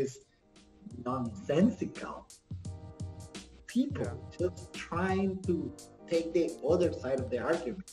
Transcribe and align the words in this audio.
is 0.00 0.18
nonsensical 1.04 2.26
people 3.66 4.04
Yeah. 4.04 4.14
just 4.38 4.72
trying 4.72 5.40
to 5.42 5.54
take 6.12 6.32
the 6.38 6.46
other 6.68 6.92
side 6.92 7.20
of 7.20 7.28
the 7.30 7.38
argument. 7.38 7.88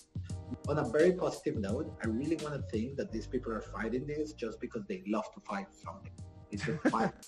On 0.70 0.80
a 0.80 0.88
very 0.98 1.12
positive 1.14 1.58
note, 1.58 1.88
I 2.04 2.08
really 2.08 2.38
want 2.44 2.56
to 2.60 2.64
think 2.74 2.98
that 2.98 3.12
these 3.12 3.28
people 3.28 3.52
are 3.52 3.62
fighting 3.76 4.08
this 4.08 4.34
just 4.34 4.60
because 4.60 4.84
they 4.88 5.04
love 5.08 5.28
to 5.36 5.40
fight 5.42 5.68
something. 5.86 6.16
It's 6.52 6.64
just 6.66 6.82
fight. 6.96 7.14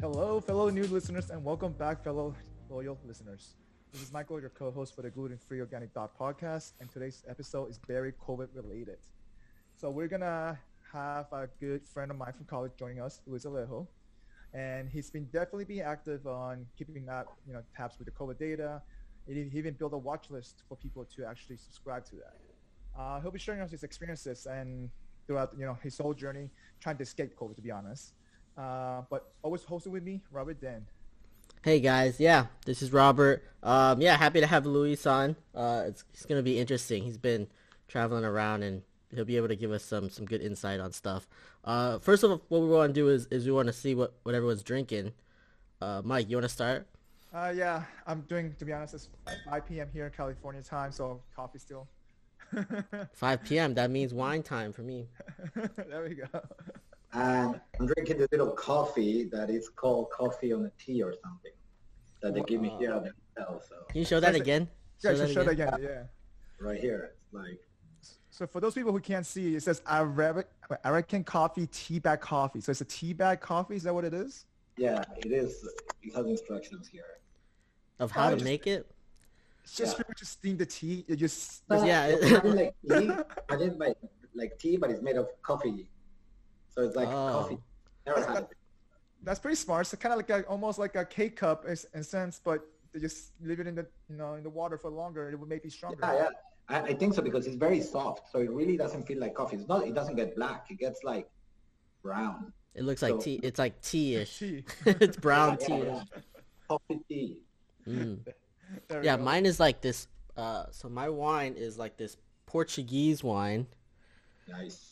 Hello, 0.00 0.40
fellow 0.40 0.70
new 0.70 0.84
listeners, 0.84 1.30
and 1.30 1.44
welcome 1.44 1.72
back, 1.72 2.04
fellow 2.04 2.34
loyal 2.68 2.98
listeners. 3.04 3.56
This 3.92 4.02
is 4.02 4.12
Michael, 4.12 4.38
your 4.38 4.50
co-host 4.50 4.94
for 4.94 5.02
the 5.02 5.10
Gluten 5.10 5.36
Free 5.36 5.58
Organic 5.58 5.92
Dot 5.92 6.16
Podcast, 6.16 6.74
and 6.78 6.88
today's 6.88 7.24
episode 7.28 7.70
is 7.70 7.80
very 7.88 8.12
COVID 8.24 8.46
related. 8.54 8.98
So 9.74 9.90
we're 9.90 10.06
gonna 10.06 10.56
have 10.92 11.26
a 11.32 11.48
good 11.58 11.84
friend 11.88 12.08
of 12.12 12.16
mine 12.16 12.32
from 12.32 12.46
college 12.46 12.70
joining 12.78 13.00
us, 13.00 13.20
Luis 13.26 13.44
Alejo, 13.44 13.88
and 14.54 14.88
he's 14.88 15.10
been 15.10 15.24
definitely 15.32 15.64
being 15.64 15.80
active 15.80 16.24
on 16.28 16.66
keeping 16.78 17.08
up, 17.08 17.36
you 17.44 17.52
know, 17.52 17.64
tabs 17.76 17.98
with 17.98 18.06
the 18.06 18.12
COVID 18.12 18.38
data. 18.38 18.80
He 19.26 19.50
even 19.54 19.74
built 19.74 19.92
a 19.92 19.98
watch 19.98 20.30
list 20.30 20.62
for 20.68 20.76
people 20.76 21.04
to 21.16 21.24
actually 21.24 21.56
subscribe 21.56 22.04
to 22.06 22.16
that. 22.16 22.36
Uh, 22.96 23.20
he'll 23.20 23.32
be 23.32 23.40
sharing 23.40 23.60
us 23.60 23.72
his 23.72 23.82
experiences 23.82 24.46
and 24.46 24.88
throughout, 25.26 25.52
you 25.58 25.66
know, 25.66 25.76
his 25.82 25.98
whole 25.98 26.14
journey 26.14 26.48
trying 26.78 26.96
to 26.98 27.02
escape 27.02 27.36
COVID, 27.36 27.56
to 27.56 27.62
be 27.62 27.72
honest. 27.72 28.12
Uh, 28.56 29.02
but 29.10 29.32
always 29.42 29.62
hosted 29.62 29.88
with 29.88 30.04
me, 30.04 30.22
Robert 30.30 30.60
Din. 30.60 30.86
Hey 31.62 31.80
guys, 31.80 32.18
yeah, 32.18 32.46
this 32.64 32.80
is 32.80 32.90
Robert. 32.90 33.44
Um, 33.62 34.00
yeah, 34.00 34.16
happy 34.16 34.40
to 34.40 34.46
have 34.46 34.64
Luis 34.64 35.04
on. 35.06 35.36
Uh, 35.54 35.82
it's, 35.88 36.04
it's 36.14 36.24
gonna 36.24 36.42
be 36.42 36.58
interesting. 36.58 37.02
He's 37.02 37.18
been 37.18 37.48
traveling 37.86 38.24
around 38.24 38.62
and 38.62 38.80
he'll 39.14 39.26
be 39.26 39.36
able 39.36 39.48
to 39.48 39.56
give 39.56 39.70
us 39.70 39.84
some 39.84 40.08
some 40.08 40.24
good 40.24 40.40
insight 40.40 40.80
on 40.80 40.90
stuff. 40.92 41.28
Uh, 41.62 41.98
first 41.98 42.22
of 42.22 42.30
all, 42.30 42.40
what 42.48 42.62
we 42.62 42.68
want 42.68 42.94
to 42.94 42.98
do 42.98 43.10
is 43.10 43.26
is 43.26 43.44
we 43.44 43.52
want 43.52 43.66
to 43.66 43.74
see 43.74 43.94
what 43.94 44.14
what 44.22 44.34
everyone's 44.34 44.62
drinking. 44.62 45.12
Uh, 45.82 46.00
Mike, 46.02 46.30
you 46.30 46.36
want 46.36 46.44
to 46.44 46.48
start? 46.48 46.86
Uh, 47.34 47.52
yeah, 47.54 47.82
I'm 48.06 48.22
doing, 48.22 48.54
to 48.58 48.64
be 48.64 48.72
honest, 48.72 48.94
it's 48.94 49.08
5 49.48 49.66
p.m. 49.66 49.88
here 49.92 50.06
in 50.06 50.12
California 50.12 50.62
time, 50.62 50.92
so 50.92 51.20
coffee 51.36 51.58
still. 51.58 51.86
5 53.12 53.44
p.m. 53.44 53.74
That 53.74 53.90
means 53.90 54.12
wine 54.12 54.42
time 54.42 54.72
for 54.72 54.82
me. 54.82 55.08
there 55.54 56.04
we 56.08 56.14
go. 56.14 56.26
And 57.12 57.60
I'm 57.78 57.86
drinking 57.86 58.18
the 58.18 58.28
little 58.30 58.52
coffee 58.52 59.24
that 59.32 59.50
is 59.50 59.68
called 59.68 60.10
coffee 60.10 60.52
on 60.52 60.64
a 60.66 60.70
tea 60.82 61.02
or 61.02 61.12
something 61.24 61.52
that 62.22 62.34
they 62.34 62.42
give 62.42 62.60
me 62.60 62.74
here 62.78 62.92
at 62.92 63.04
the 63.04 63.12
hotel. 63.44 63.62
So 63.68 63.76
Can 63.88 63.98
you 64.00 64.04
show 64.04 64.20
that 64.20 64.32
That's 64.32 64.38
it. 64.38 64.42
again? 64.42 64.68
Yeah, 65.02 65.10
Show 65.12 65.16
that 65.18 65.30
show 65.32 65.44
that 65.44 65.50
again? 65.52 65.68
again. 65.74 65.80
Yeah. 66.60 66.66
right 66.66 66.80
here, 66.80 67.12
it's 67.14 67.32
like 67.32 67.58
So 68.30 68.46
for 68.46 68.60
those 68.60 68.74
people 68.74 68.92
who 68.92 69.00
can't 69.00 69.26
see, 69.26 69.56
it 69.56 69.62
says 69.62 69.82
Arabic, 69.86 70.48
American 70.84 71.24
coffee, 71.24 71.66
tea 71.66 71.98
bag 71.98 72.20
coffee. 72.20 72.60
So 72.60 72.70
it's 72.70 72.80
a 72.80 72.84
tea 72.84 73.12
bag 73.12 73.40
coffee. 73.40 73.76
Is 73.76 73.82
that 73.84 73.94
what 73.94 74.04
it 74.04 74.14
is? 74.14 74.46
yeah, 74.76 75.02
it 75.18 75.30
is. 75.32 75.66
It 76.02 76.14
has 76.14 76.24
instructions 76.26 76.88
here. 76.88 77.04
Of 77.98 78.10
how 78.12 78.30
to 78.30 78.36
Just- 78.36 78.44
make 78.44 78.66
it? 78.66 78.90
It's 79.62 79.76
just 79.76 79.92
Yeah. 79.92 79.96
pretty 79.96 80.10
much 80.10 80.18
just 80.20 80.32
steam 80.32 80.56
the 80.56 80.64
tea. 80.64 81.04
You 81.06 81.16
just 81.16 81.66
But 81.68 81.86
Yeah, 81.86 82.06
it's 82.06 82.24
it- 82.24 82.30
kind 82.42 82.48
of 82.48 82.54
like 82.54 82.74
tea. 82.88 83.10
I 83.50 83.56
did 83.56 83.78
like 83.78 83.96
like 84.34 84.58
tea, 84.58 84.76
but 84.78 84.90
it's 84.90 85.02
made 85.02 85.16
of 85.16 85.28
coffee. 85.42 85.88
So 86.70 86.82
it's 86.82 86.96
like 86.96 87.08
Oh. 87.08 87.12
coffee. 87.32 87.58
Never 88.06 88.24
had 88.24 88.42
it. 88.44 88.48
that's 89.22 89.38
pretty 89.38 89.56
smart. 89.56 89.86
So 89.86 89.96
kind 89.96 90.12
of 90.12 90.18
like 90.18 90.30
a, 90.30 90.46
almost 90.46 90.78
like 90.78 90.96
a 90.96 91.04
K 91.04 91.28
cup 91.28 91.64
in, 91.66 91.76
in 91.94 92.00
a 92.00 92.04
sense, 92.04 92.40
but 92.42 92.64
they 92.92 93.00
just 93.00 93.32
leave 93.42 93.60
it 93.60 93.66
in 93.66 93.74
the 93.74 93.86
you 94.08 94.16
know 94.16 94.34
in 94.34 94.42
the 94.42 94.50
water 94.50 94.76
for 94.78 94.90
longer. 94.90 95.28
It 95.30 95.38
would 95.38 95.48
make 95.48 95.64
it 95.64 95.72
stronger. 95.72 95.98
Yeah, 96.02 96.14
yeah. 96.14 96.28
I, 96.68 96.80
I 96.90 96.94
think 96.94 97.14
so 97.14 97.22
because 97.22 97.46
it's 97.46 97.56
very 97.56 97.80
soft, 97.80 98.30
so 98.32 98.38
it 98.38 98.50
really 98.50 98.76
doesn't 98.76 99.06
feel 99.06 99.18
like 99.20 99.34
coffee. 99.34 99.56
It's 99.56 99.68
not. 99.68 99.86
It 99.86 99.94
doesn't 99.94 100.16
get 100.16 100.34
black. 100.36 100.66
It 100.70 100.78
gets 100.78 101.02
like 101.04 101.28
brown. 102.02 102.52
It 102.74 102.84
looks 102.84 103.02
like 103.02 103.12
So- 103.14 103.18
tea. 103.20 103.40
It's 103.42 103.58
like 103.58 103.80
tea-ish. 103.82 104.38
Tea. 104.38 104.64
it's 104.86 105.16
brown 105.16 105.58
Yeah, 105.60 105.66
tea-ish. 105.66 105.84
yeah. 105.86 106.02
Coffee 106.68 107.00
tea. 107.08 107.38
Mm. 107.86 108.18
Yeah, 109.02 109.16
go. 109.16 109.22
mine 109.24 109.46
is 109.46 109.58
like 109.58 109.80
this. 109.80 110.06
Uh, 110.36 110.66
so 110.70 110.88
my 110.88 111.08
wine 111.08 111.54
is 111.56 111.76
like 111.76 111.96
this 111.96 112.16
Portuguese 112.46 113.24
wine. 113.24 113.66
Nice. 114.48 114.89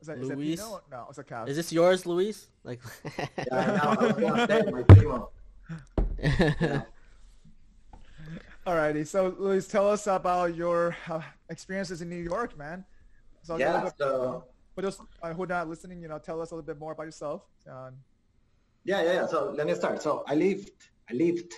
Is 0.00 0.06
that 0.06 0.20
Luis? 0.22 0.60
Pinot? 0.60 0.82
No, 0.90 1.06
it's 1.08 1.18
a 1.18 1.24
cow. 1.24 1.44
Is 1.44 1.56
this 1.56 1.72
yours, 1.72 2.06
Luis? 2.06 2.48
Like. 2.64 2.80
Yeah, 3.38 3.44
now 3.50 3.90
I 3.98 4.04
was 4.06 4.12
gonna 4.12 4.46
say 4.46 4.70
my 4.70 4.82
primo. 4.88 5.30
Yeah. 6.18 6.82
Alrighty, 8.66 9.06
so 9.06 9.34
Luis, 9.38 9.66
tell 9.66 9.88
us 9.90 10.06
about 10.06 10.54
your 10.54 10.94
uh, 11.08 11.22
experiences 11.48 12.02
in 12.02 12.08
New 12.10 12.22
York, 12.22 12.56
man. 12.58 12.84
So 13.42 13.56
Yeah. 13.56 13.84
bit- 13.84 13.94
So 13.98 14.44
for 14.74 14.82
those 14.82 15.00
uh, 15.22 15.32
who 15.32 15.42
are 15.44 15.46
not 15.46 15.68
listening, 15.68 16.02
you 16.02 16.08
know, 16.08 16.18
tell 16.18 16.40
us 16.42 16.50
a 16.50 16.54
little 16.54 16.66
bit 16.66 16.78
more 16.78 16.92
about 16.92 17.04
yourself. 17.06 17.42
Um, 17.66 17.94
yeah, 18.84 19.02
yeah, 19.02 19.12
yeah. 19.14 19.26
So 19.26 19.54
let 19.56 19.66
me 19.66 19.74
start. 19.74 20.02
So 20.02 20.22
I 20.28 20.34
lived. 20.34 20.70
I 21.10 21.14
lived. 21.14 21.52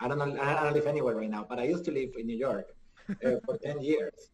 I 0.00 0.08
don't 0.08 0.18
know. 0.18 0.40
I 0.40 0.62
don't 0.62 0.74
live 0.74 0.86
anywhere 0.86 1.16
right 1.16 1.30
now, 1.30 1.44
but 1.48 1.58
I 1.58 1.64
used 1.64 1.84
to 1.86 1.90
live 1.90 2.10
in 2.16 2.26
New 2.26 2.36
York 2.36 2.66
uh, 3.10 3.30
for 3.44 3.58
ten 3.58 3.80
years. 3.82 4.30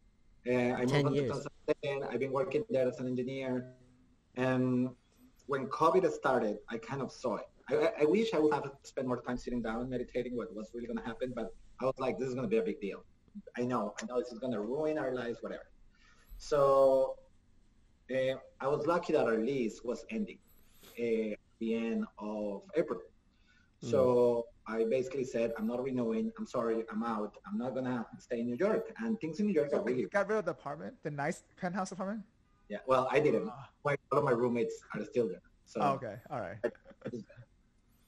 Uh, 0.46 0.74
I 0.80 0.84
10 0.84 1.04
moved 1.04 1.16
to 1.16 1.22
years. 1.22 1.32
2010. 1.32 2.02
I've 2.10 2.20
been 2.20 2.32
working 2.32 2.64
there 2.70 2.88
as 2.88 2.98
an 2.98 3.06
engineer. 3.06 3.74
And 4.36 4.90
when 5.46 5.66
COVID 5.66 6.10
started, 6.10 6.58
I 6.68 6.78
kind 6.78 7.00
of 7.02 7.12
saw 7.12 7.36
it. 7.36 7.46
I, 7.70 8.02
I- 8.02 8.04
wish 8.04 8.34
I 8.34 8.38
would 8.38 8.52
have 8.52 8.70
spent 8.82 9.06
more 9.06 9.20
time 9.22 9.36
sitting 9.36 9.62
down 9.62 9.88
meditating 9.88 10.36
what 10.36 10.54
was 10.54 10.70
really 10.74 10.86
going 10.86 10.98
to 10.98 11.04
happen, 11.04 11.32
but 11.34 11.54
I 11.80 11.84
was 11.84 11.94
like, 11.98 12.18
this 12.18 12.28
is 12.28 12.34
going 12.34 12.46
to 12.46 12.50
be 12.50 12.58
a 12.58 12.62
big 12.62 12.80
deal. 12.80 13.04
I 13.56 13.62
know, 13.62 13.94
I 14.00 14.06
know 14.06 14.18
this 14.18 14.32
is 14.32 14.38
going 14.38 14.52
to 14.52 14.60
ruin 14.60 14.98
our 14.98 15.14
lives, 15.14 15.38
whatever. 15.42 15.66
So 16.38 17.16
uh, 18.10 18.34
I 18.60 18.66
was 18.66 18.86
lucky 18.86 19.12
that 19.12 19.24
our 19.26 19.38
lease 19.38 19.80
was 19.84 20.04
ending 20.10 20.38
uh, 20.98 21.32
at 21.32 21.38
the 21.60 21.74
end 21.74 22.04
of 22.18 22.62
April. 22.76 23.00
So 23.80 24.46
I 24.66 24.84
basically 24.88 25.24
said, 25.24 25.52
I'm 25.58 25.66
not 25.66 25.82
renewing. 25.82 26.32
I'm 26.38 26.46
sorry, 26.46 26.84
I'm 26.90 27.02
out. 27.02 27.36
I'm 27.46 27.58
not 27.58 27.74
going 27.74 27.84
to 27.86 28.04
stay 28.18 28.40
in 28.40 28.46
New 28.46 28.56
York. 28.56 28.92
And 28.98 29.20
things 29.20 29.40
in 29.40 29.46
New 29.46 29.52
York 29.52 29.70
so 29.70 29.78
are 29.78 29.82
really 29.82 30.02
you 30.02 30.08
got 30.08 30.28
rid 30.28 30.38
of 30.38 30.44
the 30.44 30.52
apartment, 30.52 30.94
the 31.02 31.10
nice 31.10 31.42
penthouse 31.56 31.90
apartment. 31.92 32.22
yeah, 32.68 32.78
well, 32.86 33.08
I 33.10 33.18
didn't. 33.18 33.48
Ah. 33.48 33.68
My, 33.84 33.96
all 34.12 34.18
of 34.18 34.24
my 34.24 34.30
roommates 34.30 34.82
are 34.94 35.04
still 35.04 35.28
there. 35.28 35.42
So 35.66 35.80
Oh, 35.80 35.92
okay, 35.92 36.16
all 36.30 36.40
right. 36.40 36.58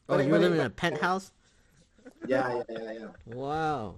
oh, 0.09 0.19
you 0.19 0.31
were 0.31 0.39
living 0.39 0.61
in 0.61 0.67
a 0.67 0.71
penthouse? 0.71 1.33
yeah, 2.29 2.63
yeah, 2.69 2.79
yeah, 2.79 2.93
yeah. 2.93 3.35
Wow. 3.35 3.97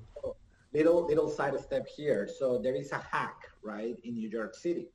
Little 0.72 1.06
little 1.06 1.28
side 1.28 1.58
step 1.60 1.86
here. 1.86 2.28
So 2.38 2.58
there 2.58 2.74
is 2.74 2.92
a 2.92 2.98
hack, 2.98 3.48
right, 3.62 3.96
in 4.04 4.14
New 4.14 4.28
York 4.28 4.54
City, 4.54 4.88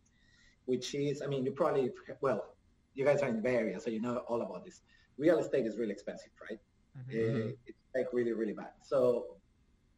which 0.65 0.93
is, 0.95 1.21
I 1.21 1.27
mean, 1.27 1.43
you 1.45 1.51
probably, 1.51 1.91
well, 2.21 2.55
you 2.93 3.05
guys 3.05 3.21
are 3.21 3.29
in 3.29 3.35
the 3.35 3.41
Bay 3.41 3.55
Area, 3.55 3.79
so 3.79 3.89
you 3.89 4.01
know 4.01 4.17
all 4.27 4.41
about 4.41 4.63
this. 4.65 4.81
Real 5.17 5.39
estate 5.39 5.65
is 5.65 5.77
really 5.77 5.91
expensive, 5.91 6.31
right? 6.49 6.59
Mhm. 6.97 7.09
Uh, 7.09 7.55
it's 7.65 7.77
like 7.95 8.07
really, 8.13 8.33
really 8.33 8.53
bad. 8.53 8.73
So 8.81 9.37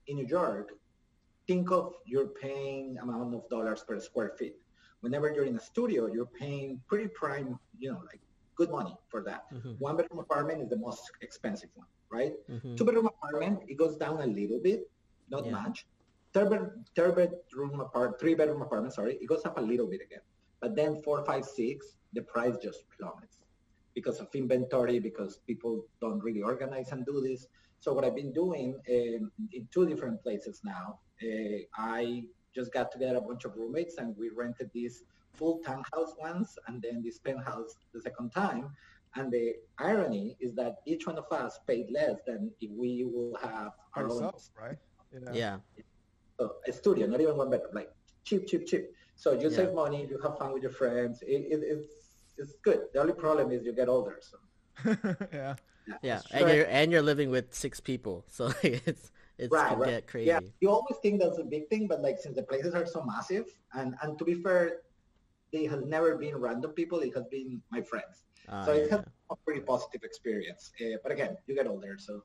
in 0.07 0.17
New 0.17 0.27
York, 0.27 0.71
think 1.47 1.71
of 1.71 1.93
you're 2.05 2.27
paying 2.27 2.97
amount 2.99 3.33
of 3.35 3.49
dollars 3.49 3.83
per 3.83 3.99
square 3.99 4.31
feet. 4.37 4.55
Whenever 5.01 5.31
you're 5.33 5.45
in 5.45 5.55
a 5.55 5.59
studio, 5.59 6.07
you're 6.07 6.31
paying 6.39 6.81
pretty 6.87 7.07
prime, 7.09 7.59
you 7.77 7.91
know, 7.91 8.01
like 8.11 8.21
good 8.55 8.69
money 8.69 8.95
for 9.09 9.21
that. 9.23 9.43
Mhm. 9.51 9.79
One 9.79 9.97
bedroom 9.97 10.19
apartment 10.19 10.61
is 10.61 10.69
the 10.69 10.77
most 10.77 11.11
expensive 11.21 11.69
one, 11.75 11.87
right? 12.09 12.33
Mhm. 12.47 12.77
Two 12.77 12.85
bedroom 12.85 13.07
apartment, 13.07 13.63
it 13.67 13.75
goes 13.75 13.97
down 13.97 14.21
a 14.21 14.27
little 14.27 14.59
bit, 14.59 14.89
not 15.29 15.45
Yeah. 15.45 15.51
much. 15.51 15.87
Third, 16.33 16.49
bed, 16.49 16.85
third 16.95 17.15
bedroom 17.15 17.79
apart, 17.79 18.19
three 18.19 18.33
bedroom 18.33 18.61
apartment, 18.61 18.93
sorry, 18.93 19.15
it 19.17 19.27
goes 19.27 19.45
up 19.45 19.57
a 19.57 19.61
little 19.61 19.87
bit 19.87 20.01
again. 20.01 20.21
But 20.61 20.75
then 20.75 21.01
four, 21.03 21.23
five, 21.25 21.45
six, 21.45 21.97
the 22.13 22.21
price 22.23 22.55
just 22.57 22.87
plummets 22.95 23.42
because 23.95 24.19
of 24.19 24.27
inventory, 24.33 24.99
because 24.99 25.39
people 25.47 25.85
don't 26.01 26.23
really 26.23 26.41
organize 26.41 26.91
and 26.91 27.05
do 27.05 27.21
this. 27.21 27.47
So 27.79 27.93
what 27.93 28.05
I've 28.05 28.15
been 28.15 28.33
doing 28.33 28.79
um, 28.89 29.31
in 29.51 29.67
two 29.73 29.85
different 29.85 30.21
places 30.23 30.61
now, 30.63 30.99
uh, 31.21 31.57
I 31.77 32.23
just 32.55 32.71
got 32.73 32.91
together 32.91 33.17
a 33.17 33.21
bunch 33.21 33.45
of 33.45 33.55
roommates 33.55 33.97
and 33.97 34.15
we 34.17 34.29
rented 34.35 34.69
this 34.73 35.03
full 35.33 35.59
townhouse 35.65 36.13
once 36.19 36.55
and 36.67 36.81
then 36.81 37.01
this 37.03 37.19
penthouse 37.19 37.75
the 37.93 38.01
second 38.01 38.31
time. 38.31 38.69
And 39.15 39.31
the 39.31 39.53
irony 39.79 40.37
is 40.39 40.55
that 40.55 40.75
each 40.87 41.05
one 41.05 41.17
of 41.17 41.25
us 41.31 41.59
paid 41.67 41.87
less 41.91 42.15
than 42.25 42.51
if 42.61 42.71
we 42.71 43.03
will 43.03 43.37
have 43.41 43.71
our 43.95 44.05
own 44.05 44.11
Ourselves, 44.23 44.51
right? 44.59 44.77
You 45.11 45.19
know? 45.19 45.33
Yeah. 45.33 45.57
so 46.39 46.53
a 46.67 46.71
studio, 46.71 47.05
not 47.05 47.21
even 47.21 47.37
one 47.37 47.49
bedroom, 47.49 47.71
like 47.75 47.89
cheap, 48.23 48.47
cheap, 48.47 48.65
cheap. 48.65 48.85
So 49.15 49.33
you 49.33 49.49
Yeah. 49.49 49.57
save 49.57 49.73
money, 49.73 50.07
you 50.09 50.17
have 50.23 50.37
fun 50.37 50.53
with 50.53 50.63
your 50.63 50.71
friends. 50.71 51.21
It, 51.21 51.41
it, 51.53 51.59
it's 51.63 52.02
it's 52.37 52.53
good. 52.63 52.81
The 52.93 52.99
only 53.01 53.13
problem 53.13 53.51
is 53.51 53.63
you 53.65 53.73
get 53.73 53.89
older. 53.89 54.19
So 54.21 54.37
yeah. 55.33 55.55
Yeah, 56.01 56.21
Sure. 56.21 56.47
and 56.47 56.49
you're 56.57 56.65
and 56.67 56.91
you're 56.91 57.01
living 57.01 57.29
with 57.29 57.53
six 57.53 57.79
people, 57.81 58.23
so 58.29 58.51
it's 58.63 59.11
it's 59.37 59.51
Right, 59.51 59.69
can 59.69 59.79
right. 59.79 59.89
get 59.89 60.07
crazy. 60.07 60.27
Yeah, 60.27 60.39
you 60.61 60.69
always 60.69 60.97
think 61.01 61.19
that's 61.21 61.39
a 61.39 61.43
big 61.43 61.67
thing, 61.69 61.87
but 61.87 62.01
like 62.01 62.17
since 62.19 62.35
the 62.35 62.43
places 62.43 62.73
are 62.73 62.85
so 62.85 63.03
massive, 63.03 63.45
and 63.73 63.95
and 64.01 64.17
to 64.17 64.23
be 64.23 64.35
fair, 64.35 64.81
they 65.51 65.65
has 65.65 65.83
never 65.83 66.15
been 66.15 66.35
random 66.37 66.71
people. 66.71 66.99
It 67.01 67.13
has 67.15 67.25
been 67.29 67.61
my 67.71 67.81
friends. 67.81 68.23
Ah, 68.47 68.63
so 68.65 68.71
it 68.73 68.87
yeah, 68.89 68.97
has 68.97 69.05
a 69.29 69.35
pretty 69.45 69.61
positive 69.61 70.03
experience. 70.03 70.71
Uh, 70.81 70.97
but 71.03 71.11
again, 71.11 71.35
you 71.47 71.55
get 71.55 71.67
older, 71.67 71.97
so 71.99 72.23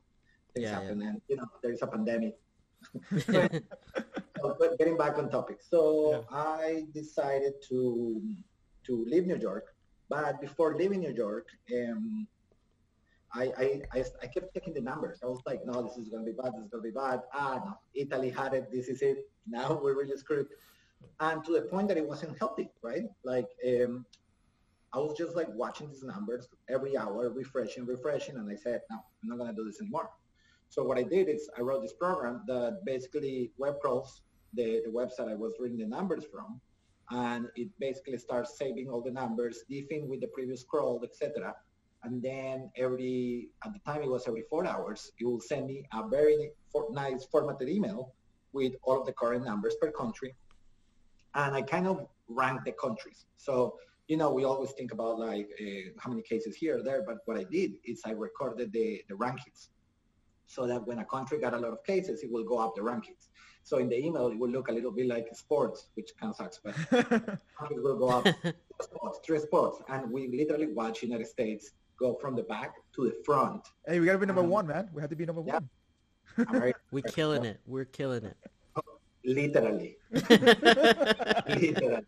things 0.55 0.63
Yeah, 0.63 0.79
yeah. 0.79 0.79
happen, 0.79 1.01
and 1.01 1.21
you 1.27 1.35
know 1.35 1.47
there 1.61 1.71
is 1.73 1.81
a 1.81 1.87
pandemic. 1.87 2.35
yeah. 3.27 3.47
So, 4.41 4.55
but 4.59 4.77
getting 4.79 4.97
back 4.97 5.17
on 5.17 5.29
topic, 5.29 5.57
so 5.61 6.23
I 6.31 6.85
decided 6.93 7.53
to 7.69 8.21
to 8.85 9.05
leave 9.05 9.27
New 9.27 9.37
York, 9.37 9.75
but 10.09 10.41
before 10.41 10.75
leaving 10.75 11.01
New 11.01 11.13
York, 11.13 11.47
um, 11.73 12.27
I, 13.33 13.81
I, 13.93 14.03
I 14.23 14.27
kept 14.27 14.53
checking 14.55 14.73
the 14.73 14.81
numbers. 14.81 15.19
I 15.23 15.27
was 15.27 15.41
like, 15.45 15.65
no, 15.65 15.83
this 15.83 15.97
is 15.97 16.09
gonna 16.09 16.25
be 16.25 16.31
bad. 16.31 16.53
This 16.53 16.63
is 16.63 16.69
gonna 16.71 16.83
be 16.83 16.91
bad. 16.91 17.21
Ah, 17.33 17.61
no, 17.63 17.73
Italy 17.93 18.31
had 18.31 18.53
it. 18.53 18.71
This 18.71 18.87
is 18.87 19.01
it. 19.01 19.29
Now 19.51 19.79
we're 19.81 19.97
really 19.97 20.15
screwed. 20.15 20.45
And 21.19 21.43
to 21.43 21.53
the 21.53 21.61
point 21.61 21.87
that 21.87 21.97
it 21.97 22.07
wasn't 22.07 22.37
healthy, 22.37 22.69
right? 22.83 23.05
Like, 23.23 23.47
um, 23.67 24.05
I 24.93 24.99
was 24.99 25.17
just 25.17 25.35
like 25.35 25.47
watching 25.55 25.89
these 25.89 26.03
numbers 26.03 26.47
every 26.69 26.95
hour, 26.95 27.29
refreshing, 27.29 27.85
refreshing, 27.87 28.35
and 28.35 28.47
I 28.51 28.55
said, 28.55 28.81
no, 28.91 28.97
I'm 29.23 29.29
not 29.29 29.39
gonna 29.39 29.53
do 29.53 29.65
this 29.65 29.81
anymore. 29.81 30.11
So 30.69 30.83
what 30.83 30.99
I 30.99 31.03
did 31.03 31.29
is 31.29 31.49
I 31.57 31.61
wrote 31.61 31.81
this 31.81 31.93
program 31.93 32.43
that 32.47 32.81
basically 32.85 33.51
web 33.57 33.79
crawls 33.79 34.21
the, 34.53 34.81
the 34.85 34.91
website 34.91 35.29
I 35.31 35.35
was 35.35 35.53
reading 35.59 35.79
the 35.79 35.87
numbers 35.87 36.25
from, 36.31 36.61
and 37.11 37.47
it 37.55 37.69
basically 37.79 38.17
starts 38.17 38.57
saving 38.57 38.89
all 38.89 39.01
the 39.01 39.11
numbers, 39.11 39.63
diffing 39.69 40.07
with 40.07 40.21
the 40.21 40.27
previous 40.27 40.61
scroll, 40.61 41.01
etc. 41.03 41.55
And 42.03 42.21
then 42.21 42.71
every 42.77 43.49
at 43.65 43.73
the 43.73 43.79
time 43.79 44.01
it 44.01 44.09
was 44.09 44.27
every 44.27 44.43
four 44.49 44.65
hours, 44.65 45.11
it 45.19 45.25
will 45.25 45.41
send 45.41 45.67
me 45.67 45.85
a 45.93 46.07
very 46.07 46.51
nice 46.91 47.25
formatted 47.25 47.69
email 47.69 48.13
with 48.53 48.73
all 48.83 48.99
of 48.99 49.05
the 49.05 49.13
current 49.13 49.45
numbers 49.45 49.75
per 49.81 49.91
country, 49.91 50.35
and 51.35 51.55
I 51.55 51.61
kind 51.61 51.87
of 51.87 52.07
rank 52.27 52.63
the 52.65 52.71
countries. 52.73 53.25
So 53.37 53.75
you 54.09 54.17
know, 54.17 54.31
we 54.31 54.43
always 54.43 54.71
think 54.71 54.91
about 54.91 55.19
like 55.19 55.47
uh, 55.61 55.91
how 55.99 56.09
many 56.09 56.23
cases 56.23 56.55
here 56.55 56.79
or 56.79 56.83
there, 56.83 57.03
but 57.05 57.17
what 57.25 57.37
I 57.37 57.43
did 57.43 57.73
is 57.85 58.01
I 58.05 58.11
recorded 58.11 58.73
the, 58.73 59.03
the 59.07 59.13
rankings 59.13 59.69
so 60.47 60.65
that 60.65 60.85
when 60.87 60.97
a 60.97 61.05
country 61.05 61.39
got 61.39 61.53
a 61.53 61.59
lot 61.59 61.71
of 61.71 61.83
cases, 61.83 62.23
it 62.23 62.31
will 62.31 62.43
go 62.43 62.57
up 62.57 62.73
the 62.75 62.81
rankings. 62.81 63.29
So 63.69 63.77
in 63.77 63.87
the 63.87 64.03
email, 64.03 64.29
it 64.29 64.39
will 64.39 64.49
look 64.49 64.69
a 64.69 64.71
little 64.71 64.89
bit 64.89 65.05
like 65.05 65.27
sports, 65.35 65.89
which 65.93 66.09
kind 66.19 66.31
of 66.31 66.37
sucks, 66.37 66.57
but 66.57 66.73
countries 67.55 67.81
will 67.83 67.99
go 67.99 68.09
up 68.09 68.23
two 68.23 68.51
spots, 68.81 69.19
three 69.23 69.37
spots, 69.37 69.83
and 69.89 70.11
we 70.11 70.27
literally 70.27 70.73
watch 70.73 71.03
United 71.03 71.27
States 71.27 71.73
go 71.99 72.15
from 72.15 72.35
the 72.35 72.41
back 72.41 72.73
to 72.95 73.05
the 73.05 73.15
front. 73.23 73.67
hey, 73.85 73.99
we 73.99 74.07
gotta 74.07 74.17
be 74.17 74.25
number 74.25 74.41
Um, 74.41 74.49
one, 74.49 74.65
man. 74.65 74.89
We 74.91 75.01
have 75.01 75.11
to 75.11 75.15
be 75.15 75.23
number 75.23 75.43
yeah. 75.45 75.59
one. 76.39 76.73
We're 76.91 77.03
killing 77.03 77.45
it. 77.45 77.59
We're 77.67 77.85
killing 77.85 78.23
it. 78.23 78.37
literally, 79.23 79.97
literally, 81.47 82.05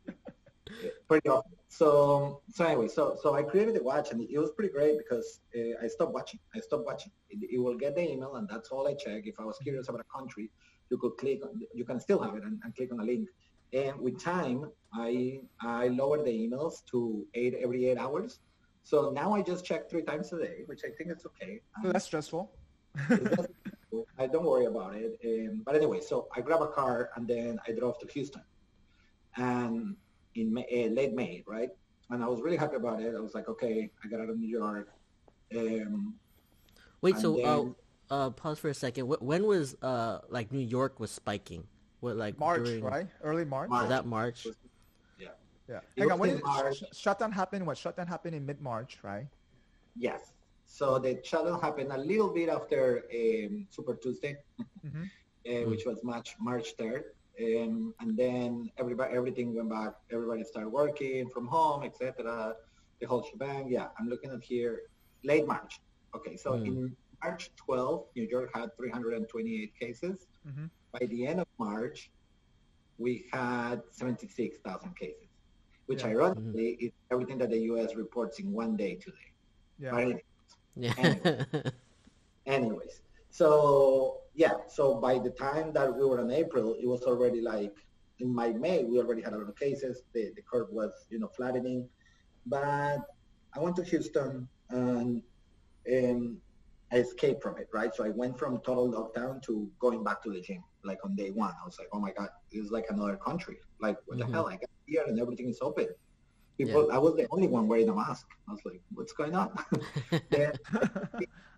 pretty 1.07 1.30
often. 1.30 1.52
So, 1.68 2.42
so 2.52 2.66
anyway, 2.66 2.88
so 2.88 3.19
so 3.22 3.36
I 3.36 3.44
created 3.44 3.75
the 3.75 3.84
watch, 3.84 4.10
and 4.12 4.28
it 4.28 4.40
was 4.40 4.50
pretty 4.50 4.74
great 4.74 4.98
because 4.98 5.42
uh, 5.56 5.84
I 5.84 5.88
stopped 5.88 6.14
watching. 6.14 6.40
I 6.56 6.60
stopped 6.60 6.88
watching. 6.88 7.12
It, 7.30 7.38
it 7.52 7.60
will 7.60 7.78
get 7.78 7.94
the 7.96 8.02
email, 8.14 8.38
and 8.38 8.50
that's 8.50 8.69
all 8.69 8.88
I 8.88 8.96
check. 8.96 9.28
If 9.28 9.40
I 9.40 9.46
was 9.46 9.60
curious 9.60 9.90
about 9.90 10.02
a 10.02 10.18
country, 10.18 10.50
you 10.92 10.98
could 10.98 11.18
click. 11.18 11.40
On, 11.44 11.60
you 11.74 11.86
can 11.86 12.00
still 12.00 12.22
have 12.22 12.36
it 12.36 12.44
and, 12.44 12.60
and 12.64 12.76
click 12.76 12.92
on 12.92 13.00
a 13.00 13.04
link. 13.04 13.28
And 13.74 14.00
with 14.00 14.22
time, 14.22 14.70
I 14.94 15.40
I 15.62 15.88
lowered 15.88 16.26
the 16.26 16.32
emails 16.32 16.86
to 16.92 17.26
eight 17.34 17.56
every 17.64 17.86
eight 17.88 17.98
hours. 17.98 18.40
So 18.84 19.12
now 19.12 19.34
I 19.34 19.42
just 19.42 19.64
check 19.64 19.90
three 19.90 20.02
times 20.04 20.34
a 20.34 20.38
day, 20.40 20.58
which 20.66 20.82
I 20.84 20.90
think 20.98 21.12
is 21.16 21.26
okay. 21.26 21.62
So 21.82 21.92
that's 21.92 22.06
stressful. 22.06 22.52
I 24.20 24.28
don't 24.28 24.46
worry 24.46 24.66
about 24.66 24.96
it. 24.96 25.14
Um, 25.26 25.62
but 25.66 25.76
anyway, 25.76 26.02
so 26.02 26.28
I 26.36 26.42
grab 26.42 26.62
a 26.62 26.68
car 26.68 27.12
and 27.16 27.28
then 27.28 27.60
I 27.68 27.72
drove 27.72 27.98
to 28.00 28.08
Houston, 28.08 28.44
and 29.38 29.96
in 30.36 30.54
May, 30.54 30.66
uh, 30.72 30.90
late 31.00 31.14
May, 31.14 31.44
right? 31.48 31.70
And 32.10 32.22
I 32.24 32.28
was 32.28 32.42
really 32.42 32.58
happy 32.58 32.76
about 32.76 33.02
it. 33.02 33.16
I 33.16 33.22
was 33.22 33.34
like, 33.34 33.48
okay, 33.48 33.90
I 34.04 34.08
got 34.10 34.20
out 34.20 34.30
of 34.30 34.38
New 34.38 34.48
York. 34.48 34.90
Um, 35.56 36.16
Wait, 37.02 37.18
so 37.18 37.36
then- 37.38 37.46
uh, 37.46 37.64
uh, 38.12 38.30
pause 38.30 38.60
for 38.60 38.69
a 38.69 38.74
second. 38.74 39.08
When 39.08 39.46
was 39.48 39.75
uh 39.81 40.19
like 40.30 40.52
New 40.52 40.60
York 40.78 41.00
was 41.00 41.10
spiking? 41.10 41.63
What 42.02 42.18
like 42.18 42.38
March, 42.38 42.66
during, 42.66 42.84
right? 42.84 43.08
Early 43.24 43.46
March. 43.46 43.69
March. 43.69 43.81
Was 43.84 43.90
that 43.90 44.06
March? 44.06 44.46
yeah. 45.18 45.30
Yeah. 45.69 45.80
It 45.96 46.02
Hang 46.02 46.12
on. 46.12 46.19
When 46.19 46.30
did 46.31 46.44
March. 46.44 46.78
sh- 46.78 46.98
shutdown 46.98 47.31
happen? 47.31 47.66
What 47.66 47.78
shutdown 47.78 48.08
happened 48.08 48.36
in 48.36 48.46
mid 48.46 48.60
March, 48.62 48.98
right? 49.02 49.28
Yes. 49.96 50.34
So 50.66 51.00
the 51.00 51.19
shutdown 51.24 51.60
happened 51.62 51.92
a 51.92 51.98
little 51.98 52.30
bit 52.34 52.50
after 52.50 53.04
um, 53.13 53.68
Super 53.72 53.96
Tuesday, 53.96 54.36
Mhm. 54.86 55.06
uh, 55.50 55.69
which 55.69 55.86
was 55.86 56.04
March 56.04 56.36
March 56.40 56.74
third, 56.78 57.04
um, 57.40 57.94
and 58.02 58.18
then 58.18 58.69
everybody 58.78 59.14
everything 59.16 59.56
went 59.56 59.69
back. 59.69 59.94
Everybody 60.12 60.44
started 60.44 60.69
working 60.69 61.30
from 61.30 61.48
home, 61.48 61.84
etc. 61.84 62.56
The 63.00 63.06
whole 63.07 63.24
shebang. 63.24 63.69
Yeah, 63.69 63.88
I'm 63.98 64.07
looking 64.10 64.31
at 64.31 64.44
here, 64.44 64.81
late 65.24 65.46
March. 65.48 65.80
Okay, 66.16 66.36
so 66.36 66.57
Hmm. 66.57 66.66
in 66.66 66.96
March 67.23 67.51
12, 67.57 68.06
New 68.15 68.27
York 68.29 68.50
had 68.53 68.75
328 68.77 69.73
cases. 69.79 70.27
Mhm. 70.47 70.69
By 70.91 71.06
the 71.07 71.25
end 71.27 71.39
of 71.39 71.47
March, 71.59 72.12
we 72.97 73.25
had 73.31 73.81
76,000 73.91 74.95
cases, 74.95 75.29
which 75.85 76.03
Yeah. 76.03 76.09
ironically 76.09 76.69
is 76.85 76.91
everything 77.12 77.38
that 77.39 77.50
the 77.50 77.59
U.S. 77.71 77.95
reports 77.95 78.39
in 78.39 78.51
one 78.51 78.75
day 78.75 78.95
today. 78.95 79.29
Yeah. 79.79 79.91
But 79.91 80.21
Yeah. 80.75 80.95
anyways 82.45 83.01
so 83.29 84.21
yeah 84.33 84.56
so 84.68 84.95
by 85.07 85.19
the 85.19 85.29
time 85.31 85.71
that 85.73 85.89
we 85.97 86.03
were 86.06 86.19
in 86.19 86.31
april 86.31 86.75
it 86.79 86.88
was 86.88 87.03
already 87.03 87.41
like 87.41 87.75
in 88.19 88.33
my 88.33 88.50
may 88.65 88.83
we 88.83 88.97
already 89.00 89.21
had 89.21 89.33
a 89.33 89.38
lot 89.38 89.50
of 89.50 89.56
cases 89.57 90.03
the, 90.13 90.31
the 90.35 90.41
curve 90.50 90.69
was 90.71 90.91
you 91.09 91.19
know 91.19 91.27
flattening 91.38 91.88
but 92.45 93.00
i 93.56 93.59
went 93.59 93.75
to 93.75 93.83
houston 93.83 94.47
and 94.69 95.21
um, 95.94 96.38
i 96.92 96.98
escaped 96.98 97.42
from 97.42 97.58
it 97.58 97.68
right 97.74 97.94
so 97.96 98.04
i 98.04 98.10
went 98.10 98.38
from 98.38 98.60
total 98.62 98.88
lockdown 98.96 99.42
to 99.42 99.70
going 99.80 100.04
back 100.04 100.22
to 100.24 100.30
the 100.32 100.42
gym 100.42 100.64
like 100.84 100.98
on 101.06 101.16
day 101.16 101.30
one 101.32 101.54
i 101.62 101.66
was 101.66 101.78
like 101.80 101.88
oh 101.94 102.00
my 102.00 102.12
god 102.18 102.30
it's 102.52 102.72
like 102.72 102.86
another 102.90 103.18
country 103.18 103.58
like 103.80 103.98
what 104.06 104.18
Mhm. 104.18 104.26
the 104.28 104.34
hell 104.34 104.48
i 104.48 104.56
got 104.64 104.70
here 104.86 105.04
and 105.08 105.20
everything 105.20 105.48
is 105.50 105.60
open 105.62 105.88
people 106.58 106.84
i 106.92 106.98
was 106.98 107.16
the 107.16 107.28
only 107.32 107.48
one 107.48 107.68
wearing 107.68 107.90
a 107.90 107.96
mask 107.96 108.26
i 108.48 108.52
was 108.52 108.62
like 108.66 108.82
what's 108.96 109.14
going 109.14 109.36
on 109.36 109.50
then 110.32 110.52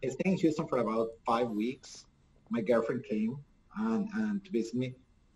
I 0.06 0.10
stayed 0.10 0.32
in 0.34 0.38
Houston 0.38 0.68
for 0.68 0.80
about 0.80 1.08
five 1.26 1.50
weeks. 1.50 2.06
My 2.50 2.62
girlfriend 2.62 3.06
came 3.10 3.38
and, 3.78 4.10
and 4.16 4.44
to 4.44 4.52
visit 4.52 4.76
me. 4.76 4.94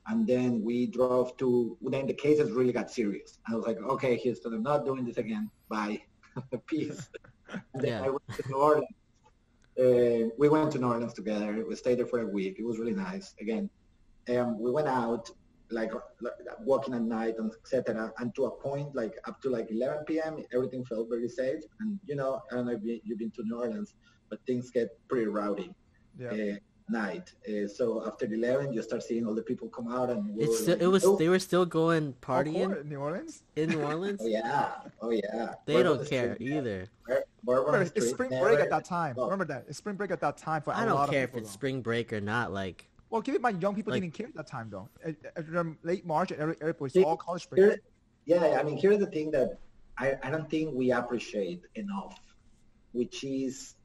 And 0.09 0.27
then 0.27 0.61
we 0.61 0.87
drove 0.87 1.37
to, 1.37 1.77
then 1.81 2.05
the 2.07 2.13
cases 2.13 2.51
really 2.51 2.73
got 2.73 2.91
serious. 2.91 3.39
I 3.49 3.55
was 3.55 3.65
like, 3.65 3.77
okay, 3.93 4.17
Houston, 4.17 4.53
I'm 4.53 4.63
not 4.63 4.85
doing 4.85 5.05
this 5.05 5.17
again. 5.17 5.49
Bye. 5.69 6.01
Peace. 6.67 7.07
And 7.73 7.81
then 7.81 7.91
Yeah. 7.93 8.03
I 8.07 8.09
went 8.09 8.27
to 8.35 8.43
New 8.49 8.57
Orleans. 8.57 8.96
Uh, 9.79 10.29
we 10.37 10.49
went 10.49 10.71
to 10.71 10.79
New 10.79 10.87
Orleans 10.87 11.13
together. 11.13 11.63
We 11.67 11.75
stayed 11.75 11.99
there 11.99 12.07
for 12.07 12.21
a 12.21 12.25
week. 12.27 12.55
It 12.59 12.65
was 12.65 12.79
really 12.79 12.93
nice. 12.95 13.35
Again, 13.39 13.69
um, 14.35 14.59
we 14.59 14.71
went 14.71 14.87
out 14.87 15.29
like, 15.69 15.91
like 16.21 16.33
walking 16.65 16.93
at 16.95 17.01
night 17.03 17.35
and 17.37 17.51
etc. 17.61 18.11
And 18.19 18.33
to 18.35 18.45
a 18.45 18.51
point, 18.51 18.95
like 18.95 19.13
up 19.27 19.39
to 19.41 19.49
like 19.49 19.69
11 19.69 20.05
p.m., 20.05 20.37
everything 20.53 20.83
felt 20.85 21.09
very 21.09 21.27
safe. 21.29 21.61
And 21.79 21.99
you 22.05 22.15
know, 22.15 22.41
I 22.51 22.55
don't 22.55 22.65
know 22.65 22.71
if 22.73 22.83
you- 22.83 23.01
you've 23.03 23.19
been 23.19 23.31
to 23.31 23.43
New 23.43 23.59
Orleans, 23.59 23.93
but 24.29 24.39
things 24.47 24.71
get 24.71 24.89
pretty 25.09 25.27
rowdy 25.27 25.73
Yeah. 26.19 26.31
uh, 26.31 26.55
night. 26.89 27.33
Uh, 27.47 27.67
so 27.67 28.05
after 28.07 28.25
11, 28.25 28.73
you 28.73 28.81
start 28.81 29.03
seeing 29.03 29.25
all 29.27 29.35
the 29.35 29.41
people 29.41 29.67
come 29.69 29.87
out, 29.91 30.09
and 30.09 30.35
we 30.35 30.43
it's 30.43 30.59
still, 30.61 30.73
like, 30.75 30.81
it 30.83 30.87
was 30.87 31.03
"Nope." 31.03 31.19
they 31.19 31.29
were 31.29 31.39
still 31.39 31.65
going 31.65 32.13
Oh, 32.17 32.25
partying 32.25 32.73
cool, 32.75 32.83
New 32.85 32.97
Orleans. 32.97 33.43
in 33.55 33.69
New 33.69 33.81
Orleans. 33.91 34.19
Oh 34.23 34.27
yeah, 34.27 34.71
oh 35.01 35.09
yeah. 35.11 35.53
They 35.65 35.73
Bourbon 35.73 35.83
don't 35.97 36.05
Street, 36.05 36.09
care 36.17 36.37
man. 36.39 36.57
either. 36.57 36.87
Bur- 37.05 37.23
Bourbon 37.43 37.65
Remember, 37.65 37.81
it's 37.83 37.91
Street, 37.91 38.09
spring 38.09 38.29
never- 38.31 38.45
break 38.45 38.59
at 38.59 38.69
that 38.69 38.85
time. 38.85 39.15
Oh. 39.17 39.23
Remember 39.23 39.45
that. 39.45 39.65
It's 39.67 39.77
spring 39.77 39.95
break 39.95 40.11
at 40.11 40.21
that 40.21 40.37
time 40.37 40.61
for 40.61 40.73
I 40.73 40.83
a 40.83 40.85
don't 40.85 40.95
lot 40.95 41.09
care 41.09 41.23
of 41.23 41.29
if 41.31 41.35
it's 41.37 41.49
though. 41.49 41.53
spring 41.53 41.81
break 41.81 42.11
or 42.13 42.21
not. 42.21 42.51
Like 42.53 42.87
Well, 43.09 43.21
give 43.21 43.35
it 43.35 43.41
my 43.41 43.51
young 43.51 43.75
people 43.75 43.91
Like- 43.93 44.01
didn't 44.01 44.13
care 44.13 44.27
at 44.27 44.35
that 44.35 44.47
time 44.47 44.69
though. 44.69 44.87
At, 45.03 45.15
at, 45.35 45.45
late 45.83 46.05
March 46.05 46.31
at 46.31 46.39
every 46.39 46.55
airport, 46.61 46.95
it's 46.95 47.05
all 47.05 47.17
college 47.17 47.49
break. 47.49 47.59
Here, 47.61 47.79
yeah, 48.25 48.57
I 48.59 48.63
mean, 48.63 48.77
here's 48.77 48.99
the 48.99 49.05
thing 49.07 49.31
that 49.31 49.59
I, 49.97 50.15
I 50.23 50.29
don't 50.29 50.49
think 50.49 50.73
we 50.73 50.91
appreciate 50.91 51.61
enough, 51.75 52.19
which 52.91 53.23
is 53.23 53.75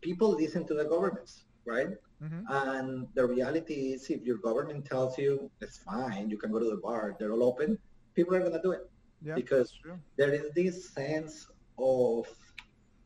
people 0.00 0.30
listen 0.36 0.64
to 0.66 0.74
the 0.74 0.84
governments, 0.84 1.44
right? 1.64 1.88
Mhm. 2.22 2.44
And 2.48 3.08
the 3.14 3.26
reality 3.26 3.92
is, 3.94 4.08
if 4.10 4.22
your 4.22 4.38
government 4.38 4.84
tells 4.86 5.18
you 5.18 5.50
it's 5.60 5.78
fine, 5.78 6.30
you 6.30 6.38
can 6.38 6.52
go 6.52 6.58
to 6.58 6.70
the 6.70 6.76
bar, 6.76 7.16
they're 7.18 7.32
all 7.32 7.42
open, 7.42 7.78
people 8.14 8.34
are 8.36 8.40
going 8.40 8.52
to 8.52 8.62
do 8.62 8.72
it. 8.72 8.82
Yeah, 9.24 9.34
because 9.34 9.72
there 10.16 10.32
is 10.32 10.50
this 10.54 10.90
sense 10.94 11.46
of 11.78 12.26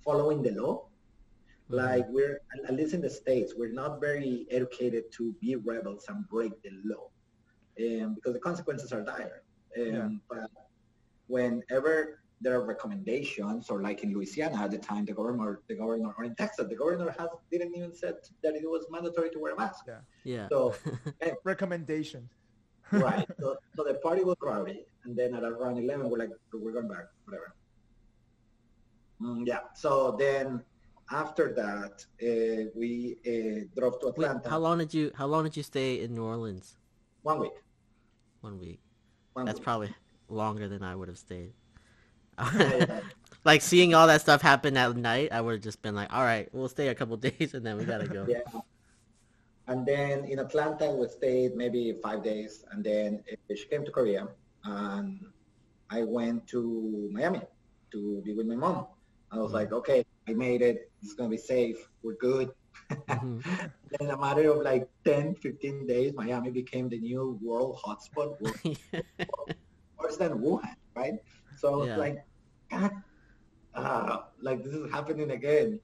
following 0.04 0.42
the 0.42 0.52
law. 0.52 0.88
Like 1.68 2.06
we're, 2.08 2.40
at 2.68 2.74
least 2.74 2.94
in 2.94 3.00
the 3.00 3.10
States, 3.10 3.54
we're 3.56 3.72
not 3.72 4.00
very 4.00 4.46
educated 4.50 5.04
to 5.16 5.32
be 5.40 5.56
rebels 5.56 6.04
and 6.08 6.26
break 6.28 6.52
the 6.62 6.70
law. 6.84 7.10
Um, 7.78 8.14
because 8.14 8.32
the 8.34 8.40
consequences 8.40 8.92
are 8.92 9.02
dire. 9.02 9.42
Um, 9.78 9.94
Yeah. 9.94 10.08
But 10.30 10.50
whenever 11.26 12.20
there 12.40 12.54
are 12.54 12.64
recommendations, 12.64 13.70
or 13.70 13.82
like 13.82 14.02
in 14.04 14.12
Louisiana 14.12 14.56
at 14.64 14.70
the 14.70 14.78
time, 14.78 15.04
the 15.06 15.12
governor, 15.12 15.60
the 15.68 15.74
governor, 15.74 16.12
or 16.18 16.24
in 16.24 16.34
Texas, 16.34 16.66
the 16.68 16.76
governor 16.76 17.14
has 17.18 17.28
didn't 17.50 17.74
even 17.74 17.94
said 17.94 18.14
that 18.42 18.54
it 18.54 18.62
was 18.64 18.86
mandatory 18.90 19.30
to 19.30 19.38
wear 19.38 19.54
a 19.54 19.56
mask. 19.56 19.84
Yeah. 19.88 20.00
Yeah. 20.24 20.48
So 20.48 20.74
Recommendation. 21.44 22.28
right. 22.92 23.26
So, 23.40 23.56
so 23.76 23.82
the 23.84 23.94
party 23.94 24.22
was 24.22 24.36
crowded, 24.38 24.78
and 25.04 25.16
then 25.16 25.34
at 25.34 25.42
around 25.42 25.78
eleven, 25.78 26.08
we're 26.08 26.18
like, 26.18 26.30
we're 26.52 26.72
going 26.72 26.88
back, 26.88 27.06
whatever. 27.24 27.54
Mm, 29.20 29.46
yeah. 29.46 29.60
So 29.74 30.14
then 30.18 30.62
after 31.10 31.52
that, 31.54 32.04
uh, 32.22 32.70
we 32.76 33.16
uh, 33.26 33.64
drove 33.78 33.98
to 34.00 34.06
Wait, 34.16 34.26
Atlanta. 34.26 34.48
how 34.50 34.58
long 34.58 34.78
did 34.78 34.92
you 34.94 35.10
how 35.14 35.26
long 35.26 35.44
did 35.44 35.56
you 35.56 35.62
stay 35.62 36.00
in 36.00 36.14
New 36.14 36.24
Orleans? 36.24 36.76
One 37.22 37.40
week. 37.40 37.52
One 38.40 38.58
week. 38.58 38.80
One 39.32 39.46
That's 39.46 39.58
week. 39.58 39.64
probably 39.64 39.94
longer 40.28 40.68
than 40.68 40.82
I 40.82 40.94
would 40.94 41.08
have 41.08 41.18
stayed. 41.18 41.54
Yeah. 42.38 43.00
like 43.44 43.62
seeing 43.62 43.94
all 43.94 44.06
that 44.08 44.20
stuff 44.20 44.42
happen 44.42 44.76
at 44.76 44.96
night, 44.96 45.30
I 45.32 45.40
would 45.40 45.52
have 45.54 45.62
just 45.62 45.80
been 45.82 45.94
like, 45.94 46.12
"All 46.12 46.22
right, 46.22 46.48
we'll 46.52 46.68
stay 46.68 46.88
a 46.88 46.94
couple 46.94 47.16
days 47.28 47.54
and 47.54 47.64
then 47.64 47.76
we 47.78 47.84
gotta 47.84 48.06
go." 48.08 48.26
Yeah. 48.28 48.40
And 49.68 49.84
then 49.84 50.24
in 50.24 50.38
Atlanta, 50.38 50.90
we 50.92 51.08
stayed 51.08 51.56
maybe 51.56 51.92
five 52.02 52.22
days. 52.22 52.64
And 52.70 52.84
then 52.84 53.24
uh, 53.32 53.54
she 53.54 53.66
came 53.66 53.84
to 53.84 53.90
Korea. 53.90 54.28
And 54.64 55.20
I 55.90 56.02
went 56.04 56.46
to 56.48 57.08
Miami 57.12 57.42
to 57.92 58.22
be 58.24 58.32
with 58.32 58.46
my 58.46 58.54
mom. 58.54 58.86
I 59.32 59.38
was 59.38 59.50
Mhm. 59.50 59.54
like, 59.54 59.72
okay, 59.72 60.04
I 60.28 60.34
made 60.34 60.62
it. 60.62 60.90
It's 61.02 61.14
going 61.14 61.30
to 61.30 61.34
be 61.34 61.42
safe. 61.42 61.78
We're 62.02 62.14
good. 62.14 62.50
Mhm. 62.90 63.42
then 63.90 64.00
in 64.00 64.10
a 64.10 64.16
matter 64.18 64.50
of 64.52 64.62
like 64.62 64.88
10, 65.04 65.34
15 65.34 65.86
days, 65.86 66.12
Miami 66.14 66.50
became 66.50 66.88
the 66.88 66.98
new 66.98 67.38
world 67.42 67.80
hotspot, 67.84 68.38
world 68.40 68.78
worse 69.98 70.16
than 70.16 70.38
Wuhan, 70.38 70.76
right? 70.94 71.14
So 71.56 71.72
I 71.74 71.76
was 71.76 71.88
Yeah. 71.88 71.96
like, 71.96 72.16
God, 72.70 72.92
uh, 73.74 74.18
like 74.42 74.62
this 74.64 74.74
is 74.74 74.90
happening 74.92 75.30
again. 75.30 75.80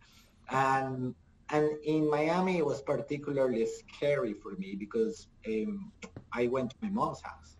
And 0.50 1.14
and 1.50 1.68
in 1.84 2.10
Miami, 2.10 2.58
it 2.58 2.66
was 2.66 2.82
particularly 2.82 3.66
scary 3.66 4.34
for 4.42 4.52
me 4.58 4.76
because 4.78 5.28
um, 5.48 5.92
I 6.34 6.46
went 6.48 6.70
to 6.70 6.76
my 6.82 6.90
mom's 6.90 7.20
house. 7.22 7.56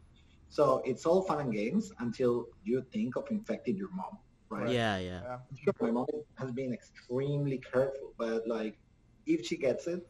So 0.49 0.81
it's 0.85 1.05
all 1.07 1.23
fun 1.23 1.41
and 1.41 1.53
games 1.53 1.91
until 2.01 2.47
you 2.63 2.83
think 2.93 3.17
of 3.17 3.25
infecting 3.31 3.77
your 3.77 3.91
mom, 3.93 4.19
right? 4.51 4.81
yeah, 4.81 4.97
yeah. 4.99 5.23
Yeah. 5.23 5.39
Sure, 5.57 5.75
my 5.81 5.91
mom 5.91 6.07
has 6.39 6.53
been 6.53 6.73
extremely 6.73 7.61
careful, 7.73 8.13
but 8.19 8.43
like 8.47 8.75
if 9.27 9.45
she 9.47 9.57
gets 9.59 9.87
it, 9.87 10.01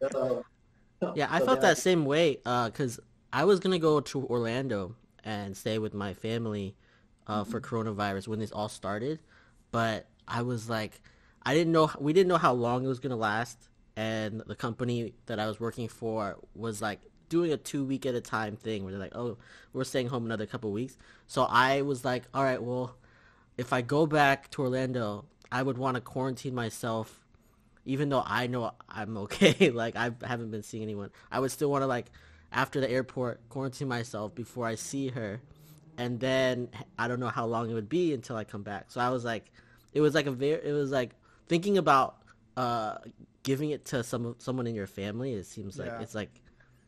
so, 0.13 0.45
Yeah, 1.15 1.29
I 1.31 1.39
so 1.39 1.47
felt 1.47 1.61
then 1.61 1.71
that 1.71 1.79
same 1.79 2.05
way 2.05 2.37
because 2.45 3.01
I 3.33 3.45
was 3.45 3.61
gonna 3.61 3.79
go 3.79 4.01
to 4.01 4.25
Orlando 4.27 4.97
and 5.25 5.57
stay 5.57 5.79
with 5.79 5.95
my 5.95 6.15
family 6.15 6.77
uh, 7.27 7.45
for 7.45 7.61
coronavirus 7.61 8.29
when 8.29 8.39
this 8.39 8.53
all 8.53 8.69
started, 8.69 9.21
but 9.73 10.07
I 10.29 10.43
was 10.43 10.69
like, 10.69 11.01
I 11.43 11.55
didn't 11.55 11.73
know 11.73 11.91
we 11.99 12.13
didn't 12.13 12.29
know 12.29 12.39
how 12.39 12.53
long 12.53 12.85
it 12.85 12.89
was 12.89 13.01
gonna 13.01 13.17
last, 13.17 13.69
and 13.97 14.43
the 14.47 14.55
company 14.55 15.15
that 15.27 15.39
I 15.41 15.47
was 15.47 15.59
working 15.59 15.89
for 15.89 16.37
was 16.55 16.83
like 16.83 17.01
doing 17.29 17.53
a 17.53 17.57
two 17.57 17.85
week 17.85 18.07
at 18.07 18.15
a 18.15 18.21
time 18.21 18.57
thing 18.57 18.85
where 18.85 18.93
they're 18.93 19.01
like, 19.01 19.17
oh, 19.17 19.39
we're 19.73 19.85
staying 19.85 20.09
home 20.09 20.25
another 20.25 20.47
couple 20.47 20.71
weeks. 20.71 20.97
So 21.27 21.45
I 21.45 21.83
was 21.83 22.05
like, 22.05 22.25
all 22.35 22.45
right, 22.45 22.63
well, 22.63 22.97
if 23.57 23.73
I 23.73 23.81
go 23.83 24.07
back 24.07 24.51
to 24.53 24.63
Orlando, 24.63 25.25
I 25.51 25.63
would 25.63 25.79
want 25.79 25.97
to 25.97 26.01
quarantine 26.01 26.55
myself 26.55 27.21
even 27.87 28.09
though 28.09 28.23
I 28.27 28.49
know 28.49 28.73
I'm 28.89 29.17
okay, 29.19 29.71
like 29.75 29.97
I 29.97 30.11
haven't 30.23 30.51
been 30.51 30.63
seeing 30.63 30.83
anyone, 30.83 31.11
I 31.31 31.41
would 31.41 31.51
still 31.51 31.71
want 31.71 31.83
to 31.83 31.87
like 31.87 32.07
after 32.53 32.81
the 32.81 32.91
airport 32.91 33.41
quarantine 33.49 33.89
myself 33.89 34.35
before 34.35 34.67
I 34.67 34.75
see 34.75 35.09
her, 35.09 35.41
and 35.97 36.21
then 36.21 36.69
I 36.99 37.09
don't 37.09 37.21
know 37.21 37.29
how 37.29 37.47
long 37.47 37.71
it 37.71 37.75
would 37.75 37.89
be 37.89 38.13
until 38.13 38.37
I 38.37 38.45
come 38.45 38.63
back. 38.63 38.87
So 38.89 39.01
I 39.01 39.09
was 39.09 39.25
like, 39.25 39.51
it 39.95 40.01
was 40.01 40.15
like 40.15 40.27
a 40.27 40.33
very, 40.33 40.61
it 40.63 40.73
was 40.73 40.91
like 40.91 41.13
thinking 41.49 41.79
about 41.79 42.17
uh 42.57 42.97
giving 43.47 43.71
it 43.71 43.85
to 43.87 44.03
some 44.03 44.35
someone 44.39 44.67
in 44.67 44.75
your 44.75 44.89
family. 44.89 45.33
It 45.35 45.47
seems 45.47 45.79
like 45.79 45.89
Yeah. 45.89 46.01
it's 46.03 46.15
like 46.17 46.33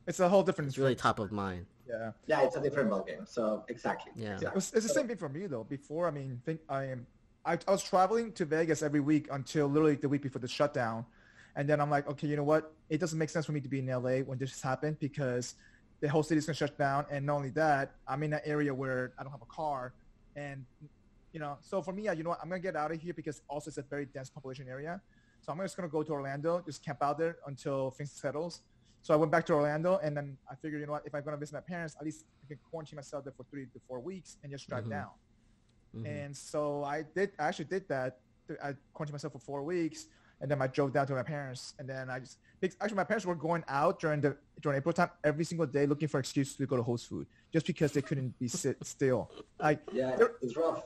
It's 0.08 0.18
a 0.20 0.28
whole 0.28 0.42
different. 0.42 0.68
it's 0.68 0.76
really 0.78 0.96
top 0.96 1.18
of 1.20 1.30
mind. 1.30 1.64
Yeah. 1.88 2.12
yeah, 2.26 2.42
it's 2.42 2.56
a 2.56 2.60
different 2.60 2.90
ballgame. 2.90 3.26
So 3.36 3.64
exactly. 3.68 4.10
Yeah. 4.16 4.22
Yeah, 4.24 4.32
exactly. 4.34 4.48
it 4.48 4.54
was, 4.56 4.72
it's 4.74 4.86
the 4.88 4.92
same 4.98 5.06
thing 5.08 5.16
for 5.24 5.28
me 5.28 5.46
though. 5.46 5.64
Before, 5.64 6.08
I 6.08 6.10
mean, 6.10 6.42
think 6.44 6.60
I 6.68 6.84
am, 6.94 7.06
I, 7.46 7.52
I 7.68 7.70
was 7.70 7.82
traveling 7.82 8.32
to 8.32 8.44
Vegas 8.44 8.82
every 8.82 9.00
week 9.00 9.28
until 9.30 9.68
literally 9.68 9.94
the 9.94 10.08
week 10.08 10.22
before 10.22 10.40
the 10.40 10.48
shutdown, 10.48 11.06
and 11.56 11.64
then 11.68 11.80
I'm 11.80 11.88
like, 11.96 12.06
okay, 12.12 12.26
you 12.26 12.36
know 12.36 12.48
what? 12.52 12.72
It 12.90 12.98
doesn't 12.98 13.18
make 13.22 13.30
sense 13.30 13.46
for 13.46 13.52
me 13.52 13.60
to 13.60 13.68
be 13.68 13.78
in 13.78 13.86
LA 13.86 14.16
when 14.28 14.36
this 14.38 14.60
happened 14.60 14.98
because 14.98 15.54
the 16.00 16.08
whole 16.08 16.22
city's 16.24 16.46
gonna 16.46 16.56
shut 16.64 16.76
down, 16.76 17.06
and 17.12 17.24
not 17.24 17.36
only 17.36 17.50
that, 17.50 17.92
I'm 18.06 18.22
in 18.24 18.32
an 18.32 18.40
area 18.44 18.74
where 18.74 19.12
I 19.18 19.22
don't 19.22 19.32
have 19.32 19.42
a 19.50 19.52
car, 19.60 19.94
and 20.36 20.64
you 21.32 21.40
know, 21.40 21.56
so 21.62 21.80
for 21.80 21.92
me, 21.92 22.02
you 22.18 22.22
know 22.24 22.30
what? 22.30 22.40
I'm 22.42 22.48
gonna 22.50 22.60
get 22.70 22.76
out 22.76 22.90
of 22.92 23.00
here 23.00 23.14
because 23.14 23.40
also 23.48 23.68
it's 23.70 23.78
a 23.78 23.82
very 23.82 24.06
dense 24.06 24.28
population 24.30 24.66
area, 24.68 25.00
so 25.40 25.52
I'm 25.52 25.59
just 25.59 25.76
gonna 25.76 25.88
go 25.88 26.02
to 26.02 26.12
Orlando, 26.12 26.62
just 26.64 26.85
camp 26.85 26.99
out 27.02 27.18
there 27.18 27.37
until 27.47 27.90
things 27.90 28.12
settles. 28.12 28.62
So 29.02 29.14
I 29.14 29.16
went 29.16 29.30
back 29.33 29.47
to 29.47 29.54
Orlando, 29.54 29.99
and 30.02 30.16
then 30.16 30.37
I 30.50 30.54
figured, 30.57 30.80
you 30.80 30.87
know 30.87 30.92
what? 30.92 31.07
If 31.07 31.14
I'm 31.14 31.23
gonna 31.25 31.37
visit 31.37 31.54
my 31.54 31.61
parents, 31.61 31.97
at 31.99 32.04
least 32.04 32.25
I 32.45 32.49
can 32.49 32.59
quarantine 32.71 32.97
myself 32.97 33.25
there 33.25 33.33
for 33.37 33.45
three 33.45 33.66
to 33.66 33.80
four 33.87 34.00
weeks 34.00 34.37
and 34.42 34.50
just 34.52 34.68
drive 34.68 34.85
Mhm. 34.85 34.90
down. 34.90 35.11
Mhm. 35.95 36.07
And 36.07 36.37
so 36.37 36.85
I 36.85 37.02
did. 37.02 37.33
I 37.38 37.49
actually 37.49 37.66
did 37.66 37.88
that. 37.88 38.18
I 38.62 38.75
quarantined 38.92 39.12
myself 39.14 39.33
for 39.35 39.38
four 39.38 39.62
weeks, 39.62 40.07
and 40.40 40.50
then 40.50 40.61
I 40.61 40.66
drove 40.66 40.92
down 40.92 41.07
to 41.07 41.14
my 41.14 41.23
parents. 41.23 41.75
And 41.78 41.88
then 41.88 42.11
I 42.11 42.18
just 42.18 42.38
actually 42.80 42.97
my 42.97 43.04
parents 43.04 43.25
were 43.25 43.35
going 43.35 43.62
out 43.68 44.00
during 44.00 44.21
the 44.21 44.37
during 44.61 44.76
April 44.78 44.92
time 44.92 45.11
every 45.23 45.45
single 45.45 45.66
day 45.66 45.87
looking 45.87 46.09
for 46.09 46.18
excuse 46.18 46.57
to 46.57 46.66
go 46.66 46.76
to 46.76 46.83
host 46.83 47.09
food 47.09 47.26
just 47.52 47.66
because 47.66 47.92
they 47.92 48.02
couldn't 48.02 48.38
be 48.38 48.49
sit 48.49 48.76
still. 48.85 49.30
Like 49.59 49.80
Yeah, 49.92 50.18
it's 50.42 50.57
rough. 50.57 50.85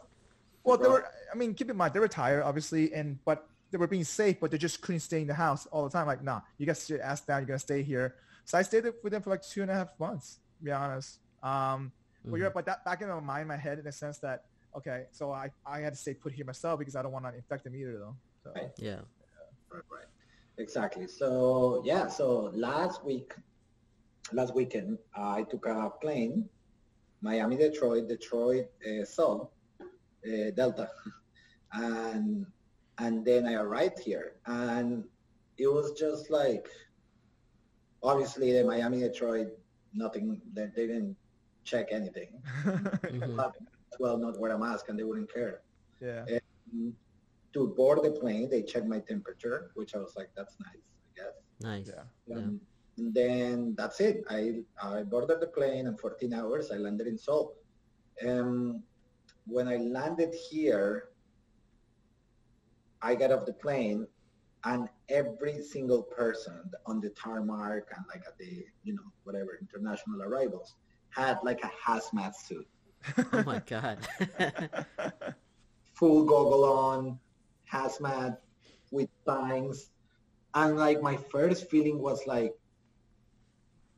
well, 0.65 0.77
they 0.77 0.85
Right. 0.89 1.03
were. 1.03 1.09
I 1.33 1.37
mean, 1.37 1.55
keep 1.55 1.71
in 1.71 1.77
mind 1.77 1.95
they 1.95 2.01
were 2.01 2.09
tired, 2.09 2.43
obviously, 2.43 2.93
and 2.93 3.19
but 3.25 3.49
they 3.73 3.79
were 3.79 3.87
being 3.87 4.05
safe, 4.05 4.39
but 4.39 4.51
they 4.51 4.59
just 4.59 4.83
couldn't 4.83 5.01
stay 5.01 5.23
in 5.23 5.27
the 5.27 5.35
house 5.35 5.67
all 5.73 5.83
the 5.85 5.91
time. 5.91 6.07
Like, 6.07 6.23
nah, 6.23 6.43
you 6.59 6.67
guys 6.67 6.83
sit 6.83 7.01
ass 7.01 7.23
down. 7.23 7.41
You're 7.41 7.47
gonna 7.49 7.59
stay 7.59 7.83
here. 7.83 8.15
So 8.45 8.59
I 8.59 8.63
stayed 8.63 8.85
with 9.03 9.13
them 9.13 9.23
for 9.23 9.31
like 9.31 9.43
two 9.43 9.63
and 9.63 9.71
a 9.71 9.75
half 9.75 9.99
months. 9.99 10.39
To 10.59 10.65
be 10.65 10.71
honest. 10.71 11.19
Um, 11.43 11.91
but 12.25 12.37
you're 12.37 12.51
but 12.51 12.67
that 12.67 12.85
back 12.85 13.01
in 13.03 13.09
my 13.09 13.19
mind, 13.19 13.49
my 13.49 13.57
head, 13.57 13.79
in 13.79 13.85
the 13.85 13.93
sense 13.93 14.19
that 14.19 14.45
okay, 14.77 15.07
so 15.11 15.33
I 15.33 15.51
I 15.67 15.81
had 15.81 15.95
to 15.95 15.99
stay 15.99 16.15
put 16.15 16.33
here 16.33 16.45
myself 16.45 16.79
because 16.79 16.95
I 16.95 17.03
don't 17.03 17.13
want 17.13 17.25
to 17.25 17.35
infect 17.35 17.65
them 17.65 17.75
either, 17.75 17.99
though. 17.99 18.15
So 18.45 18.53
Right. 18.55 18.71
Yeah. 18.77 19.01
Right, 19.71 19.83
right. 19.91 20.07
Exactly. 20.59 21.09
So 21.09 21.83
yeah, 21.85 22.09
so 22.09 22.53
last 22.55 23.05
week, 23.05 23.35
last 24.33 24.55
weekend, 24.55 24.99
I 25.17 25.45
took 25.45 25.67
a 25.67 25.91
plane, 26.01 26.49
Miami, 27.23 27.57
Detroit, 27.57 28.07
Detroit, 28.07 28.67
uh, 28.87 29.05
Seoul, 29.05 29.51
uh, 29.81 30.51
Delta, 30.55 30.91
and 31.73 32.47
and 32.99 33.25
then 33.25 33.47
I 33.47 33.55
arrived 33.55 33.99
here, 33.99 34.35
and 34.47 35.05
it 35.59 35.67
was 35.67 35.93
just 35.93 36.31
like, 36.31 36.69
obviously 38.03 38.53
the 38.53 38.65
Miami, 38.65 39.01
Detroit, 39.01 39.49
nothing. 39.95 40.41
They, 40.53 40.67
they 40.75 40.87
didn't 40.87 41.17
check 41.65 41.89
anything. 41.91 42.43
Mhm. 43.13 43.53
Well, 44.01 44.17
not 44.17 44.39
wear 44.41 44.53
a 44.53 44.59
mask, 44.59 44.89
and 44.89 44.99
they 44.99 45.05
wouldn't 45.05 45.33
care 45.33 45.61
yeah, 46.01 46.25
Mm, 46.75 46.93
to 47.53 47.69
board 47.77 48.03
the 48.03 48.11
plane, 48.13 48.49
they 48.49 48.63
checked 48.63 48.87
my 48.87 48.99
temperature, 49.01 49.71
which 49.75 49.95
I 49.95 49.99
was 49.99 50.15
like, 50.17 50.31
that's 50.35 50.57
nice, 50.59 50.87
I 51.07 51.11
guess. 51.21 51.35
Nice. 51.61 51.89
yeah. 51.95 52.05
Yeah. 52.27 52.37
Um, 52.37 52.61
and 52.97 53.13
then 53.15 53.75
that's 53.77 54.01
it. 54.01 54.25
I, 54.31 54.63
I 54.83 55.03
boarded 55.03 55.41
the 55.41 55.49
plane 55.49 55.87
and 55.87 56.01
14 56.01 56.33
hours 56.33 56.71
I 56.73 56.77
landed 56.77 57.07
in 57.07 57.19
Seoul. 57.19 57.55
Um, 58.27 58.83
when 59.47 59.69
I 59.69 59.77
landed 59.77 60.35
here, 60.35 61.11
I 63.03 63.15
got 63.15 63.33
off 63.33 63.47
the 63.47 63.53
plane 63.53 64.07
and 64.65 64.89
every 65.09 65.61
single 65.63 66.03
person 66.03 66.63
on 66.87 67.01
the 67.01 67.11
tarmac 67.11 67.83
and 67.97 68.05
like 68.09 68.23
at 68.27 68.39
the, 68.39 68.65
you 68.85 68.95
know, 68.95 69.03
whatever, 69.25 69.59
international 69.61 70.23
arrivals 70.23 70.75
had 71.11 71.39
like 71.43 71.61
a 71.65 71.71
hazmat 71.85 72.35
suit. 72.35 72.67
Oh 73.33 73.43
my 73.45 73.61
god. 73.67 73.99
full 75.95 76.25
goggle 76.25 76.65
on, 76.65 77.19
hazmat 77.71 78.37
with 78.93 79.09
signs. 79.27 79.91
And 80.55 80.77
like 80.77 81.03
my 81.03 81.17
first 81.17 81.69
feeling 81.69 81.99
was 82.01 82.27
like, 82.27 82.55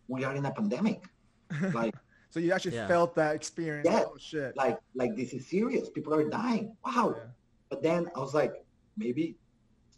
we 0.09 0.25
are 0.25 0.35
in 0.35 0.47
a 0.47 0.51
pandemic. 0.51 1.03
Like, 1.73 1.95
so 2.31 2.41
you 2.41 2.53
actually 2.53 2.75
Yeah. 2.77 2.89
felt 2.89 3.15
that 3.17 3.35
experience. 3.37 3.87
Yeah. 3.89 4.05
Oh 4.07 4.17
shit. 4.19 4.57
like, 4.57 4.79
like 4.95 5.15
this 5.15 5.35
is 5.35 5.47
serious. 5.47 5.91
People 5.91 6.15
are 6.15 6.29
dying. 6.29 6.75
Wow. 6.85 7.15
Yeah. 7.17 7.25
But 7.69 7.83
then 7.83 8.09
I 8.17 8.21
was 8.21 8.35
like, 8.35 8.64
maybe 8.97 9.37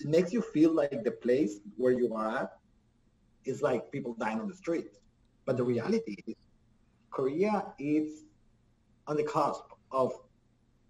it 0.00 0.06
makes 0.08 0.32
you 0.32 0.42
feel 0.42 0.72
like 0.72 1.02
the 1.04 1.10
place 1.10 1.60
where 1.76 1.92
you 1.92 2.14
are 2.14 2.28
at 2.36 2.50
is 3.44 3.62
like 3.62 3.90
people 3.92 4.14
dying 4.18 4.40
on 4.40 4.48
the 4.48 4.54
street. 4.54 4.88
But 5.44 5.56
the 5.56 5.64
reality 5.64 6.16
is, 6.26 6.34
Korea 7.10 7.64
is 7.78 8.24
on 9.06 9.16
the 9.16 9.22
cusp 9.24 9.64
of 9.92 10.12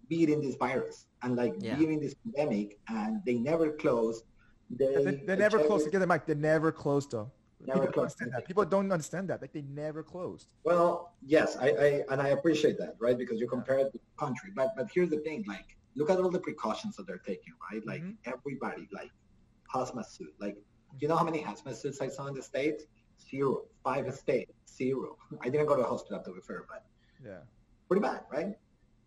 beating 0.09 0.41
this 0.41 0.55
virus 0.55 1.05
and 1.21 1.35
like 1.35 1.53
Yeah. 1.59 1.75
beating 1.75 1.99
this 1.99 2.15
pandemic, 2.23 2.79
and 2.89 3.23
they 3.25 3.35
never 3.35 3.71
closed. 3.71 4.23
They, 4.69 4.85
They, 4.95 5.11
they 5.27 5.35
never 5.35 5.57
checked 5.57 5.67
closed. 5.67 5.83
it- 5.83 5.85
To 5.85 5.91
get 5.91 5.99
the 5.99 6.07
mic, 6.07 6.25
they 6.25 6.35
never 6.35 6.71
closed 6.71 7.11
though. 7.11 7.31
Never 7.59 7.79
People 7.87 7.91
don't 7.93 8.01
understand 8.03 8.31
that. 8.33 8.45
People 8.45 8.65
don't 8.65 8.91
understand 8.91 9.29
that. 9.29 9.41
Like 9.41 9.53
they 9.53 9.63
never 9.63 10.03
closed. 10.03 10.47
Well, 10.63 11.13
yes, 11.25 11.57
I, 11.57 11.69
I 11.69 11.87
and 12.11 12.21
I 12.21 12.29
appreciate 12.29 12.77
that, 12.79 12.95
right? 12.99 13.17
Because 13.17 13.39
you 13.39 13.47
compare 13.47 13.79
it 13.79 13.91
to 13.93 13.97
the 13.97 14.13
country. 14.17 14.51
But 14.55 14.69
but 14.75 14.87
here's 14.93 15.09
the 15.09 15.19
thing, 15.19 15.43
like 15.47 15.77
look 15.97 16.09
at 16.11 16.17
all 16.19 16.29
the 16.29 16.39
precautions 16.39 16.95
that 16.97 17.07
they're 17.07 17.25
taking, 17.31 17.53
right? 17.71 17.83
Like 17.85 18.01
Mhm. 18.03 18.17
everybody, 18.33 18.87
like 18.93 19.11
hazmat 19.73 20.05
suit. 20.05 20.33
Like 20.39 20.57
you 20.99 21.07
know 21.09 21.17
how 21.17 21.25
many 21.25 21.41
hazmat 21.43 21.75
suits 21.75 21.99
I 22.01 22.07
saw 22.09 22.27
in 22.27 22.35
the 22.35 22.43
States? 22.43 22.85
Zero. 23.29 23.65
Five 23.83 24.13
states, 24.13 24.53
zero. 24.79 25.17
I 25.43 25.49
didn't 25.49 25.67
go 25.67 25.75
to 25.75 25.83
a 25.83 25.89
hospital 25.93 26.21
to 26.23 26.31
be 26.33 26.41
fair, 26.41 26.63
but 26.69 26.83
Yeah. 27.29 27.41
pretty 27.87 28.01
bad, 28.01 28.21
right? 28.31 28.53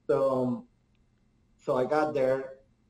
So 0.08 0.16
um, 0.42 0.68
so 1.56 1.76
I 1.76 1.84
got 1.84 2.14
there. 2.14 2.38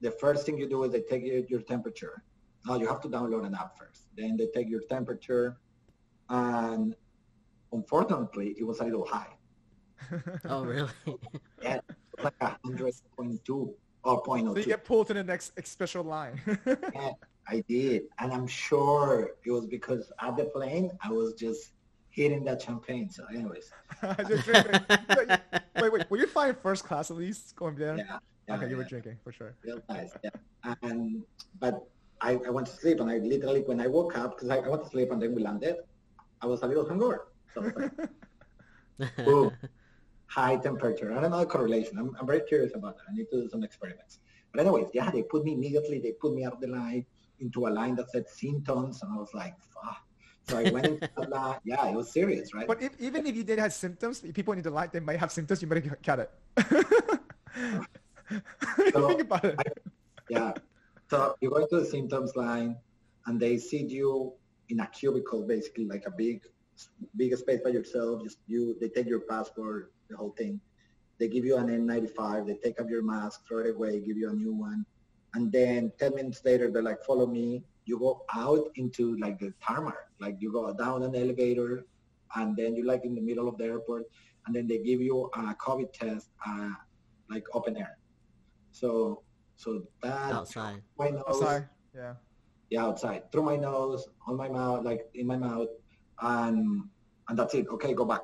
The 0.01 0.11
first 0.13 0.47
thing 0.47 0.57
you 0.59 0.69
do 0.69 0.83
is 0.85 0.93
they 0.93 1.03
take 1.03 1.25
your, 1.27 1.43
your 1.53 1.63
temperature. 1.63 2.23
Now 2.67 2.77
you 2.77 2.87
have 2.89 3.01
to 3.03 3.09
download 3.09 3.45
an 3.47 3.55
app 3.55 3.77
first. 3.79 4.09
Then 4.17 4.37
they 4.39 4.49
take 4.55 4.69
your 4.69 4.83
temperature, 4.89 5.61
and 6.31 6.95
unfortunately, 7.73 8.55
it 8.59 8.65
was 8.65 8.81
a 8.81 8.85
little 8.85 9.07
high. 9.07 9.33
Oh, 10.49 10.65
really? 10.65 10.91
Yeah, 11.63 11.81
like 12.23 12.35
hundred 12.65 12.95
point 13.17 13.45
two 13.45 13.75
or 14.05 14.23
point 14.23 14.47
so 14.47 14.53
oh 14.53 14.57
you 14.57 14.65
get 14.65 14.85
pulled 14.85 15.07
to 15.09 15.15
the 15.15 15.25
next 15.25 15.53
special 15.67 16.05
line. 16.05 16.41
Yeah, 16.95 17.13
I 17.49 17.65
did, 17.69 18.03
and 18.19 18.33
I'm 18.33 18.47
sure 18.47 19.33
it 19.45 19.51
was 19.51 19.67
because 19.67 20.13
at 20.21 20.37
the 20.37 20.45
plane 20.45 20.91
I 21.03 21.11
was 21.11 21.35
just 21.35 21.73
hitting 22.11 22.45
that 22.45 22.63
champagne. 22.63 23.11
So, 23.11 23.25
anyways, 23.35 23.73
Just 24.29 24.45
drinking. 24.45 24.81
wait, 25.81 25.93
wait. 25.93 26.11
Were 26.11 26.19
you 26.19 26.27
flying 26.27 26.55
first 26.55 26.85
class 26.85 27.11
at 27.11 27.17
least 27.17 27.57
going 27.57 27.77
there? 27.77 27.97
yeah, 27.97 28.19
yeah, 28.49 28.55
okay, 28.57 28.69
you 28.69 28.77
were 28.77 28.85
drinking 28.85 29.17
for 29.25 29.33
sure. 29.33 29.55
real 29.65 29.81
nice. 29.89 30.13
Yeah. 30.23 30.75
And 30.83 31.23
but 31.59 31.87
I, 32.21 32.33
I 32.47 32.51
went 32.51 32.67
to 32.67 32.73
sleep 32.73 33.01
and 33.01 33.11
I 33.11 33.19
literally 33.19 33.63
when 33.63 33.81
I 33.81 33.87
woke 33.87 34.17
up 34.19 34.37
because 34.37 34.51
I, 34.51 34.59
I 34.59 34.69
went 34.69 34.85
to 34.85 34.91
sleep 34.91 35.11
and 35.11 35.21
then 35.23 35.35
we 35.35 35.43
landed, 35.43 35.77
I 36.43 36.47
was 36.47 36.63
a 36.63 36.67
little 36.67 36.85
hungover. 36.85 37.21
So 37.55 37.63
I 37.63 37.65
was 37.65 37.75
like, 38.99 39.17
boom, 39.25 39.53
high 40.31 40.57
temperature. 40.57 41.13
I 41.13 41.21
don't 41.21 41.33
know 41.33 41.41
the 41.41 41.47
correlation. 41.47 41.99
I'm, 41.99 42.17
I'm 42.19 42.27
very 42.27 42.43
curious 42.43 42.73
about 42.75 42.97
that. 42.99 43.05
I 43.11 43.15
need 43.15 43.27
to 43.33 43.43
do 43.43 43.49
some 43.49 43.65
experiments. 43.65 44.21
But 44.53 44.61
anyways, 44.61 44.89
yeah, 44.95 45.11
they 45.11 45.23
put 45.23 45.45
me 45.45 45.53
immediately. 45.55 45.99
They 45.99 46.13
put 46.13 46.35
me 46.35 46.45
out 46.45 46.55
of 46.55 46.61
the 46.61 46.69
line 46.69 47.05
into 47.41 47.67
a 47.67 47.71
line 47.71 47.97
that 47.97 48.11
said 48.11 48.29
symptoms, 48.29 49.03
and 49.03 49.13
I 49.13 49.17
was 49.17 49.33
like, 49.35 49.55
fuck. 49.75 49.99
So 50.49 50.59
I 50.59 50.71
went 50.71 50.87
into 50.87 51.09
that 51.17 51.31
line. 51.31 51.59
Yeah, 51.65 51.87
it 51.89 51.95
was 51.95 52.11
serious, 52.11 52.55
right? 52.55 52.67
But 52.67 52.83
if, 52.83 52.93
even 53.01 53.27
if 53.27 53.37
you 53.37 53.45
did 53.45 53.59
have 53.59 53.73
symptoms, 53.73 54.23
if 54.25 54.35
people 54.35 54.55
need 54.55 54.65
the 54.65 54.71
lie, 54.71 54.87
they 54.87 55.01
might 55.01 55.19
have 55.19 55.33
symptoms. 55.33 55.63
You 55.63 55.69
might 55.69 56.03
got 56.03 56.21
it. 56.21 56.31
So, 58.93 59.09
Think 59.09 59.23
about 59.23 59.45
it. 59.45 59.59
Yeah. 60.29 60.53
So 61.11 61.35
you 61.41 61.51
go 61.51 61.57
into 61.57 61.81
the 61.81 61.85
symptoms 61.85 62.37
line 62.37 62.77
and 63.27 63.41
they 63.41 63.59
seat 63.59 63.91
you 63.91 64.33
in 64.69 64.79
a 64.79 64.87
cubicle, 64.87 65.43
basically 65.43 65.87
like 65.87 66.05
a 66.07 66.11
big, 66.11 66.43
big 67.17 67.37
space 67.37 67.61
by 67.65 67.71
yourself. 67.71 68.23
Just 68.23 68.39
you, 68.47 68.77
they 68.81 68.89
take 68.89 69.09
your 69.09 69.21
passport, 69.21 69.93
the 70.11 70.17
whole 70.17 70.35
thing. 70.37 70.61
They 71.19 71.29
give 71.29 71.45
you 71.45 71.57
an 71.57 71.69
N95. 71.69 72.47
They 72.47 72.55
take 72.55 72.81
off 72.81 72.89
your 72.89 73.03
mask, 73.03 73.47
throw 73.47 73.59
it 73.61 73.75
away, 73.75 74.01
give 74.01 74.17
you 74.17 74.31
a 74.31 74.35
new 74.35 74.53
one. 74.53 74.85
And 75.35 75.53
then 75.53 75.93
10 75.99 76.15
minutes 76.15 76.41
later, 76.45 76.71
they're 76.71 76.83
like, 76.83 77.05
follow 77.05 77.27
me. 77.27 77.63
You 77.85 77.99
go 77.99 78.25
out 78.35 78.71
into 78.77 79.17
like 79.19 79.39
the 79.39 79.53
tarmac, 79.63 79.95
like 80.21 80.37
you 80.39 80.53
go 80.53 80.73
down 80.75 81.03
an 81.03 81.15
elevator 81.15 81.85
and 82.37 82.57
then 82.57 82.77
you're 82.77 82.87
like 82.87 83.05
in 83.05 83.15
the 83.15 83.21
middle 83.21 83.49
of 83.49 83.59
the 83.59 83.65
airport 83.65 84.05
and 84.47 84.55
then 84.55 84.67
they 84.67 84.79
give 84.79 85.01
you 85.01 85.31
a 85.35 85.55
COVID 85.55 85.93
test, 85.93 86.29
uh, 86.47 86.71
like 87.29 87.45
open 87.55 87.77
air. 87.77 87.99
So, 88.73 89.23
so 89.57 89.83
that 90.03 90.33
Outside. 90.33 90.83
my 90.99 91.11
nose, 91.11 91.39
sorry. 91.39 91.65
Yeah. 91.95 92.15
yeah, 92.71 92.85
outside, 92.85 93.31
through 93.33 93.43
my 93.43 93.57
nose, 93.57 94.09
on 94.27 94.37
my 94.37 94.49
mouth, 94.49 94.85
like 94.85 95.03
in 95.15 95.27
my 95.27 95.37
mouth, 95.37 95.69
and 96.23 96.85
and 97.29 97.39
that's 97.39 97.55
it. 97.55 97.67
Okay, 97.69 97.95
go 97.95 98.05
back. 98.05 98.23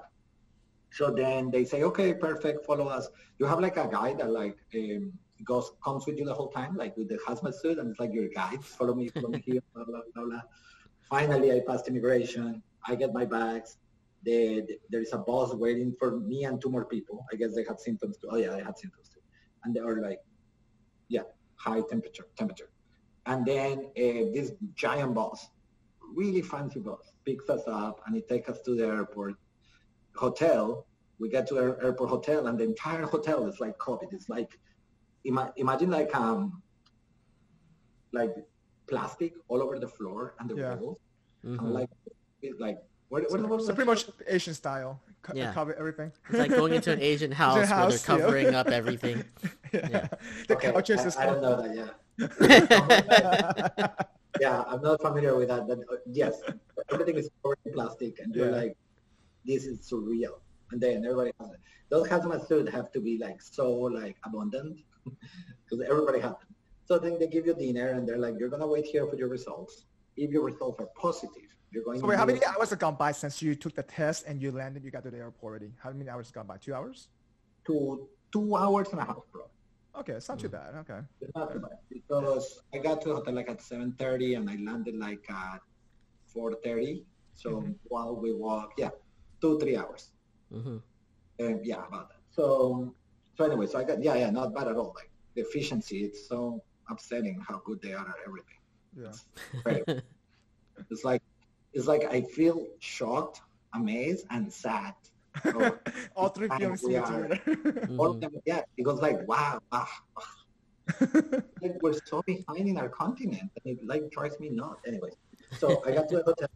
So 0.96 1.10
then 1.10 1.50
they 1.50 1.64
say, 1.64 1.82
okay, 1.82 2.14
perfect, 2.14 2.64
follow 2.64 2.86
us. 2.88 3.08
You 3.38 3.44
have 3.46 3.60
like 3.60 3.76
a 3.76 3.86
guy 3.86 4.14
that 4.14 4.30
like 4.30 4.56
um, 4.74 5.12
goes 5.44 5.72
comes 5.84 6.06
with 6.06 6.16
you 6.18 6.24
the 6.24 6.32
whole 6.32 6.48
time, 6.48 6.74
like 6.74 6.96
with 6.96 7.08
the 7.10 7.18
hazmat 7.26 7.54
suit, 7.54 7.76
and 7.78 7.90
it's 7.90 8.00
like 8.00 8.14
your 8.14 8.28
guide. 8.30 8.64
Follow 8.64 8.94
me, 8.94 9.08
follow 9.08 9.28
me 9.28 9.42
here, 9.44 9.60
blah 9.74 9.84
blah 9.84 10.00
blah 10.14 10.24
blah. 10.24 10.40
Finally, 11.10 11.52
I 11.52 11.60
passed 11.68 11.86
immigration. 11.88 12.62
I 12.88 12.94
get 12.94 13.12
my 13.12 13.26
bags. 13.26 13.76
The, 14.22 14.62
the- 14.68 14.78
there 14.90 15.02
is 15.02 15.12
a 15.12 15.18
bus 15.18 15.52
waiting 15.54 15.94
for 15.98 16.18
me 16.30 16.44
and 16.44 16.60
two 16.62 16.70
more 16.70 16.86
people. 16.86 17.26
I 17.30 17.36
guess 17.36 17.54
they 17.54 17.64
had 17.70 17.78
symptoms 17.78 18.16
too. 18.16 18.28
Oh 18.32 18.36
yeah, 18.44 18.54
I 18.54 18.62
had 18.68 18.78
symptoms 18.78 19.10
too, 19.12 19.20
and 19.64 19.74
they 19.74 19.80
are 19.80 20.00
like, 20.00 20.20
yeah, 21.08 21.26
high 21.56 21.82
temperature, 21.90 22.26
temperature. 22.38 22.70
And 23.26 23.44
then 23.44 23.74
uh, 24.04 24.32
this 24.36 24.52
giant 24.74 25.14
bus, 25.14 25.50
really 26.14 26.40
fancy 26.40 26.80
bus, 26.80 27.04
picks 27.26 27.50
us 27.50 27.64
up 27.66 28.00
and 28.06 28.16
it 28.16 28.28
takes 28.30 28.48
us 28.48 28.62
to 28.62 28.74
the 28.74 28.86
airport 28.86 29.34
hotel. 30.18 30.86
We 31.18 31.28
get 31.30 31.46
to 31.48 31.54
the 31.54 31.78
airport 31.82 32.10
hotel 32.10 32.46
and 32.46 32.58
the 32.58 32.64
entire 32.64 33.02
hotel 33.06 33.46
is 33.46 33.58
like 33.60 33.78
COVID. 33.78 34.12
It's 34.12 34.28
like, 34.28 34.58
ima- 35.24 35.52
imagine 35.56 35.90
like 35.90 36.14
um, 36.14 36.62
like 38.12 38.34
plastic 38.86 39.32
all 39.48 39.62
over 39.62 39.78
the 39.78 39.88
floor 39.88 40.34
and 40.38 40.50
the 40.50 40.56
Yeah. 40.56 40.74
walls. 40.76 40.98
Mhm. 41.44 41.58
And 41.58 41.72
like, 41.72 41.88
it's 42.42 42.60
like, 42.60 42.78
what, 43.08 43.22
what, 43.30 43.40
So, 43.40 43.46
what, 43.46 43.62
so 43.62 43.74
pretty 43.74 43.88
much 43.90 44.04
Asian 44.26 44.52
style. 44.54 45.00
Co- 45.22 45.32
Yeah. 45.34 45.52
Cover 45.54 45.74
everything. 45.74 46.12
It's 46.28 46.38
like 46.38 46.50
going 46.50 46.74
into 46.74 46.92
an 46.92 47.00
Asian 47.12 47.32
house 47.32 47.56
where 47.56 47.66
house, 47.66 48.02
they're 48.04 48.18
yeah. 48.18 48.24
covering 48.24 48.54
up 48.54 48.66
everything. 48.80 49.24
yeah. 49.72 49.88
Yeah. 49.90 50.08
The 50.48 50.54
okay, 50.56 50.72
couches 50.72 51.00
I, 51.00 51.06
is 51.06 51.16
I 51.16 51.26
don't 51.26 51.40
know 51.42 51.62
that, 51.62 51.74
yeah. 51.74 51.90
yeah, 54.40 54.62
I'm 54.68 54.82
not 54.82 55.00
familiar 55.02 55.34
with 55.36 55.48
that, 55.48 55.66
but 55.66 55.78
uh, 55.90 55.96
yes, 56.10 56.40
everything 56.92 57.16
is 57.16 57.28
covered 57.42 57.58
in 57.64 57.72
plastic, 57.72 58.18
and 58.20 58.34
you're 58.34 58.50
Yeah. 58.50 58.56
like, 58.62 58.76
this 59.46 59.64
is 59.64 59.88
surreal. 59.90 60.40
And 60.72 60.80
then 60.80 61.04
everybody 61.04 61.30
has 61.40 61.50
it. 61.50 61.60
Those 61.90 62.08
hazmat 62.08 62.46
suits 62.48 62.70
have 62.72 62.90
to 62.92 63.00
be 63.00 63.18
like 63.18 63.40
so 63.40 63.70
like 63.72 64.16
abundant 64.24 64.80
because 65.04 65.84
everybody 65.88 66.18
has 66.18 66.32
them. 66.32 66.54
So 66.84 66.98
then 66.98 67.18
they 67.18 67.26
give 67.26 67.46
you 67.46 67.54
dinner, 67.54 67.90
and 67.90 68.06
they're 68.06 68.18
like, 68.18 68.34
you're 68.38 68.48
gonna 68.48 68.66
wait 68.66 68.84
here 68.86 69.06
for 69.06 69.16
your 69.16 69.28
results. 69.28 69.86
If 70.16 70.30
your 70.30 70.44
results 70.44 70.80
are 70.80 70.88
positive, 71.00 71.50
you're 71.70 71.84
going. 71.84 72.00
So 72.00 72.06
wait, 72.06 72.16
how 72.18 72.26
many 72.26 72.44
hours 72.44 72.70
have 72.70 72.78
gone 72.78 72.96
by 72.96 73.12
since 73.12 73.42
you 73.42 73.54
took 73.54 73.74
the 73.74 73.82
test 73.82 74.24
and 74.26 74.40
you 74.40 74.50
landed? 74.52 74.84
You 74.84 74.90
got 74.90 75.02
to 75.04 75.10
the 75.10 75.18
airport 75.18 75.50
already. 75.50 75.72
How 75.78 75.90
many 75.92 76.08
hours 76.10 76.28
have 76.28 76.34
gone 76.34 76.46
by? 76.46 76.58
Two 76.58 76.74
hours? 76.74 77.08
To 77.66 78.08
two 78.32 78.56
hours 78.56 78.88
and 78.90 79.00
a 79.00 79.04
half, 79.04 79.18
bro. 79.32 79.42
Okay, 79.98 80.12
it's 80.12 80.28
not 80.28 80.38
too 80.38 80.48
bad. 80.48 80.74
Okay. 80.82 81.00
It's 81.20 81.32
not 81.34 81.52
too 81.52 81.58
bad 81.60 81.78
because 81.90 82.60
I 82.74 82.78
got 82.78 83.00
to 83.02 83.08
the 83.08 83.14
hotel 83.16 83.34
like 83.34 83.50
at 83.50 83.60
7:30 83.60 84.36
and 84.36 84.50
I 84.50 84.56
landed 84.56 84.96
like 84.96 85.28
at 85.30 85.60
4:30. 86.34 87.04
So 87.34 87.62
Mhm. 87.62 87.78
while 87.84 88.14
we 88.16 88.32
walk, 88.32 88.72
yeah, 88.78 88.90
two 89.40 89.58
three 89.58 89.76
hours. 89.76 90.10
hmm 90.50 90.78
Um, 91.40 91.60
yeah, 91.62 91.82
about 91.86 92.08
that. 92.10 92.22
So 92.30 92.94
so 93.36 93.44
anyway, 93.44 93.66
so 93.66 93.78
I 93.78 93.84
got 93.84 94.02
yeah 94.02 94.14
yeah 94.14 94.30
not 94.30 94.54
bad 94.54 94.68
at 94.68 94.76
all. 94.76 94.92
Like 94.94 95.10
the 95.34 95.42
efficiency, 95.42 96.04
it's 96.04 96.28
so 96.28 96.62
upsetting 96.90 97.42
how 97.46 97.60
good 97.64 97.80
they 97.82 97.92
are 97.92 98.08
at 98.08 98.20
everything. 98.26 98.60
Yeah. 98.96 99.12
Right. 99.64 99.84
it's 100.90 101.04
like 101.04 101.22
it's 101.72 101.86
like 101.86 102.04
I 102.04 102.22
feel 102.22 102.66
shocked, 102.80 103.40
amazed, 103.74 104.26
and 104.30 104.52
sad. 104.52 104.94
Oh, 105.44 105.76
All 106.16 106.30
three 106.30 106.48
time 106.48 106.58
feelings 106.58 106.82
we 106.82 106.94
together. 106.94 107.40
all 107.98 108.10
of 108.12 108.20
them, 108.20 108.32
yeah, 108.46 108.62
it 108.78 108.82
goes 108.82 109.00
like 109.00 109.26
wow, 109.28 109.60
wow. 109.70 109.86
like 111.62 111.76
we're 111.82 111.92
so 112.06 112.22
behind 112.26 112.68
in 112.68 112.78
our 112.78 112.88
continent 112.88 113.50
and 113.64 113.78
it 113.78 113.84
like 113.84 114.08
drives 114.10 114.38
me 114.38 114.48
nuts 114.48 114.80
Anyway, 114.86 115.10
so 115.58 115.82
i 115.84 115.90
got 115.90 116.08
to 116.08 116.20
a 116.20 116.22
hotel 116.22 116.48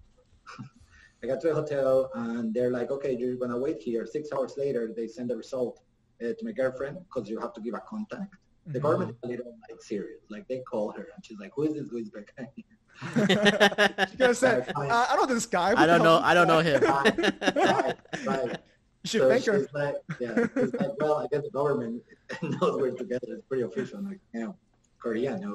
i 1.23 1.27
got 1.27 1.41
to 1.41 1.51
a 1.51 1.55
hotel 1.55 2.11
and 2.15 2.55
they're 2.55 2.71
like 2.71 2.91
okay 2.91 3.13
you're 3.21 3.37
gonna 3.37 3.59
wait 3.59 3.79
here 3.83 4.07
six 4.07 4.33
hours 4.33 4.55
later 4.57 4.93
they 4.97 5.07
send 5.07 5.29
the 5.31 5.37
result 5.37 5.81
uh, 6.23 6.29
to 6.39 6.43
my 6.45 6.53
girlfriend 6.53 6.97
because 7.07 7.29
you 7.29 7.39
have 7.39 7.53
to 7.53 7.61
give 7.61 7.75
a 7.75 7.83
contact 7.89 8.35
the 8.67 8.79
Mhm. 8.79 8.83
government 8.83 9.11
is 9.11 9.17
a 9.25 9.27
little 9.27 9.53
like 9.69 9.81
serious 9.83 10.23
like 10.31 10.47
they 10.49 10.61
call 10.71 10.91
her 10.93 11.07
and 11.15 11.25
she's 11.25 11.39
like 11.39 11.53
who 11.57 11.63
is 11.65 11.75
this 11.75 11.89
luis 11.93 12.11
Beca? 12.11 12.47
She 14.11 14.17
could 14.19 14.27
have 14.27 14.37
said, 14.37 14.67
Fine. 14.75 14.91
uh, 14.91 15.07
I 15.09 15.17
don't 15.17 15.29
know 15.29 15.35
this 15.35 15.47
guy. 15.47 15.73
I 15.75 15.87
don't 15.87 16.03
know. 16.03 16.19
I 16.23 16.35
don't 16.35 16.47
know 16.49 16.59
him. 16.61 16.83
right, 16.83 17.19
right, 17.57 17.97
right. 18.27 18.59
You 19.05 19.09
should 19.09 19.21
so 19.23 19.29
thank 19.31 19.45
her. 19.47 19.59
she's 19.61 19.73
like, 19.73 19.95
yeah, 20.21 20.35
she's 20.59 20.75
like, 20.75 20.91
well, 21.01 21.17
I 21.17 21.27
guess 21.33 21.43
the 21.45 21.51
government 21.51 22.03
knows 22.43 22.79
we're 22.79 22.91
together. 22.91 23.29
It's 23.37 23.47
pretty 23.49 23.63
official. 23.63 23.97
I'm 24.01 24.07
like, 24.11 24.21
yeah, 24.35 24.49
Korea, 25.03 25.39
no. 25.39 25.55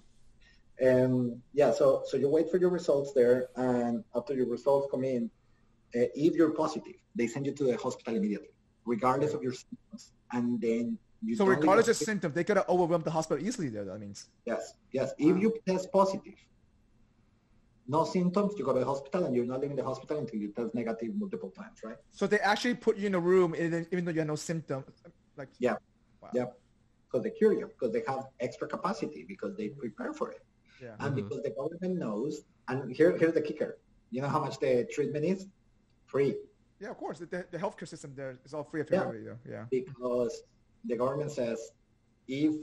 Um, 0.88 1.44
yeah, 1.54 1.70
so 1.72 2.02
so 2.08 2.18
you 2.18 2.28
wait 2.28 2.50
for 2.50 2.58
your 2.58 2.72
results 2.72 3.14
there, 3.14 3.50
and 3.56 4.04
after 4.16 4.34
your 4.34 4.48
results 4.50 4.88
come 4.90 5.04
in, 5.04 5.30
if 5.96 6.36
you're 6.36 6.52
positive, 6.52 6.96
they 7.16 7.28
send 7.28 7.46
you 7.46 7.54
to 7.54 7.64
the 7.64 7.78
hospital 7.78 8.16
immediately, 8.16 8.50
regardless 8.86 9.34
of 9.34 9.42
your 9.42 9.54
symptoms, 9.54 10.12
and 10.32 10.60
then 10.62 10.98
you. 11.24 11.36
So 11.36 11.46
don't 11.46 11.56
regardless 11.56 11.86
the 11.86 11.92
of 11.92 11.98
symptoms, 11.98 12.36
they 12.36 12.44
could 12.44 12.58
have 12.58 12.70
overwhelmed 12.70 13.06
the 13.06 13.12
hospital 13.12 13.46
easily 13.46 13.70
there, 13.70 13.86
that 13.86 14.00
means. 14.00 14.28
Yes, 14.46 14.74
yes. 14.92 15.14
If 15.18 15.42
you 15.42 15.54
test 15.68 15.92
positive, 15.92 16.34
no 17.88 18.04
symptoms, 18.04 18.56
you 18.58 18.66
go 18.66 18.74
to 18.74 18.80
the 18.80 18.86
hospital 18.86 19.26
and 19.26 19.36
you're 19.36 19.46
not 19.46 19.62
leaving 19.62 19.78
the 19.78 19.84
hospital 19.84 20.18
until 20.18 20.40
you 20.40 20.52
test 20.52 20.74
negative 20.74 21.16
multiple 21.16 21.52
times, 21.52 21.80
right? 21.84 21.98
So 22.12 22.28
they 22.28 22.40
actually 22.40 22.76
put 22.76 22.98
you 22.98 23.08
in 23.08 23.16
a 23.16 23.20
room 23.20 23.56
even, 23.56 23.88
even 23.92 24.06
though 24.06 24.12
you 24.12 24.20
have 24.20 24.28
no 24.28 24.36
symptoms. 24.36 24.86
Like 25.38 25.50
Yeah. 25.60 25.76
Wow. 26.22 26.30
Yeah. 26.34 26.46
Because 27.08 27.24
they 27.24 27.30
cure 27.32 27.54
you, 27.54 27.68
because 27.68 27.94
they 27.94 28.04
have 28.08 28.26
extra 28.40 28.68
capacity, 28.68 29.26
because 29.28 29.56
they 29.56 29.70
prepare 29.70 30.14
for 30.14 30.32
it. 30.32 30.42
Yeah. 30.82 30.96
And 31.00 31.14
Mhm. 31.14 31.16
because 31.16 31.42
the 31.44 31.52
government 31.52 32.00
knows, 32.00 32.44
and 32.68 32.92
here, 32.92 33.16
here's 33.18 33.34
the 33.34 33.42
kicker. 33.42 33.78
You 34.12 34.22
know 34.22 34.30
how 34.30 34.40
much 34.40 34.60
the 34.60 34.88
treatment 34.92 35.24
is? 35.24 35.48
Free. 36.16 36.34
Yeah, 36.80 36.92
of 36.92 36.98
course. 36.98 37.20
The, 37.20 37.26
the, 37.26 37.46
the 37.52 37.58
healthcare 37.58 37.90
system 37.94 38.14
there 38.16 38.40
is 38.46 38.54
all 38.54 38.64
free 38.64 38.80
of 38.80 38.88
Yeah. 38.90 39.02
everybody. 39.02 39.26
though. 39.26 39.40
Yeah. 39.56 39.66
Because 39.70 40.44
the 40.86 40.96
government 40.96 41.30
says 41.40 41.60
if 42.30 42.54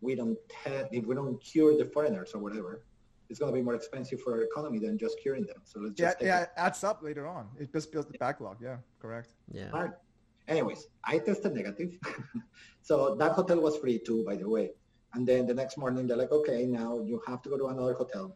we 0.00 0.14
don't 0.14 0.38
te- 0.48 0.88
if 0.98 1.04
we 1.04 1.14
don't 1.14 1.36
cure 1.50 1.76
the 1.76 1.84
foreigners 1.84 2.30
or 2.34 2.38
whatever, 2.46 2.72
it's 3.28 3.38
gonna 3.38 3.52
be 3.52 3.60
more 3.60 3.74
expensive 3.74 4.18
for 4.22 4.30
our 4.36 4.42
economy 4.50 4.78
than 4.78 4.96
just 4.96 5.14
curing 5.22 5.44
them. 5.44 5.60
So 5.64 5.80
let's 5.80 6.00
Yeah, 6.00 6.06
just 6.06 6.20
take 6.20 6.26
yeah, 6.28 6.40
it. 6.40 6.42
it 6.44 6.50
adds 6.56 6.82
up 6.90 7.02
later 7.02 7.26
on. 7.26 7.50
It 7.60 7.70
just 7.70 7.92
builds 7.92 8.08
the 8.10 8.16
backlog. 8.16 8.56
Yeah, 8.62 8.78
correct. 8.98 9.34
Yeah. 9.52 9.68
Right. 9.68 9.90
Anyways, 10.54 10.88
I 11.04 11.18
tested 11.18 11.52
negative. 11.52 11.90
so 12.88 13.14
that 13.16 13.32
hotel 13.32 13.60
was 13.60 13.76
free 13.76 13.98
too, 13.98 14.24
by 14.24 14.36
the 14.36 14.48
way. 14.48 14.70
And 15.12 15.26
then 15.28 15.44
the 15.46 15.52
next 15.62 15.76
morning, 15.76 16.06
they're 16.06 16.16
like, 16.24 16.32
okay, 16.32 16.64
now 16.64 17.00
you 17.00 17.20
have 17.26 17.42
to 17.42 17.50
go 17.50 17.58
to 17.58 17.66
another 17.66 17.92
hotel. 17.92 18.34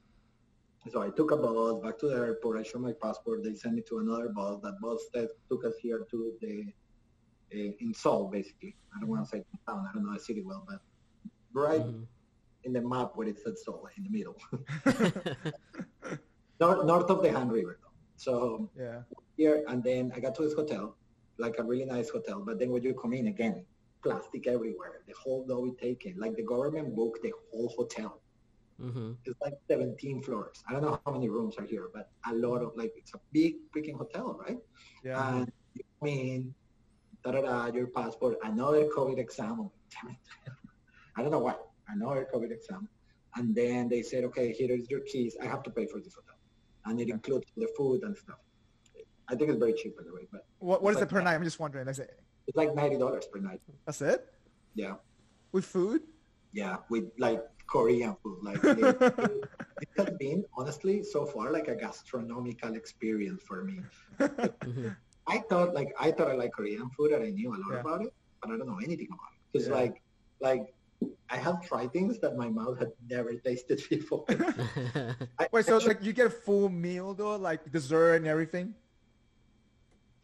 So 0.90 1.01
I 1.03 1.11
took 1.11 1.31
a 1.31 1.37
bus 1.37 1.81
back 1.83 1.99
to 2.01 2.09
the 2.09 2.16
airport. 2.16 2.59
I 2.59 2.62
showed 2.64 2.83
my 2.83 2.92
passport. 3.01 3.45
They 3.45 3.55
sent 3.55 3.75
me 3.75 3.83
to 3.88 3.99
another 3.99 4.31
bus. 4.31 4.59
That 4.62 4.75
bus 4.83 5.01
that 5.14 5.29
took 5.51 5.64
us 5.64 5.75
here 5.81 6.05
to 6.11 6.33
the 6.40 6.64
uh, 7.55 7.71
in 7.81 7.95
Seoul, 7.95 8.29
basically. 8.31 8.77
I 8.95 9.01
don't 9.01 9.11
want 9.11 9.25
to 9.25 9.29
say 9.37 9.42
town. 9.68 9.87
I 9.88 9.92
don't 9.95 10.05
know 10.07 10.14
the 10.14 10.21
city 10.21 10.42
well, 10.45 10.64
but 10.68 10.81
right 11.55 11.83
Mhm. 11.83 12.07
in 12.64 12.73
the 12.73 12.81
map 12.81 13.12
where 13.14 13.29
it 13.29 13.38
said 13.38 13.59
Seoul, 13.59 13.88
in 13.97 14.05
the 14.05 14.11
middle, 14.11 14.37
north, 16.61 16.85
north 16.87 17.11
of 17.11 17.23
the 17.23 17.31
Han 17.33 17.49
River. 17.49 17.79
Though. 17.83 17.88
So 18.16 18.71
Yeah. 18.75 19.03
here 19.37 19.64
and 19.68 19.85
then 19.85 20.12
I 20.16 20.21
got 20.21 20.35
to 20.37 20.42
this 20.42 20.55
hotel, 20.55 20.97
like 21.38 21.59
a 21.59 21.64
really 21.64 21.85
nice 21.85 22.11
hotel. 22.11 22.42
But 22.45 22.59
then 22.59 22.71
when 22.73 22.83
you 22.83 22.95
come 22.95 23.12
in 23.12 23.29
again, 23.29 23.66
plastic 24.03 24.47
everywhere, 24.47 25.03
the 25.07 25.14
whole 25.23 25.45
lobby 25.47 25.73
taken. 25.81 26.18
Like 26.18 26.35
the 26.37 26.42
government 26.45 26.95
booked 26.97 27.23
the 27.23 27.33
whole 27.53 27.68
hotel. 27.77 28.21
Mhm. 28.83 29.16
It's 29.25 29.40
like 29.40 29.55
17 29.68 30.23
floors. 30.23 30.62
I 30.68 30.73
don't 30.73 30.83
know 30.83 31.01
how 31.07 31.12
many 31.12 31.29
rooms 31.29 31.57
are 31.59 31.64
here, 31.64 31.88
but 31.95 32.11
a 32.31 32.35
lot 32.35 32.62
of 32.62 32.73
like 32.77 32.92
it's 32.97 33.14
a 33.14 33.21
big 33.33 33.55
freaking 33.75 33.97
hotel, 33.97 34.37
right? 34.45 34.59
Yeah. 35.05 35.37
And 35.38 35.53
you 35.75 35.83
come 36.01 36.09
in, 36.09 36.55
da 37.25 37.33
da 37.33 37.40
da, 37.42 37.66
your 37.73 37.87
passport, 37.87 38.38
another 38.42 38.88
COVID 38.97 39.18
exam. 39.18 39.53
I'm 39.53 39.59
like, 39.61 39.73
Damn 39.95 40.11
it. 40.11 40.18
I 41.16 41.23
don't 41.23 41.31
know 41.31 41.38
why. 41.38 41.55
Another 41.88 42.27
COVID 42.33 42.51
exam. 42.51 42.88
And 43.37 43.55
then 43.55 43.88
they 43.88 44.03
said, 44.03 44.25
okay, 44.25 44.53
here 44.53 44.71
is 44.71 44.90
your 44.90 45.01
keys. 45.01 45.37
I 45.40 45.47
have 45.47 45.62
to 45.62 45.71
pay 45.71 45.87
for 45.87 46.01
this 46.01 46.14
hotel. 46.14 46.37
And 46.87 47.01
it 47.01 47.09
includes 47.09 47.47
the 47.57 47.68
food 47.77 48.03
and 48.03 48.16
stuff. 48.16 48.38
I 49.29 49.35
think 49.37 49.51
it's 49.51 49.59
very 49.59 49.73
cheap, 49.75 49.97
by 49.97 50.03
the 50.05 50.12
way, 50.12 50.27
but 50.31 50.45
what, 50.59 50.83
what 50.83 50.90
is 50.90 50.97
like 50.97 51.05
it 51.05 51.09
per 51.09 51.21
night? 51.23 51.35
I'm 51.35 51.45
just 51.45 51.61
wondering. 51.61 51.87
That's 51.87 51.99
it. 52.01 52.21
it's 52.47 52.57
like 52.57 52.71
$90 52.71 53.31
per 53.31 53.38
night. 53.38 53.61
That's 53.87 54.03
it? 54.03 54.27
Yeah. 54.75 54.95
With 55.53 55.64
food? 55.64 56.03
Yeah. 56.53 56.79
With 56.90 57.05
like 57.18 57.42
Korean 57.68 58.14
food. 58.22 58.38
Like 58.42 58.61
it, 58.64 58.96
it 59.81 59.88
has 59.98 60.11
been, 60.18 60.44
honestly, 60.57 61.03
so 61.03 61.27
far, 61.27 61.53
like 61.53 61.68
a 61.68 61.75
gastronomical 61.77 62.75
experience 62.75 63.42
for 63.46 63.64
me. 63.64 63.81
Mhm. 64.20 64.96
I 65.29 65.38
thought 65.48 65.72
like 65.75 65.88
I 66.01 66.11
thought 66.11 66.29
I 66.31 66.35
like 66.35 66.53
Korean 66.53 66.90
food 66.96 67.12
and 67.12 67.25
I 67.25 67.31
knew 67.31 67.51
a 67.51 67.59
lot 67.59 67.72
Yeah. 67.72 67.81
about 67.81 68.03
it, 68.03 68.12
but 68.40 68.51
I 68.53 68.57
don't 68.57 68.66
know 68.66 68.79
anything 68.83 69.09
about 69.09 69.31
it. 69.37 69.40
Because 69.53 69.68
Yeah. 69.68 69.75
like 69.81 69.94
like 70.40 70.64
I 71.31 71.37
have 71.37 71.62
tried 71.62 71.92
things 71.92 72.18
that 72.20 72.37
my 72.37 72.48
mouth 72.48 72.79
had 72.79 72.90
never 73.09 73.33
tasted 73.46 73.81
before. 73.88 74.25
I, 75.38 75.48
Wait, 75.53 75.64
so 75.64 75.77
actually, 75.77 75.94
like 75.94 76.03
you 76.03 76.12
get 76.12 76.27
a 76.27 76.31
full 76.31 76.68
meal 76.68 77.14
though, 77.14 77.37
like 77.37 77.70
dessert 77.70 78.16
and 78.16 78.27
everything? 78.27 78.75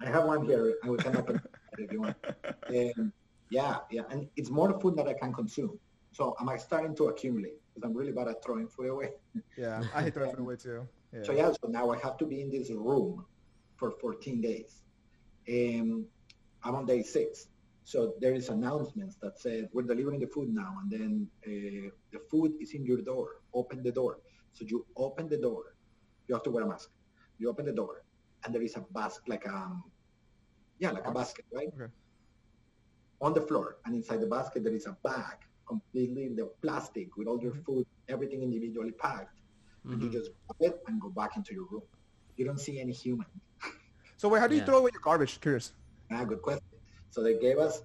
I 0.01 0.07
have 0.11 0.25
one 0.25 0.45
here 0.45 0.75
I 0.85 0.91
we 0.91 0.99
can 0.99 1.17
open 1.17 1.37
it 1.37 1.43
if 1.79 1.91
you 1.93 2.01
want. 2.03 2.17
And 2.69 3.13
yeah, 3.51 3.79
yeah, 3.91 4.03
and 4.11 4.29
it's 4.37 4.51
more 4.51 4.79
food 4.81 4.97
that 4.97 5.09
I 5.09 5.15
can 5.15 5.33
consume. 5.33 5.79
So 6.13 6.35
am 6.41 6.49
I 6.49 6.57
starting 6.57 6.95
to 6.97 7.09
accumulate? 7.09 7.61
Because 7.75 7.89
I'm 7.89 7.97
really 7.97 8.13
bad 8.13 8.29
at 8.29 8.43
throwing 8.45 8.69
food 8.69 8.89
away. 8.89 9.11
Yeah, 9.57 9.83
I 9.95 10.03
hate 10.03 10.15
throwing 10.15 10.31
food 10.31 10.41
away 10.41 10.57
too. 10.57 10.89
Yeah. 11.13 11.23
So 11.23 11.33
yeah, 11.33 11.51
so 11.53 11.69
now 11.69 11.91
I 11.91 11.99
have 11.99 12.17
to 12.19 12.27
be 12.27 12.41
in 12.41 12.51
this 12.51 12.71
room 12.71 13.25
for 13.77 13.93
14 14.01 14.41
days. 14.41 14.83
Um, 15.49 16.07
I'm 16.63 16.75
on 16.75 16.87
day 16.87 17.03
six. 17.03 17.49
So 17.85 18.15
there 18.21 18.35
is 18.35 18.51
announcements 18.51 19.17
that 19.23 19.39
said 19.39 19.69
we're 19.73 19.83
delivering 19.83 20.21
the 20.21 20.27
food 20.27 20.49
now, 20.53 20.77
and 20.83 20.91
then 20.91 21.29
uh, 21.47 21.89
the 22.13 22.21
food 22.31 22.53
is 22.61 22.75
in 22.75 22.85
your 22.85 23.01
door. 23.01 23.29
Open 23.55 23.83
the 23.83 23.93
door. 23.93 24.19
So 24.53 24.65
you 24.69 24.85
open 24.97 25.29
the 25.29 25.39
door. 25.39 25.75
You 26.27 26.35
have 26.35 26.43
to 26.45 26.51
wear 26.51 26.65
a 26.65 26.69
mask. 26.69 26.91
You 27.39 27.49
open 27.49 27.65
the 27.65 27.73
door, 27.73 28.05
and 28.45 28.55
there 28.55 28.63
is 28.63 28.77
a 28.77 28.85
basket, 28.93 29.29
like 29.29 29.49
um, 29.49 29.85
yeah, 30.79 30.91
like 30.91 31.07
a 31.07 31.13
basket, 31.13 31.47
right? 31.55 31.69
Okay. 31.75 31.91
On 33.21 33.33
the 33.33 33.41
floor, 33.41 33.79
and 33.87 33.95
inside 33.95 34.21
the 34.21 34.27
basket 34.27 34.65
there 34.65 34.75
is 34.75 34.87
a 34.87 34.97
bag, 35.03 35.39
completely 35.69 36.25
in 36.29 36.35
the 36.37 36.47
plastic 36.63 37.09
with 37.17 37.27
all 37.29 37.41
your 37.41 37.53
Mhm. 37.53 37.65
food, 37.65 37.87
everything 38.09 38.43
individually 38.43 38.93
packed 38.93 39.35
and 39.85 40.03
you 40.03 40.09
Mhm. 40.09 40.13
just 40.19 40.31
grab 40.47 40.73
it 40.73 40.81
and 40.87 41.01
go 41.01 41.11
back 41.11 41.37
into 41.37 41.53
your 41.55 41.67
room. 41.73 41.83
You 42.37 42.45
don't 42.49 42.59
see 42.67 42.81
any 42.81 42.93
human. 42.93 43.27
So 44.17 44.29
wait, 44.29 44.41
how 44.41 44.49
do 44.49 44.55
you 44.55 44.61
Yeah. 44.61 44.65
Mm-hmm. 44.65 44.71
throw 44.73 44.79
away 44.83 44.91
your 44.93 45.03
garbage? 45.03 45.41
Curious. 45.41 45.73
Ah, 46.11 46.25
good 46.25 46.43
question. 46.43 46.65
So 47.11 47.23
they 47.23 47.39
gave 47.39 47.59
us 47.59 47.83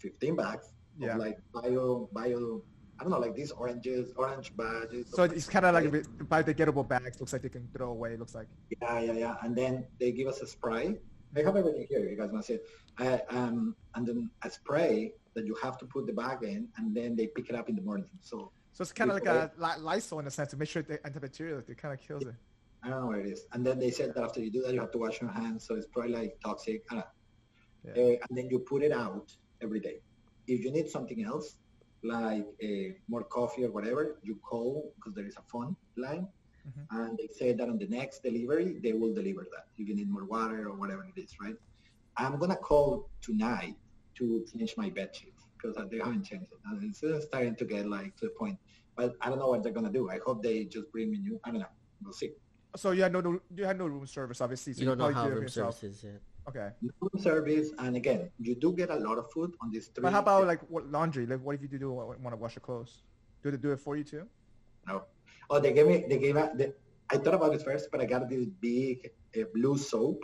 15 0.00 0.36
bags 0.36 0.66
Yeah. 0.98 1.14
of 1.14 1.18
like 1.18 1.38
bio, 1.52 2.08
bio, 2.12 2.64
I 2.98 3.04
don't 3.04 3.10
know, 3.10 3.18
like 3.18 3.34
these 3.34 3.50
oranges, 3.52 4.12
orange 4.16 4.54
badges. 4.56 5.10
So 5.10 5.24
it's 5.24 5.48
kind 5.48 5.64
of 5.66 5.74
like 5.74 5.86
a 5.86 5.90
bit 5.90 6.06
biodegradable 6.32 6.86
bags. 6.86 7.18
Looks 7.20 7.32
like 7.32 7.42
they 7.42 7.48
can 7.58 7.66
throw 7.74 7.90
away. 7.90 8.16
Looks 8.16 8.34
like. 8.34 8.48
Yeah, 8.80 9.00
yeah, 9.00 9.12
yeah. 9.24 9.36
And 9.42 9.56
then 9.56 9.72
they 9.98 10.12
give 10.12 10.28
us 10.28 10.40
a 10.40 10.46
spray. 10.46 11.00
I 11.34 11.40
have 11.42 11.56
everything 11.56 11.86
here. 11.88 12.08
You 12.08 12.16
guys 12.16 12.30
want 12.30 12.44
to 12.44 12.46
see 12.52 12.58
it? 12.60 12.64
Uh, 12.98 13.18
um, 13.36 13.74
and 13.94 14.06
then 14.06 14.30
a 14.44 14.50
spray 14.50 15.14
that 15.34 15.46
you 15.46 15.56
have 15.62 15.78
to 15.78 15.86
put 15.86 16.06
the 16.06 16.12
bag 16.12 16.42
in, 16.42 16.68
and 16.76 16.94
then 16.94 17.16
they 17.16 17.26
pick 17.26 17.48
it 17.48 17.54
up 17.54 17.68
in 17.68 17.74
the 17.76 17.82
morning. 17.82 18.08
So 18.20 18.52
So 18.72 18.82
it's 18.82 18.92
kind 18.92 19.10
of 19.10 19.16
like 19.16 19.26
a 19.26 19.50
Lysol 19.80 20.18
in 20.20 20.26
a 20.26 20.30
sense 20.30 20.50
to 20.50 20.56
make 20.56 20.68
sure 20.68 20.82
the 20.82 20.98
antibacterial 20.98 21.68
it 21.68 21.78
kind 21.78 21.94
of 21.94 22.00
kills 22.06 22.24
it. 22.24 22.34
I 22.82 22.88
don't 22.90 23.00
know 23.02 23.06
what 23.08 23.18
it 23.18 23.26
is. 23.26 23.46
And 23.52 23.64
then 23.64 23.78
they 23.78 23.90
said 23.90 24.14
that 24.14 24.24
after 24.24 24.40
you 24.40 24.50
do 24.50 24.62
that, 24.62 24.72
you 24.74 24.80
have 24.80 24.90
to 24.92 24.98
wash 24.98 25.20
your 25.20 25.30
hands. 25.30 25.64
So 25.66 25.76
it's 25.76 25.86
probably 25.86 26.12
like 26.12 26.38
toxic. 26.44 26.82
I 26.90 26.94
don't 26.94 27.04
know. 27.04 27.94
Yeah. 27.94 28.02
Uh, 28.02 28.16
and 28.28 28.32
then 28.36 28.48
you 28.50 28.58
put 28.58 28.82
it 28.82 28.92
out 28.92 29.32
every 29.60 29.80
day. 29.80 29.96
If 30.48 30.64
you 30.64 30.70
need 30.72 30.88
something 30.88 31.22
else, 31.24 31.56
like 32.02 32.46
uh, 32.62 32.88
more 33.08 33.22
coffee 33.22 33.64
or 33.64 33.70
whatever, 33.70 34.18
you 34.22 34.34
call 34.50 34.92
because 34.96 35.14
there 35.14 35.26
is 35.26 35.36
a 35.36 35.42
phone 35.52 35.76
line. 35.96 36.26
Mhm. 36.68 36.84
And 36.98 37.18
they 37.18 37.28
say 37.40 37.52
that 37.52 37.68
on 37.68 37.78
the 37.78 37.86
next 37.86 38.22
delivery, 38.22 38.78
they 38.84 38.92
will 38.92 39.14
deliver 39.20 39.42
that. 39.54 39.66
If 39.78 39.88
you 39.88 39.94
need 39.94 40.10
more 40.10 40.24
water 40.24 40.68
or 40.68 40.74
whatever 40.76 41.04
it 41.04 41.20
is, 41.20 41.30
right? 41.40 41.56
I'm 42.16 42.38
going 42.38 42.50
to 42.50 42.62
call 42.70 43.08
tonight 43.20 43.76
to 44.18 44.44
change 44.52 44.74
my 44.76 44.90
bed 44.90 45.10
sheet 45.14 45.34
because 45.56 45.76
they 45.90 45.98
haven't 45.98 46.24
changed 46.24 46.46
it. 46.52 46.58
And 46.64 46.82
it's 46.82 47.26
starting 47.26 47.56
to 47.56 47.64
get 47.64 47.86
like 47.88 48.16
to 48.16 48.26
the 48.26 48.32
point. 48.38 48.58
But 48.96 49.14
I 49.20 49.28
don't 49.28 49.38
know 49.38 49.48
what 49.48 49.62
they're 49.62 49.72
going 49.72 49.86
to 49.86 49.92
do. 49.92 50.10
I 50.10 50.18
hope 50.24 50.42
they 50.42 50.64
just 50.64 50.90
bring 50.92 51.10
me 51.10 51.18
new. 51.18 51.40
I 51.44 51.50
don't 51.50 51.60
know. 51.60 51.66
We'll 52.02 52.12
see. 52.12 52.32
So 52.76 52.90
you 52.92 53.02
had 53.02 53.12
no, 53.12 53.20
no 53.20 53.40
you 53.54 53.64
had 53.64 53.78
no 53.78 53.86
room 53.86 54.06
service, 54.06 54.40
obviously. 54.40 54.72
So 54.74 54.80
You 54.80 54.86
don't 54.88 54.98
know 54.98 55.12
how 55.12 55.24
did 55.24 55.34
room 55.34 55.42
yourself. 55.42 55.78
service 55.78 55.96
is 55.98 56.04
yet. 56.04 56.20
Okay. 56.48 56.70
room 57.00 57.22
service 57.22 57.70
and 57.78 57.96
again 57.96 58.28
you 58.38 58.56
do 58.56 58.72
get 58.74 58.90
a 58.90 58.96
lot 58.96 59.16
of 59.16 59.30
food 59.32 59.54
on 59.62 59.70
this 59.70 59.86
three 59.94 60.02
But 60.02 60.12
how 60.12 60.18
about 60.18 60.46
like 60.46 60.60
what 60.68 60.86
laundry? 60.90 61.24
Like, 61.24 61.40
what 61.40 61.54
if 61.54 61.62
you 61.62 61.68
do, 61.68 61.78
do 61.78 61.92
want 61.92 62.30
to 62.30 62.36
wash 62.36 62.56
your 62.56 62.62
clothes? 62.62 63.04
Do 63.44 63.52
they 63.52 63.56
do 63.56 63.70
it 63.70 63.78
for 63.78 63.96
you 63.96 64.04
too? 64.04 64.24
no 64.88 65.02
oh 65.50 65.60
they 65.60 65.72
gave 65.72 65.86
me 65.86 66.04
they 66.08 66.18
gave 66.18 66.34
me 66.34 66.42
the, 66.56 66.74
i 67.10 67.16
thought 67.16 67.34
about 67.34 67.54
it 67.54 67.62
first 67.62 67.88
but 67.92 68.00
i 68.00 68.04
got 68.04 68.28
this 68.28 68.46
big 68.60 69.08
uh, 69.38 69.44
blue 69.54 69.76
soap 69.78 70.18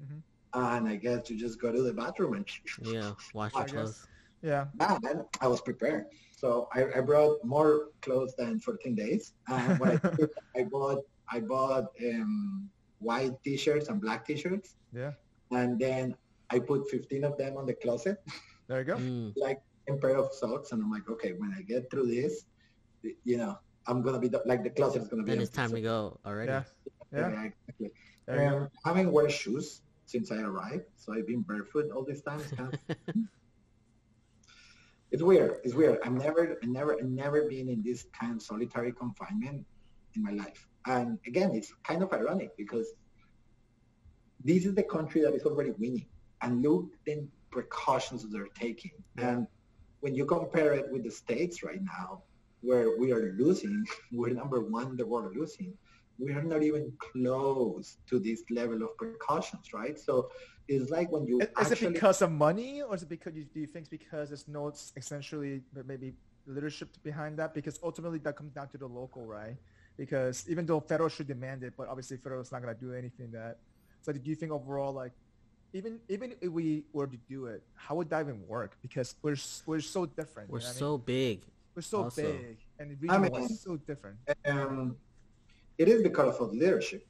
Mhm. 0.00 0.22
And 0.54 0.88
i 0.88 0.96
guess 0.96 1.28
you 1.30 1.36
just 1.38 1.60
go 1.60 1.70
to 1.72 1.82
the 1.82 1.92
bathroom 1.92 2.34
and 2.34 2.46
Yeah, 2.82 3.12
wash 3.34 3.52
I 3.54 3.60
your 3.60 3.68
clothes. 3.68 4.06
Yeah. 4.42 4.66
and 4.80 5.22
i 5.40 5.46
was 5.48 5.60
prepared 5.60 6.06
so 6.30 6.68
I, 6.72 6.86
I 6.96 7.00
brought 7.00 7.44
more 7.44 7.88
clothes 8.02 8.34
than 8.38 8.60
14 8.60 8.94
days 8.94 9.34
and 9.48 9.78
what 9.80 10.04
i 10.04 10.10
did 10.16 10.30
i 10.56 10.62
bought 10.64 11.02
i 11.30 11.40
bought 11.40 11.86
um, 12.08 12.68
white 13.00 13.32
t-shirts 13.44 13.88
and 13.88 14.00
black 14.00 14.24
t-shirts 14.26 14.74
Yeah. 14.94 15.12
and 15.50 15.78
then 15.78 16.14
i 16.50 16.58
put 16.58 16.88
15 16.90 17.24
of 17.24 17.36
them 17.36 17.56
on 17.56 17.66
the 17.66 17.74
closet 17.74 18.18
There 18.68 18.78
you 18.80 18.84
go. 18.84 18.96
Mm. 18.96 19.32
like 19.36 19.60
a 19.88 19.94
pair 19.96 20.16
of 20.16 20.28
socks 20.34 20.72
and 20.72 20.82
I'm 20.82 20.90
like, 20.90 21.08
okay, 21.08 21.32
when 21.32 21.50
I 21.56 21.62
get 21.62 21.90
through 21.90 22.08
this, 22.08 22.44
you 23.24 23.38
know, 23.38 23.56
I'm 23.86 24.02
gonna 24.02 24.18
be 24.20 24.28
the, 24.28 24.42
like 24.44 24.62
the 24.62 24.68
closet 24.68 25.00
is 25.00 25.08
gonna 25.08 25.22
be. 25.22 25.30
Then 25.32 25.40
it's 25.40 25.48
time 25.50 25.70
So- 25.70 25.76
to 25.76 25.80
go 25.80 26.20
already. 26.26 26.52
Yeah. 26.52 26.64
Yeah. 27.10 27.18
Yeah, 27.32 27.44
exactly. 27.48 27.90
There 28.26 28.36
you 28.44 28.50
go. 28.50 28.56
Um, 28.58 28.70
I 28.84 28.88
haven't 28.90 29.10
worn 29.10 29.30
shoes 29.30 29.80
since 30.08 30.32
I 30.32 30.38
arrived, 30.38 30.86
so 30.96 31.12
I've 31.12 31.26
been 31.26 31.42
barefoot 31.42 31.90
all 31.94 32.02
this 32.02 32.22
time. 32.22 32.40
It's, 32.40 32.52
kind 32.52 32.72
of- 32.72 33.16
it's 35.10 35.22
weird. 35.22 35.58
It's 35.64 35.74
weird. 35.74 35.98
I've 36.02 36.12
never, 36.12 36.56
I 36.62 36.66
never, 36.66 36.94
I 36.98 37.02
never 37.02 37.42
been 37.42 37.68
in 37.68 37.82
this 37.82 38.06
kind 38.18 38.32
of 38.36 38.40
solitary 38.42 38.92
confinement 38.92 39.66
in 40.14 40.22
my 40.22 40.30
life. 40.30 40.66
And 40.86 41.18
again, 41.26 41.50
it's 41.54 41.74
kind 41.84 42.02
of 42.02 42.10
ironic 42.14 42.56
because 42.56 42.86
this 44.42 44.64
is 44.64 44.74
the 44.74 44.82
country 44.82 45.20
that 45.20 45.34
is 45.34 45.42
already 45.42 45.72
winning, 45.72 46.06
and 46.40 46.62
look 46.62 46.86
the 47.04 47.26
precautions 47.50 48.22
that 48.22 48.32
they're 48.32 48.54
taking. 48.58 48.92
And 49.18 49.46
when 50.00 50.14
you 50.14 50.24
compare 50.24 50.72
it 50.72 50.86
with 50.90 51.04
the 51.04 51.10
states 51.10 51.62
right 51.62 51.82
now, 51.82 52.22
where 52.62 52.96
we 52.98 53.12
are 53.12 53.34
losing, 53.36 53.84
we're 54.12 54.32
number 54.32 54.60
one 54.62 54.86
in 54.92 54.96
the 54.96 55.06
world 55.06 55.36
losing. 55.36 55.74
We 56.18 56.32
are 56.32 56.42
not 56.42 56.62
even 56.62 56.92
close 56.98 57.96
to 58.08 58.18
this 58.18 58.42
level 58.50 58.82
of 58.82 58.96
precautions, 58.96 59.72
right? 59.72 59.98
So 59.98 60.30
it's 60.66 60.90
like 60.90 61.10
when 61.12 61.26
you 61.26 61.40
Is, 61.40 61.48
is 61.60 61.72
actually 61.72 61.88
it 61.88 61.94
because 61.94 62.22
of 62.22 62.32
money, 62.32 62.82
or 62.82 62.94
is 62.94 63.02
it 63.02 63.08
because 63.08 63.34
you, 63.34 63.44
do 63.54 63.60
you 63.60 63.66
think 63.66 63.84
it's 63.84 63.88
because 63.88 64.28
there's 64.30 64.48
no 64.48 64.72
essentially 64.96 65.62
maybe 65.86 66.14
leadership 66.46 66.88
behind 67.04 67.38
that? 67.38 67.54
Because 67.54 67.78
ultimately 67.82 68.18
that 68.18 68.36
comes 68.36 68.52
down 68.52 68.68
to 68.70 68.78
the 68.78 68.86
local, 68.86 69.24
right? 69.26 69.56
Because 69.96 70.44
even 70.48 70.66
though 70.66 70.80
federal 70.80 71.08
should 71.08 71.28
demand 71.28 71.62
it, 71.62 71.74
but 71.76 71.88
obviously 71.88 72.16
federal 72.16 72.40
is 72.40 72.52
not 72.52 72.62
going 72.62 72.74
to 72.74 72.80
do 72.80 72.92
anything 72.92 73.30
that. 73.32 73.58
So 74.02 74.12
do 74.12 74.20
you 74.22 74.34
think 74.34 74.52
overall, 74.52 74.92
like, 74.92 75.12
even 75.72 76.00
even 76.08 76.34
if 76.40 76.50
we 76.50 76.84
were 76.92 77.06
to 77.06 77.18
do 77.28 77.46
it, 77.46 77.62
how 77.74 77.94
would 77.96 78.08
that 78.10 78.20
even 78.22 78.46
work? 78.46 78.76
Because 78.82 79.14
we're 79.22 79.36
we're 79.66 79.80
so 79.80 80.06
different. 80.06 80.50
We're 80.50 80.60
you 80.60 80.64
know 80.64 80.70
what 80.70 80.76
I 80.76 80.78
so 80.78 80.90
mean? 80.96 81.02
big. 81.04 81.42
we're 81.74 81.82
so 81.82 82.04
also. 82.04 82.22
big, 82.22 82.58
and 82.78 82.96
I 83.10 83.16
regional 83.16 83.40
mean- 83.40 83.50
is 83.50 83.60
so 83.60 83.76
different. 83.76 84.16
um, 84.46 84.96
it 85.78 85.88
is 85.88 86.02
because 86.02 86.36
of 86.38 86.52
leadership, 86.52 87.06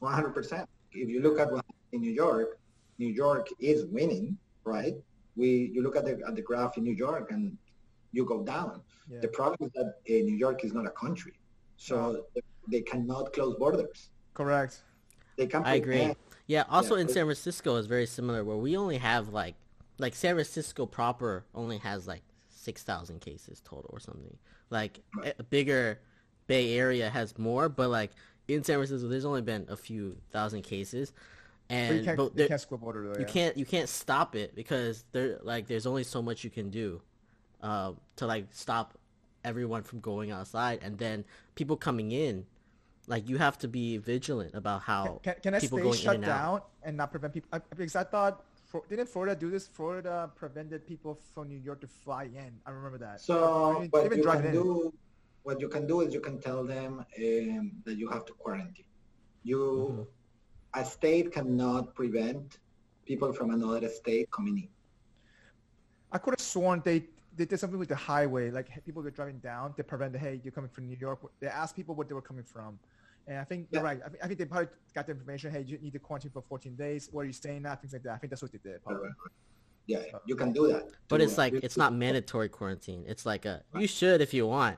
100%. 0.00 0.66
If 0.92 1.08
you 1.08 1.20
look 1.20 1.38
at 1.38 1.50
what 1.52 1.64
in 1.92 2.00
New 2.00 2.10
York, 2.12 2.58
New 2.98 3.08
York 3.08 3.48
is 3.60 3.84
winning, 3.86 4.38
right? 4.64 4.94
We 5.36 5.70
you 5.74 5.82
look 5.82 5.96
at 5.96 6.04
the 6.06 6.18
at 6.26 6.34
the 6.34 6.42
graph 6.42 6.78
in 6.78 6.84
New 6.84 6.94
York 6.94 7.30
and 7.30 7.58
you 8.12 8.24
go 8.24 8.42
down. 8.42 8.80
Yeah. 9.10 9.20
The 9.20 9.28
problem 9.28 9.68
is 9.68 9.72
that 9.74 9.86
uh, 9.86 10.24
New 10.24 10.36
York 10.36 10.64
is 10.64 10.72
not 10.72 10.86
a 10.86 10.90
country, 10.90 11.34
so 11.76 12.24
they, 12.34 12.40
they 12.70 12.80
cannot 12.80 13.32
close 13.34 13.54
borders. 13.58 14.08
Correct. 14.32 14.82
They 15.36 15.46
can't. 15.46 15.66
I 15.66 15.74
agree. 15.74 15.96
prevent- 15.98 16.18
Yeah. 16.46 16.64
Also 16.70 16.94
Yeah. 16.94 17.02
in 17.02 17.08
San 17.08 17.24
Francisco 17.26 17.76
is 17.76 17.86
very 17.86 18.06
similar, 18.06 18.42
where 18.44 18.56
we 18.56 18.76
only 18.78 18.96
have 18.96 19.28
like, 19.28 19.56
like 19.98 20.14
San 20.14 20.34
Francisco 20.36 20.86
proper 20.86 21.44
only 21.54 21.78
has 21.78 22.06
like 22.06 22.22
six 22.48 22.82
thousand 22.82 23.20
cases 23.20 23.60
total 23.62 23.90
or 23.92 24.00
something. 24.00 24.38
Like 24.70 25.00
Right. 25.14 25.34
a 25.38 25.42
bigger 25.42 26.00
Bay 26.46 26.78
Area 26.78 27.10
has 27.10 27.38
more, 27.38 27.68
but 27.68 27.90
like 27.90 28.10
in 28.48 28.62
San 28.62 28.76
Francisco, 28.76 29.08
there's 29.08 29.24
only 29.24 29.42
been 29.42 29.66
a 29.68 29.76
few 29.76 30.16
thousand 30.32 30.62
cases, 30.62 31.12
But 31.68 31.74
and 31.74 31.98
you 31.98 32.04
can't, 32.04 32.16
but 32.16 32.22
you 32.24 32.30
there- 32.34 32.48
can't 32.48 32.60
square 32.60 32.78
border 32.78 33.08
though. 33.08 33.14
you 33.18 33.26
yeah. 33.26 33.32
can't 33.32 33.56
you 33.56 33.64
can't 33.64 33.88
stop 33.88 34.36
it 34.36 34.54
because 34.54 35.04
there 35.12 35.38
like 35.42 35.66
there's 35.66 35.86
only 35.86 36.04
so 36.04 36.22
much 36.22 36.44
you 36.44 36.50
can 36.50 36.70
do 36.70 37.00
uh, 37.62 37.92
to 38.16 38.26
like 38.26 38.46
stop 38.52 38.96
everyone 39.44 39.82
from 39.82 40.00
going 40.00 40.30
outside 40.30 40.80
and 40.82 40.98
then 40.98 41.24
people 41.54 41.76
coming 41.76 42.10
in 42.12 42.44
like 43.08 43.28
you 43.28 43.38
have 43.38 43.56
to 43.56 43.68
be 43.68 43.96
vigilant 43.96 44.52
about 44.54 44.82
how 44.82 45.20
Can, 45.22 45.34
can 45.42 45.54
a 45.54 45.60
people 45.60 45.78
state 45.78 45.82
going 45.84 45.94
in 45.98 46.02
shut 46.04 46.14
and 46.16 46.24
down 46.24 46.40
out 46.54 46.68
and 46.82 46.96
not 46.96 47.10
prevent 47.12 47.32
people? 47.34 47.48
I, 47.52 47.60
because 47.76 47.94
I 47.94 48.02
thought, 48.02 48.42
Flo- 48.66 48.84
didn't 48.88 49.08
Florida 49.08 49.36
do 49.36 49.48
this? 49.48 49.68
Florida 49.68 50.28
prevented 50.34 50.84
people 50.84 51.16
from 51.32 51.48
New 51.48 51.58
York 51.58 51.80
to 51.82 51.86
fly 51.86 52.24
in. 52.24 52.50
I 52.66 52.70
remember 52.72 52.98
that. 52.98 53.20
So 53.20 53.76
Even- 53.76 53.90
what 53.90 54.06
even 54.06 54.18
you 54.18 54.24
can 54.24 54.44
in. 54.46 54.52
do, 54.52 54.92
what 55.46 55.60
you 55.60 55.68
can 55.68 55.86
do 55.86 56.00
is 56.00 56.12
you 56.12 56.20
can 56.28 56.36
tell 56.40 56.64
them 56.64 56.92
um, 57.24 57.64
that 57.84 57.96
you 57.96 58.08
have 58.14 58.24
to 58.30 58.32
quarantine. 58.42 58.90
You, 59.44 59.60
Mm-hmm. 59.62 60.80
a 60.80 60.84
state 60.84 61.26
cannot 61.36 61.94
prevent 61.94 62.58
people 63.10 63.30
from 63.38 63.48
another 63.56 63.88
state 64.00 64.26
coming 64.36 64.56
in. 64.64 64.68
I 66.14 66.18
could 66.18 66.34
have 66.38 66.46
sworn 66.54 66.82
they 66.84 66.98
they 67.38 67.44
did 67.50 67.60
something 67.60 67.78
with 67.78 67.90
the 67.96 68.00
highway, 68.12 68.44
like 68.58 68.68
people 68.86 69.02
were 69.02 69.10
driving 69.18 69.38
down. 69.50 69.64
They 69.76 69.82
prevented, 69.92 70.20
hey, 70.26 70.40
you're 70.42 70.56
coming 70.58 70.70
from 70.76 70.84
New 70.90 70.96
York. 71.06 71.18
They 71.38 71.48
asked 71.62 71.76
people 71.80 71.94
what 71.94 72.06
they 72.08 72.14
were 72.20 72.26
coming 72.30 72.46
from, 72.54 72.70
and 73.28 73.36
I 73.38 73.44
think 73.44 73.68
you're 73.70 73.82
right. 73.90 74.00
I, 74.04 74.08
think- 74.10 74.22
I 74.24 74.26
think 74.26 74.38
they 74.40 74.46
probably 74.46 74.68
got 74.96 75.06
the 75.06 75.12
information. 75.12 75.52
Hey, 75.52 75.62
you 75.70 75.76
need 75.84 75.92
to 75.92 75.98
quarantine 76.00 76.32
for 76.32 76.42
14 76.42 76.74
days. 76.74 77.08
Where 77.12 77.22
are 77.22 77.26
you 77.26 77.32
staying 77.44 77.64
at? 77.66 77.80
Things 77.82 77.92
like 77.92 78.02
that. 78.04 78.14
I 78.14 78.18
think 78.18 78.30
that's 78.30 78.42
what 78.42 78.52
they 78.52 78.62
did. 78.70 78.82
Probably. 78.82 79.10
Yeah, 79.86 80.02
you 80.26 80.34
can 80.34 80.50
do 80.52 80.66
that. 80.72 80.84
but 81.08 81.18
to, 81.18 81.24
it's 81.24 81.38
like 81.38 81.52
it's 81.66 81.76
not 81.76 81.92
mandatory 81.94 82.48
quarantine 82.48 83.04
it's 83.06 83.24
like 83.24 83.44
a 83.44 83.62
you 83.78 83.86
should 83.86 84.20
if 84.20 84.34
you 84.34 84.44
want 84.48 84.76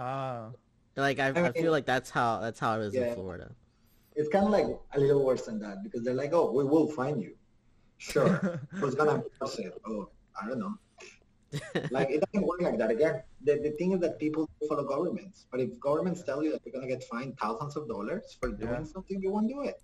Ah, 0.00 0.50
like 0.96 1.18
i, 1.18 1.26
I 1.28 1.32
mean- 1.32 1.52
feel 1.54 1.72
like 1.72 1.86
that's 1.86 2.10
how 2.10 2.38
that's 2.44 2.60
how 2.60 2.78
it 2.80 2.84
is 2.86 2.94
in 2.94 3.02
Yeah. 3.02 3.14
florida 3.14 3.48
It's 4.20 4.30
kind 4.34 4.46
of 4.48 4.52
like 4.58 4.68
a 4.96 5.00
little 5.06 5.24
worse 5.28 5.44
than 5.48 5.58
that 5.64 5.76
because 5.84 6.00
they're 6.04 6.20
like, 6.24 6.32
oh, 6.38 6.46
we 6.58 6.64
will 6.72 6.88
find 7.00 7.16
you. 7.26 7.32
Sure. 8.10 8.32
Who's 8.80 8.96
gonna 9.00 9.16
enforce 9.22 9.56
it? 9.64 9.72
Oh, 9.90 10.00
I 10.40 10.42
don't 10.48 10.60
know. 10.64 10.74
Like 11.96 12.08
it 12.14 12.20
doesn't 12.24 12.44
work 12.50 12.60
like 12.68 12.78
that. 12.82 12.90
Again, 12.96 13.14
the, 13.46 13.54
the 13.66 13.72
thing 13.78 13.90
is 13.94 14.00
that 14.04 14.14
people 14.24 14.42
follow 14.68 14.84
governments. 14.94 15.36
But 15.52 15.58
if 15.66 15.70
governments 15.88 16.20
tell 16.28 16.40
you 16.44 16.50
that 16.54 16.60
you're 16.64 16.74
gonna 16.78 16.92
get 16.94 17.02
fined 17.12 17.32
thousands 17.42 17.74
of 17.80 17.84
dollars 17.94 18.26
for 18.40 18.48
doing 18.62 18.82
Yeah. 18.84 18.92
something, 18.94 19.16
you 19.24 19.30
won't 19.34 19.48
do 19.54 19.60
it. 19.70 19.76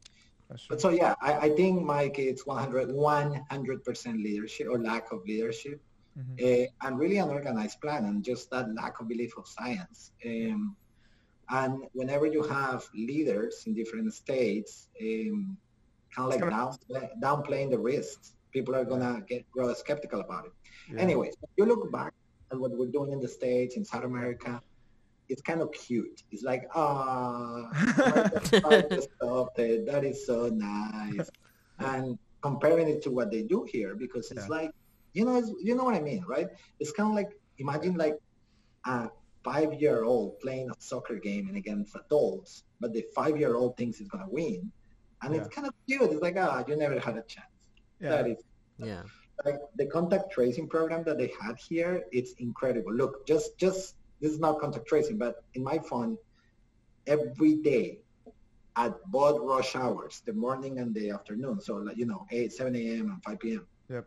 But 0.70 0.78
so 0.84 0.88
yeah, 1.02 1.12
I, 1.28 1.30
I 1.46 1.48
think 1.58 1.74
Mike, 1.94 2.16
it's 2.30 2.44
100, 2.44 2.88
100% 2.88 4.22
leadership 4.28 4.66
or 4.72 4.78
lack 4.90 5.04
of 5.14 5.18
leadership, 5.32 5.78
Mhm. 6.18 6.36
uh, 6.44 6.66
and 6.86 6.98
really 6.98 7.18
an 7.18 7.28
organized 7.28 7.80
plan, 7.80 8.04
and 8.04 8.22
just 8.24 8.50
that 8.50 8.72
lack 8.74 9.00
of 9.00 9.08
belief 9.08 9.32
of 9.36 9.46
science. 9.48 10.12
Um, 10.24 10.76
and 11.50 11.84
whenever 11.92 12.26
you 12.26 12.42
have 12.44 12.88
leaders 12.94 13.64
in 13.66 13.74
different 13.74 14.12
states, 14.14 14.88
um, 15.00 15.56
kind 16.14 16.32
of 16.32 16.40
like 16.40 16.50
downplay, 16.52 17.10
downplaying 17.20 17.70
the 17.70 17.78
risks, 17.78 18.36
people 18.52 18.74
are 18.76 18.84
gonna 18.84 19.22
get 19.28 19.48
grow 19.50 19.72
skeptical 19.74 20.20
about 20.20 20.46
it. 20.46 20.52
Yeah. 20.92 21.00
Anyways, 21.00 21.34
you 21.56 21.64
look 21.66 21.90
back 21.90 22.12
at 22.52 22.58
what 22.58 22.70
we're 22.70 22.86
doing 22.98 23.12
in 23.12 23.20
the 23.20 23.28
States, 23.28 23.76
in 23.76 23.84
South 23.84 24.04
America, 24.04 24.62
it's 25.28 25.42
kind 25.42 25.60
of 25.62 25.72
cute. 25.72 26.22
It's 26.30 26.42
like, 26.44 26.68
ah, 26.74 27.68
it. 27.72 29.08
That 29.86 30.04
is 30.04 30.26
so 30.26 30.48
nice. 30.48 31.30
And 31.78 32.18
comparing 32.42 32.88
it 32.88 33.02
to 33.02 33.10
what 33.10 33.30
they 33.32 33.42
do 33.42 33.64
here, 33.64 33.94
because 33.96 34.30
it's 34.30 34.42
Yeah. 34.48 34.56
like, 34.56 34.70
you 35.14 35.24
know, 35.24 35.42
you 35.62 35.74
know 35.74 35.84
what 35.84 35.94
I 35.94 36.00
mean, 36.00 36.24
right? 36.28 36.48
It's 36.80 36.92
kind 36.92 37.08
of 37.08 37.14
like, 37.14 37.30
imagine 37.58 37.94
like 37.96 38.18
a 38.86 39.08
five-year-old 39.44 40.40
playing 40.40 40.68
a 40.70 40.74
soccer 40.78 41.16
game 41.16 41.48
and 41.48 41.56
against 41.56 41.96
adults, 41.96 42.64
but 42.80 42.92
the 42.92 43.04
five-year-old 43.14 43.76
thinks 43.76 43.98
he's 43.98 44.08
going 44.08 44.24
to 44.24 44.30
win. 44.30 44.70
And 45.22 45.34
it's 45.34 45.48
kind 45.48 45.66
of 45.66 45.72
cute. 45.88 46.10
It's 46.12 46.20
like, 46.20 46.36
ah, 46.38 46.62
you 46.68 46.76
never 46.76 46.98
had 47.00 47.16
a 47.16 47.22
chance. 47.22 47.46
yeah. 48.00 48.10
That 48.10 48.26
is 48.28 48.38
yeah 48.78 49.02
like 49.44 49.58
the 49.76 49.86
contact 49.86 50.32
tracing 50.32 50.68
program 50.68 51.04
that 51.04 51.18
they 51.18 51.30
had 51.40 51.56
here 51.68 52.02
it's 52.12 52.32
incredible 52.38 52.92
look 52.92 53.26
just 53.26 53.56
just 53.58 53.94
this 54.20 54.32
is 54.32 54.40
not 54.40 54.58
contact 54.60 54.86
tracing 54.86 55.16
but 55.18 55.44
in 55.54 55.62
my 55.62 55.78
phone 55.78 56.16
every 57.06 57.54
day 57.56 57.98
at 58.76 58.92
both 59.12 59.40
rush 59.42 59.76
hours 59.76 60.22
the 60.26 60.32
morning 60.32 60.78
and 60.80 60.94
the 60.94 61.10
afternoon 61.10 61.60
so 61.60 61.76
like 61.76 61.96
you 61.96 62.06
know 62.06 62.26
8 62.30 62.52
7 62.52 62.74
a.m 62.74 63.10
and 63.10 63.22
5 63.22 63.38
p.m 63.38 63.66
Yep. 63.90 64.06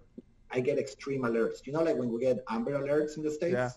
I 0.51 0.59
get 0.59 0.77
extreme 0.77 1.21
alerts 1.23 1.65
you 1.65 1.73
know 1.73 1.83
like 1.83 1.95
when 1.97 2.09
we 2.11 2.19
get 2.19 2.37
amber 2.49 2.71
alerts 2.81 3.17
in 3.17 3.23
the 3.23 3.31
states 3.31 3.53
Yeah. 3.53 3.69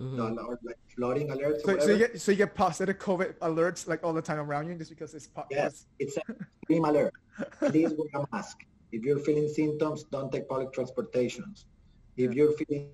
Mhm. 0.00 0.16
the- 0.36 0.42
or 0.48 0.58
like 0.62 0.78
flooding 0.94 1.28
alerts 1.28 1.60
So, 1.62 1.72
whatever 1.72 1.80
so 1.86 1.90
you 1.92 1.98
get 1.98 2.20
so 2.20 2.30
you 2.32 2.38
get 2.44 2.54
positive 2.54 2.98
COVID 2.98 3.30
alerts 3.48 3.80
like 3.88 4.00
all 4.04 4.12
the 4.20 4.26
time 4.30 4.38
around 4.46 4.64
you 4.68 4.74
just 4.82 4.90
because 4.90 5.12
it's 5.14 5.26
po- 5.26 5.46
Yes. 5.50 5.86
it's 5.98 6.16
an 6.16 6.36
extreme 6.40 6.84
alert 6.90 7.12
please 7.72 7.90
wear 7.98 8.08
a 8.22 8.26
mask 8.32 8.56
if 8.92 9.00
you're 9.04 9.18
feeling 9.28 9.48
symptoms 9.48 10.04
don't 10.14 10.30
take 10.34 10.46
public 10.48 10.70
transportations 10.72 11.56
if 12.16 12.30
Yeah. 12.30 12.36
you're 12.36 12.52
feeling 12.60 12.90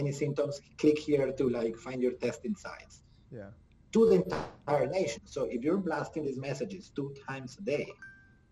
any 0.00 0.12
symptoms 0.12 0.54
click 0.80 0.98
here 0.98 1.26
to 1.40 1.44
like 1.58 1.74
find 1.86 1.98
your 2.06 2.12
testing 2.24 2.54
sites 2.54 2.94
yeah. 3.38 3.50
to 3.94 4.00
the 4.10 4.16
entire 4.24 4.86
nation 4.86 5.22
so 5.34 5.40
if 5.44 5.62
you're 5.64 5.82
blasting 5.88 6.22
these 6.28 6.38
messages 6.48 6.90
two 6.96 7.08
times 7.28 7.50
a 7.60 7.62
day 7.74 7.86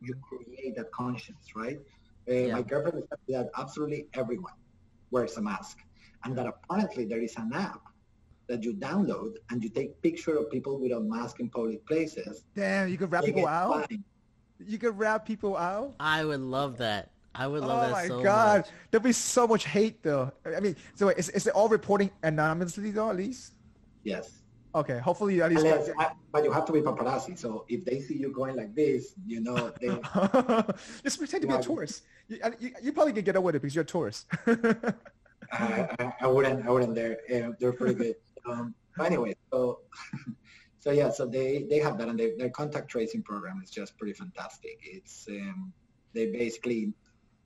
you 0.07 0.13
create 0.29 0.75
that 0.79 0.91
conscience 1.03 1.45
right 1.63 1.81
uh, 2.29 2.33
Yeah. 2.33 2.53
my 2.55 2.63
girlfriend 2.63 3.03
said 3.09 3.19
that 3.29 3.51
absolutely 3.57 4.07
everyone 4.15 4.53
wears 5.11 5.37
a 5.37 5.43
mask 5.43 5.79
and 6.25 6.37
that 6.37 6.47
apparently 6.47 7.05
there 7.05 7.23
is 7.23 7.35
an 7.37 7.51
app 7.55 7.81
that 8.49 8.63
you 8.65 8.75
download 8.75 9.33
and 9.51 9.63
you 9.63 9.69
take 9.69 10.01
picture 10.03 10.37
of 10.37 10.51
people 10.51 10.79
without 10.81 11.05
mask 11.05 11.41
in 11.41 11.49
public 11.51 11.85
places 11.87 12.45
Damn, 12.55 12.89
you 12.89 12.97
could 12.99 13.11
wrap 13.13 13.25
people 13.25 13.47
out. 13.47 13.89
fined. 13.89 14.05
You 14.59 14.79
could 14.79 14.99
wrap 14.99 15.25
people 15.27 15.57
out. 15.57 15.95
i 16.01 16.25
would 16.25 16.41
love 16.41 16.79
that 16.79 17.11
i 17.35 17.47
would 17.47 17.63
love 17.63 17.81
that. 17.83 17.91
oh 17.91 17.93
my 17.93 18.09
so 18.09 18.23
god, 18.23 18.57
much 18.61 18.69
there'll 18.91 19.05
be 19.05 19.13
so 19.13 19.47
much 19.47 19.65
hate 19.67 20.03
though. 20.03 20.33
I 20.45 20.61
mean, 20.61 20.77
so 20.95 21.07
wait, 21.07 21.19
is, 21.19 21.29
is 21.31 21.47
it 21.47 21.53
all 21.55 21.69
reporting 21.69 22.11
anonymously 22.23 22.91
though? 22.91 23.11
At 23.11 23.17
least. 23.17 23.53
yes 24.03 24.38
Okay, 24.75 24.99
hopefully 24.99 25.41
at 25.41 25.51
least. 25.51 25.65
Unless, 25.65 25.91
I- 25.99 26.13
but 26.31 26.45
you 26.45 26.53
have 26.53 26.67
to 26.67 26.73
be 26.73 26.81
paparazzi. 26.81 27.39
So 27.39 27.65
if 27.69 27.85
they 27.85 28.01
see 28.01 28.17
you 28.17 28.31
going 28.31 28.57
like 28.57 28.75
this, 28.75 29.15
you 29.27 29.41
know, 29.41 29.73
they, 29.81 29.89
Just 31.03 31.19
pretend 31.19 31.43
to 31.43 31.49
be 31.49 31.55
a 31.55 31.63
tourist. 31.63 32.03
You, 32.29 32.39
you, 32.61 32.71
you 32.83 32.93
probably 32.93 33.15
can 33.15 33.25
get 33.25 33.37
away 33.37 33.47
with 33.47 33.57
it 33.57 33.63
because 33.63 33.75
you're 33.75 33.83
a 33.83 33.87
tourist. 33.87 34.27
I, 35.53 35.89
I, 35.99 36.13
I 36.21 36.27
wouldn't, 36.27 36.67
I 36.67 36.71
wouldn't 36.71 36.95
dare. 36.95 37.19
Yeah, 37.29 37.51
they're 37.59 37.73
pretty 37.73 37.95
good. 37.95 38.17
Um, 38.47 38.75
but 38.97 39.07
anyway, 39.07 39.35
so, 39.51 39.81
so 40.79 40.91
yeah, 40.91 41.11
so 41.11 41.25
they, 41.27 41.65
they 41.71 41.79
have 41.79 41.97
that 41.99 42.09
and 42.09 42.19
they, 42.19 42.35
their 42.37 42.51
contact 42.51 42.91
tracing 42.91 43.23
program 43.23 43.61
is 43.65 43.71
just 43.71 43.97
pretty 43.97 44.13
fantastic. 44.13 44.79
It's, 44.83 45.27
um, 45.31 45.73
they 46.13 46.27
basically 46.27 46.93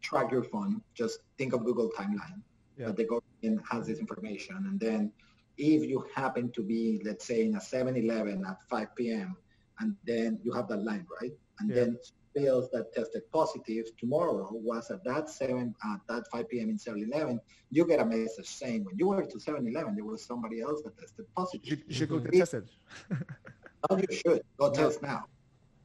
track 0.01 0.33
your 0.33 0.43
phone. 0.43 0.83
Just 0.95 1.21
think 1.39 1.53
of 1.53 1.65
Google 1.65 1.91
Timeline. 1.97 2.43
Yeah. 2.77 2.87
That 2.87 2.97
the 2.97 3.05
government 3.05 3.63
has 3.71 3.87
this 3.87 3.99
information. 3.99 4.57
And 4.57 4.81
then 4.81 5.13
if 5.63 5.89
you 5.89 6.05
happen 6.15 6.51
to 6.57 6.63
be, 6.63 7.01
let's 7.05 7.27
say 7.27 7.45
in 7.45 7.55
a 7.55 7.61
7-Eleven 7.61 8.45
at 8.49 8.57
5 8.69 8.89
p.m., 8.99 9.37
and 9.81 9.95
then 10.05 10.39
you 10.43 10.53
have 10.53 10.69
that 10.69 10.83
line, 10.83 11.07
right? 11.21 11.33
And 11.61 11.71
Yeah. 11.71 11.77
then 11.77 11.99
bills 12.35 12.69
that 12.73 12.87
tested 12.95 13.23
positive 13.33 13.85
tomorrow 14.01 14.49
was 14.53 14.91
at 14.91 15.05
that 15.05 15.29
7 15.29 15.75
at 15.93 16.01
that 16.09 16.25
5 16.33 16.49
p.m. 16.49 16.69
in 16.71 16.79
7-Eleven, 16.79 17.39
you 17.71 17.87
get 17.87 18.01
a 18.01 18.05
message 18.05 18.47
saying 18.47 18.85
when 18.85 18.97
you 18.99 19.07
were 19.09 19.23
to 19.23 19.39
7-Eleven, 19.39 19.95
there 19.95 20.05
was 20.05 20.27
somebody 20.27 20.61
else 20.61 20.83
that 20.85 20.97
tested 20.99 21.27
positive. 21.37 21.69
should, 21.69 21.83
you 21.87 21.95
should 21.95 22.09
go 22.09 22.19
get 22.19 22.33
tested. 22.35 22.69
Now 23.11 23.19
oh, 23.91 23.97
you 23.99 24.17
should 24.21 24.41
go 24.61 24.67
No. 24.69 24.73
test 24.73 25.03
now. 25.03 25.23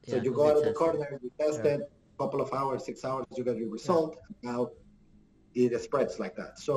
So 0.07 0.15
Yeah, 0.15 0.23
you 0.23 0.31
go 0.31 0.37
go 0.37 0.49
out 0.49 0.57
of 0.57 0.63
the 0.63 0.73
corner, 0.73 1.19
you 1.21 1.31
test 1.39 1.61
Yeah. 1.63 1.75
it, 1.75 1.81
couple 2.19 2.41
of 2.41 2.51
hours, 2.53 2.85
six 2.85 3.05
hours, 3.05 3.25
you 3.37 3.43
get 3.43 3.57
your 3.57 3.69
result. 3.69 4.15
Now 4.41 4.69
it 5.53 5.79
spreads 5.81 6.19
like 6.19 6.35
that. 6.35 6.53
So 6.67 6.75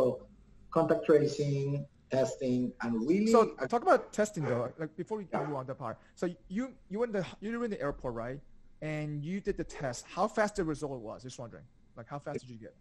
contact 0.75 1.07
tracing, 1.07 1.87
testing, 2.11 2.73
and 2.83 3.07
really, 3.09 3.29
So 3.29 3.55
talk 3.69 3.83
about 3.83 4.13
testing 4.13 4.45
though. 4.45 4.73
Like 4.79 4.97
before 4.97 5.19
we 5.19 5.27
Yeah. 5.33 5.45
move 5.47 5.57
on 5.57 5.67
that 5.67 5.77
part. 5.79 5.99
So 6.15 6.29
you 6.49 6.75
you 6.89 6.99
were 6.99 7.07
in 7.07 7.13
the 7.13 7.27
you 7.41 7.57
were 7.59 7.65
in 7.65 7.71
the 7.71 7.81
airport, 7.81 8.15
right? 8.15 8.41
And 8.83 9.23
you 9.25 9.41
did 9.41 9.57
the 9.57 9.65
test. 9.65 10.07
How 10.09 10.27
fast 10.27 10.57
the 10.57 10.65
result 10.65 11.01
was? 11.01 11.23
Just 11.23 11.39
wondering. 11.39 11.65
Like 11.97 12.09
how 12.09 12.19
fast 12.19 12.41
did 12.41 12.51
you 12.51 12.57
get? 12.59 12.75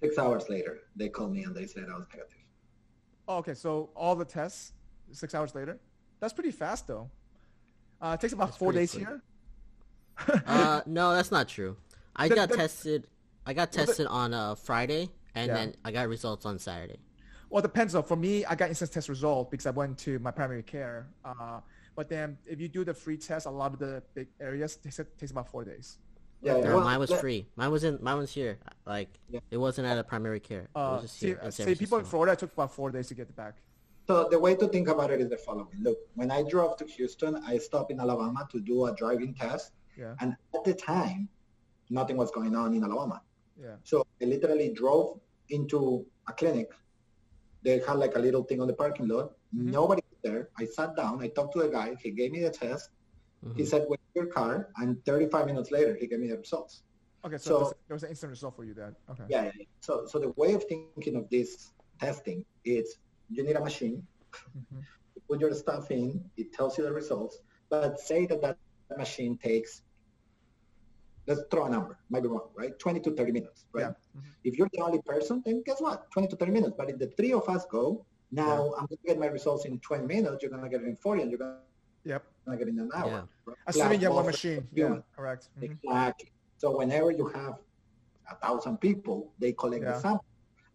six 0.00 0.16
hours 0.16 0.48
later, 0.48 0.78
they 0.94 1.08
called 1.08 1.32
me 1.32 1.42
and 1.42 1.54
they 1.56 1.66
said 1.66 1.84
I 1.92 1.94
was 1.96 2.06
negative. 2.12 2.36
Oh, 3.26 3.38
okay. 3.38 3.54
So 3.54 3.90
all 3.96 4.14
the 4.14 4.24
tests 4.24 4.72
six 5.12 5.34
hours 5.34 5.54
later. 5.54 5.78
That's 6.20 6.32
pretty 6.32 6.50
fast 6.52 6.86
though. 6.86 7.10
Uh, 8.00 8.12
it 8.16 8.20
takes 8.20 8.32
about 8.32 8.46
That's 8.48 8.58
four 8.58 8.72
days 8.72 8.92
quick. 8.92 9.06
here. 9.06 9.22
Uh, 10.46 10.82
no, 10.86 11.14
that's 11.14 11.30
not 11.32 11.48
true. 11.48 11.76
I 12.14 12.28
The- 12.28 12.34
got 12.34 12.48
the- 12.48 12.56
tested. 12.56 13.08
I 13.46 13.54
got 13.54 13.74
Well, 13.74 13.86
the- 13.86 13.86
tested 13.92 14.06
on 14.08 14.34
uh, 14.34 14.54
Friday, 14.56 15.10
and 15.38 15.48
Yeah. 15.48 15.54
then 15.54 15.74
I 15.84 15.90
got 15.92 16.08
results 16.08 16.44
on 16.46 16.58
Saturday. 16.58 16.98
Well, 17.50 17.60
it 17.60 17.66
depends 17.70 17.92
though. 17.94 18.02
For 18.02 18.16
me, 18.16 18.44
I 18.44 18.54
got 18.54 18.68
instant 18.68 18.92
test 18.92 19.08
result 19.08 19.50
because 19.50 19.66
I 19.66 19.70
went 19.70 19.96
to 20.06 20.18
my 20.18 20.30
primary 20.30 20.62
care. 20.62 21.08
Uh, 21.24 21.60
but 21.94 22.08
then 22.08 22.36
if 22.46 22.60
you 22.60 22.68
do 22.68 22.84
the 22.84 22.94
free 22.94 23.16
test, 23.16 23.46
a 23.46 23.50
lot 23.50 23.72
of 23.72 23.78
the 23.78 24.02
big 24.14 24.28
areas 24.40 24.76
takes 24.76 25.00
takes 25.18 25.30
about 25.30 25.48
four 25.48 25.64
days. 25.64 25.98
Yeah, 26.40 26.52
No, 26.60 26.76
well, 26.76 26.84
mine 26.84 27.00
was 27.00 27.10
let- 27.10 27.20
free. 27.20 27.40
Mine 27.56 27.70
was 27.76 27.82
in. 27.84 27.98
Mine 28.02 28.18
was 28.18 28.32
here. 28.32 28.58
Like 28.86 29.08
Yeah. 29.28 29.40
it 29.50 29.56
wasn't 29.56 29.86
at 29.88 29.96
a 29.98 30.04
primary 30.04 30.40
care. 30.40 30.64
it 30.64 30.70
Uh, 30.74 30.90
was 30.92 31.02
just 31.02 31.16
see, 31.18 31.26
here 31.28 31.50
see 31.50 31.74
people 31.74 31.98
in 31.98 32.04
Florida 32.04 32.32
it 32.34 32.38
took 32.38 32.52
about 32.52 32.70
four 32.72 32.90
days 32.90 33.08
to 33.08 33.14
get 33.14 33.28
it 33.28 33.36
back. 33.36 33.54
So 34.06 34.28
the 34.28 34.38
way 34.38 34.54
to 34.54 34.66
think 34.68 34.88
about 34.88 35.10
it 35.10 35.20
is 35.20 35.28
the 35.28 35.36
following. 35.36 35.76
Look, 35.82 35.98
when 36.14 36.30
I 36.30 36.42
drove 36.42 36.76
to 36.78 36.84
Houston, 36.86 37.36
I 37.52 37.58
stopped 37.58 37.90
in 37.90 37.98
Alabama 38.00 38.46
to 38.52 38.60
do 38.60 38.86
a 38.86 38.94
driving 38.94 39.34
test. 39.34 39.72
Yeah. 39.96 40.14
And 40.20 40.36
at 40.56 40.62
the 40.64 40.74
time, 40.74 41.28
nothing 41.90 42.16
was 42.16 42.30
going 42.30 42.54
on 42.54 42.72
in 42.74 42.84
Alabama. 42.84 43.20
Yeah. 43.60 43.76
So 43.82 44.06
I 44.22 44.24
literally 44.26 44.72
drove 44.72 45.20
into 45.50 46.04
a 46.28 46.32
clinic. 46.32 46.70
They 47.62 47.80
had 47.80 47.94
like 47.98 48.14
a 48.16 48.18
little 48.18 48.44
thing 48.44 48.60
on 48.60 48.66
the 48.68 48.74
parking 48.74 49.08
lot. 49.08 49.32
Mhm. 49.54 49.72
Nobody 49.78 50.02
was 50.10 50.18
there. 50.22 50.50
I 50.58 50.64
sat 50.64 50.94
down. 50.96 51.20
I 51.22 51.28
talked 51.28 51.52
to 51.54 51.60
the 51.62 51.68
guy. 51.68 51.94
He 52.02 52.10
gave 52.10 52.32
me 52.32 52.40
the 52.42 52.50
test. 52.50 52.90
He 53.56 53.62
Mhm. 53.62 53.66
said, 53.66 53.86
wait 53.88 54.00
your 54.14 54.26
car. 54.26 54.70
And 54.76 55.04
35 55.04 55.46
minutes 55.46 55.70
later, 55.70 55.94
he 55.94 56.06
gave 56.06 56.20
me 56.20 56.28
the 56.28 56.38
results. 56.38 56.82
Okay, 57.24 57.38
so, 57.38 57.64
So- 57.64 57.72
there 57.88 57.94
was 57.94 58.02
an 58.04 58.10
instant 58.10 58.30
result 58.30 58.54
for 58.54 58.64
you 58.64 58.74
then. 58.74 58.94
Okay. 59.10 59.24
Yeah, 59.28 59.44
yeah. 59.44 59.64
So, 59.80 60.06
so 60.06 60.18
the 60.18 60.30
way 60.36 60.54
of 60.54 60.64
thinking 60.64 61.16
of 61.16 61.28
this 61.30 61.72
testing 62.00 62.44
is 62.64 62.98
you 63.28 63.42
need 63.42 63.56
a 63.56 63.60
machine. 63.60 64.06
Mhm. 64.56 64.82
You 65.14 65.22
put 65.28 65.40
your 65.40 65.52
stuff 65.54 65.90
in. 65.90 66.30
It 66.36 66.52
tells 66.52 66.78
you 66.78 66.84
the 66.84 66.92
results. 66.92 67.40
But 67.70 67.98
say 68.00 68.26
that 68.26 68.40
that 68.42 68.58
machine 68.96 69.36
takes, 69.38 69.82
let's 71.28 71.42
throw 71.50 71.66
a 71.66 71.70
number, 71.70 71.98
might 72.10 72.22
be 72.22 72.28
wrong, 72.28 72.48
right? 72.56 72.76
20 72.78 73.00
to 73.00 73.10
30 73.14 73.32
minutes, 73.32 73.66
right? 73.72 73.82
Yeah. 73.82 74.20
Mhm. 74.20 74.24
If 74.44 74.56
you're 74.58 74.68
the 74.72 74.80
only 74.80 75.00
person, 75.02 75.42
then 75.44 75.62
guess 75.66 75.80
what? 75.80 76.10
20 76.10 76.28
to 76.28 76.36
30 76.36 76.52
minutes. 76.52 76.74
But 76.76 76.90
if 76.90 76.98
the 76.98 77.08
three 77.18 77.32
of 77.32 77.46
us 77.48 77.66
go, 77.66 78.04
now 78.32 78.72
I'm 78.78 78.86
going 78.86 78.98
to 79.02 79.06
get 79.06 79.18
my 79.18 79.26
results 79.26 79.64
in 79.66 79.78
20 79.80 80.06
minutes. 80.06 80.42
You're 80.42 80.50
going 80.50 80.62
to 80.64 80.68
get 80.70 80.80
it 80.82 80.88
in 80.88 80.96
40 80.96 81.22
and 81.22 81.30
you're 81.30 81.38
going 81.38 81.56
Yep. 82.04 82.22
to 82.50 82.56
get 82.56 82.68
it 82.68 82.70
in 82.70 82.80
an 82.80 82.90
hour. 82.94 83.10
Yeah. 83.10 83.24
right? 83.46 83.56
Assuming 83.66 84.00
you 84.00 84.06
have 84.06 84.14
one 84.16 84.26
machine. 84.26 84.66
you- 84.72 84.84
Yeah. 84.84 85.00
Correct. 85.16 85.48
Mhm. 85.58 85.62
Exactly. 85.64 86.30
So 86.56 86.76
whenever 86.78 87.10
you 87.10 87.26
have 87.28 87.54
a 88.30 88.36
thousand 88.36 88.78
people, 88.78 89.32
they 89.38 89.52
collect 89.52 89.82
Yeah. 89.84 89.92
the 89.92 90.00
sample. 90.00 90.24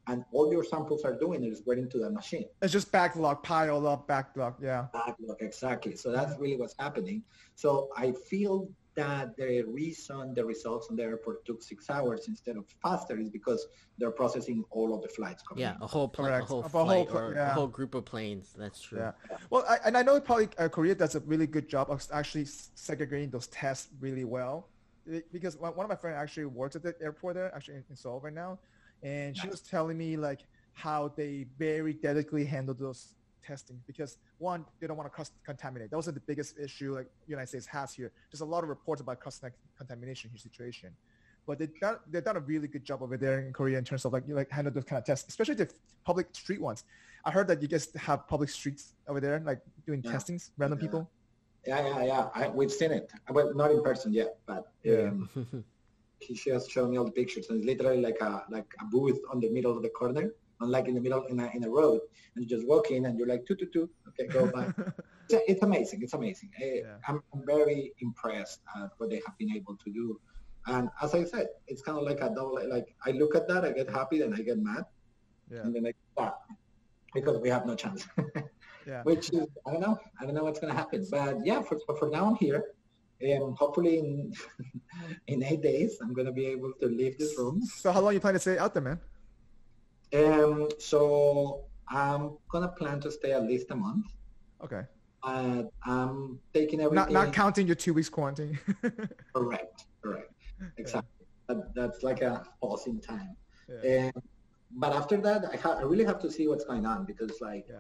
And 0.08 0.26
all 0.34 0.52
your 0.52 0.66
samples 0.66 1.02
are 1.06 1.16
doing 1.26 1.44
is 1.46 1.66
waiting 1.66 1.88
to 1.94 1.98
the 1.98 2.10
machine. 2.10 2.48
It's 2.62 2.74
just 2.74 2.92
backlog, 2.92 3.42
pile 3.42 3.88
up, 3.88 4.06
backlog. 4.06 4.54
Yeah. 4.62 4.88
Backlog, 4.92 5.38
exactly. 5.42 5.96
So 5.96 6.12
that's 6.12 6.38
really 6.42 6.58
what's 6.58 6.76
happening. 6.78 7.24
So 7.56 7.90
I 7.96 8.12
feel 8.12 8.68
that 8.96 9.36
the 9.38 9.64
reason 9.64 10.34
the 10.34 10.46
results 10.46 10.88
on 10.90 10.96
the 10.96 11.04
airport 11.04 11.46
took 11.46 11.64
six 11.64 11.90
hours 11.90 12.28
instead 12.28 12.58
of 12.58 12.66
faster 12.82 13.18
is 13.20 13.30
because 13.30 13.66
they're 13.98 14.12
processing 14.12 14.64
all 14.70 14.94
of 14.94 15.02
the 15.02 15.08
flights 15.08 15.42
coming 15.44 15.62
Yeah, 15.64 15.76
in. 15.76 15.82
a 15.82 15.88
whole 15.88 16.08
plane, 16.08 16.32
a 16.34 16.44
whole 16.46 16.64
Of 16.64 16.76
a 16.76 16.86
whole 16.86 17.06
pl- 17.06 17.18
or 17.18 17.34
yeah. 17.36 17.52
a 17.52 17.54
whole 17.54 17.68
group 17.68 17.96
of 17.96 18.06
planes. 18.06 18.54
That's 18.58 18.82
true. 18.82 19.00
Yeah. 19.00 19.12
Well, 19.50 19.66
I, 19.68 19.78
and 19.86 19.98
I 19.98 20.04
know 20.04 20.20
probably 20.22 20.50
uh, 20.60 20.68
Korea 20.70 20.94
does 20.96 21.16
a 21.16 21.22
really 21.22 21.48
good 21.48 21.68
job 21.68 21.90
of 21.90 22.06
actually 22.12 22.46
segregating 22.46 23.30
those 23.32 23.48
tests 23.48 23.90
really 24.00 24.26
well. 24.26 24.70
It- 25.08 25.32
because 25.34 25.58
one 25.58 25.76
one 25.76 25.86
of 25.86 25.90
my 25.90 25.96
friends 25.96 26.18
actually 26.20 26.46
works 26.46 26.76
at 26.76 26.84
the 26.84 26.94
airport 27.02 27.36
there, 27.36 27.54
actually 27.56 27.76
in, 27.78 27.84
in 27.90 27.96
Seoul 27.96 28.20
right 28.22 28.34
now, 28.34 28.60
and 29.02 29.36
she 29.36 29.48
was 29.48 29.62
telling 29.62 29.98
me 29.98 30.18
like 30.18 30.42
how 30.74 31.12
they 31.16 31.46
very 31.58 31.94
delicately 31.94 32.46
handle 32.46 32.74
those 32.74 33.16
testing 33.44 33.80
because 33.86 34.18
one, 34.38 34.66
they 34.80 34.88
don't 34.88 34.98
want 34.98 35.08
to 35.08 35.16
cross 35.16 35.32
contaminate. 35.46 35.90
That 35.92 35.98
was 35.98 36.06
the 36.08 36.14
biggest 36.14 36.58
issue 36.60 36.96
like 36.96 37.08
United 37.28 37.48
States 37.48 37.66
has 37.68 37.94
here. 37.94 38.12
There's 38.32 38.42
a 38.42 38.46
lot 38.46 38.64
of 38.64 38.70
reports 38.70 39.02
about 39.02 39.20
cross 39.20 39.42
contamination 39.78 40.30
here 40.30 40.38
situation. 40.40 40.90
But 41.46 41.60
they've 41.60 41.78
done, 41.80 41.98
they've 42.10 42.24
done 42.24 42.38
a 42.38 42.40
really 42.40 42.68
good 42.70 42.86
job 42.86 43.02
over 43.04 43.18
there 43.18 43.40
in 43.42 43.52
Korea 43.52 43.78
in 43.78 43.84
terms 43.84 44.06
of 44.06 44.14
like 44.14 44.24
you 44.28 44.34
like 44.36 44.50
handle 44.50 44.74
those 44.74 44.86
kind 44.86 44.98
of 45.00 45.06
tests, 45.06 45.28
especially 45.28 45.56
the 45.56 45.70
public 46.06 46.28
street 46.32 46.62
ones. 46.62 46.86
I 47.26 47.32
heard 47.32 47.48
that 47.50 47.62
you 47.62 47.68
guys 47.68 47.90
have 47.96 48.28
public 48.28 48.50
streets 48.50 48.94
over 49.08 49.20
there, 49.20 49.42
like 49.46 49.60
doing 49.86 50.02
Yeah. 50.04 50.12
testings, 50.14 50.52
random 50.58 50.80
Yeah. 50.80 50.86
people. 50.86 51.12
Yeah, 51.66 51.88
yeah, 51.88 52.04
yeah. 52.04 52.30
I, 52.36 52.50
we've 52.50 52.72
seen 52.72 52.92
it. 52.92 53.12
Well, 53.30 53.54
not 53.54 53.72
in 53.72 53.82
person 53.84 54.14
yet, 54.14 54.38
but 54.46 54.72
Yeah. 54.84 55.10
um, 55.10 55.30
he 56.20 56.34
just 56.34 56.72
showed 56.72 56.90
me 56.90 56.98
all 56.98 57.06
the 57.06 57.12
pictures. 57.12 57.50
And 57.50 57.58
it's 57.58 57.66
literally 57.66 58.02
like 58.02 58.20
a 58.22 58.46
like 58.50 58.74
a 58.80 58.86
booth 58.86 59.20
on 59.32 59.40
the 59.42 59.50
middle 59.50 59.76
of 59.76 59.82
the 59.84 59.90
corner, 59.90 60.32
unlike 60.64 60.88
in 60.88 60.96
the 60.96 61.02
middle 61.02 61.24
in 61.28 61.40
a, 61.40 61.50
in 61.54 61.64
a 61.64 61.70
road. 61.70 62.02
And 62.36 62.44
you 62.44 62.50
just 62.50 62.68
walk 62.68 62.92
in 62.92 63.06
and 63.06 63.18
you're 63.18 63.28
like, 63.28 63.46
two, 63.46 63.56
two, 63.56 63.68
two. 63.74 63.90
Okay, 64.10 64.28
go 64.28 64.48
by. 64.48 64.66
it's, 65.30 65.44
it's 65.48 65.64
amazing. 65.64 66.02
It's 66.02 66.14
amazing. 66.14 66.50
Eh, 66.62 66.82
Yeah. 66.84 66.96
I'm, 67.08 67.22
I'm 67.34 67.46
very 67.46 67.94
impressed 68.00 68.62
at 68.76 68.92
what 68.98 69.10
they 69.10 69.22
have 69.26 69.38
been 69.38 69.52
able 69.56 69.76
to 69.84 69.92
do. 69.92 70.20
And 70.66 70.90
as 71.02 71.14
I 71.14 71.26
said, 71.26 71.48
it's 71.68 71.82
kind 71.82 71.98
of 71.98 72.06
like 72.06 72.22
a 72.22 72.30
double, 72.30 72.58
like 72.70 72.96
I 73.06 73.12
look 73.12 73.36
at 73.36 73.48
that, 73.50 73.66
I 73.66 73.72
get 73.74 73.90
happy, 73.90 74.20
then 74.20 74.34
I 74.34 74.42
get 74.42 74.58
mad, 74.58 74.86
yeah, 75.52 75.60
and 75.64 75.76
then 75.76 75.86
I 75.86 75.94
stop 76.14 76.48
because 77.14 77.38
we 77.40 77.50
have 77.50 77.66
no 77.66 77.76
chance. 77.76 78.08
yeah. 78.88 79.04
Which 79.04 79.34
is, 79.34 79.46
I 79.68 79.72
don't 79.72 79.82
know. 79.82 80.00
I 80.20 80.26
don't 80.26 80.36
know 80.36 80.46
what's 80.46 80.60
going 80.60 80.72
to 80.72 80.78
happen. 80.78 81.06
But 81.12 81.46
yeah, 81.46 81.62
for, 81.62 81.78
for 82.00 82.10
now 82.10 82.30
I'm 82.30 82.36
here. 82.36 82.64
And 83.22 83.56
hopefully 83.58 84.00
in, 84.00 84.34
in 85.28 85.44
eight 85.44 85.62
days, 85.62 85.98
I'm 86.02 86.14
going 86.14 86.26
to 86.28 86.32
be 86.34 86.46
able 86.48 86.74
to 86.82 86.88
leave 86.88 87.18
this 87.18 87.38
room. 87.38 87.62
So 87.62 87.92
how 87.92 88.02
long 88.02 88.14
you 88.14 88.20
plan 88.20 88.34
to 88.34 88.40
stay 88.40 88.58
out 88.58 88.74
there, 88.74 88.84
man? 88.84 89.00
Um, 90.14 90.70
so 90.80 91.66
I'm 91.88 92.38
going 92.50 92.64
to 92.64 92.70
plan 92.70 93.00
to 93.02 93.12
stay 93.12 93.32
at 93.32 93.44
least 93.44 93.72
a 93.72 93.76
month. 93.76 94.06
Okay. 94.64 94.84
Uh, 95.24 95.64
I'm 95.86 96.40
taking 96.54 96.82
everything. 96.82 96.96
Not 96.96 97.12
not 97.12 97.34
counting 97.34 97.66
your 97.66 97.76
two 97.76 97.94
weeks 97.94 98.10
quarantine. 98.10 98.60
Correct, 99.34 99.86
correct. 100.02 100.34
Exactly. 100.78 101.26
That, 101.48 101.74
that's 101.76 102.04
like 102.04 102.22
a 102.22 102.46
pause 102.62 102.88
in 102.88 103.00
time. 103.00 103.36
yeah. 103.70 103.90
And, 103.92 104.14
but 104.72 104.94
after 104.94 105.18
that, 105.18 105.46
I, 105.54 105.56
ha- 105.58 105.78
I 105.80 105.84
really 105.84 106.04
have 106.04 106.20
to 106.20 106.32
see 106.32 106.48
what's 106.48 106.66
going 106.66 106.86
on 106.86 107.06
because 107.06 107.40
like, 107.42 107.66
Yeah. 107.70 107.78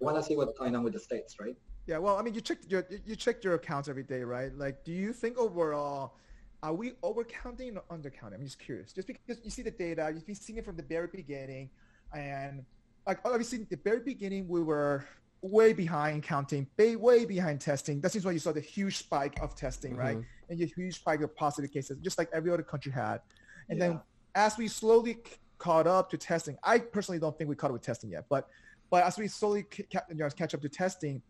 I 0.00 0.04
want 0.04 0.16
to 0.16 0.22
see 0.22 0.36
what's 0.36 0.56
going 0.58 0.74
on 0.76 0.82
with 0.84 0.92
the 0.92 1.00
States, 1.00 1.36
right? 1.40 1.56
Yeah, 1.86 1.98
well, 1.98 2.16
I 2.16 2.22
mean, 2.22 2.34
you 2.34 2.40
checked 2.40 2.70
your 2.70 2.84
you 3.04 3.14
checked 3.16 3.44
your 3.44 3.54
accounts 3.54 3.88
every 3.88 4.02
day, 4.04 4.22
right? 4.22 4.56
Like, 4.56 4.84
do 4.84 4.92
you 4.92 5.12
think 5.12 5.36
overall, 5.36 6.16
are 6.64 6.72
we 6.72 6.92
overcounting 7.02 7.76
or 7.76 7.82
undercounting? 7.96 8.34
I'm 8.36 8.44
just 8.44 8.58
curious, 8.58 8.90
just 8.94 9.06
because 9.06 9.38
you 9.44 9.50
see 9.50 9.60
the 9.60 9.70
data, 9.70 10.10
you've 10.14 10.26
been 10.26 10.34
seeing 10.34 10.58
it 10.58 10.64
from 10.64 10.76
the 10.76 10.82
very 10.82 11.08
beginning, 11.12 11.68
and 12.16 12.64
like 13.06 13.18
obviously 13.26 13.58
the 13.68 13.76
very 13.84 14.00
beginning 14.00 14.48
we 14.48 14.62
were 14.62 15.04
way 15.42 15.74
behind 15.74 16.22
counting, 16.22 16.66
way 16.78 17.26
behind 17.26 17.60
testing. 17.60 18.00
That's 18.00 18.24
why 18.24 18.30
you 18.32 18.38
saw 18.38 18.52
the 18.52 18.62
huge 18.62 18.96
spike 18.96 19.38
of 19.42 19.54
testing, 19.54 19.94
right? 19.94 20.16
Mhm. 20.16 20.24
And 20.48 20.58
the 20.58 20.64
huge 20.74 20.94
spike 21.00 21.20
of 21.20 21.36
positive 21.36 21.70
cases, 21.70 21.98
just 22.00 22.16
like 22.16 22.30
every 22.32 22.50
other 22.50 22.62
country 22.62 22.90
had. 22.92 23.20
And 23.68 23.78
Yeah. 23.78 23.88
then 23.88 24.00
as 24.34 24.56
we 24.56 24.68
slowly 24.68 25.18
caught 25.58 25.86
up 25.86 26.08
to 26.12 26.16
testing, 26.16 26.56
I 26.62 26.78
personally 26.78 27.18
don't 27.18 27.36
think 27.36 27.50
we 27.50 27.56
caught 27.56 27.66
up 27.66 27.74
with 27.74 27.82
testing 27.82 28.10
yet, 28.10 28.24
but 28.30 28.48
but 28.90 29.02
as 29.04 29.18
we 29.18 29.26
slowly 29.28 29.64
ca- 29.64 30.00
catch 30.36 30.54
up 30.54 30.60
to 30.62 30.68
testing, 30.68 31.20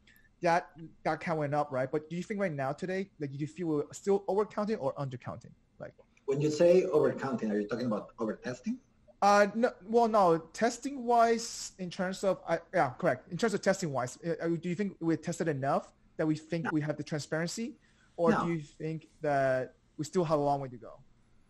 that 0.45 0.69
that 1.05 1.21
count 1.21 1.39
went 1.41 1.55
up, 1.55 1.73
right? 1.73 1.91
But 1.91 2.09
do 2.09 2.15
you 2.17 2.23
think 2.23 2.39
right 2.39 2.53
now 2.53 2.73
today, 2.73 3.11
like, 3.19 3.33
do 3.33 3.39
you 3.39 3.47
feel 3.47 3.67
we're 3.67 3.93
still 3.93 4.21
overcounting 4.29 4.77
or 4.81 4.95
undercounting? 4.95 5.53
Like, 5.81 5.95
When 6.27 6.41
you 6.41 6.51
say 6.51 6.83
overcounting, 6.99 7.51
are 7.51 7.59
you 7.59 7.67
talking 7.67 7.87
about 7.87 8.09
over 8.21 8.35
testing? 8.37 8.79
uh, 9.23 9.47
no, 9.55 9.71
well, 9.89 10.07
no, 10.07 10.39
testing 10.53 11.05
wise, 11.05 11.73
in 11.79 11.89
terms 11.89 12.23
of, 12.25 12.41
uh, 12.47 12.59
yeah, 12.75 12.91
correct. 13.01 13.23
In 13.33 13.39
terms 13.39 13.55
of 13.55 13.63
testing 13.63 13.91
wise, 13.91 14.19
uh, 14.23 14.47
do 14.63 14.69
you 14.69 14.75
think 14.75 14.97
we 15.01 15.17
tested 15.17 15.49
enough 15.49 15.93
that 16.19 16.27
we 16.27 16.37
think 16.37 16.65
No. 16.65 16.71
we 16.77 16.81
have 16.83 16.97
the 16.99 17.03
transparency, 17.13 17.69
or 18.17 18.31
No. 18.31 18.45
do 18.45 18.53
you 18.53 18.61
think 18.61 19.09
that 19.23 19.75
we 19.97 20.05
still 20.05 20.25
have 20.31 20.39
a 20.39 20.43
long 20.51 20.61
way 20.61 20.69
to 20.69 20.77
go? 20.77 20.93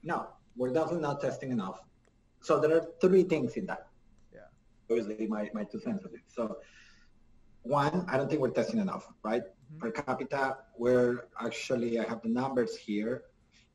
No, 0.04 0.28
we're 0.56 0.72
definitely 0.72 1.02
not 1.10 1.20
testing 1.20 1.50
enough. 1.50 1.78
So 2.42 2.60
there 2.60 2.72
are 2.76 2.84
three 3.00 3.24
things 3.24 3.56
in 3.56 3.66
that. 3.66 3.88
Yeah. 4.32 4.40
Obviously, 4.88 5.26
my, 5.26 5.50
my 5.52 5.64
two 5.64 5.80
cents 5.80 6.04
of 6.04 6.14
it. 6.14 6.20
So 6.28 6.42
one, 7.64 8.04
I 8.08 8.16
don't 8.16 8.28
think 8.28 8.40
we're 8.40 8.50
testing 8.50 8.78
enough, 8.78 9.10
right? 9.22 9.42
Mhm. 9.42 9.78
Per 9.80 9.90
capita, 9.90 10.58
we're 10.78 11.26
actually, 11.40 11.98
I 11.98 12.04
have 12.04 12.22
the 12.22 12.28
numbers 12.28 12.76
here. 12.76 13.24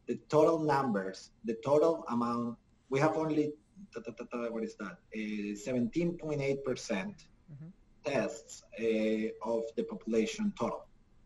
The 0.07 0.15
total 0.29 0.59
numbers, 0.59 1.31
the 1.43 1.55
total 1.65 2.05
amount, 2.09 2.57
we 2.89 2.99
have 2.99 3.15
only, 3.17 3.53
ta, 3.93 3.99
ta, 4.01 4.11
ta, 4.17 4.25
ta, 4.31 4.49
what 4.49 4.63
is 4.63 4.75
that? 4.77 4.97
Uh, 5.15 5.55
17.8% 5.55 7.27
Mhm. 7.51 7.71
tests 8.05 8.63
uh, 8.79 9.29
of 9.51 9.63
the 9.75 9.83
population 9.83 10.53
total. 10.57 10.85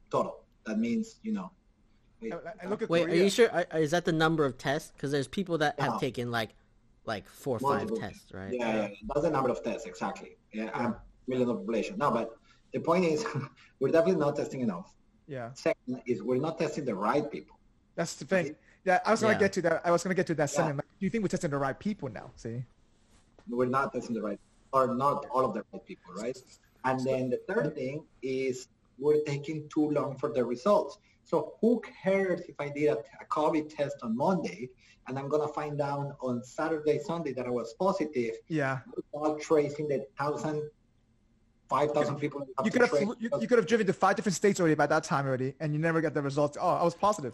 Total. 0.10 0.44
That 0.66 0.80
means, 0.80 1.20
you 1.24 1.34
know. 1.34 1.52
And- 2.22 2.34
and 2.62 2.70
look 2.70 2.82
at 2.82 2.90
Wait, 2.90 3.10
are 3.10 3.16
you 3.16 3.30
sure? 3.30 3.52
Are, 3.52 3.66
are- 3.72 3.80
is 3.82 3.92
that 3.92 4.06
the 4.06 4.14
number 4.14 4.46
of 4.46 4.58
tests? 4.58 4.92
Because 4.92 5.12
there's 5.12 5.28
people 5.28 5.58
that 5.58 5.78
have 5.80 6.00
taken 6.00 6.32
like, 6.32 6.56
like 7.06 7.28
four 7.28 7.58
or 7.58 7.60
five 7.60 7.94
tests, 7.96 8.34
right? 8.34 8.54
Yeah, 8.54 8.88
yeah, 8.88 8.88
that's 9.10 9.24
the 9.24 9.30
number 9.30 9.50
of 9.50 9.62
tests, 9.62 9.86
exactly. 9.86 10.38
Yeah, 10.54 10.70
um, 10.74 10.96
million 11.28 11.50
of 11.50 11.58
population. 11.58 11.98
No, 11.98 12.12
but 12.12 12.38
the 12.74 12.80
point 12.80 13.06
is, 13.06 13.26
we're 13.80 13.92
definitely 13.92 14.20
not 14.20 14.36
testing 14.36 14.62
enough. 14.62 14.94
Yeah, 15.28 15.54
Second 15.54 16.02
is 16.06 16.22
we're 16.22 16.38
not 16.42 16.60
testing 16.60 16.84
the 16.86 16.96
right 16.96 17.30
people. 17.32 17.58
that's 17.96 18.16
the 18.16 18.26
thing. 18.26 18.56
Yeah, 18.84 19.00
I 19.06 19.12
was 19.12 19.22
gonna 19.22 19.34
Yeah. 19.34 19.40
get 19.40 19.54
to 19.54 19.62
that. 19.62 19.82
I 19.86 19.92
was 19.92 20.04
gonna 20.04 20.16
get 20.16 20.28
to 20.28 20.36
that 20.36 20.50
Yeah. 20.52 20.58
second. 20.58 20.76
Like, 20.78 20.86
do 21.00 21.06
you 21.06 21.10
think 21.10 21.24
we're 21.24 21.30
testing 21.30 21.52
the 21.52 21.58
right 21.58 21.80
people 21.80 22.10
now? 22.10 22.32
See? 22.36 22.66
We're 23.50 23.68
not 23.68 23.94
testing 23.94 24.16
the 24.16 24.22
right, 24.22 24.40
or 24.74 24.94
not 24.96 25.26
all 25.32 25.46
of 25.46 25.54
the 25.54 25.64
right 25.72 25.86
people, 25.86 26.14
right? 26.16 26.38
And 26.84 27.00
then 27.00 27.30
the 27.30 27.40
third 27.48 27.74
thing 27.76 28.06
is 28.22 28.68
we're 29.00 29.22
taking 29.22 29.70
too 29.70 29.90
long 29.92 30.18
for 30.18 30.30
the 30.34 30.44
results. 30.44 30.98
So 31.24 31.54
who 31.62 31.82
cares 32.04 32.42
if 32.42 32.56
I 32.60 32.68
did 32.70 32.88
a, 32.90 32.98
a 33.22 33.26
COVID 33.32 33.74
test 33.74 33.96
on 34.04 34.18
Monday 34.18 34.70
and 35.08 35.18
I'm 35.18 35.30
gonna 35.30 35.48
find 35.48 35.80
out 35.80 36.18
on 36.20 36.44
Saturday, 36.44 37.00
Sunday 37.00 37.32
that 37.34 37.46
I 37.46 37.50
was 37.50 37.74
positive 37.76 38.36
Yeah. 38.50 38.80
without 39.14 39.40
tracing 39.40 39.88
the 39.88 40.06
thousand, 40.18 40.70
five 41.74 41.92
thousand 41.92 42.16
people. 42.18 42.46
that 42.58 42.66
You 42.66 42.72
could 42.72 42.82
have 42.82 42.90
flew- 42.92 43.16
you, 43.20 43.30
you 43.42 43.48
could 43.48 43.58
have 43.58 43.68
driven 43.68 43.88
to 43.88 43.94
five 43.94 44.16
different 44.16 44.36
states 44.36 44.60
already 44.60 44.76
by 44.76 44.88
that 44.88 45.04
time 45.04 45.26
already, 45.26 45.54
and 45.60 45.74
you 45.74 45.80
never 45.80 46.02
got 46.02 46.14
the 46.14 46.22
results. 46.22 46.58
Oh, 46.60 46.70
I 46.70 46.84
was 46.84 46.96
positive. 46.96 47.34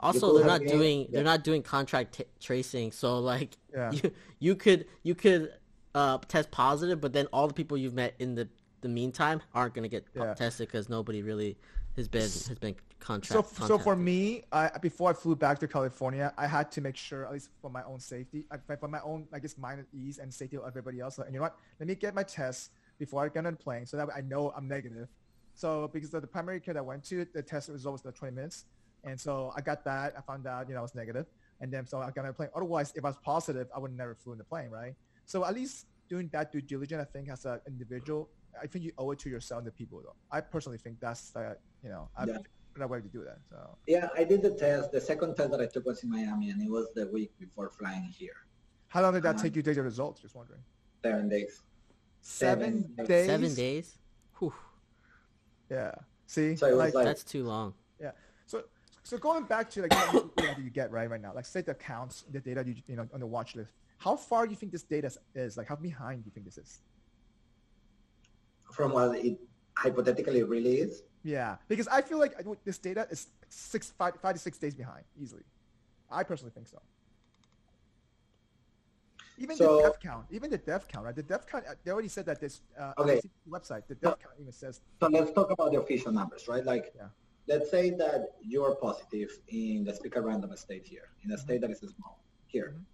Also, 0.00 0.36
they're 0.36 0.46
not 0.46 0.60
doing 0.76 1.00
yeah. 1.02 1.06
they're 1.12 1.24
not 1.32 1.44
doing 1.44 1.62
contract 1.62 2.14
t- 2.18 2.24
tracing. 2.40 2.92
So 2.92 3.18
like, 3.18 3.50
Yeah. 3.72 3.90
you 3.92 4.10
you 4.38 4.54
could 4.56 4.86
you 5.02 5.14
could 5.14 5.52
uh, 5.94 6.18
test 6.34 6.50
positive, 6.50 7.00
but 7.00 7.12
then 7.12 7.26
all 7.32 7.46
the 7.48 7.54
people 7.54 7.76
you've 7.76 7.94
met 7.94 8.14
in 8.18 8.34
the 8.34 8.48
the 8.80 8.88
meantime 8.88 9.40
aren't 9.54 9.74
gonna 9.74 9.88
get 9.88 10.04
Yeah. 10.14 10.34
tested 10.34 10.68
because 10.68 10.88
nobody 10.88 11.22
really 11.22 11.56
has 11.96 12.08
been 12.08 12.22
has 12.22 12.58
been 12.60 12.74
contract. 12.98 13.48
So, 13.56 13.66
so 13.66 13.78
for 13.78 13.94
me, 13.96 14.42
I, 14.50 14.70
before 14.80 15.10
I 15.10 15.12
flew 15.12 15.36
back 15.36 15.58
to 15.60 15.68
California, 15.68 16.32
I 16.38 16.46
had 16.46 16.66
to 16.72 16.80
make 16.80 16.96
sure, 16.96 17.26
at 17.26 17.32
least 17.32 17.50
for 17.60 17.70
my 17.70 17.82
own 17.84 18.00
safety, 18.00 18.46
I- 18.50 18.76
for 18.76 18.88
my 18.88 19.00
own, 19.00 19.26
I 19.32 19.38
guess, 19.42 19.56
mind 19.58 19.78
at 19.80 19.86
ease 19.92 20.16
and 20.18 20.32
safety 20.32 20.56
of 20.56 20.64
everybody 20.66 21.00
else. 21.00 21.18
Like, 21.18 21.28
you 21.28 21.34
know 21.34 21.42
what? 21.42 21.56
Let 21.78 21.86
me 21.86 21.94
get 21.94 22.14
my 22.14 22.22
tests 22.22 22.70
before 22.98 23.24
I 23.24 23.28
get 23.28 23.46
on 23.46 23.52
the 23.52 23.58
plane, 23.58 23.86
so 23.86 23.96
that 23.96 24.06
way 24.08 24.14
I 24.16 24.20
know 24.22 24.52
I'm 24.56 24.68
negative. 24.68 25.08
So 25.54 25.88
because 25.92 26.12
of 26.14 26.20
the 26.22 26.26
primary 26.28 26.60
care 26.60 26.74
that 26.74 26.80
I 26.80 26.82
went 26.82 27.04
to, 27.04 27.26
the 27.32 27.42
test 27.42 27.68
result 27.68 27.92
was 27.94 28.02
the 28.02 28.12
20 28.12 28.34
minutes, 28.34 28.64
and 29.04 29.20
so 29.20 29.52
I 29.56 29.60
got 29.60 29.84
that. 29.84 30.14
I 30.16 30.20
found 30.22 30.46
out, 30.46 30.68
you 30.68 30.74
know, 30.74 30.80
I 30.80 30.82
was 30.82 30.94
negative, 30.94 31.26
and 31.60 31.72
then 31.72 31.86
so 31.86 31.98
I 31.98 32.10
got 32.10 32.22
on 32.22 32.26
the 32.28 32.32
plane. 32.32 32.48
Otherwise, 32.54 32.92
if 32.96 33.04
I 33.04 33.08
was 33.08 33.16
positive, 33.24 33.68
I 33.74 33.78
would 33.78 33.96
never 33.96 34.14
flew 34.14 34.32
in 34.32 34.38
the 34.38 34.44
plane, 34.44 34.70
right? 34.70 34.94
So 35.26 35.44
at 35.44 35.54
least 35.54 35.86
doing 36.08 36.28
that 36.32 36.52
due 36.52 36.60
diligence, 36.60 37.00
I 37.00 37.10
think, 37.12 37.28
as 37.30 37.44
an 37.44 37.60
individual, 37.66 38.28
I 38.60 38.66
think 38.66 38.84
you 38.84 38.92
owe 38.98 39.10
it 39.12 39.18
to 39.20 39.30
yourself 39.30 39.58
and 39.58 39.66
the 39.66 39.72
people. 39.72 40.00
Though 40.02 40.14
I 40.30 40.40
personally 40.40 40.78
think 40.78 41.00
that's 41.00 41.30
the, 41.30 41.56
you 41.82 41.88
know, 41.90 42.08
I 42.16 42.24
Yeah. 42.26 42.38
the 42.76 42.86
way 42.88 43.00
to 43.00 43.08
do 43.08 43.22
that. 43.24 43.38
So. 43.48 43.78
Yeah, 43.86 44.08
I 44.16 44.24
did 44.24 44.42
the 44.42 44.50
test. 44.54 44.90
The 44.90 45.00
second 45.00 45.36
test 45.36 45.50
that 45.52 45.60
I 45.60 45.66
took 45.66 45.86
was 45.86 46.02
in 46.02 46.10
Miami, 46.10 46.50
and 46.50 46.60
it 46.60 46.68
was 46.70 46.88
the 46.94 47.06
week 47.06 47.30
before 47.38 47.70
flying 47.70 48.02
here. 48.04 48.34
How 48.88 49.02
long 49.02 49.12
did 49.14 49.22
that 49.22 49.36
Um, 49.36 49.42
take 49.42 49.54
you 49.56 49.62
to 49.62 49.70
get 49.70 49.76
your 49.76 49.84
results? 49.84 50.20
Just 50.20 50.34
wondering. 50.34 50.62
Seven 51.04 51.28
days. 51.28 51.62
Seven, 52.26 52.82
Seven- 52.96 53.06
days. 53.06 53.26
seven 53.26 53.54
days. 53.54 53.98
Whew, 54.38 54.54
Yeah. 55.70 55.92
See, 56.26 56.56
So 56.56 56.74
like, 56.74 56.94
like- 56.94 57.04
that's 57.04 57.22
too 57.22 57.44
long. 57.44 57.74
yeah. 58.00 58.12
So, 58.46 58.64
so 59.02 59.18
going 59.18 59.44
back 59.44 59.68
to 59.72 59.82
like 59.82 59.92
what 60.14 60.34
data 60.36 60.60
you 60.62 60.70
get 60.70 60.90
right 60.90 61.08
right 61.08 61.20
now, 61.20 61.34
like 61.34 61.44
say 61.44 61.60
the 61.60 61.72
accounts, 61.72 62.24
the 62.30 62.40
data 62.40 62.64
you 62.66 62.76
you 62.86 62.96
know 62.96 63.06
on 63.12 63.20
the 63.20 63.26
watch 63.26 63.54
list. 63.54 63.72
How 63.98 64.16
far 64.16 64.46
do 64.46 64.50
you 64.50 64.56
think 64.56 64.72
this 64.72 64.82
data 64.82 65.10
is? 65.34 65.56
Like, 65.58 65.68
how 65.68 65.76
behind 65.76 66.22
do 66.24 66.28
you 66.28 66.32
think 66.32 66.46
this 66.46 66.56
is? 66.56 66.80
From 68.72 68.92
what 68.92 69.16
it 69.18 69.38
hypothetically 69.76 70.42
really 70.44 70.78
is. 70.78 71.02
Yeah, 71.22 71.56
because 71.68 71.88
I 71.88 72.00
feel 72.00 72.18
like 72.18 72.34
this 72.64 72.78
data 72.78 73.06
is 73.10 73.28
six, 73.50 73.90
five, 73.90 74.14
five 74.22 74.34
to 74.34 74.40
six 74.40 74.56
days 74.58 74.74
behind 74.74 75.04
easily. 75.20 75.42
I 76.10 76.22
personally 76.24 76.52
think 76.54 76.68
so. 76.68 76.80
Even 79.38 79.56
So- 79.56 79.76
the 79.76 79.82
death 79.82 80.00
count, 80.00 80.26
even 80.30 80.50
the 80.50 80.58
death 80.58 80.86
count, 80.88 81.04
right? 81.06 81.14
The 81.14 81.22
death 81.22 81.46
count, 81.46 81.64
uh, 81.66 81.74
they 81.82 81.90
already 81.90 82.08
said 82.08 82.26
that 82.26 82.40
this 82.40 82.62
uh, 82.78 82.92
Okay. 82.98 83.20
Website, 83.48 83.86
the 83.88 83.96
death 83.96 84.18
count 84.20 84.34
even 84.38 84.52
says 84.52 84.80
So 85.00 85.08
let's 85.08 85.32
talk 85.32 85.50
about 85.50 85.72
the 85.72 85.80
official 85.80 86.12
numbers, 86.12 86.46
right? 86.46 86.64
Like, 86.64 86.92
Yeah. 86.94 87.08
let's 87.48 87.70
say 87.70 87.90
that 87.90 88.36
you 88.40 88.62
are 88.64 88.76
positive 88.76 89.30
in, 89.48 89.84
let's 89.84 89.98
pick 89.98 90.14
a 90.16 90.20
random 90.20 90.56
state 90.56 90.86
here, 90.86 91.08
in 91.24 91.32
a 91.32 91.38
state 91.38 91.60
that 91.62 91.70
is 91.70 91.80
small, 91.80 92.20
here. 92.46 92.76
Mhm. 92.76 92.84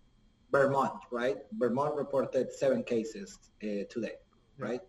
Vermont, 0.50 1.02
right? 1.10 1.46
Vermont 1.52 1.94
reported 1.94 2.52
seven 2.52 2.82
cases 2.82 3.38
uh, 3.62 3.84
today, 3.90 4.16
Yeah. 4.58 4.64
right? 4.64 4.80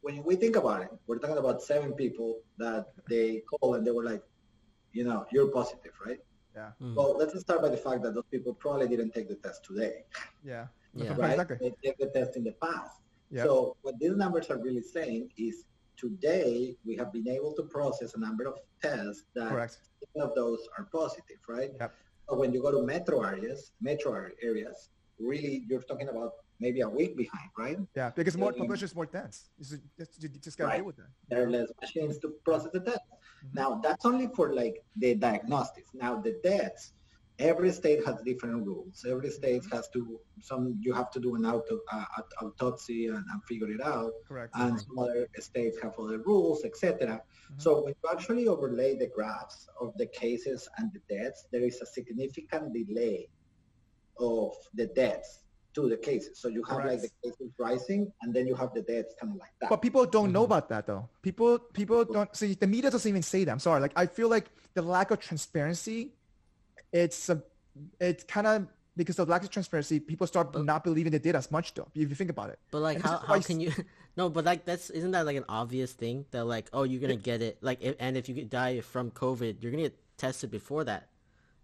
When 0.00 0.22
we 0.24 0.36
think 0.36 0.56
about 0.56 0.82
it, 0.82 0.90
we're 1.06 1.18
talking 1.18 1.38
about 1.38 1.62
seven 1.62 1.92
people 1.92 2.40
that 2.56 2.86
they 3.10 3.40
call 3.40 3.74
and 3.74 3.86
they 3.86 3.90
were 3.90 4.04
like, 4.04 4.22
you 4.92 5.04
know, 5.04 5.26
you're 5.30 5.48
positive, 5.48 5.92
right? 6.04 6.20
Yeah, 6.58 6.70
Mm. 6.82 6.94
Well, 6.98 7.10
let's 7.20 7.34
start 7.46 7.60
by 7.66 7.70
the 7.76 7.82
fact 7.86 8.00
that 8.04 8.12
those 8.16 8.28
people 8.34 8.52
probably 8.64 8.88
didn't 8.92 9.12
take 9.16 9.28
the 9.34 9.38
test 9.46 9.58
today, 9.68 9.94
yeah, 10.52 10.66
Yeah. 10.94 11.10
Right. 11.10 11.18
right? 11.18 11.32
Exactly. 11.32 11.56
They 11.62 11.72
take 11.84 11.96
the 12.04 12.10
test 12.18 12.32
in 12.38 12.42
the 12.50 12.54
past. 12.66 12.94
yeah, 13.36 13.44
So 13.46 13.52
what 13.84 13.94
these 14.02 14.16
numbers 14.22 14.46
are 14.52 14.60
really 14.66 14.82
saying 14.96 15.22
is 15.48 15.54
today 16.04 16.50
we 16.86 16.92
have 17.00 17.10
been 17.18 17.28
able 17.36 17.52
to 17.58 17.62
process 17.76 18.10
a 18.18 18.20
number 18.26 18.44
of 18.52 18.54
tests 18.86 19.24
that 19.36 19.50
correct. 19.54 19.74
of 20.26 20.30
those 20.40 20.60
are 20.76 20.84
positive, 21.00 21.40
right? 21.56 21.72
Yep. 21.82 21.90
So 22.28 22.32
when 22.40 22.50
you 22.54 22.60
go 22.66 22.70
to 22.76 22.82
metro 22.94 23.18
areas, 23.32 23.60
metro 23.88 24.10
areas, 24.50 24.78
really 25.30 25.54
you're 25.68 25.86
talking 25.92 26.08
about 26.14 26.32
maybe 26.60 26.80
a 26.80 26.88
week 26.88 27.16
behind, 27.16 27.50
right? 27.56 27.78
Yeah, 27.94 28.10
because 28.14 28.36
more 28.36 28.52
population 28.52 28.84
is 28.86 28.94
more 28.94 29.06
dense. 29.06 29.50
You 29.58 29.64
just, 29.64 29.82
just, 29.96 30.22
you 30.22 30.28
just 30.42 30.58
gotta 30.58 30.68
Right. 30.70 30.76
deal 30.78 30.86
with 30.86 30.96
that. 30.96 31.10
There 31.28 31.44
are 31.46 31.50
less 31.50 31.68
machines 31.80 32.18
to 32.20 32.28
process 32.44 32.70
the 32.72 32.80
test. 32.80 33.00
Mhm. 33.44 33.54
Now 33.54 33.80
that's 33.82 34.04
only 34.04 34.28
for 34.36 34.52
like 34.54 34.76
the 34.96 35.14
diagnostics. 35.14 35.90
Now 35.94 36.20
the 36.20 36.34
deaths, 36.42 36.92
every 37.38 37.70
state 37.70 38.04
has 38.04 38.16
different 38.22 38.66
rules. 38.66 39.04
Every 39.08 39.30
state 39.30 39.62
Mm-hmm. 39.62 39.76
has 39.76 39.88
to 39.94 40.20
some 40.40 40.64
you 40.80 40.92
have 40.92 41.10
to 41.12 41.20
do 41.20 41.36
an 41.36 41.44
auto, 41.46 41.78
uh, 41.92 42.04
autopsy 42.42 43.06
and, 43.06 43.24
and 43.32 43.44
figure 43.50 43.70
it 43.70 43.80
out. 43.80 44.12
Correct. 44.26 44.52
and 44.56 44.80
some 44.80 44.98
other 44.98 45.28
states 45.38 45.76
have 45.82 45.94
other 45.98 46.18
rules, 46.30 46.64
etc. 46.64 47.22
Mhm. 47.52 47.62
So 47.64 47.70
when 47.84 47.94
you 48.02 48.10
actually 48.14 48.48
overlay 48.48 48.96
the 48.96 49.08
graphs 49.16 49.68
of 49.80 49.88
the 50.00 50.06
cases 50.22 50.68
and 50.78 50.86
the 50.92 51.02
deaths, 51.14 51.46
there 51.52 51.62
is 51.70 51.80
a 51.80 51.86
significant 51.86 52.72
delay 52.80 53.28
of 54.18 54.52
the 54.74 54.86
deaths 54.88 55.44
to 55.74 55.88
the 55.88 55.96
cases. 55.96 56.38
So 56.38 56.48
you 56.48 56.62
have 56.64 56.78
like 56.78 57.02
the 57.02 57.08
Correct. 57.08 57.22
cases 57.24 57.52
rising, 57.58 58.12
and 58.22 58.34
then 58.34 58.46
you 58.46 58.54
have 58.54 58.72
the 58.74 58.82
deaths 58.82 59.14
kind 59.20 59.32
of 59.34 59.38
like 59.38 59.50
that. 59.60 59.70
But 59.70 59.82
people 59.82 60.04
don't 60.06 60.32
know 60.32 60.42
Mhm. 60.42 60.50
about 60.50 60.68
that 60.70 60.86
though. 60.86 61.08
People 61.22 61.58
people 61.58 62.04
don't 62.04 62.34
see 62.34 62.54
the 62.54 62.66
media 62.66 62.90
doesn't 62.90 63.08
even 63.08 63.22
say 63.22 63.44
that. 63.44 63.50
I'm 63.52 63.58
sorry. 63.58 63.80
Like 63.80 63.92
I 63.96 64.06
feel 64.06 64.28
like 64.28 64.50
the 64.74 64.82
lack 64.82 65.10
of 65.10 65.18
transparency, 65.20 66.12
it's 66.92 67.28
a, 67.28 67.42
it's 68.00 68.24
kind 68.24 68.46
of 68.46 68.66
because 68.96 69.18
of 69.20 69.28
lack 69.28 69.44
of 69.44 69.50
transparency, 69.50 70.00
people 70.00 70.26
start 70.26 70.52
But- 70.52 70.64
not 70.64 70.82
believing 70.82 71.12
the 71.12 71.18
data 71.20 71.38
as 71.38 71.50
much 71.52 71.74
though. 71.74 71.86
If 71.94 72.08
you 72.08 72.14
think 72.16 72.30
about 72.30 72.50
it. 72.50 72.58
But 72.72 72.80
like, 72.80 72.96
And 72.96 73.04
this 73.04 73.10
how, 73.12 73.18
is 73.18 73.28
why 73.28 73.36
how 73.36 73.42
can 73.42 73.60
you? 73.60 73.72
No, 74.16 74.28
but 74.28 74.44
like 74.44 74.64
that's 74.64 74.90
isn't 74.90 75.12
that 75.12 75.26
like 75.26 75.36
an 75.36 75.44
obvious 75.48 75.92
thing 75.92 76.24
that 76.32 76.44
like 76.44 76.68
oh 76.72 76.82
you're 76.82 77.00
gonna 77.00 77.14
get 77.14 77.40
it 77.40 77.58
like 77.62 77.78
if, 77.80 77.94
and 78.00 78.16
if 78.16 78.28
you 78.28 78.44
die 78.44 78.80
from 78.80 79.12
COVID 79.12 79.62
you're 79.62 79.70
gonna 79.70 79.84
get 79.84 79.96
tested 80.16 80.50
before 80.50 80.82
that 80.84 81.07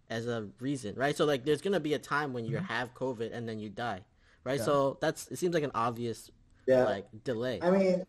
as 0.09 0.27
a 0.27 0.47
reason 0.59 0.93
right 0.95 1.15
so 1.17 1.25
like 1.25 1.45
there's 1.45 1.61
gonna 1.61 1.79
be 1.79 1.93
a 1.93 1.99
time 1.99 2.33
when 2.33 2.45
you 2.45 2.57
mm-hmm. 2.57 2.65
have 2.65 2.93
COVID 2.93 3.33
and 3.33 3.47
then 3.47 3.59
you 3.59 3.69
die 3.69 4.01
right 4.43 4.59
Yeah. 4.59 4.65
so 4.65 4.97
that's 5.01 5.27
it 5.29 5.37
seems 5.37 5.53
like 5.53 5.63
an 5.63 5.71
obvious 5.73 6.31
yeah, 6.67 6.83
like 6.83 7.07
delay. 7.23 7.59
I 7.61 7.71
mean, 7.71 8.05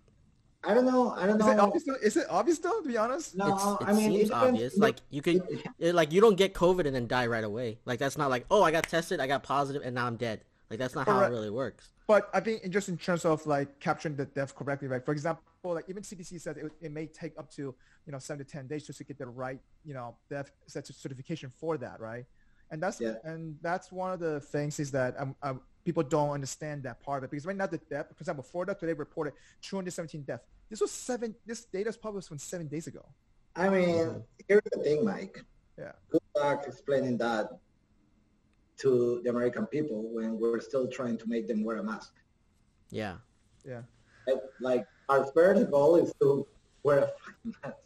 I 0.64 0.74
don't 0.74 0.86
know. 0.86 1.10
I 1.10 1.26
don't 1.26 1.40
Is 1.40 1.46
it 1.46 1.56
know. 1.56 1.64
obvious? 1.64 1.84
Is 2.02 2.16
it 2.16 2.26
obvious 2.28 2.58
though? 2.58 2.80
To 2.80 2.88
be 2.88 2.96
honest. 2.96 3.36
No, 3.36 3.54
it's, 3.54 3.64
it 3.64 3.88
I 3.88 3.92
mean, 3.92 4.10
seems 4.10 4.14
it 4.14 4.24
depends- 4.28 4.48
obvious. 4.48 4.76
Like 4.78 4.96
you 5.10 5.22
could, 5.22 5.36
it- 5.36 5.66
it, 5.78 5.94
like 5.94 6.12
you 6.12 6.20
don't 6.20 6.36
get 6.36 6.54
COVID 6.54 6.86
and 6.86 6.94
then 6.94 7.06
die 7.06 7.26
right 7.26 7.44
away. 7.44 7.78
Like 7.84 7.98
that's 7.98 8.18
not 8.18 8.30
like, 8.30 8.46
oh, 8.50 8.62
I 8.62 8.70
got 8.70 8.84
tested, 8.88 9.20
I 9.20 9.26
got 9.26 9.42
positive, 9.42 9.82
and 9.84 9.94
now 9.94 10.06
I'm 10.06 10.16
dead. 10.16 10.40
Like 10.70 10.78
that's 10.78 10.94
not 10.94 11.06
how 11.06 11.20
it 11.20 11.28
really 11.30 11.50
works. 11.50 11.90
But 12.06 12.28
I 12.34 12.40
think 12.40 12.62
in 12.62 12.72
just 12.72 12.88
in 12.88 12.96
terms 12.96 13.24
of 13.24 13.44
like 13.46 13.78
capturing 13.80 14.16
the 14.16 14.26
death 14.26 14.54
correctly, 14.54 14.88
right? 14.88 15.04
For 15.04 15.12
example, 15.12 15.42
like 15.64 15.88
even 15.88 16.02
CDC 16.02 16.40
said 16.40 16.56
it, 16.56 16.72
it 16.80 16.92
may 16.92 17.06
take 17.06 17.38
up 17.38 17.50
to 17.52 17.62
you 17.62 18.12
know 18.12 18.18
seven 18.18 18.44
to 18.44 18.50
ten 18.50 18.66
days 18.66 18.86
just 18.86 18.98
to 18.98 19.04
get 19.04 19.18
the 19.18 19.26
right 19.26 19.60
you 19.84 19.94
know 19.94 20.16
death 20.28 20.50
cert- 20.68 20.92
certification 20.94 21.50
for 21.50 21.76
that, 21.78 22.00
right? 22.00 22.24
And 22.70 22.82
that's 22.82 23.00
Yeah. 23.00 23.14
and 23.24 23.56
that's 23.62 23.92
one 23.92 24.12
of 24.12 24.18
the 24.20 24.40
things 24.40 24.80
is 24.80 24.90
that 24.90 25.14
um, 25.20 25.36
um, 25.42 25.60
people 25.84 26.02
don't 26.02 26.30
understand 26.30 26.82
that 26.82 27.00
part 27.00 27.18
of 27.18 27.24
it 27.24 27.30
because 27.30 27.46
right 27.46 27.56
now 27.56 27.66
the 27.66 27.78
death, 27.78 28.06
for 28.08 28.22
example, 28.22 28.42
Florida 28.42 28.74
today 28.74 28.92
reported 28.92 29.34
217 29.62 30.22
deaths. 30.22 30.44
This 30.68 30.80
was 30.80 30.90
seven. 30.90 31.34
This 31.46 31.64
data 31.64 31.88
is 31.90 31.96
published 31.96 32.28
from 32.28 32.38
seven 32.38 32.66
days 32.66 32.88
ago. 32.88 33.04
I 33.54 33.68
mean, 33.68 34.22
here's 34.48 34.62
the 34.72 34.80
thing, 34.82 35.04
Mike. 35.04 35.44
Yeah. 35.78 35.92
Good 36.10 36.20
luck 36.34 36.64
explaining 36.66 37.18
that 37.18 37.50
to 38.78 39.20
the 39.24 39.30
American 39.30 39.66
people 39.66 40.02
when 40.12 40.38
we're 40.38 40.60
still 40.60 40.86
trying 40.88 41.16
to 41.18 41.26
make 41.28 41.48
them 41.48 41.64
wear 41.64 41.76
a 41.78 41.82
mask. 41.82 42.12
Yeah. 42.90 43.16
Yeah. 43.64 43.82
Like, 44.26 44.42
like 44.60 44.86
our 45.08 45.24
first 45.32 45.70
goal 45.70 45.96
is 45.96 46.12
to 46.20 46.46
wear 46.82 46.98
a 46.98 47.08
fucking 47.08 47.54
mask. 47.64 47.76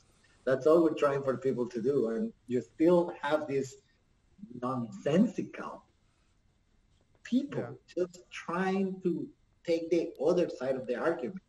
That's 0.44 0.66
all 0.66 0.82
we're 0.82 0.94
trying 0.94 1.22
for 1.22 1.36
people 1.36 1.66
to 1.68 1.80
do, 1.82 2.08
and 2.08 2.32
you 2.48 2.60
still 2.62 3.12
have 3.22 3.46
these 3.46 3.76
nonsensical 4.62 5.84
people 7.24 7.60
Yeah. 7.60 8.04
just 8.04 8.24
trying 8.30 9.00
to 9.02 9.28
take 9.64 9.90
the 9.90 10.12
other 10.24 10.48
side 10.48 10.76
of 10.76 10.86
the 10.86 10.96
argument. 10.96 11.42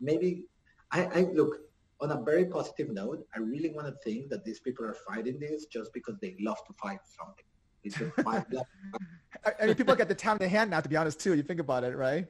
Maybe 0.00 0.46
I, 0.90 1.04
I 1.04 1.20
look 1.32 1.60
on 2.00 2.10
a 2.10 2.20
very 2.22 2.46
positive 2.46 2.90
note. 2.90 3.26
I 3.36 3.38
really 3.40 3.70
want 3.70 3.86
to 3.88 3.94
think 4.02 4.30
that 4.30 4.44
these 4.44 4.60
people 4.60 4.84
are 4.86 4.96
fighting 5.08 5.38
this 5.38 5.66
just 5.66 5.92
because 5.92 6.16
they 6.20 6.34
love 6.40 6.56
to 6.66 6.72
fight 6.82 7.00
something. 7.04 7.44
It's 7.84 8.00
a 8.00 8.10
fight. 8.22 8.44
I, 9.60 9.66
mean, 9.66 9.74
people 9.74 9.94
get 9.94 10.08
the 10.08 10.14
time 10.14 10.38
in 10.40 10.50
hand 10.50 10.70
now. 10.70 10.80
To 10.80 10.88
be 10.88 10.96
honest, 10.96 11.20
too, 11.20 11.34
you 11.34 11.42
think 11.42 11.60
about 11.60 11.84
it, 11.84 11.96
right? 11.96 12.26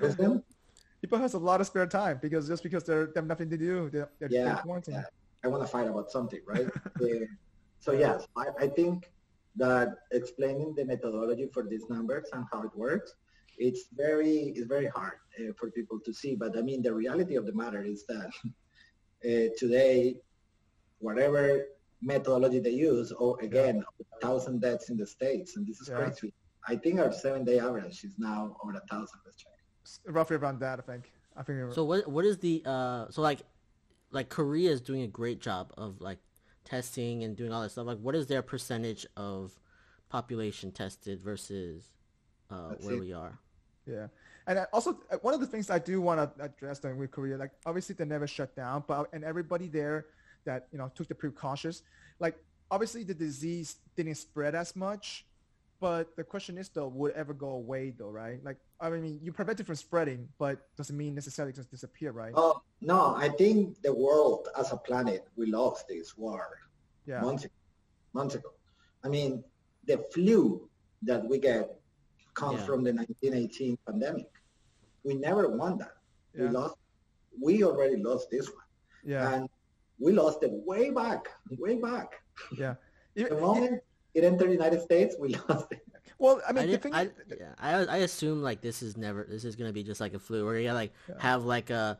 Wisdom? 0.00 0.42
people 1.00 1.18
has 1.18 1.34
a 1.34 1.38
lot 1.38 1.60
of 1.60 1.66
spare 1.66 1.86
time 1.86 2.18
because 2.20 2.46
just 2.46 2.62
because 2.62 2.84
they're 2.84 3.06
they 3.06 3.12
have 3.16 3.26
nothing 3.26 3.48
to 3.50 3.56
do, 3.56 3.88
they're, 3.90 4.10
they're 4.18 4.30
Yeah, 4.30 4.60
quarantined. 4.60 4.98
yeah. 4.98 5.04
I 5.44 5.48
want 5.48 5.62
to 5.62 5.68
fight 5.68 5.88
about 5.88 6.10
something, 6.10 6.40
right? 6.46 6.68
So 7.82 7.92
yes, 7.92 8.26
I, 8.36 8.48
I 8.64 8.68
think 8.68 9.10
that 9.56 9.88
explaining 10.12 10.74
the 10.74 10.84
methodology 10.84 11.48
for 11.50 11.62
these 11.66 11.88
numbers 11.88 12.28
and 12.34 12.44
how 12.52 12.60
it 12.62 12.76
works, 12.76 13.14
it's 13.56 13.86
very 13.94 14.52
it's 14.54 14.66
very 14.66 14.88
hard 14.88 15.18
uh, 15.38 15.52
for 15.58 15.70
people 15.70 15.98
to 16.04 16.12
see. 16.12 16.34
But 16.36 16.58
I 16.58 16.60
mean, 16.60 16.82
the 16.82 16.92
reality 16.92 17.36
of 17.36 17.46
the 17.46 17.54
matter 17.54 17.82
is 17.82 18.04
that 18.06 18.30
uh, 19.24 19.48
today, 19.58 20.16
whatever 20.98 21.64
methodology 22.02 22.60
they 22.60 22.70
use, 22.70 23.12
or 23.12 23.38
again, 23.40 23.82
a 24.00 24.20
thousand 24.26 24.60
deaths 24.60 24.88
in 24.90 24.96
the 24.96 25.06
states, 25.06 25.56
and 25.56 25.66
this 25.66 25.80
is 25.80 25.88
Yeah. 25.88 25.96
crazy. 25.96 26.32
I 26.68 26.76
think 26.76 27.00
our 27.00 27.12
seven-day 27.12 27.58
average 27.58 28.04
is 28.04 28.18
now 28.18 28.56
over 28.62 28.72
a 28.72 28.80
thousand. 28.90 29.20
Let's 29.24 29.36
check. 29.36 29.52
Roughly 30.06 30.36
around 30.36 30.60
that, 30.60 30.78
I 30.78 30.82
think. 30.82 31.12
I 31.36 31.42
think. 31.42 31.58
you're- 31.58 31.72
So 31.72 31.84
what 31.84 32.06
what 32.08 32.24
is 32.24 32.38
the 32.38 32.62
uh 32.66 33.10
so 33.10 33.22
like 33.22 33.40
like 34.10 34.28
Korea 34.28 34.70
is 34.70 34.80
doing 34.80 35.02
a 35.02 35.08
great 35.08 35.40
job 35.40 35.72
of 35.78 36.00
like 36.00 36.18
testing 36.64 37.24
and 37.24 37.36
doing 37.36 37.52
all 37.52 37.62
that 37.62 37.70
stuff. 37.70 37.86
Like 37.86 37.98
what 37.98 38.14
is 38.14 38.26
their 38.26 38.42
percentage 38.42 39.06
of 39.16 39.58
population 40.08 40.70
tested 40.72 41.20
versus 41.20 41.92
uh 42.50 42.74
where 42.80 42.94
see. 42.94 43.00
we 43.00 43.12
are? 43.12 43.38
Yeah, 43.86 44.08
and 44.46 44.58
I 44.58 44.64
also 44.72 45.00
uh, 45.10 45.16
one 45.22 45.32
of 45.34 45.40
the 45.40 45.46
things 45.46 45.70
I 45.70 45.78
do 45.78 46.00
want 46.00 46.18
to 46.36 46.44
address 46.44 46.78
during 46.80 46.98
with 46.98 47.10
Korea, 47.10 47.36
like 47.38 47.52
obviously 47.64 47.94
they 47.94 48.04
never 48.04 48.26
shut 48.26 48.54
down, 48.54 48.84
but 48.86 49.08
and 49.14 49.24
everybody 49.24 49.66
there 49.68 50.06
that 50.44 50.66
you 50.72 50.78
know 50.78 50.90
took 50.94 51.08
the 51.08 51.14
precautions, 51.14 51.82
like 52.18 52.36
obviously 52.70 53.02
the 53.04 53.14
disease 53.14 53.76
didn't 53.96 54.14
spread 54.16 54.54
as 54.54 54.76
much, 54.76 55.26
but 55.80 56.14
the 56.16 56.24
question 56.24 56.58
is 56.58 56.68
though, 56.68 56.88
would 56.88 57.12
it 57.12 57.16
ever 57.16 57.32
go 57.34 57.50
away 57.50 57.90
though, 57.96 58.10
right? 58.10 58.42
Like 58.44 58.58
I 58.80 58.90
mean, 58.90 59.20
you 59.22 59.32
prevent 59.32 59.60
it 59.60 59.66
from 59.66 59.76
spreading, 59.76 60.28
but 60.38 60.68
doesn't 60.76 60.96
mean 60.96 61.14
necessarily 61.14 61.52
just 61.52 61.70
disappear, 61.70 62.12
right? 62.12 62.32
Oh 62.34 62.62
no, 62.80 63.14
I 63.16 63.28
think 63.28 63.80
the 63.82 63.92
world 63.92 64.48
as 64.58 64.72
a 64.72 64.76
planet 64.76 65.26
we 65.36 65.46
lost 65.46 65.88
this 65.88 66.16
war 66.16 66.58
yeah, 67.06 67.20
months 67.20 67.44
ago. 67.44 67.54
Months 68.12 68.34
ago. 68.34 68.50
I 69.04 69.08
mean, 69.08 69.44
the 69.86 70.04
flu 70.12 70.68
that 71.02 71.24
we 71.26 71.38
get 71.38 71.80
comes 72.34 72.60
Yeah. 72.60 72.66
from 72.66 72.84
the 72.84 72.92
1918 72.92 73.78
pandemic. 73.86 74.30
We 75.04 75.14
never 75.14 75.48
won 75.48 75.78
that. 75.78 75.96
We 76.34 76.48
lost. 76.48 76.76
We 77.40 77.64
already 77.64 77.96
lost 77.96 78.30
this 78.30 78.46
one, 78.48 78.68
yeah, 79.04 79.32
and 79.34 79.48
we 80.00 80.12
lost 80.12 80.42
it 80.42 80.50
way 80.50 80.90
back, 80.90 81.28
way 81.58 81.76
back. 81.76 82.14
yeah. 82.56 82.74
The 83.14 83.36
moment 83.36 83.82
it 84.14 84.24
entered 84.24 84.48
the 84.48 84.52
United 84.52 84.80
States, 84.80 85.14
we 85.18 85.34
lost 85.48 85.70
it. 85.72 85.82
Well, 86.18 86.40
I 86.46 86.50
I, 86.50 86.52
mean, 86.52 86.66
the 86.66 86.72
did, 86.72 86.82
thing, 86.82 86.94
I, 86.94 87.10
yeah, 87.28 87.54
I 87.58 87.70
I 87.84 87.96
assume 87.98 88.42
like 88.42 88.60
this 88.60 88.82
is 88.82 88.96
never 88.96 89.26
this 89.28 89.44
is 89.44 89.56
gonna 89.56 89.72
be 89.72 89.82
just 89.82 90.00
like 90.00 90.14
a 90.14 90.18
flu. 90.18 90.44
We're 90.44 90.62
gonna 90.62 90.74
like 90.74 90.92
Yeah. 91.08 91.14
have 91.18 91.44
like 91.44 91.70
a 91.70 91.98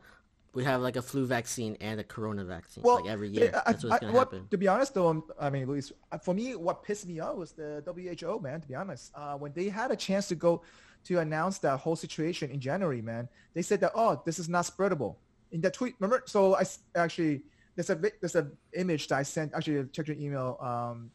we 0.53 0.63
have 0.65 0.81
like 0.81 0.97
a 0.97 1.01
flu 1.01 1.25
vaccine 1.25 1.77
and 1.79 1.99
a 1.99 2.03
corona 2.03 2.43
vaccine 2.43 2.83
Well, 2.83 2.97
like 3.01 3.09
every 3.09 3.29
year. 3.29 3.51
I- 3.65 3.71
That's 3.71 3.83
what's 3.85 3.95
I- 3.95 3.99
gonna 3.99 4.13
what- 4.13 4.31
happen. 4.33 4.47
To 4.51 4.57
be 4.57 4.67
honest, 4.67 4.93
though, 4.93 5.07
um, 5.07 5.23
I 5.39 5.49
mean, 5.49 5.65
Luis, 5.65 5.91
uh, 6.11 6.17
for 6.17 6.33
me, 6.33 6.55
what 6.55 6.83
pissed 6.83 7.07
me 7.07 7.19
off 7.21 7.37
was 7.37 7.51
the 7.53 7.81
WHO, 7.85 8.39
man. 8.41 8.59
To 8.61 8.67
be 8.67 8.75
honest, 8.75 9.11
uh, 9.15 9.37
when 9.37 9.53
they 9.53 9.69
had 9.69 9.91
a 9.91 9.95
chance 9.95 10.27
to 10.27 10.35
go 10.35 10.61
to 11.05 11.19
announce 11.19 11.57
that 11.59 11.77
whole 11.79 11.95
situation 11.95 12.51
in 12.51 12.59
January, 12.59 13.01
man, 13.01 13.29
they 13.53 13.61
said 13.61 13.79
that 13.81 13.91
oh, 13.95 14.21
this 14.25 14.39
is 14.39 14.49
not 14.49 14.65
spreadable. 14.65 15.15
In 15.51 15.61
that 15.61 15.73
tweet, 15.73 15.95
remember? 15.99 16.23
So 16.27 16.55
I 16.55 16.63
actually 16.95 17.43
there's 17.75 17.89
a 17.89 17.95
there's 17.95 18.35
a 18.35 18.49
image 18.73 19.07
that 19.07 19.17
I 19.17 19.23
sent. 19.23 19.53
Actually, 19.53 19.87
check 19.91 20.07
your 20.07 20.17
email, 20.17 20.57
um, 20.61 21.11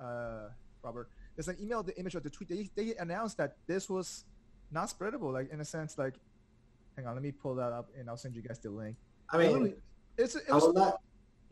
uh, 0.00 0.48
Robert. 0.82 1.08
There's 1.36 1.48
an 1.48 1.56
email, 1.60 1.82
the 1.82 1.96
image 1.98 2.14
of 2.14 2.22
the 2.22 2.30
tweet. 2.30 2.48
They 2.48 2.70
they 2.74 2.96
announced 2.96 3.36
that 3.38 3.56
this 3.66 3.88
was 3.88 4.24
not 4.70 4.88
spreadable, 4.88 5.32
like 5.32 5.50
in 5.52 5.60
a 5.60 5.64
sense, 5.64 5.98
like. 5.98 6.14
Hang 6.96 7.06
on, 7.06 7.14
let 7.14 7.22
me 7.22 7.30
pull 7.30 7.54
that 7.54 7.70
up 7.70 7.90
and 7.96 8.10
I'll 8.10 8.16
send 8.16 8.34
you 8.34 8.42
guys 8.42 8.58
the 8.58 8.70
link. 8.70 8.96
I 9.30 9.38
mean, 9.38 9.72
it's 10.16 10.34
it 10.34 10.50
was 10.50 10.74
not 10.74 11.00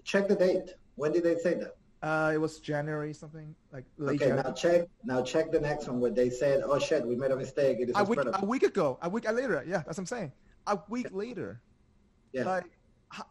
check 0.03 0.26
the 0.26 0.34
date. 0.34 0.74
When 0.97 1.12
did 1.12 1.22
they 1.22 1.36
say 1.36 1.55
that? 1.55 1.76
Uh, 2.03 2.32
it 2.34 2.38
was 2.38 2.59
January 2.59 3.12
something 3.12 3.55
like 3.72 3.84
late 3.97 4.16
Okay, 4.16 4.26
January. 4.26 4.42
now 4.42 4.53
check. 4.53 4.88
Now 5.05 5.22
check 5.22 5.53
the 5.53 5.61
next 5.61 5.86
one 5.86 6.01
where 6.01 6.11
they 6.11 6.30
said, 6.30 6.62
"Oh 6.64 6.80
shit, 6.80 7.07
we 7.07 7.14
made 7.14 7.30
a 7.30 7.36
mistake. 7.36 7.78
It 7.80 7.90
is 7.90 7.97
a 7.97 8.03
week, 8.03 8.18
spreadable." 8.18 8.42
a 8.42 8.44
week 8.44 8.64
ago, 8.64 8.99
a 9.03 9.09
week 9.09 9.30
later. 9.30 9.62
Yeah, 9.66 9.82
that's 9.86 9.99
what 9.99 9.99
I'm 9.99 10.07
saying. 10.07 10.32
A 10.66 10.78
week 10.88 11.09
later. 11.12 11.61
Yeah. 12.32 12.44
Like, 12.44 12.64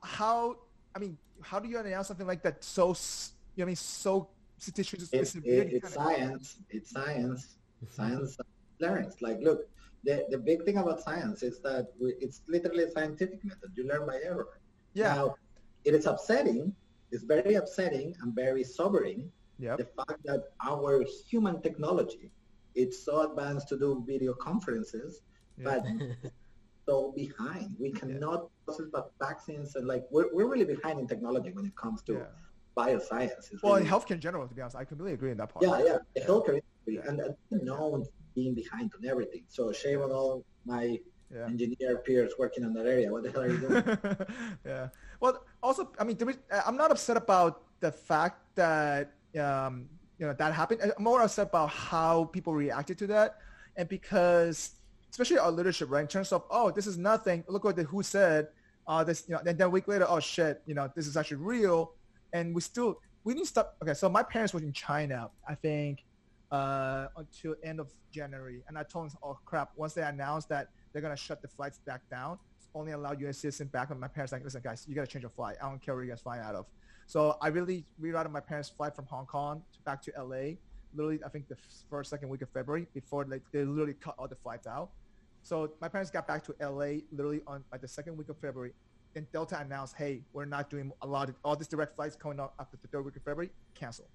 how? 0.03 0.55
I 0.95 0.99
mean, 0.99 1.17
how 1.41 1.59
do 1.59 1.67
you 1.67 1.77
announce 1.77 2.07
something 2.07 2.25
like 2.25 2.41
that? 2.43 2.63
So, 2.63 2.87
you 2.87 2.93
know, 3.57 3.63
I 3.63 3.65
mean, 3.65 3.75
so 3.75 4.29
statistics 4.57 5.09
it's, 5.11 5.31
severely 5.31 5.73
it, 5.75 5.83
it's 5.83 5.93
science. 5.93 6.57
It's 6.69 6.89
science. 6.91 7.57
Science 7.89 8.37
learns. 8.79 9.21
Like, 9.21 9.39
look, 9.41 9.67
the, 10.05 10.25
the 10.29 10.37
big 10.37 10.63
thing 10.63 10.77
about 10.77 11.01
science 11.01 11.43
is 11.43 11.59
that 11.59 11.89
we, 12.01 12.13
it's 12.21 12.41
literally 12.47 12.83
a 12.85 12.91
scientific 12.91 13.43
method. 13.43 13.71
You 13.75 13.87
learn 13.87 14.07
by 14.07 14.19
error. 14.23 14.47
Yeah. 14.93 15.13
Now, 15.15 15.35
it 15.83 15.93
is 15.93 16.05
upsetting. 16.05 16.73
It's 17.11 17.23
very 17.23 17.55
upsetting 17.55 18.15
and 18.21 18.33
very 18.33 18.63
sobering. 18.63 19.29
Yep. 19.59 19.77
The 19.77 19.85
fact 19.97 20.23
that 20.25 20.51
our 20.65 21.03
human 21.29 21.61
technology, 21.61 22.31
it's 22.73 23.03
so 23.03 23.29
advanced 23.29 23.67
to 23.69 23.77
do 23.77 24.03
video 24.07 24.33
conferences, 24.33 25.21
Yeah. 25.57 25.63
but 25.65 25.85
so 26.87 27.11
behind. 27.15 27.75
We 27.79 27.91
cannot 27.91 28.49
process 28.65 28.87
va- 28.93 29.05
vaccines 29.19 29.75
and 29.75 29.87
like 29.87 30.03
we're, 30.11 30.27
we're 30.33 30.47
really 30.47 30.65
behind 30.65 30.99
in 30.99 31.07
technology 31.07 31.51
when 31.51 31.65
it 31.65 31.75
comes 31.75 32.01
to 32.03 32.13
Yeah. 32.13 32.23
bioscience. 32.77 33.51
It's 33.51 33.63
Well, 33.63 33.75
in 33.75 33.85
healthcare 33.85 34.11
in 34.11 34.21
general, 34.21 34.47
to 34.47 34.53
be 34.53 34.61
honest, 34.61 34.75
I 34.75 34.85
completely 34.85 35.13
agree 35.13 35.31
in 35.31 35.37
that 35.37 35.49
part. 35.53 35.63
yeah, 35.65 35.77
yeah, 35.83 35.97
the 36.15 36.21
healthcare 36.21 36.59
industry 36.61 36.95
Yeah. 36.95 37.09
and, 37.09 37.19
and 37.51 37.63
known 37.63 38.05
being 38.35 38.53
behind 38.53 38.91
on 38.97 39.05
everything. 39.09 39.43
So 39.47 39.71
shame 39.71 40.01
on 40.01 40.11
all 40.11 40.45
my 40.65 40.97
Yeah. 41.33 41.45
engineer 41.47 41.97
peers 42.05 42.33
working 42.37 42.63
on 42.67 42.73
that 42.77 42.85
area. 42.85 43.11
What 43.11 43.23
the 43.23 43.31
hell 43.31 43.41
are 43.45 43.51
you 43.53 43.57
doing? 43.65 43.83
yeah. 44.65 44.89
Well, 45.19 45.41
also, 45.63 45.91
I 45.99 46.03
mean, 46.03 46.17
is, 46.17 46.37
I'm 46.67 46.77
not 46.77 46.91
upset 46.91 47.17
about 47.17 47.53
the 47.79 47.91
fact 47.91 48.37
that 48.55 49.13
um, 49.39 49.89
you 50.19 50.25
know 50.27 50.33
that 50.33 50.53
happened. 50.53 50.79
I'm 50.83 51.03
more 51.03 51.21
upset 51.21 51.47
about 51.47 51.69
how 51.71 52.25
people 52.25 52.53
reacted 52.53 52.97
to 52.99 53.07
that, 53.07 53.29
and 53.75 53.89
because 53.89 54.57
especially 55.15 55.39
our 55.39 55.49
leadership, 55.49 55.89
right? 55.89 56.01
In 56.01 56.09
terms 56.09 56.33
of, 56.33 56.43
oh, 56.49 56.71
this 56.71 56.85
is 56.85 56.97
nothing. 56.97 57.41
Look 57.47 57.63
what 57.63 57.77
the 57.77 57.85
WHO 57.85 58.03
said. 58.03 58.49
Uh, 58.85 59.01
this, 59.01 59.23
you 59.29 59.33
know, 59.33 59.39
then, 59.45 59.55
then 59.55 59.67
a 59.67 59.69
week 59.69 59.87
later, 59.87 60.05
oh 60.09 60.19
shit, 60.19 60.61
you 60.65 60.75
know, 60.75 60.91
this 60.93 61.07
is 61.07 61.15
actually 61.15 61.37
real, 61.37 61.93
and 62.33 62.53
we 62.53 62.59
still 62.59 62.99
we 63.23 63.33
need 63.33 63.39
to 63.39 63.45
stop. 63.47 63.77
Okay, 63.81 63.93
so 63.93 64.09
my 64.09 64.21
parents 64.21 64.53
were 64.53 64.59
in 64.59 64.73
China, 64.73 65.29
I 65.47 65.55
think, 65.55 66.03
uh, 66.51 67.07
until 67.15 67.55
end 67.63 67.79
of 67.79 67.89
January, 68.11 68.61
and 68.67 68.77
I 68.77 68.83
told 68.83 69.09
them, 69.09 69.17
oh 69.23 69.39
crap, 69.45 69.71
once 69.77 69.93
they 69.93 70.03
announced 70.03 70.49
that 70.49 70.67
they're 70.91 71.01
gonna 71.01 71.15
shut 71.15 71.41
the 71.41 71.47
flights 71.47 71.79
back 71.79 72.01
down, 72.11 72.37
only 72.75 72.91
allow 72.91 73.13
U.S. 73.13 73.37
citizens 73.37 73.71
back. 73.71 73.89
And 73.91 73.99
my 73.99 74.09
parents 74.09 74.33
like, 74.33 74.43
listen, 74.43 74.61
guys, 74.61 74.85
you 74.85 74.95
gotta 74.95 75.07
change 75.07 75.23
your 75.23 75.31
flight. 75.31 75.55
I 75.63 75.69
don't 75.69 75.81
care 75.81 75.95
where 75.95 76.03
you 76.03 76.11
guys 76.11 76.19
flying 76.19 76.43
out 76.43 76.55
of. 76.55 76.65
So 77.07 77.37
I 77.41 77.47
really 77.47 77.85
rerouted 78.01 78.31
my 78.31 78.41
parents' 78.41 78.69
flight 78.69 78.95
from 78.95 79.05
Hong 79.05 79.25
Kong 79.25 79.63
to 79.73 79.81
back 79.83 80.01
to 80.03 80.15
L.A. 80.17 80.57
Literally, 80.93 81.19
I 81.25 81.29
think 81.29 81.47
the 81.47 81.57
first 81.89 82.09
second 82.09 82.29
week 82.29 82.41
of 82.41 82.49
February 82.49 82.85
before 82.93 83.25
like 83.25 83.43
they 83.51 83.63
literally 83.63 83.95
cut 83.95 84.15
all 84.19 84.27
the 84.27 84.35
flights 84.35 84.67
out. 84.67 84.89
So 85.45 85.69
my 85.79 85.87
parents 85.87 86.09
got 86.09 86.25
back 86.27 86.43
to 86.45 86.55
L.A. 86.59 87.03
literally 87.11 87.41
on 87.45 87.63
like 87.71 87.81
the 87.81 87.87
second 87.87 88.17
week 88.17 88.29
of 88.29 88.37
February. 88.39 88.73
Then 89.13 89.27
Delta 89.31 89.59
announced, 89.59 89.93
hey, 89.95 90.23
we're 90.33 90.45
not 90.45 90.71
doing 90.71 90.91
a 91.03 91.07
lot 91.07 91.29
of 91.29 91.35
all 91.45 91.55
these 91.55 91.67
direct 91.67 91.95
flights 91.95 92.15
coming 92.15 92.39
up 92.39 92.55
after 92.59 92.77
the 92.81 92.87
third 92.87 93.05
week 93.05 93.15
of 93.15 93.21
February. 93.21 93.51
Cancel. 93.75 94.05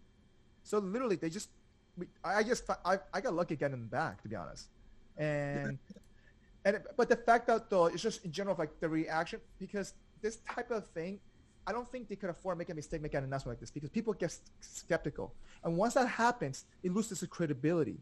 So 0.65 0.79
literally, 0.79 1.15
they 1.15 1.31
just, 1.31 1.51
we, 1.97 2.07
I 2.25 2.43
just, 2.43 2.65
I, 2.85 2.99
I 3.15 3.21
got 3.21 3.33
lucky 3.35 3.55
getting 3.55 3.79
them 3.79 3.87
back, 3.87 4.21
to 4.23 4.29
be 4.29 4.35
honest. 4.35 4.71
And 5.17 5.79
and 6.65 6.77
it- 6.77 6.87
but 6.97 7.09
the 7.09 7.17
fact 7.17 7.47
that 7.47 7.71
though 7.71 7.87
it's 7.87 8.03
just 8.03 8.25
in 8.25 8.33
general 8.33 8.57
like 8.59 8.81
the 8.81 8.89
reaction 8.89 9.41
because 9.59 9.95
this 10.21 10.39
type 10.55 10.71
of 10.71 10.87
thing 10.89 11.19
i 11.67 11.73
don't 11.73 11.89
think 11.91 12.07
they 12.09 12.17
could 12.17 12.29
afford 12.29 12.55
to 12.55 12.59
make 12.59 12.69
a 12.69 12.75
mistake 12.75 13.01
make 13.01 13.15
an 13.15 13.25
announcement 13.25 13.57
like 13.57 13.61
this 13.61 13.71
because 13.71 13.89
people 13.89 14.13
get 14.13 14.37
skeptical 14.61 15.33
and 15.65 15.75
once 15.77 15.95
that 15.95 16.07
happens 16.07 16.67
it 16.83 16.93
loses 16.93 17.23
its 17.23 17.31
credibility 17.33 17.97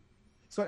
so 0.49 0.67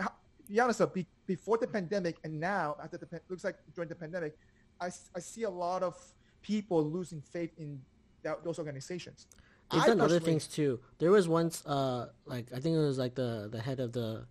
be 0.50 0.60
honest 0.60 0.78
though 0.80 0.86
be, 0.86 1.06
before 1.26 1.56
the 1.58 1.66
pandemic 1.66 2.16
and 2.24 2.38
now 2.38 2.76
after 2.82 2.98
the 2.98 3.06
looks 3.28 3.44
like 3.44 3.56
during 3.74 3.88
the 3.88 3.94
pandemic 3.94 4.36
I, 4.80 4.90
I 5.14 5.20
see 5.20 5.44
a 5.44 5.50
lot 5.50 5.82
of 5.82 5.94
people 6.42 6.82
losing 6.82 7.20
faith 7.20 7.52
in 7.58 7.80
that, 8.22 8.42
those 8.44 8.58
organizations 8.58 9.26
They've 9.70 9.82
I 9.82 9.86
done 9.86 10.00
other 10.00 10.18
things 10.18 10.48
too. 10.48 10.80
There 10.98 11.12
was 11.12 11.28
once, 11.28 11.64
uh, 11.64 12.08
like 12.26 12.46
I 12.52 12.58
think 12.58 12.74
it 12.74 12.80
was 12.80 12.98
like 12.98 13.14
the 13.14 13.48
the 13.50 13.60
head 13.60 13.78
of 13.78 13.92
the 13.92 14.26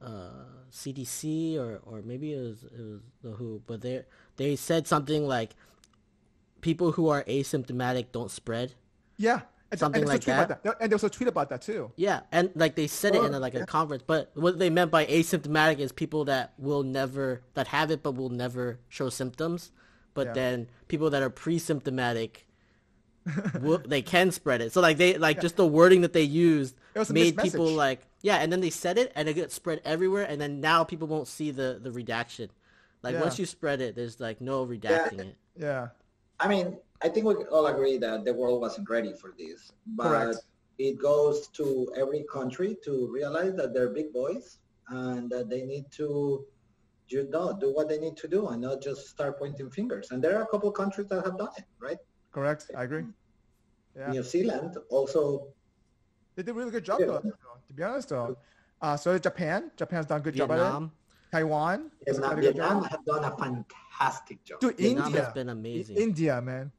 uh, 0.00 0.44
CDC 0.70 1.58
or 1.58 1.80
or 1.84 2.02
maybe 2.02 2.32
it 2.32 2.40
was 2.40 2.62
it 2.62 2.78
was 2.78 3.00
the 3.22 3.30
WHO, 3.32 3.62
but 3.66 3.80
they 3.80 4.04
they 4.36 4.54
said 4.54 4.86
something 4.86 5.26
like 5.26 5.56
people 6.60 6.92
who 6.92 7.08
are 7.08 7.24
asymptomatic 7.24 8.12
don't 8.12 8.30
spread. 8.30 8.74
yeah 9.16 9.40
And- 9.70 9.78
something 9.80 10.00
and 10.02 10.08
a 10.08 10.12
like 10.14 10.22
tweet 10.22 10.34
about 10.34 10.62
that. 10.62 10.76
And 10.80 10.90
there 10.90 10.96
was 10.96 11.04
a 11.04 11.10
tweet 11.10 11.28
about 11.28 11.50
that 11.50 11.60
too. 11.62 11.92
Yeah, 11.96 12.20
and 12.32 12.50
like 12.54 12.74
they 12.74 12.86
said 12.86 13.14
it 13.14 13.22
in 13.22 13.34
a, 13.34 13.36
Oh, 13.36 13.40
like 13.40 13.54
a 13.54 13.58
yeah. 13.58 13.64
conference, 13.66 14.02
but 14.06 14.30
what 14.34 14.58
they 14.58 14.70
meant 14.70 14.90
by 14.90 15.04
asymptomatic 15.06 15.78
is 15.78 15.92
people 15.92 16.24
that 16.26 16.54
will 16.58 16.82
never 16.82 17.42
that 17.54 17.68
have 17.68 17.90
it 17.90 18.02
but 18.02 18.12
will 18.12 18.30
never 18.30 18.78
show 18.88 19.10
symptoms. 19.10 19.70
But 20.14 20.28
Yeah. 20.28 20.32
then 20.32 20.68
people 20.88 21.10
that 21.10 21.22
are 21.22 21.30
pre-symptomatic, 21.30 22.46
will, 23.60 23.78
they 23.78 24.00
can 24.02 24.30
spread 24.30 24.60
it. 24.62 24.72
So 24.72 24.80
like 24.80 24.96
they 24.96 25.18
like 25.18 25.40
just 25.40 25.56
the 25.56 25.66
wording 25.66 26.00
that 26.00 26.12
they 26.14 26.22
used 26.22 26.74
It 26.94 26.98
was 27.00 27.10
a 27.10 27.12
made 27.12 27.36
people 27.36 27.64
message. 27.66 27.76
like 27.76 28.00
yeah, 28.22 28.36
and 28.38 28.50
then 28.50 28.60
they 28.60 28.70
said 28.70 28.98
it 28.98 29.12
and 29.14 29.28
it 29.28 29.34
gets 29.34 29.54
spread 29.54 29.80
everywhere, 29.84 30.24
and 30.24 30.40
then 30.40 30.60
now 30.60 30.82
people 30.82 31.06
won't 31.08 31.28
see 31.28 31.50
the 31.50 31.78
the 31.80 31.92
redaction. 31.92 32.50
Like 33.02 33.14
Yeah. 33.14 33.20
once 33.20 33.38
you 33.38 33.46
spread 33.46 33.80
it, 33.80 33.94
there's 33.94 34.18
like 34.18 34.40
no 34.40 34.66
redacting 34.66 35.20
it. 35.20 35.36
Yeah. 35.56 35.88
I 36.40 36.48
mean, 36.48 36.78
I 37.02 37.08
think 37.08 37.26
we 37.26 37.34
all 37.46 37.66
agree 37.66 37.96
that 37.98 38.24
the 38.24 38.34
world 38.34 38.60
wasn't 38.60 38.88
ready 38.90 39.12
for 39.14 39.34
this, 39.38 39.70
but 39.86 40.08
Correct. 40.08 40.38
it 40.78 40.98
goes 41.00 41.48
to 41.58 41.88
every 41.96 42.24
country 42.32 42.76
to 42.84 43.08
realize 43.12 43.54
that 43.54 43.72
they're 43.72 43.90
big 43.90 44.12
boys 44.12 44.58
and 44.88 45.30
that 45.30 45.48
they 45.48 45.62
need 45.62 45.84
to 45.92 46.44
you 47.10 47.28
know, 47.30 47.56
do 47.58 47.72
what 47.72 47.88
they 47.88 47.98
need 47.98 48.16
to 48.18 48.28
do 48.28 48.48
and 48.48 48.60
not 48.60 48.82
just 48.82 49.08
start 49.08 49.38
pointing 49.38 49.70
fingers. 49.70 50.10
And 50.10 50.22
there 50.22 50.36
are 50.38 50.42
a 50.42 50.46
couple 50.46 50.70
countries 50.70 51.08
that 51.08 51.24
have 51.24 51.38
done 51.38 51.48
it, 51.56 51.64
right? 51.80 51.96
Correct. 52.32 52.70
I 52.76 52.82
agree. 52.84 53.04
Yeah. 53.96 54.10
New 54.10 54.22
Zealand 54.22 54.76
also 54.90 55.54
They 56.36 56.42
did 56.42 56.50
a 56.50 56.54
really 56.54 56.70
good 56.70 56.84
job 56.84 57.00
Yeah. 57.00 57.06
though. 57.06 57.20
To 57.66 57.72
be 57.72 57.82
honest 57.82 58.08
though. 58.10 58.36
Uh, 58.80 58.96
so 58.96 59.18
Japan. 59.18 59.70
Japan's 59.76 60.06
done 60.06 60.20
a 60.20 60.22
good 60.22 60.34
job 60.34 60.50
at 60.52 60.56
it. 60.58 60.60
Vietnam, 60.60 60.92
Taiwan. 61.32 61.90
has 62.06 62.18
done 62.18 62.38
Vietnam, 62.38 62.38
a. 62.38 62.42
Vietnam 62.42 62.84
have 62.84 63.04
done 63.06 63.24
a 63.24 63.36
fantastic 63.36 64.44
job. 64.44 64.60
Dude, 64.60 64.76
Vietnam 64.76 65.06
India. 65.06 65.24
has 65.24 65.32
been 65.32 65.48
amazing. 65.48 65.96
India, 65.96 66.40
man. 66.42 66.70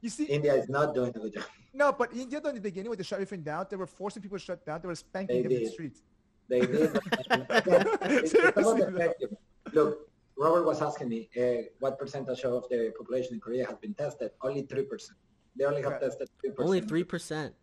You 0.00 0.10
see, 0.10 0.24
India 0.24 0.54
is 0.54 0.68
not 0.68 0.94
doing 0.94 1.08
a 1.08 1.18
good 1.18 1.34
job. 1.34 1.44
no, 1.74 1.92
but 1.92 2.12
India 2.14 2.40
though 2.40 2.50
in 2.50 2.54
the 2.56 2.60
beginning 2.60 2.90
when 2.90 2.98
they 2.98 3.04
shut 3.04 3.16
everything 3.16 3.42
down, 3.42 3.66
they 3.70 3.76
were 3.76 3.86
forcing 3.86 4.22
people 4.22 4.38
to 4.38 4.44
shut 4.44 4.64
down. 4.64 4.80
They 4.82 4.88
were 4.88 4.94
spanking 4.94 5.36
They 5.36 5.42
them 5.42 5.52
in 5.52 5.58
the 5.58 5.64
did. 5.64 5.72
streets. 5.72 6.02
They 6.48 6.60
did. 6.60 6.90
Again, 7.30 7.86
it's 8.02 8.30
Seriously, 8.30 8.82
effective. 8.82 9.30
Look, 9.72 10.10
Robert 10.38 10.64
was 10.64 10.80
asking 10.82 11.08
me 11.08 11.28
uh, 11.36 11.62
what 11.80 11.98
percentage 11.98 12.42
of 12.44 12.68
the 12.68 12.92
population 12.96 13.34
in 13.34 13.40
Korea 13.40 13.66
has 13.66 13.76
been 13.78 13.94
tested. 13.94 14.30
Only 14.42 14.62
three 14.62 14.82
percent. 14.84 15.18
They 15.56 15.64
only 15.64 15.82
have 15.82 15.94
Okay. 15.94 16.04
tested 16.06 16.28
three 16.40 16.50
percent. 16.50 16.66
only 16.68 16.80
three 16.82 17.04
percent. 17.04 17.54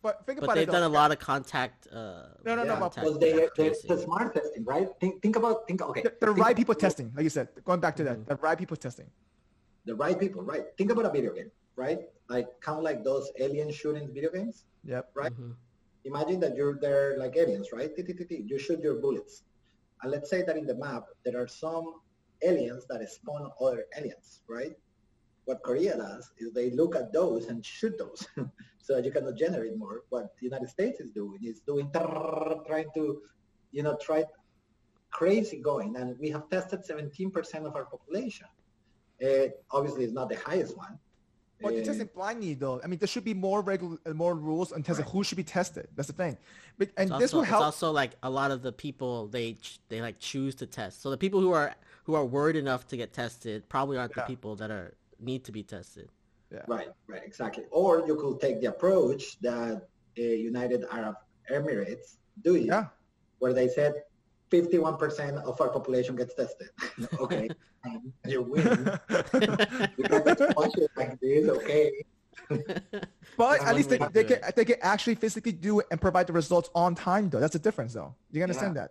But 0.00 0.24
think 0.26 0.38
about 0.38 0.48
But 0.48 0.54
they've 0.54 0.68
it. 0.68 0.72
done 0.72 0.80
though. 0.82 0.96
a 0.96 1.00
lot 1.02 1.10
of 1.12 1.18
contact. 1.18 1.86
Uh, 1.92 2.28
No, 2.44 2.54
no, 2.54 2.62
no, 2.64 2.76
contact 2.76 2.94
Because 3.04 3.18
they, 3.18 3.32
they, 3.32 3.48
tracing. 3.54 3.88
the 3.94 3.98
smart 4.00 4.32
testing, 4.34 4.64
right? 4.64 4.88
Think, 5.00 5.20
think 5.22 5.34
about, 5.36 5.66
think, 5.66 5.82
okay. 5.82 6.02
The, 6.02 6.12
the 6.20 6.26
think 6.28 6.38
right 6.38 6.56
people 6.56 6.74
testing, 6.76 7.12
like 7.16 7.24
you 7.24 7.30
said, 7.30 7.48
going 7.64 7.80
back 7.80 7.96
to 7.96 8.04
that, 8.04 8.16
Mhm. 8.18 8.26
the 8.26 8.36
right 8.36 8.56
people 8.56 8.76
testing. 8.76 9.10
The 9.88 9.94
right 9.94 10.18
people, 10.20 10.42
right? 10.42 10.64
Think 10.76 10.90
about 10.92 11.06
a 11.06 11.10
video 11.18 11.32
game, 11.32 11.50
right? 11.74 12.00
Like, 12.28 12.48
kind 12.60 12.76
of 12.76 12.84
like 12.84 13.02
those 13.02 13.32
alien 13.40 13.70
shooting 13.72 14.12
video 14.12 14.30
games. 14.30 14.66
Yep. 14.84 15.04
right? 15.20 15.32
Mhm. 15.32 15.54
Imagine 16.04 16.38
that 16.40 16.54
you're 16.58 16.78
there 16.86 17.06
like 17.22 17.34
aliens, 17.42 17.68
right? 17.72 17.90
You 18.50 18.58
shoot 18.58 18.80
your 18.80 18.96
bullets. 19.04 19.34
And 20.02 20.12
let's 20.12 20.28
say 20.28 20.40
that 20.42 20.56
in 20.56 20.66
the 20.66 20.74
map, 20.74 21.04
there 21.24 21.38
are 21.42 21.48
some 21.64 21.86
aliens 22.42 22.84
that 22.88 23.00
spawn 23.08 23.50
other 23.60 23.86
aliens, 23.96 24.42
right? 24.46 24.74
What 25.46 25.62
Korea 25.62 25.96
does 25.96 26.30
is 26.38 26.52
they 26.52 26.68
look 26.80 26.94
at 26.94 27.06
those 27.18 27.46
and 27.46 27.64
shoot 27.64 27.94
those 27.98 28.20
so 28.84 28.94
that 28.94 29.04
you 29.06 29.10
cannot 29.10 29.36
generate 29.44 29.76
more. 29.84 29.96
What 30.10 30.26
the 30.38 30.44
United 30.50 30.68
States 30.68 31.00
is 31.00 31.10
doing 31.12 31.40
is 31.42 31.60
doing, 31.60 31.90
trying 32.70 32.90
to, 32.98 33.04
you 33.72 33.82
know, 33.82 33.96
try 34.08 34.20
crazy 35.10 35.58
going. 35.70 35.96
And 35.96 36.18
we 36.18 36.28
have 36.28 36.44
tested 36.50 36.80
17% 36.84 37.64
of 37.68 37.74
our 37.74 37.86
population. 37.86 38.48
Uh, 39.22 39.48
obviously, 39.70 40.04
it's 40.04 40.12
not 40.12 40.28
the 40.28 40.36
highest 40.36 40.76
one. 40.76 40.98
Well, 41.60 41.72
you're 41.72 41.84
testing 41.84 42.08
blindly 42.14 42.54
though. 42.54 42.80
I 42.84 42.86
mean, 42.86 43.00
there 43.00 43.08
should 43.08 43.24
be 43.24 43.34
more 43.34 43.62
regular, 43.62 43.98
uh, 44.06 44.10
more 44.14 44.36
rules 44.36 44.70
on 44.70 44.84
testing 44.84 45.04
Right. 45.04 45.12
who 45.12 45.24
should 45.24 45.36
be 45.36 45.42
tested. 45.42 45.88
That's 45.96 46.06
the 46.06 46.12
thing. 46.12 46.38
But 46.78 46.90
and 46.96 47.10
It's 47.10 47.18
this 47.18 47.34
also, 47.34 47.36
will 47.38 47.42
it's 47.42 47.52
also 47.64 47.90
like 47.90 48.12
a 48.22 48.30
lot 48.30 48.52
of 48.52 48.62
the 48.62 48.70
people 48.70 49.26
they 49.26 49.54
ch- 49.54 49.80
they 49.88 50.00
like 50.00 50.20
choose 50.20 50.54
to 50.56 50.66
test. 50.66 51.02
So 51.02 51.10
the 51.10 51.16
people 51.18 51.40
who 51.40 51.50
are 51.52 51.74
who 52.04 52.14
are 52.14 52.24
worried 52.24 52.54
enough 52.54 52.86
to 52.88 52.96
get 52.96 53.12
tested 53.12 53.68
probably 53.68 53.98
aren't 53.98 54.12
Yeah. 54.16 54.22
the 54.22 54.26
people 54.28 54.54
that 54.56 54.70
are 54.70 54.94
need 55.18 55.42
to 55.44 55.52
be 55.52 55.64
tested. 55.64 56.08
yeah. 56.52 56.62
Right, 56.68 56.88
right, 57.08 57.22
exactly. 57.24 57.64
Or 57.72 58.06
you 58.06 58.14
could 58.16 58.40
take 58.40 58.60
the 58.60 58.66
approach 58.68 59.38
that 59.40 59.88
uh, 60.16 60.22
United 60.22 60.84
Arab 60.90 61.16
Emirates 61.50 62.18
do 62.40 62.54
it, 62.54 62.62
Yeah. 62.66 62.86
where 63.40 63.52
they 63.52 63.68
said 63.68 64.04
51% 64.50 65.42
of 65.44 65.60
our 65.60 65.68
population 65.68 66.16
gets 66.16 66.34
tested. 66.34 66.68
okay, 67.20 67.48
and 67.84 68.12
you 68.26 68.42
win. 68.42 68.64
We 69.96 70.04
can 70.04 70.52
watch 70.56 70.72
it 70.76 70.90
like 70.96 71.20
this, 71.20 71.48
okay. 71.48 71.92
But 73.36 73.60
at 73.62 73.74
least 73.74 73.90
they, 73.90 73.98
they 74.12 74.24
can 74.24 74.40
they 74.56 74.64
can 74.64 74.76
actually 74.80 75.14
physically 75.16 75.52
do 75.52 75.80
it 75.80 75.86
and 75.90 76.00
provide 76.00 76.26
the 76.26 76.32
results 76.32 76.70
on 76.74 76.94
time 76.94 77.28
though. 77.28 77.40
That's 77.40 77.52
the 77.52 77.58
difference 77.58 77.94
though. 77.94 78.14
You 78.32 78.42
understand 78.42 78.76
that? 78.76 78.90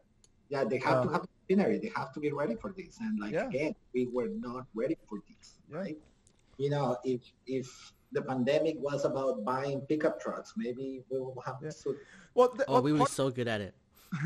Yeah, 0.49 0.63
they 0.63 0.77
have 0.77 1.03
to 1.03 1.09
Uh, 1.09 1.13
have 1.13 1.23
a. 1.23 1.27
They 1.49 1.91
have 1.95 2.13
to 2.13 2.19
be 2.19 2.31
ready 2.31 2.55
for 2.55 2.73
this. 2.75 2.99
And 2.99 3.19
like 3.19 3.33
Yeah. 3.33 3.47
again, 3.47 3.73
we 3.93 4.07
were 4.07 4.27
not 4.27 4.67
ready 4.75 4.97
for 5.07 5.19
this, 5.27 5.59
Yeah. 5.69 5.77
right? 5.77 5.97
You 6.57 6.69
know, 6.69 6.97
if 7.03 7.21
if 7.47 7.93
the 8.11 8.21
pandemic 8.21 8.75
was 8.79 9.05
about 9.05 9.43
buying 9.43 9.81
pickup 9.81 10.19
trucks, 10.19 10.53
maybe 10.55 11.03
we 11.09 11.17
will 11.19 11.41
have. 11.45 11.57
Yeah. 11.61 11.69
So, 11.71 11.95
Well, 12.33 12.53
the, 12.55 12.63
Oh, 12.67 12.73
well, 12.73 12.81
we 12.83 12.91
were 12.93 12.99
part, 12.99 13.11
so 13.11 13.29
good 13.29 13.47
at 13.47 13.61
it. 13.61 13.73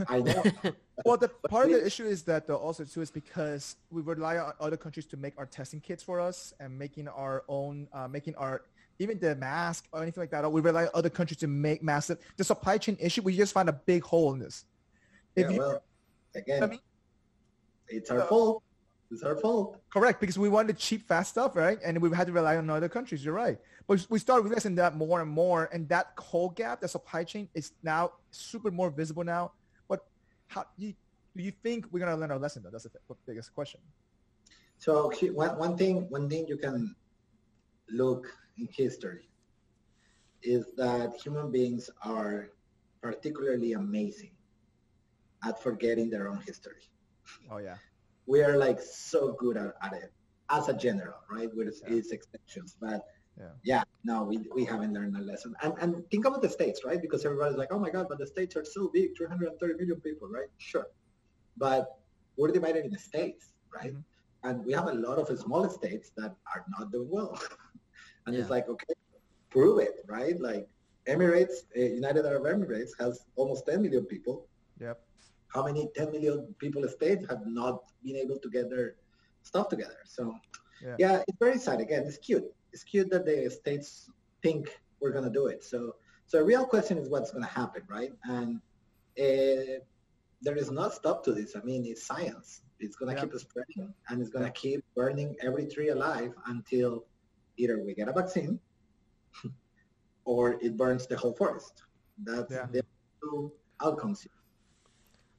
I 0.08 0.20
know. 0.22 0.44
well, 1.06 1.18
the 1.18 1.28
part 1.28 1.68
of 1.68 1.72
the 1.74 1.86
issue 1.86 2.06
is 2.06 2.24
that 2.24 2.48
though 2.48 2.58
also 2.58 2.84
too 2.84 3.02
is 3.02 3.12
because 3.12 3.76
we 3.90 4.02
rely 4.02 4.38
on 4.38 4.54
other 4.60 4.78
countries 4.78 5.06
to 5.08 5.18
make 5.18 5.34
our 5.38 5.46
testing 5.46 5.80
kits 5.80 6.04
for 6.04 6.20
us 6.20 6.54
and 6.60 6.78
making 6.78 7.08
our 7.08 7.44
own, 7.48 7.88
uh, 7.94 8.08
making 8.08 8.36
our 8.36 8.64
even 9.00 9.20
the 9.20 9.36
mask 9.36 9.88
or 9.92 10.02
anything 10.02 10.22
like 10.22 10.30
that. 10.32 10.50
We 10.52 10.62
rely 10.62 10.84
on 10.84 10.90
other 10.94 11.10
countries 11.10 11.40
to 11.40 11.48
make 11.48 11.82
massive. 11.82 12.20
The 12.38 12.44
supply 12.44 12.78
chain 12.78 12.98
issue, 13.00 13.22
we 13.24 13.36
just 13.36 13.54
find 13.54 13.68
a 13.68 13.74
big 13.74 14.04
hole 14.04 14.34
in 14.34 14.40
this. 14.40 14.66
If 15.36 15.46
yeah, 15.46 15.52
you, 15.52 15.60
well, 15.60 15.84
again, 16.36 16.64
I 16.64 16.68
mean, 16.68 16.80
it's 17.88 18.12
our 18.12 18.22
uh, 18.22 18.28
fault. 18.28 18.64
It's 19.10 19.24
our 19.24 19.36
fault. 19.36 19.78
Correct, 19.90 20.22
because 20.22 20.38
we 20.38 20.50
wanted 20.50 20.78
cheap, 20.78 21.08
fast 21.08 21.32
stuff, 21.32 21.56
right? 21.56 21.80
And 21.84 22.02
we've 22.02 22.14
had 22.14 22.28
to 22.28 22.34
rely 22.34 22.58
on 22.58 22.70
other 22.70 22.88
countries. 22.88 23.26
You're 23.26 23.34
right, 23.34 23.58
but 23.88 24.06
we 24.10 24.20
started 24.20 24.44
realizing 24.44 24.76
that 24.76 24.96
more 24.96 25.22
and 25.22 25.30
more, 25.30 25.70
and 25.74 25.90
that 25.90 26.14
whole 26.18 26.50
gap, 26.50 26.82
the 26.82 26.88
supply 26.88 27.24
chain, 27.24 27.50
is 27.54 27.72
now 27.84 28.12
super 28.30 28.72
more 28.72 28.90
visible 28.90 29.24
now. 29.24 29.52
How 30.52 30.66
you, 30.78 30.94
do 31.36 31.44
you 31.44 31.52
think 31.64 31.88
we're 31.92 32.00
gonna 32.00 32.18
learn 32.18 32.32
our 32.32 32.40
lesson? 32.40 32.62
Though 32.64 32.72
that's 32.72 32.84
the 32.84 33.16
biggest 33.26 33.54
question. 33.56 33.80
So 34.78 35.10
one, 35.34 35.58
one 35.58 35.78
thing 35.78 36.10
one 36.10 36.28
thing 36.30 36.46
you 36.48 36.58
can 36.58 36.94
look 37.90 38.28
in 38.58 38.68
history 38.70 39.30
is 40.44 40.74
that 40.76 41.14
human 41.24 41.52
beings 41.52 41.90
are 42.04 42.50
particularly 43.02 43.74
amazing 43.74 44.32
at 45.48 45.62
forgetting 45.64 46.10
their 46.10 46.28
own 46.28 46.42
history. 46.46 46.84
Oh 47.50 47.58
yeah, 47.58 47.78
We 48.26 48.44
are 48.44 48.58
like 48.58 48.80
so 48.82 49.34
good 49.40 49.56
at, 49.56 49.74
at 49.82 49.94
it 49.94 50.12
as 50.50 50.68
a 50.68 50.74
general, 50.74 51.20
right? 51.32 51.50
With 51.56 51.74
Yeah. 51.88 51.96
its 51.96 52.12
exceptions, 52.12 52.76
but 52.80 53.02
Yeah. 53.40 53.54
yeah, 53.64 53.84
no, 54.04 54.24
we, 54.24 54.40
we 54.54 54.66
haven't 54.66 54.94
learned 54.94 55.16
a 55.18 55.22
lesson. 55.22 55.56
And 55.64 55.74
and 55.82 56.10
think 56.12 56.26
about 56.26 56.42
the 56.42 56.50
states, 56.50 56.82
right? 56.86 57.02
Because 57.02 57.26
everybody's 57.26 57.58
like, 57.58 57.70
oh 57.72 57.80
my 57.80 57.90
god, 57.90 58.08
but 58.10 58.18
the 58.20 58.28
states 58.28 58.56
are 58.56 58.66
so 58.66 58.90
big, 58.94 59.16
330 59.18 59.76
million 59.76 60.00
people, 60.02 60.28
right? 60.28 60.50
Sure, 60.58 60.88
but 61.58 61.88
we're 62.38 62.52
divided 62.52 62.86
in 62.86 62.92
the 62.92 63.00
states, 63.00 63.54
right? 63.74 63.94
Mhm. 63.94 64.04
And 64.44 64.66
we 64.66 64.74
have 64.74 64.88
a 64.88 64.94
lot 64.94 65.18
of 65.20 65.28
small 65.40 65.70
states 65.70 66.12
that 66.18 66.36
are 66.54 66.66
not 66.76 66.92
doing 66.92 67.10
well. 67.10 67.32
and 68.26 68.36
Yeah. 68.36 68.42
it's 68.42 68.50
like, 68.50 68.68
okay, 68.68 68.94
prove 69.50 69.80
it, 69.80 69.96
right? 70.08 70.40
Like 70.40 70.68
Emirates, 71.08 71.56
uh, 71.78 71.82
United 72.02 72.26
Arab 72.26 72.44
Emirates 72.56 72.92
has 73.00 73.14
almost 73.36 73.66
10 73.68 73.82
million 73.82 74.06
people. 74.06 74.48
yep. 74.80 74.98
How 75.54 75.64
many 75.66 75.90
10 75.96 76.12
million 76.12 76.54
people 76.60 76.88
states 76.88 77.26
have 77.30 77.44
not 77.46 77.84
been 78.04 78.16
able 78.16 78.40
to 78.40 78.50
get 78.50 78.70
their 78.70 78.96
stuff 79.44 79.68
together? 79.70 80.00
So 80.06 80.24
Yeah. 80.82 80.96
yeah, 81.04 81.16
it's 81.28 81.38
very 81.40 81.60
sad. 81.60 81.80
Again, 81.82 82.04
it's 82.08 82.18
cute. 82.18 82.48
It's 82.74 82.84
cute 82.84 83.10
that 83.12 83.26
the 83.26 83.50
states 83.50 84.10
think 84.42 84.70
we're 85.00 85.12
going 85.12 85.26
to 85.26 85.30
do 85.30 85.48
it. 85.48 85.64
So, 85.64 85.96
so 86.28 86.38
the 86.40 86.44
real 86.44 86.66
question 86.66 86.98
is 86.98 87.10
what's 87.10 87.32
going 87.32 87.44
to 87.44 87.50
happen, 87.50 87.84
right? 87.90 88.12
And 88.26 88.62
uh, 89.20 89.80
there 90.42 90.56
is 90.56 90.72
no 90.72 90.90
stop 90.90 91.24
to 91.26 91.34
this. 91.34 91.56
I 91.56 91.62
mean, 91.62 91.86
it's 91.86 92.06
science. 92.06 92.62
It's 92.80 92.96
going 92.96 93.14
to 93.16 93.22
Yeah. 93.22 93.28
keep 93.28 93.40
spreading, 93.40 93.94
and 94.10 94.22
it's 94.22 94.30
going 94.30 94.44
to 94.46 94.50
Yeah. 94.50 94.76
keep 94.76 94.86
burning 94.96 95.36
every 95.42 95.68
tree 95.68 95.90
alive 95.90 96.34
until 96.48 97.06
either 97.58 97.84
we 97.84 97.94
get 97.94 98.08
a 98.08 98.14
vaccine 98.14 98.60
or 100.26 100.58
it 100.62 100.78
burns 100.78 101.08
the 101.08 101.18
whole 101.18 101.34
forest. 101.34 101.84
That's 102.24 102.52
Yeah. 102.54 102.68
the 102.72 102.84
two 103.22 103.52
outcomes. 103.82 104.26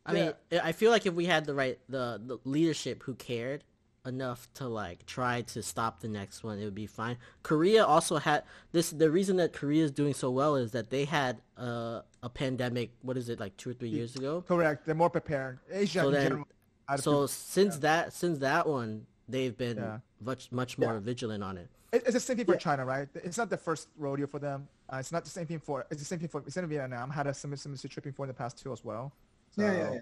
I 0.05 0.13
mean, 0.13 0.35
I 0.51 0.73
feel 0.73 0.91
like 0.91 1.07
if 1.07 1.15
we 1.15 1.27
had 1.27 1.45
the 1.47 1.55
right 1.55 1.79
the, 1.89 2.21
the 2.25 2.39
leadership 2.45 3.05
who 3.05 3.15
cared 3.15 3.63
enough 4.07 4.49
to 4.55 4.67
like 4.69 5.07
try 5.07 5.43
to 5.43 5.63
stop 5.63 6.01
the 6.01 6.09
next 6.09 6.43
one, 6.43 6.59
it 6.59 6.65
would 6.65 6.75
be 6.75 6.87
fine. 6.87 7.17
Korea 7.43 7.85
also 7.85 8.17
had 8.17 8.43
this. 8.73 8.91
The 8.91 9.11
reason 9.11 9.37
that 9.37 9.53
Korea 9.53 9.85
is 9.85 9.91
doing 9.91 10.15
so 10.15 10.31
well 10.31 10.57
is 10.57 10.73
that 10.73 10.91
they 10.91 11.05
had 11.05 11.41
uh, 11.57 12.03
a 12.23 12.29
pandemic. 12.29 12.91
What 13.03 13.17
is 13.17 13.29
it 13.29 13.39
like 13.41 13.57
two 13.57 13.71
or 13.71 13.75
three 13.75 13.89
years 13.91 14.17
ago? 14.17 14.45
Correct. 14.47 14.87
They're 14.87 14.95
more 14.95 15.11
prepared. 15.11 15.59
Asia 15.71 16.01
So 16.01 16.07
in 16.09 16.13
then- 16.15 16.23
general. 16.25 16.45
So 16.97 16.99
people- 16.99 17.29
since 17.29 17.79
that 17.79 18.13
since 18.13 18.39
that 18.41 18.67
one, 18.69 19.07
they've 19.29 19.57
been 19.57 19.77
Yeah. 19.79 19.99
much 20.21 20.51
much 20.53 20.79
more 20.79 20.95
Yeah. 20.95 21.01
vigilant 21.01 21.43
on 21.45 21.57
it. 21.57 21.69
It- 21.93 22.03
it's 22.05 22.15
the 22.15 22.21
same 22.21 22.37
thing 22.39 22.47
for 22.47 22.53
Yeah. 22.55 22.59
China, 22.59 22.85
right? 22.85 23.09
It's 23.15 23.39
not 23.39 23.51
the 23.51 23.57
first 23.57 23.89
rodeo 23.97 24.27
for 24.27 24.39
them. 24.41 24.69
Uh, 24.93 24.97
it's 24.97 25.13
not 25.13 25.25
the 25.25 25.31
same 25.31 25.47
thing 25.47 25.59
for. 25.61 25.87
It's 25.91 26.01
the 26.01 26.05
same 26.05 26.19
thing 26.19 26.29
for. 26.29 26.43
It's 26.47 26.57
in 26.57 26.67
Vietnam. 26.67 27.09
Had 27.11 27.27
a 27.29 27.35
similar 27.35 27.57
similar 27.57 27.79
tripping 27.79 28.13
for 28.13 28.25
in 28.25 28.29
the 28.29 28.35
past 28.35 28.59
too 28.59 28.73
as 28.73 28.85
well. 28.85 29.13
So, 29.55 29.63
yeah, 29.63 29.73
yeah, 29.73 29.93
yeah. 29.95 30.01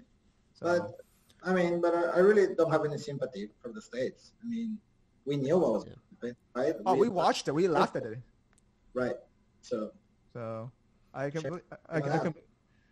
so- 0.53 0.65
But 0.79 1.01
I 1.43 1.53
mean, 1.53 1.81
but 1.81 1.93
I, 1.95 2.01
I 2.03 2.19
really 2.19 2.53
don't 2.55 2.71
have 2.71 2.85
any 2.85 2.97
sympathy 2.97 3.49
for 3.61 3.69
the 3.71 3.81
states. 3.81 4.33
I 4.43 4.47
mean, 4.47 4.77
we 5.25 5.37
knew 5.37 5.57
what 5.57 5.73
was 5.73 5.85
Yeah. 5.87 5.93
happening, 6.13 6.35
right? 6.55 6.75
oh, 6.85 6.95
we 6.95 7.09
watched 7.09 7.47
it. 7.47 7.53
We 7.53 7.67
laughed 7.67 7.95
at 7.95 8.03
it. 8.03 8.19
Right. 8.93 9.15
So 9.61 9.91
So 10.33 10.71
I 11.13 11.29
Check 11.29 11.33
completely, 11.43 11.61
I, 11.89 11.95
I, 11.95 11.97
it 11.97 12.05
I, 12.11 12.17
com- 12.19 12.35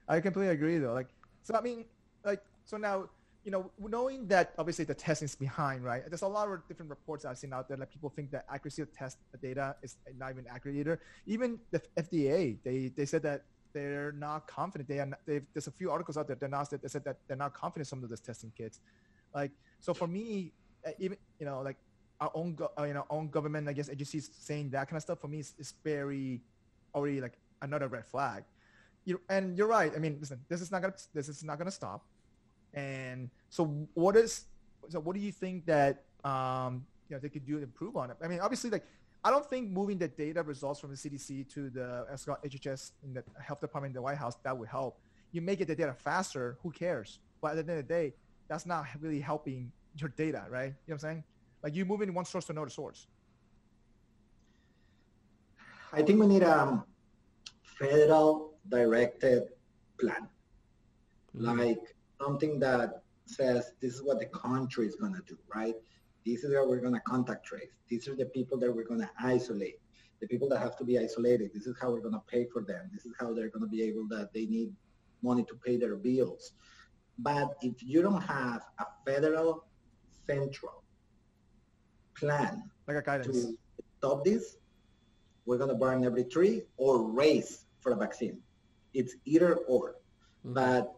I 0.08 0.20
completely 0.20 0.54
agree 0.54 0.78
though. 0.78 0.94
Like, 0.94 1.10
so 1.44 1.56
I 1.56 1.62
mean, 1.62 1.86
like, 2.24 2.42
so 2.66 2.78
now, 2.78 3.10
you 3.44 3.52
know, 3.52 3.72
knowing 3.80 4.28
that 4.28 4.54
obviously 4.58 4.86
the 4.86 4.94
testing 4.94 5.26
is 5.26 5.36
behind, 5.36 5.84
right? 5.84 6.04
There's 6.08 6.22
a 6.24 6.28
lot 6.28 6.50
of 6.50 6.68
different 6.68 6.90
reports 6.90 7.26
I've 7.26 7.38
seen 7.38 7.54
out 7.54 7.68
there. 7.68 7.78
Like 7.78 7.92
people 7.92 8.10
think 8.10 8.32
that 8.32 8.46
accuracy 8.52 8.82
of 8.82 8.92
test 8.94 9.18
data 9.42 9.76
is 9.82 9.98
not 10.18 10.32
even 10.32 10.46
accurate 10.52 10.76
either. 10.78 11.00
Even 11.26 11.60
the 11.72 11.82
FDA, 11.98 12.58
they 12.64 12.92
they 12.96 13.06
said 13.06 13.24
that 13.24 13.46
they're 13.74 14.12
not 14.12 14.48
confident. 14.48 14.90
They 14.90 15.00
are. 15.00 15.10
There's 15.26 15.68
a 15.68 15.72
few 15.72 15.92
articles 15.92 16.18
out 16.18 16.28
there. 16.28 16.36
They're 16.36 16.50
not. 16.50 16.70
They 16.70 16.88
said 16.88 17.04
that 17.06 17.18
they're 17.28 17.38
not 17.38 17.54
confident 17.54 17.88
some 17.88 18.04
of 18.04 18.10
those 18.10 18.20
testing 18.20 18.52
kits. 18.58 18.80
Like, 19.34 19.52
so 19.80 19.94
for 19.94 20.08
me, 20.08 20.54
uh, 20.86 20.92
even 21.00 21.18
you 21.40 21.46
know, 21.46 21.62
like 21.62 21.78
our 22.20 22.32
own, 22.34 22.58
uh, 22.78 22.84
you 22.84 22.94
know, 22.94 23.06
own 23.10 23.30
government, 23.30 23.68
I 23.68 23.74
guess 23.74 23.90
agencies 23.90 24.30
saying 24.38 24.72
that 24.72 24.88
kind 24.88 24.98
of 24.98 25.04
stuff 25.04 25.20
for 25.20 25.28
me 25.28 25.40
is, 25.40 25.54
is 25.58 25.74
very 25.84 26.42
already 26.94 27.22
like 27.22 27.38
another 27.62 27.88
red 27.88 28.06
flag. 28.06 28.44
You 29.06 29.22
and 29.30 29.58
you're 29.58 29.68
right. 29.68 29.92
I 29.96 30.00
mean, 30.00 30.18
listen, 30.20 30.40
this 30.50 30.62
is 30.62 30.72
not 30.72 30.82
gonna 30.82 30.94
this 31.14 31.30
is 31.30 31.44
not 31.44 31.58
gonna 31.58 31.72
stop. 31.72 32.06
And 32.74 33.30
so, 33.50 33.66
what 33.94 34.16
is 34.16 34.46
so? 34.90 35.00
What 35.00 35.16
do 35.16 35.22
you 35.22 35.32
think 35.32 35.66
that 35.66 36.04
um 36.24 36.86
you 37.08 37.16
know 37.16 37.20
they 37.20 37.30
could 37.30 37.46
do 37.46 37.58
to 37.58 37.64
improve 37.64 37.96
on 37.96 38.12
it? 38.12 38.18
I 38.22 38.28
mean, 38.28 38.40
obviously, 38.40 38.70
like 38.70 38.86
I 39.24 39.32
don't 39.32 39.46
think 39.46 39.70
moving 39.70 39.98
the 39.98 40.08
data 40.08 40.42
results 40.44 40.80
from 40.80 40.92
the 40.92 40.96
CDC 40.96 41.50
to 41.54 41.70
the 41.70 42.06
HHS 42.12 42.92
in 43.04 43.14
the 43.14 43.24
health 43.42 43.60
department 43.60 43.92
in 43.92 43.96
the 43.96 44.02
White 44.02 44.18
House 44.18 44.36
that 44.44 44.58
would 44.58 44.70
help. 44.70 45.00
You 45.32 45.42
may 45.42 45.56
get 45.56 45.68
the 45.68 45.76
data 45.76 45.94
faster. 45.94 46.58
Who 46.64 46.72
cares? 46.72 47.20
But 47.42 47.58
at 47.58 47.66
the 47.66 47.72
end 47.72 47.80
of 47.82 47.88
the 47.88 47.94
day, 47.94 48.14
that's 48.48 48.66
not 48.66 48.86
really 49.00 49.20
helping 49.20 49.72
your 49.98 50.10
data, 50.10 50.46
right? 50.50 50.66
You 50.66 50.70
know 50.70 50.76
what 50.86 50.94
I'm 50.94 51.00
saying? 51.00 51.24
Like 51.64 51.76
you 51.76 51.86
moving 51.86 52.14
one 52.14 52.26
source 52.26 52.46
to 52.46 52.54
another 52.54 52.70
source. 52.70 53.08
I 55.92 56.02
think 56.02 56.20
we 56.20 56.28
need 56.28 56.44
a 56.44 56.62
um, 56.62 56.84
federal 57.64 58.54
directed 58.70 59.50
plan, 60.00 60.30
Mhm. 61.36 61.58
like 61.58 61.96
something 62.22 62.60
that 62.60 63.04
says 63.26 63.74
this 63.82 63.96
is 63.96 64.04
what 64.04 64.20
the 64.20 64.28
country 64.28 64.88
is 64.88 64.96
gonna 64.96 65.22
do, 65.28 65.38
right? 65.54 65.76
This 66.30 66.44
is 66.44 66.54
how 66.54 66.68
we're 66.68 66.80
gonna 66.80 67.02
contact 67.02 67.46
trace. 67.46 67.74
These 67.88 68.08
are 68.08 68.16
the 68.16 68.26
people 68.26 68.58
that 68.60 68.72
we're 68.72 68.84
gonna 68.88 69.10
isolate. 69.20 69.80
The 70.22 70.28
people 70.28 70.48
that 70.50 70.60
have 70.60 70.76
to 70.78 70.84
be 70.84 71.00
isolated. 71.00 71.52
This 71.54 71.66
is 71.66 71.76
how 71.82 71.92
we're 71.92 72.02
gonna 72.02 72.24
pay 72.28 72.46
for 72.54 72.62
them. 72.62 72.90
This 72.94 73.06
is 73.06 73.14
how 73.20 73.34
they're 73.34 73.50
gonna 73.50 73.68
be 73.68 73.82
able 73.84 74.08
that 74.10 74.32
they 74.34 74.46
need 74.46 74.72
money 75.24 75.44
to 75.46 75.56
pay 75.66 75.78
their 75.78 75.96
bills. 75.96 76.54
But 77.18 77.58
if 77.62 77.82
you 77.82 78.02
don't 78.02 78.22
have 78.22 78.62
a 78.80 78.86
federal 79.06 79.66
central 80.28 80.84
plan 82.16 82.70
Like 82.88 82.98
a 82.98 83.02
guidance. 83.02 83.46
to 83.46 83.58
stop 83.98 84.24
this, 84.24 84.58
we're 85.46 85.58
going 85.58 85.70
to 85.70 85.76
burn 85.76 86.06
every 86.06 86.24
tree 86.24 86.64
or 86.78 87.04
race 87.12 87.66
for 87.80 87.92
a 87.92 87.96
vaccine. 87.96 88.42
It's 88.94 89.16
either 89.26 89.56
or. 89.74 89.96
Mhm. 90.46 90.54
But 90.54 90.96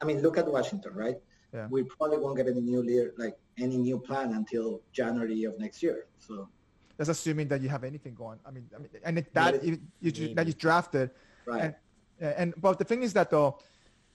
I 0.00 0.04
mean, 0.04 0.22
look 0.22 0.38
at 0.38 0.46
Washington, 0.46 0.94
right? 0.94 1.18
Yeah. 1.52 1.68
We 1.70 1.82
probably 1.84 2.18
won't 2.18 2.36
get 2.36 2.46
any 2.48 2.60
new 2.60 2.82
leader, 2.82 3.12
like 3.18 3.36
any 3.58 3.76
new 3.78 3.98
plan 3.98 4.32
until 4.34 4.82
January 4.92 5.44
of 5.44 5.58
next 5.58 5.82
year. 5.82 6.06
So, 6.18 6.48
That's 6.96 7.10
assuming 7.10 7.48
that 7.48 7.60
you 7.62 7.68
have 7.68 7.84
anything 7.84 8.14
going. 8.14 8.38
I 8.46 8.50
mean, 8.50 8.68
I 8.74 8.78
mean, 8.78 8.88
and 9.04 9.18
if 9.18 9.32
that 9.32 9.62
Maybe. 9.62 9.80
you, 10.00 10.12
you 10.12 10.34
that 10.34 10.46
you 10.46 10.52
drafted, 10.54 11.10
right. 11.46 11.62
And- 11.62 11.74
and 12.20 12.54
but 12.56 12.78
the 12.78 12.84
thing 12.84 13.02
is 13.02 13.12
that 13.14 13.28
though, 13.28 13.58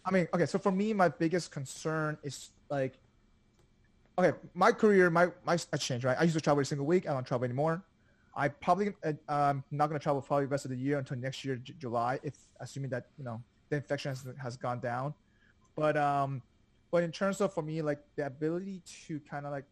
I 0.05 0.11
mean, 0.11 0.27
okay, 0.33 0.45
so 0.45 0.57
for 0.57 0.71
me, 0.71 0.93
my 0.93 1.09
biggest 1.09 1.51
concern 1.51 2.17
is 2.23 2.51
like, 2.69 2.97
okay, 4.17 4.31
my 4.53 4.71
career, 4.71 5.09
my 5.09 5.27
my 5.43 5.57
I 5.73 5.77
changed, 5.77 6.05
right? 6.05 6.17
I 6.17 6.23
used 6.23 6.35
to 6.35 6.41
travel 6.41 6.57
every 6.57 6.65
single 6.65 6.87
week. 6.87 7.07
I 7.09 7.13
don't 7.13 7.27
travel 7.27 7.43
anymore. 7.43 7.83
I 8.35 8.47
probably 8.47 8.93
uh, 9.03 9.13
um 9.27 9.63
not 9.69 9.87
gonna 9.87 9.99
travel 9.99 10.21
probably 10.21 10.45
the 10.45 10.51
rest 10.51 10.63
of 10.65 10.71
the 10.71 10.77
year 10.77 10.97
until 10.97 11.17
next 11.17 11.43
year 11.43 11.57
J- 11.57 11.73
July, 11.77 12.19
if 12.23 12.35
assuming 12.61 12.89
that 12.91 13.07
you 13.17 13.25
know 13.25 13.43
the 13.69 13.75
infection 13.75 14.09
has, 14.09 14.25
has 14.41 14.55
gone 14.55 14.79
down. 14.79 15.13
But 15.75 15.97
um, 15.97 16.41
but 16.91 17.03
in 17.03 17.11
terms 17.11 17.41
of 17.41 17.53
for 17.53 17.61
me, 17.61 17.81
like 17.81 17.99
the 18.15 18.25
ability 18.25 18.81
to 19.07 19.19
kind 19.19 19.45
of 19.45 19.51
like, 19.51 19.65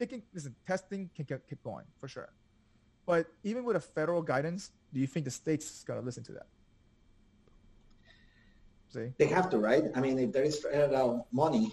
it 0.00 0.08
can 0.08 0.22
listen, 0.34 0.54
testing 0.66 1.10
can 1.14 1.26
keep 1.26 1.62
going 1.62 1.84
for 1.98 2.08
sure. 2.08 2.32
But 3.06 3.26
even 3.44 3.64
with 3.64 3.76
a 3.76 3.80
federal 3.80 4.22
guidance, 4.22 4.70
do 4.92 5.00
you 5.00 5.06
think 5.06 5.24
the 5.24 5.30
states 5.30 5.84
gonna 5.84 6.00
listen 6.00 6.24
to 6.24 6.32
that? 6.32 6.46
See? 8.88 9.12
they 9.18 9.26
have 9.26 9.50
to, 9.50 9.58
right? 9.58 9.84
I 9.94 10.00
mean, 10.00 10.18
if 10.18 10.32
there 10.32 10.44
is 10.44 10.60
federal 10.62 11.26
money, 11.32 11.72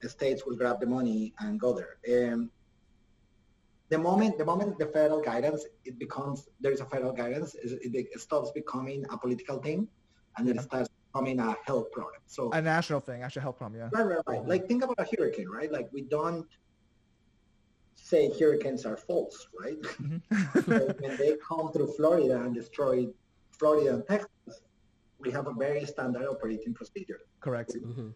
the 0.00 0.08
states 0.08 0.44
will 0.46 0.56
grab 0.56 0.80
the 0.80 0.86
money 0.86 1.34
and 1.40 1.58
go 1.58 1.72
there. 1.72 2.32
Um, 2.32 2.50
the 3.92 3.98
moment 3.98 4.38
the 4.38 4.44
moment 4.44 4.78
the 4.78 4.86
federal 4.86 5.20
guidance 5.20 5.66
it 5.84 5.98
becomes 5.98 6.48
there 6.60 6.72
is 6.72 6.80
a 6.80 6.86
federal 6.86 7.12
guidance 7.12 7.54
it, 7.54 8.08
it 8.14 8.20
stops 8.20 8.50
becoming 8.52 9.04
a 9.10 9.18
political 9.18 9.58
thing 9.58 9.86
and 10.36 10.48
it 10.48 10.56
Yeah. 10.56 10.62
Starts 11.14 11.24
mean, 11.26 11.40
a 11.40 11.54
health 11.66 11.90
problem 11.92 12.20
so 12.26 12.50
A 12.52 12.60
national 12.62 13.00
thing, 13.00 13.22
actually 13.22 13.42
help 13.42 13.58
problem, 13.58 13.80
yeah. 13.80 13.88
right 13.92 14.06
right 14.06 14.18
right 14.26 14.46
like 14.46 14.66
think 14.66 14.82
about 14.84 14.98
a 14.98 15.06
hurricane 15.16 15.48
right 15.48 15.70
like 15.72 15.88
we 15.92 16.02
don't 16.02 16.46
say 17.94 18.30
hurricanes 18.38 18.84
are 18.86 18.96
false 18.96 19.46
right 19.62 19.76
So 20.64 20.92
when 21.00 21.16
they 21.18 21.36
come 21.48 21.72
through 21.72 21.92
florida 21.98 22.36
and 22.42 22.54
destroy 22.54 23.06
florida 23.58 23.94
and 23.96 24.06
texas 24.06 24.54
we 25.18 25.30
have 25.30 25.46
a 25.46 25.52
very 25.66 25.84
standard 25.84 26.26
operating 26.26 26.74
procedure 26.74 27.20
Correct. 27.40 27.74
Mhm. 27.74 28.14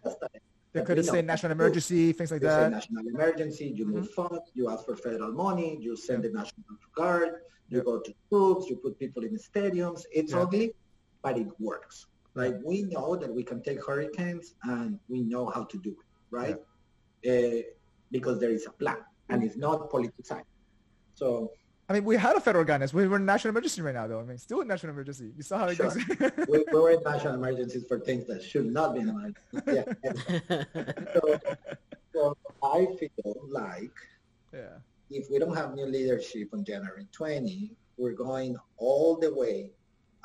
They 0.73 0.83
could 0.83 0.99
we 0.99 1.05
have 1.07 1.15
said 1.15 1.25
national 1.27 1.51
too. 1.51 1.59
emergency, 1.59 2.13
things 2.13 2.31
like 2.31 2.43
You 2.43 2.49
say 2.49 2.55
that. 2.65 2.71
national 2.71 3.05
emergency, 3.15 3.67
you 3.79 3.87
move 3.87 4.09
funds, 4.11 4.45
you 4.55 4.69
ask 4.73 4.85
for 4.85 4.95
federal 4.95 5.33
money, 5.33 5.71
you 5.81 5.97
send 5.97 6.23
the 6.25 6.31
National 6.41 6.77
Guard, 6.99 7.31
you 7.71 7.79
Yeah. 7.79 7.85
go 7.91 7.95
to 8.07 8.11
troops, 8.29 8.63
you 8.71 8.77
put 8.77 8.93
people 9.03 9.23
in 9.29 9.33
the 9.37 9.43
stadiums. 9.51 10.01
It's 10.19 10.33
Yeah. 10.33 10.43
ugly, 10.43 10.67
but 11.25 11.35
it 11.43 11.49
works. 11.59 11.97
Like 12.37 12.57
we 12.63 12.83
know 12.83 13.17
that 13.17 13.33
we 13.35 13.43
can 13.43 13.63
take 13.63 13.85
hurricanes 13.85 14.55
and 14.65 15.01
we 15.09 15.23
know 15.23 15.47
how 15.47 15.65
to 15.65 15.79
do 15.79 15.91
it, 15.91 16.07
right? 16.31 16.57
Uh, 17.29 17.63
because 18.13 18.39
there 18.39 18.51
is 18.51 18.67
a 18.67 18.73
plan 18.73 18.99
and 19.31 19.43
it's 19.43 19.57
not 19.57 19.91
politicized. 19.91 20.45
So 21.15 21.51
I 21.89 21.95
mean, 21.95 22.05
we 22.05 22.17
had 22.17 22.37
a 22.37 22.41
federal 22.41 22.65
guidance. 22.65 22.93
We 22.93 23.07
were 23.07 23.17
in 23.17 23.25
national 23.25 23.51
emergency 23.53 23.81
right 23.81 23.95
now, 23.95 24.07
though. 24.09 24.21
I 24.21 24.25
mean, 24.25 24.39
still 24.39 24.61
in 24.61 24.69
national 24.69 24.93
emergency. 24.93 25.33
You 25.37 25.43
saw 25.43 25.59
how 25.59 25.67
it 25.69 25.77
Sure. 25.77 25.87
goes. 25.87 25.97
we, 26.49 26.65
we 26.73 26.79
were 26.79 26.91
in 26.91 27.03
national 27.05 27.35
emergencies 27.35 27.85
for 27.87 28.01
things 28.01 28.27
that 28.27 28.43
should 28.43 28.67
not 28.67 28.95
be 28.95 29.01
in 29.01 29.09
emergencies. 29.09 29.63
Yeah. 29.67 30.65
So, 31.15 31.41
so 32.13 32.37
I 32.63 32.87
feel 32.99 33.37
like 33.51 33.97
yeah. 34.53 34.79
if 35.11 35.31
we 35.31 35.39
don't 35.39 35.55
have 35.55 35.75
new 35.75 35.87
leadership 35.87 36.49
on 36.53 36.65
January 36.65 37.07
20, 37.13 37.73
we're 37.99 38.13
going 38.13 38.57
all 38.79 39.17
the 39.17 39.33
way 39.33 39.71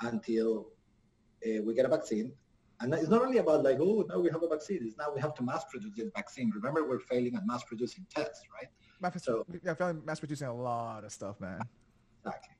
until 0.01 0.70
uh, 1.45 1.61
we 1.63 1.73
get 1.73 1.85
a 1.85 1.89
vaccine. 1.89 2.31
And 2.79 2.93
it's 2.95 3.09
not 3.09 3.21
only 3.21 3.37
about 3.37 3.63
like, 3.63 3.77
oh, 3.79 4.03
now 4.09 4.19
we 4.19 4.29
have 4.31 4.41
a 4.41 4.47
vaccine. 4.47 4.79
It's 4.81 4.97
now 4.97 5.11
we 5.13 5.21
have 5.21 5.35
to 5.35 5.43
mass 5.43 5.63
produce 5.69 5.91
this 5.95 6.09
vaccine. 6.15 6.51
Remember, 6.55 6.87
we're 6.87 6.99
failing 6.99 7.35
at 7.35 7.45
mass 7.45 7.63
producing 7.63 8.05
tests, 8.09 8.41
right? 8.53 8.69
Mass, 9.01 9.23
So- 9.23 9.45
yeah, 9.63 9.71
I 9.71 9.75
feel 9.75 9.87
like 9.87 10.05
mass 10.05 10.19
producing 10.19 10.47
a 10.47 10.55
lot 10.55 11.03
of 11.03 11.11
stuff, 11.11 11.39
man. 11.39 11.59
Exactly. 12.25 12.55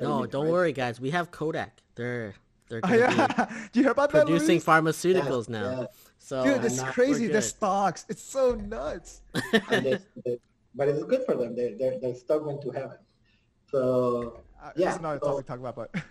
No, 0.00 0.24
don't 0.26 0.44
right? 0.44 0.52
worry, 0.52 0.72
guys. 0.72 1.00
We 1.00 1.10
have 1.10 1.30
Kodak. 1.30 1.82
They're 1.96 2.34
they're 2.68 2.80
Oh, 2.84 2.94
yeah. 2.94 3.26
Do 3.72 3.80
you 3.80 3.82
hear 3.84 3.92
about 3.92 4.12
be 4.12 4.18
that, 4.18 4.26
producing 4.26 4.60
pharmaceuticals 4.60 5.40
Yes, 5.40 5.48
now. 5.48 5.80
yes. 5.82 5.88
So 6.18 6.44
Dude, 6.44 6.54
and 6.56 6.64
it's 6.64 6.82
crazy. 6.84 7.26
The 7.26 7.42
stocks. 7.42 8.06
It's 8.08 8.22
so 8.22 8.54
nuts. 8.54 9.20
And 9.70 9.84
they, 9.84 9.98
they, 10.24 10.38
but 10.74 10.88
it's 10.88 11.02
good 11.04 11.24
for 11.26 11.34
them. 11.34 11.54
They, 11.54 11.74
they're, 11.78 11.98
they're 12.00 12.14
stuck 12.14 12.46
went 12.46 12.62
to 12.62 12.70
heaven. 12.70 12.96
So 13.70 14.40
Yeah, 14.76 14.86
That's 14.86 14.98
another 14.98 15.20
so- 15.22 15.30
topic 15.30 15.46
to 15.46 15.52
talk 15.52 15.60
about, 15.60 15.76
but 15.76 16.02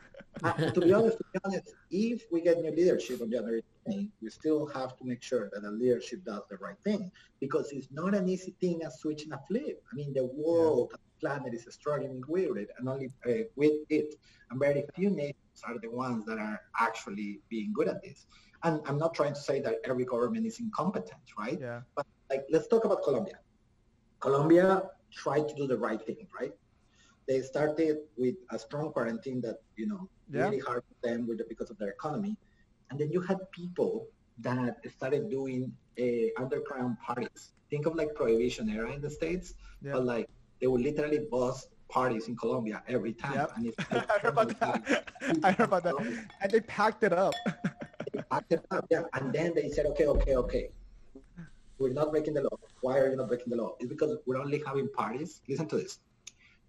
Uh, 0.44 0.54
to 0.72 0.82
be 0.82 0.92
honest, 0.92 1.18
to 1.18 1.24
be 1.34 1.40
honest, 1.46 1.76
if 1.92 2.24
we 2.32 2.42
get 2.42 2.60
new 2.62 2.72
leadership 2.72 3.22
on 3.22 3.30
January 3.30 3.64
20, 3.86 4.12
we 4.22 4.30
still 4.30 4.66
have 4.66 4.98
to 4.98 5.06
make 5.06 5.22
sure 5.22 5.52
that 5.54 5.62
the 5.62 5.70
leadership 5.70 6.24
does 6.26 6.42
the 6.50 6.58
right 6.58 6.78
thing 6.84 7.12
because 7.40 7.72
it's 7.72 7.92
not 7.92 8.16
an 8.16 8.28
easy 8.28 8.56
thing 8.60 8.82
as 8.84 9.00
switching 9.02 9.32
a 9.34 9.40
flip. 9.48 9.78
I 9.92 9.96
mean, 9.96 10.14
the 10.14 10.26
world, 10.26 10.90
the 10.92 10.98
planet 11.20 11.54
is 11.54 11.68
struggling 11.70 12.24
with 12.28 12.58
it, 12.58 12.70
and 12.80 12.90
only 12.90 13.10
uh, 13.28 13.44
with 13.56 13.74
it, 13.90 14.16
and 14.50 14.60
very 14.60 14.84
few 14.96 15.12
nations 15.12 15.62
are 15.68 15.78
the 15.80 15.92
ones 15.92 16.26
that 16.26 16.40
are 16.40 16.60
actually 16.80 17.42
being 17.50 17.72
good 17.72 17.88
at 17.88 18.02
this. 18.02 18.26
And 18.64 18.82
I'm 18.88 18.98
not 18.98 19.14
trying 19.14 19.36
to 19.36 19.40
say 19.40 19.60
that 19.62 19.76
every 19.86 20.06
government 20.06 20.48
is 20.48 20.60
incompetent, 20.60 21.22
right? 21.38 21.60
yeah. 21.62 21.82
But 21.96 22.08
like 22.32 22.46
let's 22.50 22.68
talk 22.68 22.86
about 22.86 23.04
Colombia. 23.04 23.38
Colombia 24.20 24.90
tried 25.14 25.48
to 25.50 25.56
do 25.56 25.68
the 25.68 25.78
right 25.78 26.02
thing, 26.04 26.28
right? 26.40 26.54
They 27.32 27.40
started 27.54 27.98
with 28.24 28.36
a 28.56 28.60
strong 28.66 28.88
quarantine 28.96 29.40
that 29.48 29.58
you 29.80 29.88
know 29.92 30.02
Yeah. 30.30 30.46
really 30.46 30.62
hard 30.68 30.84
for 30.90 30.98
them 31.08 31.20
with 31.28 31.38
the, 31.40 31.46
because 31.54 31.70
of 31.74 31.78
their 31.82 31.92
economy, 31.98 32.34
and 32.90 32.96
then 33.00 33.10
you 33.16 33.22
had 33.30 33.40
people 33.60 33.92
that 34.48 34.74
started 34.98 35.24
doing 35.38 35.62
a 36.08 36.10
underground 36.42 36.92
parties. 37.08 37.42
Think 37.72 37.84
of 37.90 37.94
like 38.02 38.12
prohibition 38.22 38.66
era 38.78 38.90
in 38.98 39.02
the 39.08 39.14
states, 39.20 39.48
Yeah. 39.82 39.94
but 39.96 40.04
like 40.14 40.28
they 40.60 40.68
would 40.72 40.84
literally 40.90 41.22
bust 41.36 41.68
parties 41.98 42.28
in 42.30 42.36
Colombia 42.44 42.78
every 42.96 43.14
time. 43.24 43.36
Yep. 43.42 43.50
And 43.56 43.64
it's 43.70 43.80
I 43.92 44.20
heard 44.24 44.32
about 44.36 44.50
that. 44.64 44.80
I 45.48 45.52
heard 45.58 45.68
about 45.72 45.84
that. 45.88 45.96
And 46.42 46.50
they 46.54 46.62
packed 46.80 47.04
it 47.10 47.14
up. 47.14 47.36
They 48.14 48.22
packed 48.34 48.52
it 48.58 48.64
up, 48.76 48.86
yeah. 48.94 49.04
And 49.16 49.32
then 49.38 49.50
they 49.58 49.70
said, 49.76 49.86
okay, 49.92 50.08
okay, 50.16 50.36
okay. 50.44 50.64
We're 51.80 51.94
not 52.02 52.12
breaking 52.12 52.34
the 52.38 52.44
law. 52.48 52.58
Why 52.86 52.96
are 53.02 53.10
you 53.12 53.16
not 53.16 53.28
breaking 53.32 53.52
the 53.54 53.60
law? 53.64 53.72
It's 53.80 53.90
because 53.96 54.12
we're 54.26 54.42
only 54.46 54.60
having 54.70 54.88
parties. 55.02 55.32
Listen 55.48 55.68
to 55.74 55.78
this. 55.78 56.00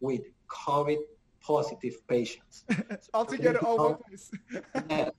With 0.00 0.22
COVID 0.52 0.98
positive 1.40 2.06
patients. 2.06 2.64
All 3.14 3.24
together, 3.24 3.58
all 3.64 3.78
one 3.78 3.96
place. 4.08 4.30
Yeah. 4.90 5.10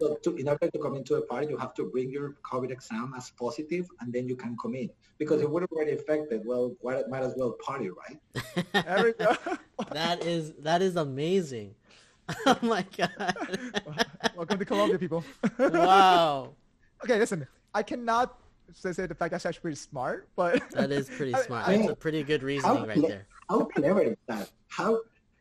So 0.00 0.14
to, 0.24 0.36
in 0.36 0.48
order 0.48 0.70
to 0.70 0.78
come 0.78 0.94
into 0.96 1.16
a 1.16 1.22
party, 1.22 1.48
you 1.48 1.58
have 1.58 1.74
to 1.74 1.84
bring 1.84 2.10
your 2.10 2.34
COVID 2.50 2.70
exam 2.70 3.12
as 3.16 3.30
positive, 3.30 3.86
and 4.00 4.10
then 4.10 4.26
you 4.26 4.36
can 4.36 4.56
come 4.60 4.74
in. 4.74 4.88
Because 5.18 5.42
if 5.42 5.50
we're 5.50 5.64
already 5.66 5.92
affected, 5.92 6.42
well, 6.46 6.74
why, 6.80 7.02
might 7.10 7.22
as 7.22 7.34
well 7.36 7.52
party, 7.64 7.90
right? 7.90 8.18
There 8.72 9.04
we 9.04 9.12
go. 9.12 9.36
that 9.92 10.24
is 10.24 10.54
that 10.60 10.80
is 10.80 10.96
amazing. 10.96 11.74
Oh 12.46 12.56
my 12.62 12.86
god! 12.96 13.36
Welcome 14.34 14.58
to 14.58 14.64
Colombia, 14.64 14.98
people. 14.98 15.24
wow, 15.58 16.54
okay, 17.04 17.18
listen. 17.18 17.46
I 17.74 17.82
cannot 17.82 18.38
say, 18.72 18.92
say 18.92 19.06
the 19.06 19.14
fact 19.14 19.32
that's 19.32 19.44
actually 19.44 19.60
pretty 19.60 19.76
smart, 19.76 20.28
but 20.36 20.62
that 20.70 20.90
is 20.90 21.10
pretty 21.10 21.34
smart. 21.46 21.68
I- 21.68 21.76
That's 21.76 21.90
a 21.90 21.96
pretty 21.96 22.22
good 22.22 22.42
reasoning 22.42 22.86
right 22.86 23.02
there. 23.02 23.26
How 23.52 23.64
clever 23.64 24.02
is 24.02 24.16
that? 24.28 24.48
How 24.68 24.90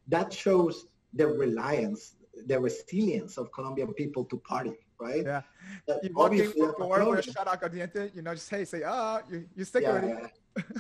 that 0.10 0.34
shows 0.34 0.76
the 1.14 1.28
reliance, 1.28 2.16
the 2.48 2.60
resilience 2.60 3.38
of 3.38 3.52
Colombian 3.58 3.94
people 3.94 4.24
to 4.26 4.38
party, 4.52 4.76
right? 5.00 5.24
yeah. 5.24 5.42
That 5.88 6.04
You 6.04 6.10
walk 6.14 6.34
in 6.34 6.52
for 6.52 6.68
as 6.68 6.74
a 6.74 7.06
for 7.06 7.10
with 7.12 7.26
shot 7.26 7.48
out 7.48 7.62
caliente, 7.62 8.12
you 8.16 8.22
know, 8.22 8.34
just 8.34 8.50
hey, 8.50 8.66
say 8.66 8.82
ah, 8.84 9.22
you 9.32 9.38
you 9.56 9.64
sick 9.64 9.84
Yeah, 9.84 10.06
yeah. 10.06 10.28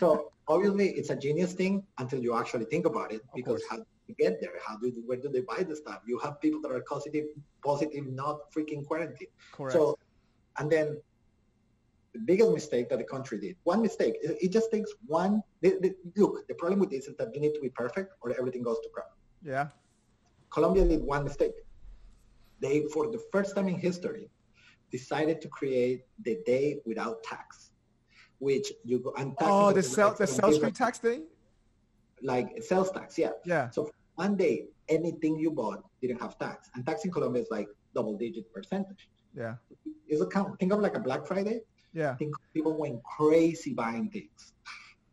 So 0.01 0.07
obviously 0.53 0.87
it's 0.99 1.11
a 1.15 1.17
genius 1.25 1.53
thing 1.53 1.73
until 2.01 2.19
you 2.25 2.31
actually 2.41 2.67
think 2.73 2.85
about 2.91 3.09
it 3.15 3.21
Of 3.29 3.35
because 3.39 3.61
course. 3.61 3.69
how 3.69 3.77
do 3.77 3.85
you 4.09 4.15
get 4.23 4.33
there? 4.41 4.55
How 4.67 4.75
do 4.81 4.85
where 5.07 5.19
do 5.23 5.29
they 5.35 5.43
buy 5.51 5.59
the 5.71 5.77
stuff? 5.83 5.99
You 6.11 6.17
have 6.25 6.33
people 6.45 6.59
that 6.63 6.71
are 6.77 6.83
positive, 6.95 7.27
positive, 7.69 8.03
not 8.23 8.35
freaking 8.53 8.81
quarantine. 8.89 9.31
Correct. 9.57 9.73
So, 9.77 9.81
and 10.59 10.67
then 10.75 10.87
the 12.13 12.19
biggest 12.19 12.51
mistake 12.51 12.89
that 12.89 12.97
the 12.97 13.03
country 13.05 13.39
did, 13.39 13.55
one 13.63 13.81
mistake, 13.81 14.15
it, 14.21 14.37
it 14.41 14.51
just 14.51 14.71
takes 14.71 14.91
one. 15.05 15.41
The, 15.61 15.69
the, 15.81 15.95
look, 16.17 16.47
the 16.47 16.55
problem 16.55 16.79
with 16.79 16.89
this 16.89 17.07
is 17.07 17.15
that 17.17 17.33
you 17.33 17.39
need 17.41 17.53
to 17.53 17.61
be 17.61 17.69
perfect 17.69 18.13
or 18.21 18.33
everything 18.37 18.63
goes 18.63 18.79
to 18.83 18.89
crap. 18.89 19.11
yeah. 19.43 19.67
Colombia 20.49 20.83
did 20.85 21.01
one 21.01 21.23
mistake. 21.23 21.53
They, 22.59 22.83
for 22.93 23.09
the 23.09 23.21
first 23.31 23.55
time 23.55 23.69
in 23.69 23.75
history, 23.75 24.29
decided 24.91 25.39
to 25.41 25.47
create 25.47 26.03
the 26.25 26.39
day 26.45 26.79
without 26.85 27.23
tax, 27.23 27.71
which 28.39 28.67
you 28.83 28.99
go 28.99 29.13
and 29.17 29.37
tax 29.37 29.49
Oh, 29.49 29.71
the 29.71 29.81
sell 29.81 30.13
the 30.13 30.27
sales 30.27 30.57
free 30.57 30.71
tax 30.71 30.99
thing. 30.99 31.23
like 32.21 32.61
sales 32.61 32.91
tax, 32.91 33.17
yeah. 33.17 33.31
Yeah. 33.45 33.69
So 33.69 33.85
for 33.85 33.93
one 34.15 34.35
day, 34.35 34.65
anything 34.89 35.39
you 35.39 35.51
bought 35.51 35.81
didn't 36.01 36.21
have 36.21 36.37
tax, 36.37 36.69
and 36.75 36.85
tax 36.85 37.05
in 37.05 37.11
Colombia 37.11 37.41
is 37.43 37.47
like 37.49 37.69
double 37.95 38.17
digit 38.17 38.51
percentage. 38.53 39.07
Yeah. 39.33 39.55
Is 40.09 40.19
a 40.19 40.27
count. 40.27 40.59
Think 40.59 40.73
of 40.73 40.81
like 40.81 40.95
a 40.95 40.99
Black 40.99 41.25
Friday. 41.25 41.61
Yeah. 41.93 42.15
think 42.15 42.33
people 42.53 42.73
went 42.77 43.03
crazy 43.03 43.73
buying 43.73 44.09
things 44.09 44.53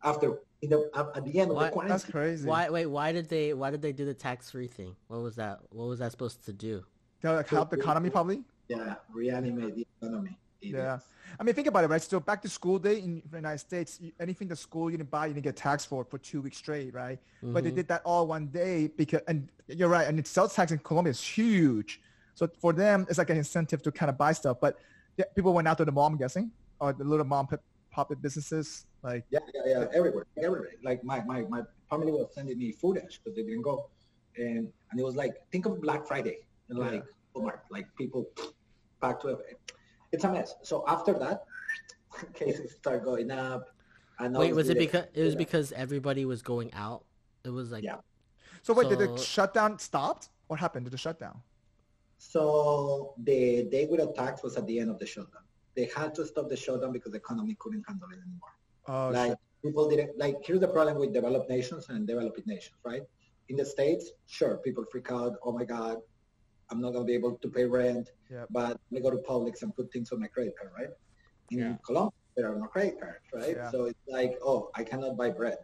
after 0.03 0.39
in 0.61 0.69
the 0.69 0.89
at, 0.95 1.07
at 1.17 1.25
the 1.25 1.39
end 1.39 1.51
of 1.51 1.57
Why- 1.57 1.65
the 1.65 1.71
quarantine. 1.71 1.89
That's 1.97 2.05
crazy. 2.05 2.47
Why? 2.47 2.69
Wait. 2.69 2.85
Why 2.85 3.11
did 3.11 3.29
they? 3.29 3.53
Why 3.53 3.69
did 3.71 3.81
they 3.81 3.91
do 3.93 4.05
the 4.05 4.13
tax 4.13 4.51
free 4.51 4.67
thing? 4.67 4.95
What 5.07 5.21
was 5.21 5.35
that? 5.35 5.59
What 5.69 5.85
was 5.85 5.99
that 5.99 6.11
supposed 6.11 6.45
to 6.45 6.53
do? 6.53 6.83
They'll 7.21 7.35
like 7.35 7.49
help 7.49 7.69
the 7.69 7.77
economy 7.77 8.09
probably. 8.09 8.43
Yeah, 8.69 8.95
reanimate 9.13 9.75
the 9.75 9.87
economy. 10.01 10.37
Yeah. 10.61 10.69
Idiots. 10.69 11.05
I 11.39 11.43
mean, 11.43 11.55
think 11.55 11.67
about 11.67 11.83
it, 11.85 11.89
right? 11.89 12.01
So 12.01 12.19
back 12.19 12.41
to 12.41 12.49
school 12.49 12.79
day 12.79 12.99
in 12.99 13.21
the 13.29 13.37
United 13.37 13.59
States, 13.59 13.99
anything 14.19 14.47
the 14.47 14.55
school 14.55 14.89
you 14.89 14.97
didn't 14.97 15.09
buy, 15.11 15.27
you 15.27 15.33
didn't 15.33 15.43
get 15.43 15.55
taxed 15.55 15.87
for 15.87 16.03
for 16.03 16.17
two 16.17 16.41
weeks 16.41 16.57
straight, 16.57 16.93
right? 16.93 17.19
But 17.41 17.63
they 17.63 17.71
Mhm. 17.71 17.75
did 17.75 17.87
that 17.89 18.01
all 18.03 18.27
one 18.27 18.47
day 18.47 18.87
because, 18.87 19.21
and 19.27 19.47
you're 19.67 19.89
right, 19.89 20.07
and 20.07 20.17
the 20.19 20.25
sales 20.27 20.53
tax 20.55 20.71
in 20.71 20.79
Colombia 20.79 21.11
is 21.11 21.21
huge. 21.21 22.01
So 22.35 22.47
for 22.59 22.73
them, 22.73 23.05
it's 23.09 23.17
like 23.17 23.29
an 23.29 23.37
incentive 23.37 23.81
to 23.83 23.91
kind 23.91 24.09
of 24.09 24.17
buy 24.17 24.31
stuff. 24.33 24.57
But 24.59 24.77
people 25.35 25.53
went 25.53 25.67
out 25.67 25.77
to 25.77 25.85
the 25.85 25.91
mall, 25.91 26.07
I'm 26.07 26.17
guessing, 26.17 26.51
or 26.79 26.93
the 26.93 27.03
little 27.03 27.25
mom 27.25 27.47
pop 27.47 27.61
pop 27.91 28.11
businesses, 28.21 28.85
like 29.03 29.25
Yeah, 29.29 29.39
yeah, 29.53 29.61
yeah, 29.65 29.85
everywhere, 29.93 30.25
everywhere. 30.37 30.71
Like 30.83 31.03
my, 31.03 31.21
my, 31.23 31.41
my 31.43 31.61
family 31.89 32.11
was 32.11 32.27
sending 32.33 32.57
me 32.57 32.71
footage 32.71 33.19
because 33.23 33.35
they 33.35 33.43
didn't 33.43 33.63
go, 33.63 33.89
and 34.37 34.71
and 34.91 34.99
it 34.99 35.03
was 35.03 35.15
like 35.15 35.33
think 35.51 35.65
of 35.65 35.81
Black 35.81 36.05
Friday 36.07 36.37
and 36.69 36.77
Yeah. 36.77 36.85
like 36.85 37.03
oh 37.35 37.41
Walmart, 37.41 37.59
like 37.69 37.87
people 37.97 38.25
back 39.01 39.19
to 39.21 39.29
it. 39.29 39.59
It's 40.11 40.23
a 40.23 40.31
mess. 40.31 40.55
So 40.63 40.83
after 40.87 41.13
that, 41.19 41.43
cases 42.33 42.73
start 42.73 43.03
going 43.03 43.31
up. 43.31 43.69
And 44.19 44.35
Wait, 44.35 44.53
was 44.53 44.69
it 44.69 44.77
because 44.77 45.05
it 45.13 45.23
was 45.23 45.33
yeah. 45.33 45.37
because 45.37 45.71
everybody 45.71 46.25
was 46.25 46.41
going 46.41 46.73
out? 46.73 47.05
It 47.45 47.51
was 47.51 47.71
like 47.71 47.83
Yeah. 47.83 47.97
So 48.61 48.73
wait, 48.73 48.89
did 48.89 48.99
the 48.99 49.17
shutdown 49.17 49.79
stopped? 49.79 50.29
What 50.47 50.59
happened 50.59 50.85
to 50.85 50.89
the 50.89 50.97
shutdown? 50.97 51.41
So 52.17 53.13
the 53.23 53.63
day 53.71 53.85
without 53.89 54.13
tax 54.15 54.43
was 54.43 54.57
at 54.57 54.67
the 54.67 54.79
end 54.79 54.89
of 54.89 54.99
the 54.99 55.05
shutdown. 55.05 55.43
They 55.79 55.89
had 55.95 56.13
to 56.15 56.25
stop 56.25 56.49
the 56.49 56.57
shutdown 56.57 56.91
because 56.91 57.13
the 57.13 57.19
economy 57.25 57.55
couldn't 57.57 57.85
handle 57.87 58.09
it 58.15 58.19
anymore. 58.27 58.53
Oh, 58.93 59.07
like 59.19 59.31
shit. 59.31 59.37
people 59.63 59.83
didn't 59.89 60.11
like 60.23 60.35
here's 60.45 60.59
the 60.59 60.67
problem 60.77 60.95
with 61.01 61.13
developed 61.13 61.49
nations 61.49 61.83
and 61.87 62.05
developing 62.05 62.43
nations, 62.55 62.75
right? 62.83 63.03
In 63.47 63.55
the 63.55 63.63
States, 63.75 64.11
sure, 64.27 64.57
people 64.57 64.83
freak 64.91 65.09
out, 65.09 65.33
oh 65.45 65.53
my 65.59 65.63
God, 65.63 65.95
I'm 66.69 66.81
not 66.81 66.91
gonna 66.93 67.05
be 67.05 67.13
able 67.21 67.33
to 67.43 67.47
pay 67.57 67.63
rent, 67.79 68.05
Yep. 68.29 68.47
but 68.57 68.71
let 68.71 68.91
me 68.95 68.99
go 69.05 69.09
to 69.17 69.21
Publix 69.29 69.61
and 69.63 69.73
put 69.73 69.85
things 69.93 70.11
on 70.11 70.19
my 70.19 70.27
credit 70.35 70.53
card, 70.59 70.71
right? 70.79 70.93
In 71.51 71.59
Yeah. 71.59 71.77
Colombia, 71.87 72.19
there 72.35 72.47
are 72.51 72.57
no 72.63 72.67
credit 72.75 72.99
cards, 72.99 73.25
right? 73.39 73.55
Yeah. 73.55 73.71
So 73.71 73.77
it's 73.91 74.05
like, 74.17 74.33
oh, 74.49 74.59
I 74.79 74.83
cannot 74.89 75.15
buy 75.21 75.29
bread. 75.41 75.59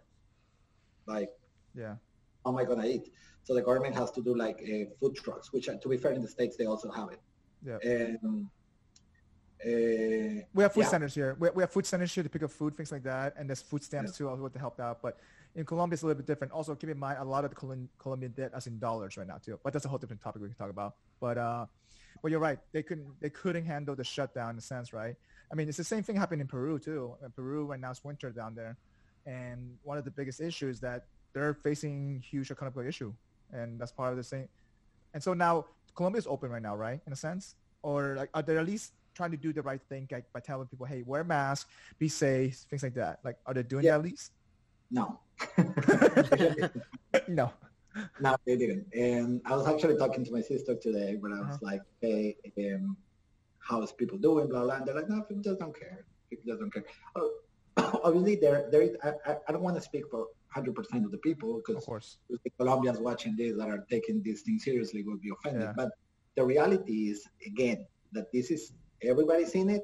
Like, 1.14 1.32
yeah. 1.84 1.96
how 2.46 2.52
am 2.54 2.58
I 2.58 2.64
gonna 2.70 2.88
eat? 2.96 3.06
So 3.44 3.50
the 3.60 3.66
government 3.70 3.96
has 4.02 4.12
to 4.18 4.22
do 4.28 4.34
like 4.46 4.58
uh, 4.74 4.86
food 5.00 5.14
trucks, 5.24 5.52
which 5.52 5.66
to 5.84 5.88
be 5.94 5.98
fair, 5.98 6.14
in 6.14 6.22
the 6.28 6.34
States, 6.38 6.56
they 6.60 6.68
also 6.74 6.90
have 7.00 7.10
it. 7.16 7.22
Yeah. 7.70 7.80
Uh, 9.66 10.42
We 10.54 10.64
have 10.64 10.74
food 10.74 10.82
Yeah. 10.82 10.88
centers 10.88 11.16
here. 11.16 11.36
We, 11.40 11.50
we 11.50 11.64
have 11.64 11.72
food 11.72 11.86
centers 11.86 12.14
here 12.14 12.24
to 12.24 12.30
pick 12.30 12.44
up 12.44 12.52
food, 12.52 12.76
things 12.76 12.92
like 12.92 13.04
that, 13.04 13.34
and 13.38 13.50
there's 13.50 13.62
food 13.62 13.84
stamps 13.84 14.18
too, 14.18 14.30
also 14.30 14.48
to 14.48 14.60
help 14.60 14.80
out. 14.80 15.02
But 15.02 15.18
in 15.56 15.66
Colombia, 15.66 15.96
it's 15.96 16.04
a 16.04 16.06
little 16.06 16.18
bit 16.18 16.28
different. 16.28 16.54
Also, 16.54 16.76
keep 16.76 16.90
in 16.90 17.00
mind 17.00 17.18
a 17.20 17.24
lot 17.24 17.44
of 17.46 17.50
the 17.52 17.56
Colom- 17.56 17.88
Colombian 17.98 18.32
debt 18.34 18.52
is 18.56 18.68
in 18.68 18.78
dollars 18.80 19.18
right 19.18 19.28
now 19.28 19.38
too. 19.38 19.60
But 19.64 19.74
that's 19.74 19.86
a 19.86 19.90
whole 19.90 19.98
different 19.98 20.22
topic 20.22 20.42
we 20.42 20.48
can 20.50 20.58
talk 20.58 20.70
about. 20.70 20.96
But 21.20 21.38
uh, 21.38 21.66
but 22.22 22.32
you're 22.32 22.40
right. 22.40 22.60
They 22.74 22.84
couldn't 22.84 23.08
they 23.22 23.30
couldn't 23.30 23.66
handle 23.66 23.96
the 23.96 24.04
shutdown 24.04 24.52
in 24.52 24.58
a 24.58 24.62
sense, 24.62 24.94
right? 24.94 25.16
I 25.52 25.56
mean, 25.56 25.68
it's 25.70 25.78
the 25.78 25.84
same 25.84 26.04
thing 26.04 26.16
happened 26.16 26.42
in 26.42 26.48
Peru 26.48 26.80
too. 26.80 27.16
In 27.24 27.32
Peru 27.32 27.66
right 27.66 27.80
now 27.80 27.92
it's 27.92 28.04
winter 28.04 28.32
down 28.32 28.56
there, 28.56 28.78
and 29.26 29.78
one 29.84 29.98
of 29.98 30.06
the 30.06 30.12
biggest 30.12 30.42
issues 30.42 30.78
is 30.78 30.82
that 30.82 31.06
they're 31.34 31.54
facing 31.54 32.22
huge 32.22 32.52
economic 32.52 32.86
issue, 32.88 33.14
and 33.52 33.80
that's 33.80 33.92
part 33.92 34.12
of 34.12 34.18
the 34.18 34.24
same. 34.24 34.48
And 35.14 35.22
so 35.24 35.34
now 35.34 35.66
Colombia 35.96 36.20
is 36.20 36.28
open 36.28 36.50
right 36.52 36.62
now, 36.62 36.76
right? 36.76 37.00
In 37.08 37.14
a 37.14 37.16
sense, 37.16 37.56
or 37.84 38.16
like 38.18 38.30
are 38.34 38.42
they 38.42 38.58
at 38.58 38.66
least 38.66 38.94
trying 39.16 39.32
to 39.32 39.38
do 39.38 39.52
the 39.54 39.62
right 39.62 39.82
thing 39.90 40.08
like, 40.12 40.26
by 40.34 40.40
telling 40.40 40.68
people, 40.68 40.86
hey, 40.86 41.04
wear 41.06 41.22
a 41.22 41.26
mask, 41.26 41.70
be 41.98 42.08
safe, 42.08 42.58
things 42.70 42.84
like 42.84 42.94
that? 42.96 43.20
Like, 43.24 43.38
are 43.46 43.54
they 43.54 43.64
doing 43.64 43.86
Yeah. 43.86 43.98
that 43.98 44.00
at 44.00 44.06
least? 44.12 44.32
no. 44.92 45.20
no. 47.28 47.52
No, 48.20 48.36
they 48.46 48.58
didn't. 48.58 48.86
And 48.94 49.42
I 49.46 49.56
was 49.56 49.68
actually 49.68 49.98
talking 49.98 50.24
to 50.26 50.32
my 50.32 50.42
sister 50.42 50.76
today 50.76 51.16
when 51.20 51.32
I 51.32 51.40
was 51.40 51.56
Uh-huh. 51.56 51.70
like, 51.72 51.82
hey, 52.02 52.36
um, 52.76 52.98
how's 53.60 53.94
people 53.94 54.18
doing, 54.18 54.48
blah, 54.50 54.64
blah. 54.64 54.76
And 54.76 54.86
they're 54.86 54.96
like, 54.96 55.10
no, 55.10 55.22
people 55.22 55.42
just 55.44 55.60
don't 55.60 55.78
care. 55.78 56.06
People 56.30 56.44
just 56.50 56.60
don't 56.60 56.74
care. 56.74 56.84
Oh, 57.16 57.32
obviously, 58.04 58.36
there, 58.36 58.68
there 58.72 58.82
is, 58.82 58.96
I, 59.04 59.38
I- 59.48 59.52
don't 59.54 59.64
want 59.64 59.78
to 59.78 59.82
speak 59.82 60.04
for 60.12 60.28
100% 60.56 61.06
of 61.06 61.12
the 61.12 61.18
people 61.20 61.56
Of 61.58 61.64
because 61.66 62.18
the 62.30 62.50
Colombians 62.60 63.00
watching 63.00 63.36
this 63.38 63.56
that 63.58 63.70
are 63.70 63.86
taking 63.90 64.22
these 64.22 64.42
things 64.42 64.64
seriously 64.66 65.02
will 65.04 65.18
be 65.18 65.30
offended. 65.36 65.64
Yeah. 65.64 65.74
But 65.76 65.90
the 66.36 66.46
reality 66.46 67.10
is, 67.12 67.26
again, 67.46 67.86
that 68.12 68.32
this 68.34 68.52
is, 68.52 68.74
everybody's 69.04 69.52
in 69.56 69.70
it 69.70 69.84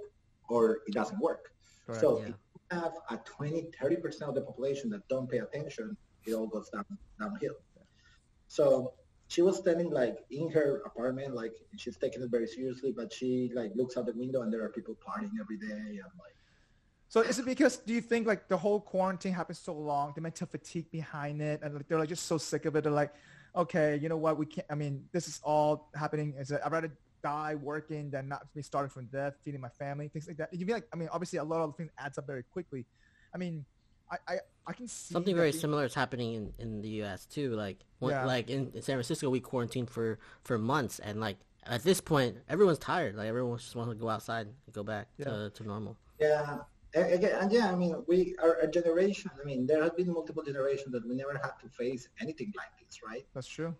or 0.50 0.80
it 0.88 0.94
doesn't 0.94 1.20
work. 1.20 1.52
Correct. 1.86 2.02
So 2.02 2.20
Yeah. 2.20 2.24
if 2.24 2.30
you 2.30 2.62
have 2.72 2.94
a 3.10 3.18
20, 3.18 3.70
30% 3.80 4.30
of 4.30 4.36
the 4.36 4.42
population 4.42 4.90
that 4.92 5.08
don't 5.08 5.30
pay 5.30 5.40
attention, 5.40 5.98
it 6.26 6.34
all 6.34 6.48
goes 6.48 6.70
down 6.70 6.86
downhill. 7.20 7.56
So 8.48 8.94
she 9.28 9.42
was 9.42 9.58
standing 9.58 9.90
like 9.92 10.18
in 10.30 10.50
her 10.52 10.82
apartment, 10.86 11.34
like 11.36 11.54
she's 11.78 11.98
taking 11.98 12.22
it 12.22 12.30
very 12.30 12.48
seriously, 12.48 12.92
but 12.96 13.12
she 13.14 13.52
like 13.56 13.72
looks 13.76 13.96
out 13.98 14.06
the 14.06 14.14
window 14.14 14.42
and 14.42 14.52
there 14.54 14.64
are 14.64 14.70
people 14.70 14.96
partying 14.96 15.32
every 15.40 15.58
day. 15.58 15.72
And 16.04 16.12
like, 16.20 16.36
So 17.08 17.22
is 17.22 17.40
it 17.40 17.46
because 17.46 17.78
do 17.78 17.94
you 17.94 18.02
think 18.02 18.28
like 18.28 18.48
the 18.50 18.58
whole 18.58 18.82
quarantine 18.82 19.34
happened 19.34 19.58
so 19.58 19.74
long, 19.74 20.12
the 20.16 20.22
mental 20.22 20.48
fatigue 20.48 20.92
behind 20.92 21.42
it, 21.42 21.62
and 21.64 21.74
like 21.76 21.88
they're 21.88 22.00
like 22.00 22.10
just 22.10 22.26
so 22.26 22.38
sick 22.38 22.66
of 22.66 22.76
it? 22.76 22.84
They're 22.84 22.92
like, 22.92 23.14
okay, 23.56 23.98
you 24.02 24.10
know 24.10 24.18
what? 24.18 24.38
We 24.38 24.46
can't. 24.46 24.68
I 24.70 24.76
mean, 24.76 25.06
this 25.12 25.28
is 25.28 25.40
all 25.44 25.90
happening. 25.96 26.34
Is 26.38 26.52
it? 26.52 26.62
I'd 26.66 26.72
rather 26.72 26.92
die 27.22 27.56
working 27.56 28.10
than 28.10 28.28
not 28.28 28.54
be 28.54 28.62
starting 28.62 28.90
from 28.90 29.06
death, 29.06 29.36
feeding 29.44 29.62
my 29.62 29.70
family, 29.70 30.08
things 30.08 30.28
like 30.28 30.38
that. 30.38 30.54
You 30.54 30.66
be 30.66 30.74
like, 30.74 30.88
I 30.94 30.96
mean, 30.96 31.10
obviously 31.12 31.40
a 31.40 31.44
lot 31.44 31.62
of 31.62 31.76
things 31.76 31.92
adds 31.98 32.18
up 32.18 32.28
very 32.28 32.44
quickly. 32.44 32.86
I 33.34 33.38
mean, 33.38 33.66
I 34.12 34.18
I, 34.28 34.36
I 34.68 34.74
can 34.74 34.88
see 34.88 35.14
something 35.14 35.36
very 35.36 35.52
being- 35.52 35.62
similar 35.62 35.86
is 35.86 35.94
happening 35.94 36.34
in, 36.34 36.54
in 36.60 36.82
the 36.82 36.90
U.S. 37.04 37.26
too. 37.26 37.52
Like, 37.56 37.80
one, 38.00 38.12
Yeah. 38.12 38.26
like 38.26 38.50
in, 38.50 38.72
in 38.74 38.82
San 38.82 38.96
Francisco, 38.96 39.30
we 39.30 39.40
quarantined 39.40 39.90
for 39.90 40.20
for 40.44 40.58
months, 40.58 41.00
and 41.00 41.20
like 41.20 41.38
at 41.66 41.84
this 41.84 42.02
point, 42.02 42.38
everyone's 42.50 42.80
tired. 42.80 43.16
Like 43.16 43.28
everyone 43.28 43.58
just 43.58 43.76
wants 43.76 43.94
to 43.94 44.00
go 44.00 44.10
outside 44.10 44.48
and 44.48 44.56
go 44.74 44.84
back 44.84 45.08
Yeah. 45.18 45.26
to, 45.26 45.50
to 45.52 45.64
normal. 45.64 45.98
yeah, 46.20 46.58
Again, 46.94 47.38
and 47.40 47.50
yeah, 47.54 47.72
I 47.72 47.76
mean, 47.76 48.04
we 48.08 48.36
are 48.44 48.56
a 48.60 48.68
generation. 48.68 49.32
I 49.40 49.46
mean, 49.46 49.66
there 49.66 49.82
have 49.82 49.96
been 49.96 50.12
multiple 50.12 50.44
generations 50.44 50.92
that 50.92 51.08
we 51.08 51.16
never 51.16 51.32
had 51.42 51.54
to 51.64 51.70
face 51.70 52.10
anything 52.20 52.52
like 52.58 52.68
this, 52.86 53.00
right? 53.08 53.26
That's 53.34 53.48
true. 53.48 53.74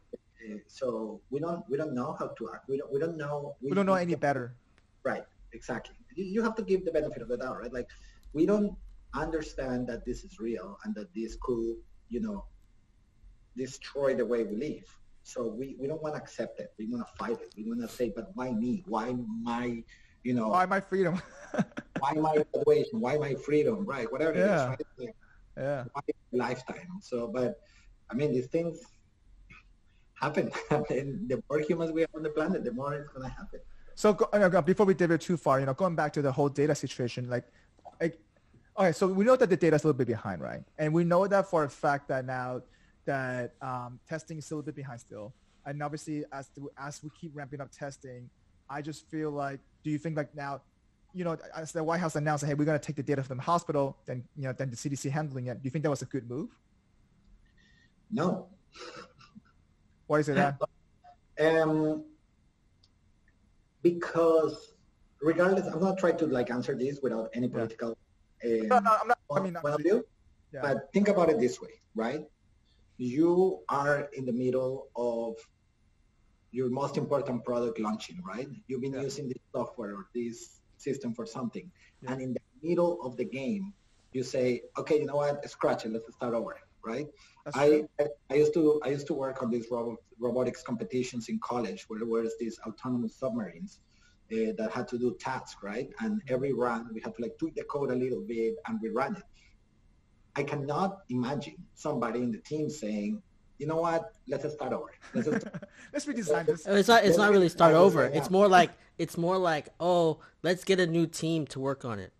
So 0.68 1.22
we 1.30 1.40
don't 1.40 1.64
we 1.70 1.78
don't 1.78 1.94
know 1.94 2.16
how 2.20 2.28
to 2.38 2.50
act. 2.54 2.66
We 2.68 2.78
don't 2.78 2.92
we 2.92 3.00
don't 3.00 3.18
know. 3.18 3.56
We 3.62 3.72
don't 3.72 3.86
know 3.86 3.96
any 3.96 4.16
better. 4.16 4.56
Right. 5.04 5.24
Exactly. 5.54 5.96
You, 6.16 6.26
you 6.26 6.42
have 6.44 6.56
to 6.56 6.64
give 6.64 6.86
the 6.86 6.92
benefit 6.92 7.22
of 7.22 7.28
the 7.28 7.38
doubt, 7.38 7.60
right? 7.60 7.74
Like 7.74 7.88
we 8.34 8.46
don't 8.46 8.76
understand 9.14 9.88
that 9.88 10.06
this 10.06 10.24
is 10.24 10.40
real 10.40 10.78
and 10.86 10.96
that 10.96 11.14
this 11.14 11.38
could, 11.42 11.76
you 12.10 12.22
know, 12.22 12.46
destroy 13.58 14.16
the 14.16 14.26
way 14.26 14.44
we 14.44 14.56
live. 14.56 14.86
So 15.24 15.48
we, 15.48 15.76
we 15.80 15.88
don't 15.88 16.02
want 16.02 16.16
to 16.16 16.22
accept 16.22 16.60
it. 16.60 16.70
We 16.80 16.88
want 16.88 17.06
to 17.06 17.14
fight 17.24 17.40
it. 17.42 17.54
We 17.56 17.64
want 17.68 17.82
to 17.82 17.88
say, 17.88 18.12
but 18.16 18.28
why 18.34 18.52
me? 18.52 18.84
Why 18.88 19.14
my, 19.44 19.84
you 20.24 20.34
know, 20.34 20.50
Why 20.50 20.66
my 20.66 20.80
freedom? 20.80 21.22
why 22.00 22.14
my 22.14 22.44
graduation? 22.54 23.00
Why 23.00 23.18
my 23.18 23.36
freedom? 23.36 23.86
Right. 23.86 24.12
Whatever 24.12 24.38
Yeah. 24.38 24.46
it 24.46 24.56
is, 24.56 24.68
right? 24.68 24.82
Like, 24.98 25.16
yeah. 25.58 25.84
why 25.94 26.02
lifetime? 26.32 26.88
So, 27.02 27.30
but 27.34 27.56
I 28.10 28.16
mean, 28.16 28.32
these 28.32 28.48
things 28.48 28.80
happen. 30.22 30.52
and 30.70 31.28
the 31.30 31.44
more 31.50 31.60
humans 31.60 31.92
we 31.92 32.02
have 32.02 32.10
on 32.16 32.24
the 32.24 32.30
planet, 32.30 32.64
the 32.64 32.72
more 32.72 32.94
it's 32.94 33.10
going 33.10 33.24
to 33.24 33.30
happen. 33.30 33.60
So 33.96 34.14
go, 34.14 34.50
go- 34.50 34.62
before 34.62 34.86
we 34.86 34.94
divert 34.94 35.22
too 35.22 35.38
far, 35.38 35.60
you 35.60 35.66
know, 35.66 35.74
going 35.74 35.96
back 35.96 36.14
to 36.14 36.22
the 36.22 36.32
whole 36.32 36.50
data 36.50 36.76
situation, 36.76 37.30
like, 37.30 37.46
like, 38.00 38.20
okay, 38.78 38.92
so 38.92 39.08
we 39.08 39.26
know 39.26 39.36
that 39.36 39.50
the 39.50 39.58
data 39.58 39.76
is 39.76 39.84
a 39.84 39.88
little 39.88 39.98
bit 39.98 40.08
behind, 40.08 40.42
right? 40.42 40.62
And 40.78 40.94
we 40.94 41.04
know 41.04 41.28
that 41.28 41.50
for 41.50 41.64
a 41.64 41.70
fact 41.70 42.08
that 42.08 42.26
now 42.26 42.62
that 43.06 43.54
um, 43.62 44.00
testing 44.08 44.38
is 44.38 44.46
still 44.46 44.60
a 44.60 44.64
bit 44.64 44.76
behind 44.76 45.00
still. 45.00 45.34
And 45.66 45.82
obviously, 45.84 46.24
as 46.32 46.50
the, 46.50 46.68
as 46.78 47.04
we 47.04 47.10
keep 47.20 47.32
ramping 47.36 47.62
up 47.62 47.72
testing, 47.72 48.30
I 48.70 48.82
just 48.82 49.10
feel 49.10 49.32
like, 49.32 49.60
do 49.84 49.92
you 49.92 49.98
think 49.98 50.18
like 50.18 50.34
now, 50.36 50.62
you 51.14 51.24
know, 51.24 51.38
as 51.56 51.72
the 51.72 51.84
White 51.84 52.00
House 52.00 52.16
announced, 52.16 52.46
hey, 52.46 52.54
we're 52.54 52.66
going 52.66 52.80
to 52.80 52.86
take 52.86 52.96
the 52.96 53.04
data 53.04 53.22
from 53.22 53.38
the 53.38 53.44
hospital, 53.44 53.98
then 54.06 54.24
you 54.38 54.44
know, 54.44 54.54
then 54.54 54.70
the 54.70 54.78
CDC 54.78 55.12
handling 55.12 55.48
it. 55.48 55.56
Do 55.62 55.66
you 55.66 55.70
think 55.70 55.84
that 55.84 55.90
was 55.90 56.02
a 56.02 56.06
good 56.06 56.30
move? 56.30 56.50
No. 58.10 58.48
Why 60.12 60.20
is 60.20 60.28
it 60.28 60.36
that? 60.36 60.60
Um, 61.40 62.04
because 63.82 64.74
regardless, 65.22 65.68
I'm 65.68 65.80
not 65.80 65.98
trying 65.98 66.18
to 66.18 66.26
like 66.28 66.52
answer 66.52 66.76
this 66.78 67.00
without 67.02 67.30
any 67.34 67.48
political 67.48 67.92
um, 68.44 68.68
No, 68.68 68.80
no, 68.80 68.98
I'm 69.02 69.08
not. 69.08 69.20
I 69.34 69.40
mean, 69.40 69.56
view. 69.80 70.04
yeah. 70.54 70.64
But 70.64 70.92
think 70.92 71.08
about 71.08 71.30
it 71.30 71.40
this 71.40 71.62
way, 71.62 71.76
right? 71.96 72.26
You 72.98 73.62
are 73.70 74.10
in 74.12 74.26
the 74.26 74.34
middle 74.34 74.90
of 74.98 75.36
your 76.52 76.70
most 76.70 76.98
important 76.98 77.46
product 77.46 77.80
launching, 77.80 78.18
right? 78.22 78.50
You've 78.68 78.82
been 78.82 78.96
Yeah. 78.96 79.08
using 79.10 79.30
this 79.30 79.42
software 79.56 79.94
or 80.00 80.08
this 80.14 80.60
system 80.76 81.14
for 81.14 81.26
something. 81.26 81.72
Yeah. 82.02 82.12
And 82.12 82.22
in 82.22 82.34
the 82.34 82.46
middle 82.68 83.02
of 83.02 83.16
the 83.16 83.24
game, 83.40 83.74
you 84.12 84.24
say, 84.24 84.64
okay, 84.78 85.00
you 85.00 85.06
know 85.06 85.16
what? 85.24 85.50
Scratch 85.50 85.86
it. 85.86 85.94
Let's 85.94 86.14
start 86.14 86.34
over, 86.34 86.58
right? 86.86 87.08
I. 87.54 87.84
I 88.00 88.06
I 88.30 88.36
used 88.36 88.54
to 88.54 88.80
I 88.84 88.90
used 88.90 89.08
to 89.08 89.14
work 89.14 89.42
on 89.44 89.50
these 89.52 89.68
robot, 89.72 89.98
robotics 90.20 90.62
competitions 90.64 91.30
in 91.30 91.40
college 91.40 91.86
where 91.88 92.00
there 92.00 92.08
was 92.08 92.34
these 92.40 92.60
autonomous 92.68 93.16
submarines 93.16 93.80
uh, 94.32 94.54
that 94.58 94.72
had 94.72 94.88
to 94.90 94.98
do 94.98 95.16
tasks, 95.20 95.58
right? 95.64 95.90
And 96.00 96.22
every 96.28 96.54
run 96.54 96.90
we 96.94 97.02
had 97.02 97.16
to 97.16 97.22
like 97.22 97.38
tweak 97.40 97.56
the 97.56 97.64
code 97.64 97.92
a 97.92 97.96
little 97.96 98.22
bit 98.22 98.56
and 98.68 98.80
we 98.82 98.90
ran 98.90 99.16
it. 99.16 99.24
I 100.36 100.44
cannot 100.44 101.00
imagine 101.10 101.56
somebody 101.76 102.20
in 102.20 102.32
the 102.32 102.38
team 102.38 102.70
saying, 102.70 103.22
you 103.58 103.68
know 103.68 103.76
what, 103.76 104.14
let's 104.28 104.44
just 104.44 104.56
start 104.56 104.74
over. 104.74 104.92
Let's 105.14 105.28
just 105.28 105.48
Let's 105.94 106.06
redesign 106.06 106.46
this. 106.46 106.66
It's 106.66 106.88
not. 106.88 107.04
It's 107.04 107.18
not 107.18 107.32
really 107.32 107.50
start 107.50 107.74
over. 107.74 108.06
It's 108.06 108.30
more 108.30 108.48
like. 108.48 108.72
It's 108.98 109.18
more 109.18 109.38
like. 109.38 109.70
Oh, 109.80 110.20
let's 110.42 110.64
get 110.64 110.80
a 110.80 110.88
new 110.88 111.06
team 111.06 111.46
to 111.48 111.60
work 111.60 111.86
on 111.86 112.00
it. 112.00 112.14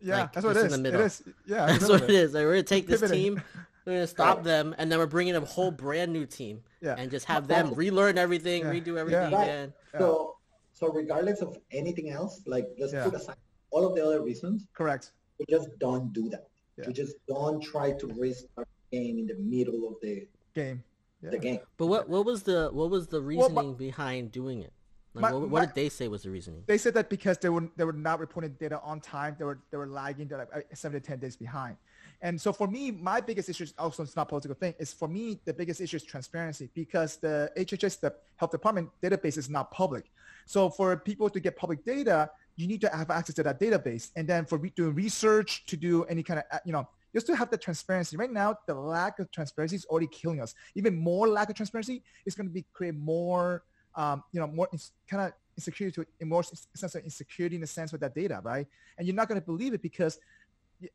Yeah, 0.00 0.22
like, 0.22 0.32
that's 0.32 0.44
what 0.44 0.56
it 0.56 0.62
just 0.62 0.74
in 0.74 0.82
the 0.82 0.90
middle. 0.90 1.06
is. 1.06 1.22
Yeah, 1.46 1.66
That's 1.70 1.88
what 1.88 2.02
it 2.02 2.10
is. 2.10 2.34
Like, 2.34 2.44
we're 2.44 2.54
gonna 2.54 2.62
take 2.64 2.88
this 2.88 3.00
Pivoting. 3.00 3.22
team. 3.22 3.42
We're 3.84 3.94
gonna 3.94 4.06
stop 4.06 4.44
them, 4.44 4.74
and 4.78 4.90
then 4.90 4.98
we're 4.98 5.06
bringing 5.06 5.34
a 5.34 5.40
whole 5.40 5.70
brand 5.70 6.12
new 6.12 6.24
team, 6.26 6.62
Yeah. 6.80 6.94
and 6.98 7.10
just 7.10 7.26
have 7.26 7.48
them 7.48 7.74
relearn 7.74 8.16
everything, 8.18 8.62
Yeah. 8.62 8.72
redo 8.72 8.96
everything 8.96 9.32
Right. 9.32 9.42
again. 9.42 9.72
so 9.98 10.36
so 10.74 10.88
regardless 10.90 11.42
of 11.42 11.58
anything 11.70 12.10
else, 12.10 12.42
like 12.46 12.66
let's 12.78 12.92
Yeah. 12.92 13.04
put 13.04 13.14
aside 13.14 13.36
all 13.70 13.86
of 13.86 13.94
the 13.94 14.04
other 14.04 14.22
reasons, 14.22 14.66
Correct. 14.72 15.12
we 15.38 15.44
just 15.48 15.68
don't 15.78 16.12
do 16.12 16.28
that. 16.30 16.48
Yeah. 16.76 16.86
We 16.86 16.92
just 16.92 17.16
don't 17.26 17.60
try 17.60 17.92
to 17.92 18.06
restart 18.08 18.66
the 18.90 18.98
game 18.98 19.18
in 19.18 19.26
the 19.26 19.34
middle 19.36 19.86
of 19.88 20.00
the, 20.00 20.26
Game. 20.54 20.82
Yeah. 21.22 21.30
the 21.30 21.38
game. 21.38 21.60
But 21.76 21.86
what 21.86 22.08
what 22.08 22.24
was 22.24 22.42
the 22.44 22.70
what 22.72 22.88
was 22.90 23.08
the 23.08 23.20
Well, 23.20 23.48
my- 23.50 23.60
reasoning 23.62 23.74
behind 23.76 24.32
doing 24.32 24.60
it? 24.62 24.72
Like, 25.14 25.22
My- 25.22 25.32
what, 25.32 25.40
what 25.42 25.50
my- 25.60 25.66
did 25.66 25.74
they 25.74 25.88
say 25.90 26.08
was 26.08 26.22
the 26.22 26.30
reasoning? 26.30 26.64
They 26.66 26.78
said 26.78 26.94
that 26.94 27.10
because 27.10 27.36
they 27.38 27.48
were 27.50 27.68
they 27.76 27.84
were 27.84 27.92
not 27.92 28.18
reporting 28.18 28.52
data 28.58 28.80
on 28.80 29.00
time, 29.00 29.36
they 29.38 29.44
were 29.44 29.58
they 29.70 29.76
were 29.76 29.86
lagging, 29.88 30.26
they're 30.28 30.38
like 30.38 30.54
uh, 30.56 30.60
seven 30.74 31.00
to 31.00 31.06
ten 31.06 31.18
days 31.18 31.36
behind. 31.36 31.76
And 32.22 32.40
so 32.40 32.52
for 32.52 32.68
me, 32.68 32.92
my 32.92 33.20
biggest 33.20 33.48
issue 33.48 33.64
is 33.64 33.74
also 33.76 34.04
it's 34.04 34.16
not 34.16 34.28
political 34.28 34.54
thing. 34.54 34.74
Is 34.78 34.92
for 34.92 35.08
me 35.08 35.40
the 35.44 35.52
biggest 35.52 35.80
issue 35.80 35.96
is 35.96 36.04
transparency 36.04 36.70
because 36.74 37.16
the 37.16 37.50
HHS, 37.56 38.00
the 38.00 38.14
health 38.36 38.52
department 38.52 38.90
database 39.02 39.36
is 39.36 39.50
not 39.50 39.72
public. 39.72 40.10
So 40.46 40.70
for 40.70 40.96
people 40.96 41.28
to 41.30 41.40
get 41.40 41.56
public 41.56 41.84
data, 41.84 42.30
you 42.56 42.68
need 42.68 42.80
to 42.82 42.88
have 42.88 43.10
access 43.10 43.34
to 43.36 43.42
that 43.42 43.60
database. 43.60 44.10
And 44.14 44.28
then 44.28 44.44
for 44.46 44.58
doing 44.58 44.94
research 44.94 45.66
to 45.66 45.76
do 45.76 46.04
any 46.04 46.22
kind 46.22 46.38
of 46.38 46.44
uh, 46.52 46.58
you 46.64 46.72
know 46.72 46.88
just 47.12 47.26
to 47.26 47.36
have 47.36 47.50
the 47.50 47.58
transparency. 47.58 48.16
Right 48.16 48.32
now, 48.32 48.56
the 48.66 48.74
lack 48.74 49.18
of 49.18 49.30
transparency 49.30 49.76
is 49.76 49.84
already 49.86 50.06
killing 50.06 50.40
us. 50.40 50.54
Even 50.74 50.96
more 50.96 51.28
lack 51.28 51.50
of 51.50 51.56
transparency 51.56 52.02
is 52.24 52.34
going 52.34 52.46
to 52.46 52.52
be 52.52 52.64
create 52.72 52.94
more 52.94 53.64
um, 53.94 54.22
you 54.32 54.40
know, 54.40 54.46
more 54.46 54.68
kind 55.08 55.24
of 55.24 55.32
insecurity 55.56 56.04
to 56.20 56.24
more 56.24 56.42
sense 56.42 56.94
of 56.94 57.04
insecurity 57.04 57.56
in 57.56 57.60
the 57.60 57.66
sense 57.66 57.92
with 57.92 58.00
that 58.00 58.14
data, 58.14 58.40
right? 58.42 58.66
And 58.96 59.06
you're 59.06 59.16
not 59.16 59.28
going 59.28 59.40
to 59.40 59.44
believe 59.44 59.74
it 59.74 59.82
because 59.82 60.18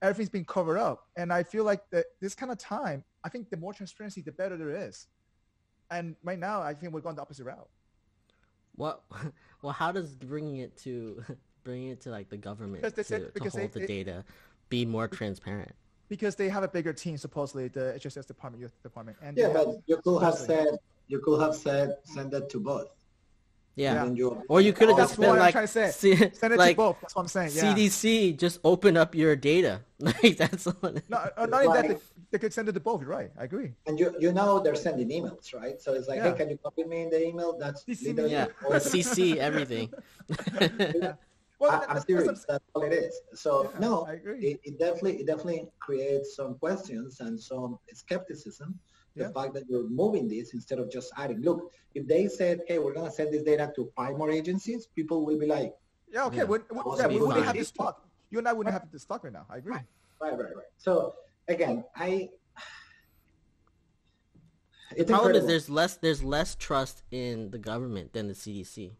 everything's 0.01 0.29
been 0.29 0.45
covered 0.45 0.77
up. 0.77 1.07
And 1.17 1.31
I 1.31 1.43
feel 1.43 1.63
like 1.63 1.89
that 1.91 2.05
this 2.21 2.35
kind 2.35 2.51
of 2.51 2.57
time, 2.57 3.03
I 3.23 3.29
think 3.29 3.49
the 3.49 3.57
more 3.57 3.73
transparency, 3.73 4.21
the 4.21 4.31
better 4.31 4.57
there 4.57 4.75
is. 4.75 5.07
And 5.91 6.15
right 6.23 6.39
now, 6.39 6.61
I 6.61 6.73
think 6.73 6.93
we're 6.93 7.01
going 7.01 7.15
the 7.15 7.21
opposite 7.21 7.45
route. 7.45 7.69
What? 8.75 9.03
Well, 9.63 9.73
how 9.73 9.91
does 9.91 10.13
bringing 10.13 10.57
it 10.57 10.77
to 10.83 11.23
bringing 11.63 11.89
it 11.89 12.01
to 12.01 12.11
like 12.11 12.29
the 12.29 12.38
government 12.38 12.83
Because 12.83 12.93
they 12.93 13.01
to, 13.03 13.07
said- 13.07 13.25
to 13.27 13.31
because 13.33 13.53
they- 13.53 13.61
hold 13.61 13.71
the 13.73 13.79
they- 13.81 13.88
data 13.88 14.23
be 14.69 14.85
more 14.85 15.07
transparent? 15.07 15.73
Because 16.09 16.35
they 16.35 16.47
have 16.47 16.63
a 16.63 16.67
bigger 16.69 16.93
team, 16.93 17.17
supposedly 17.17 17.67
the 17.67 17.93
HHS 17.99 18.27
department, 18.27 18.61
youth 18.61 18.71
department, 18.83 19.17
and 19.21 19.35
Yeah, 19.38 19.49
but 19.51 19.81
you 19.88 19.97
could 20.03 20.21
have 20.23 20.35
said 20.35 20.77
you 21.07 21.19
could 21.19 21.41
have 21.41 21.55
said 21.55 21.97
send 22.03 22.31
that 22.31 22.49
to 22.51 22.59
both. 22.61 22.88
Yeah. 23.78 23.93
Yeah. 23.93 24.01
And 24.01 24.09
then 24.09 24.15
you, 24.17 24.43
Or 24.49 24.59
you 24.59 24.73
could 24.73 24.88
have 24.89 24.97
That's 24.97 25.11
just 25.11 25.19
what 25.19 25.25
been 25.28 25.34
I'm 25.36 25.39
like, 25.39 25.51
trying 25.53 25.65
to 25.67 25.71
say. 25.71 25.91
see- 25.91 26.15
send 26.34 26.53
it 26.53 26.57
like 26.57 26.71
to 26.75 26.78
both. 26.78 26.97
That's 26.99 27.15
what 27.15 27.21
I'm 27.21 27.28
saying. 27.28 27.51
Yeah. 27.53 27.73
CDC, 27.75 28.36
just 28.36 28.59
open 28.63 28.97
up 28.97 29.13
your 29.15 29.36
data. 29.36 29.82
Like 29.99 30.38
that's 30.38 30.65
what. 30.65 31.01
No, 31.09 31.17
uh, 31.17 31.45
not 31.47 31.65
only 31.65 31.82
that, 31.82 31.88
they, 31.89 31.97
they 32.32 32.38
could 32.39 32.53
send 32.53 32.69
it 32.69 32.73
to 32.73 32.80
both. 32.80 33.01
You're 33.01 33.09
right. 33.09 33.32
I 33.39 33.43
agree. 33.45 33.73
and 33.88 33.99
you 33.99 34.13
you 34.19 34.32
know 34.34 34.59
they're 34.59 34.75
sending 34.75 35.09
emails, 35.09 35.53
right? 35.55 35.82
So 35.82 35.93
it's 35.93 36.07
like, 36.07 36.17
Yeah. 36.17 36.32
hey, 36.32 36.38
can 36.38 36.49
you 36.51 36.57
copy 36.57 36.84
me 36.84 37.01
in 37.03 37.09
the 37.09 37.23
email? 37.30 37.57
That's 37.57 37.84
CC 37.84 38.07
literally 38.09 38.32
Yeah, 38.32 38.45
all 38.65 38.73
it 38.73 38.86
is. 38.86 38.93
CC 38.93 39.38
everything. 39.38 39.89
Well, 41.59 41.71
I, 41.71 41.75
I'm 41.75 41.82
that's- 41.82 42.05
serious. 42.05 42.28
that's- 42.28 42.45
That's 42.47 42.63
all 42.75 42.84
it 42.84 42.93
is. 42.93 43.19
So 43.34 43.51
Yeah, 43.73 43.80
no, 43.80 44.03
I 44.05 44.13
agree. 44.13 44.39
it, 44.51 44.59
it 44.63 44.78
definitely 44.80 45.15
it 45.21 45.25
definitely 45.25 45.65
creates 45.80 46.36
some 46.36 46.55
questions 46.55 47.19
and 47.19 47.39
some 47.39 47.80
skepticism. 47.93 48.78
The 49.18 49.24
Yeah. 49.24 49.32
fact 49.32 49.53
that 49.55 49.63
you're 49.68 49.89
moving 49.89 50.28
this 50.28 50.53
instead 50.53 50.78
of 50.78 50.91
just 50.91 51.11
adding. 51.18 51.41
Look, 51.41 51.72
if 51.95 52.07
they 52.07 52.28
said, 52.28 52.61
hey, 52.68 52.78
we're 52.78 52.93
gonna 52.93 53.11
send 53.11 53.34
this 53.34 53.41
data 53.43 53.74
to 53.76 53.91
five 53.95 54.15
more 54.15 54.30
agencies, 54.30 54.86
people 54.95 55.26
will 55.26 55.39
be 55.39 55.47
like, 55.47 55.74
Yeah, 56.09 56.26
okay. 56.28 56.38
Yeah. 56.38 56.43
We, 56.45 56.59
we, 56.59 56.82
was 56.86 56.99
yeah, 56.99 57.07
we 57.07 57.20
wouldn't 57.20 57.45
have 57.45 57.55
this 57.57 57.72
talk. 57.72 58.07
You 58.30 58.38
and 58.39 58.47
I 58.47 58.53
wouldn't 58.53 58.72
have 58.74 58.89
this 58.91 59.05
talk 59.05 59.24
right 59.24 59.34
now. 59.34 59.45
I 59.49 59.57
agree. 59.57 59.74
right, 59.74 59.86
right, 60.22 60.39
right. 60.39 60.65
So 60.78 61.15
again, 61.47 61.84
I. 61.95 62.30
The 64.91 65.01
It's 65.01 65.11
problem 65.11 65.36
is 65.36 65.45
there's 65.45 65.70
less 65.70 65.97
there's 65.97 66.24
less 66.24 66.55
trust 66.55 67.03
in 67.11 67.51
the 67.51 67.57
government 67.57 68.13
than 68.13 68.28
the 68.28 68.34
CDC. 68.34 68.93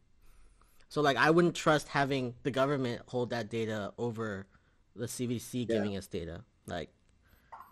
So 0.90 1.02
like 1.02 1.16
I 1.18 1.30
wouldn't 1.30 1.56
trust 1.56 1.88
having 1.90 2.34
the 2.44 2.52
government 2.52 3.04
hold 3.08 3.30
that 3.30 3.50
data 3.50 3.94
over 3.98 4.48
the 4.96 5.06
CDC 5.06 5.62
Yeah. 5.70 5.76
giving 5.76 5.96
us 5.96 6.08
data. 6.08 6.44
Like 6.66 6.90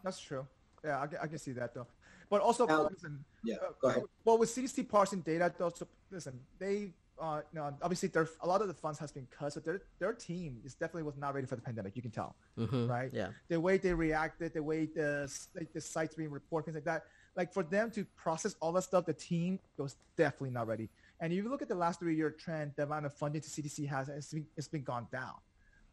That's 0.04 0.20
true. 0.20 0.48
Yeah, 0.84 1.00
I, 1.00 1.24
I 1.24 1.28
can 1.28 1.40
see 1.40 1.52
that 1.54 1.74
though. 1.74 1.88
But 2.30 2.42
also, 2.42 2.66
Now- 2.66 2.88
listen. 2.92 3.24
Yeah, 3.44 3.56
uh, 3.58 3.72
go 3.82 3.88
ahead. 3.90 4.04
Well, 4.24 4.38
with 4.38 4.50
CDC 4.50 4.84
parsing 4.90 5.22
data, 5.22 5.54
though, 5.58 5.70
so, 5.70 5.88
listen, 6.10 6.40
they, 6.58 6.94
uh, 7.22 7.42
you 7.54 7.60
know, 7.60 7.76
obviously, 7.82 8.10
there 8.10 8.28
a 8.42 8.48
lot 8.48 8.62
of 8.62 8.68
the 8.68 8.74
funds 8.74 8.98
has 9.00 9.12
been 9.12 9.28
cut, 9.30 9.54
so 9.54 9.60
their 9.60 9.82
their 10.00 10.14
team 10.14 10.60
is 10.66 10.74
definitely 10.74 11.04
was 11.04 11.16
not 11.18 11.34
ready 11.36 11.46
for 11.48 11.56
the 11.56 11.62
pandemic. 11.62 11.96
You 11.96 12.02
can 12.02 12.12
tell, 12.12 12.36
mhm, 12.58 12.90
right? 12.90 13.12
Yeah. 13.14 13.30
The 13.48 13.60
way 13.60 13.78
they 13.78 13.94
reacted, 13.94 14.54
the 14.54 14.64
way 14.64 14.86
the 14.88 15.22
s- 15.26 15.50
like, 15.56 15.72
the 15.74 15.82
sites 15.82 16.16
being 16.16 16.32
reported, 16.32 16.66
things 16.66 16.76
like 16.76 16.86
that. 16.86 17.06
Like 17.36 17.54
for 17.54 17.64
them 17.64 17.92
to 17.92 18.06
process 18.16 18.56
all 18.62 18.72
that 18.74 18.84
stuff, 18.84 19.06
the 19.06 19.14
team 19.14 19.60
was 19.78 19.96
definitely 20.18 20.52
not 20.52 20.68
ready. 20.68 20.90
And 21.20 21.32
if 21.32 21.38
you 21.44 21.50
look 21.50 21.62
at 21.62 21.68
the 21.68 21.76
last 21.76 22.00
three-year 22.00 22.32
trend, 22.32 22.72
the 22.76 22.84
amount 22.84 23.06
of 23.06 23.14
funding 23.14 23.42
to 23.42 23.50
CDC 23.50 23.86
has, 23.88 24.10
it's 24.10 24.32
been, 24.34 24.46
it's 24.58 24.68
been 24.70 24.84
gone 24.84 25.08
down. 25.12 25.36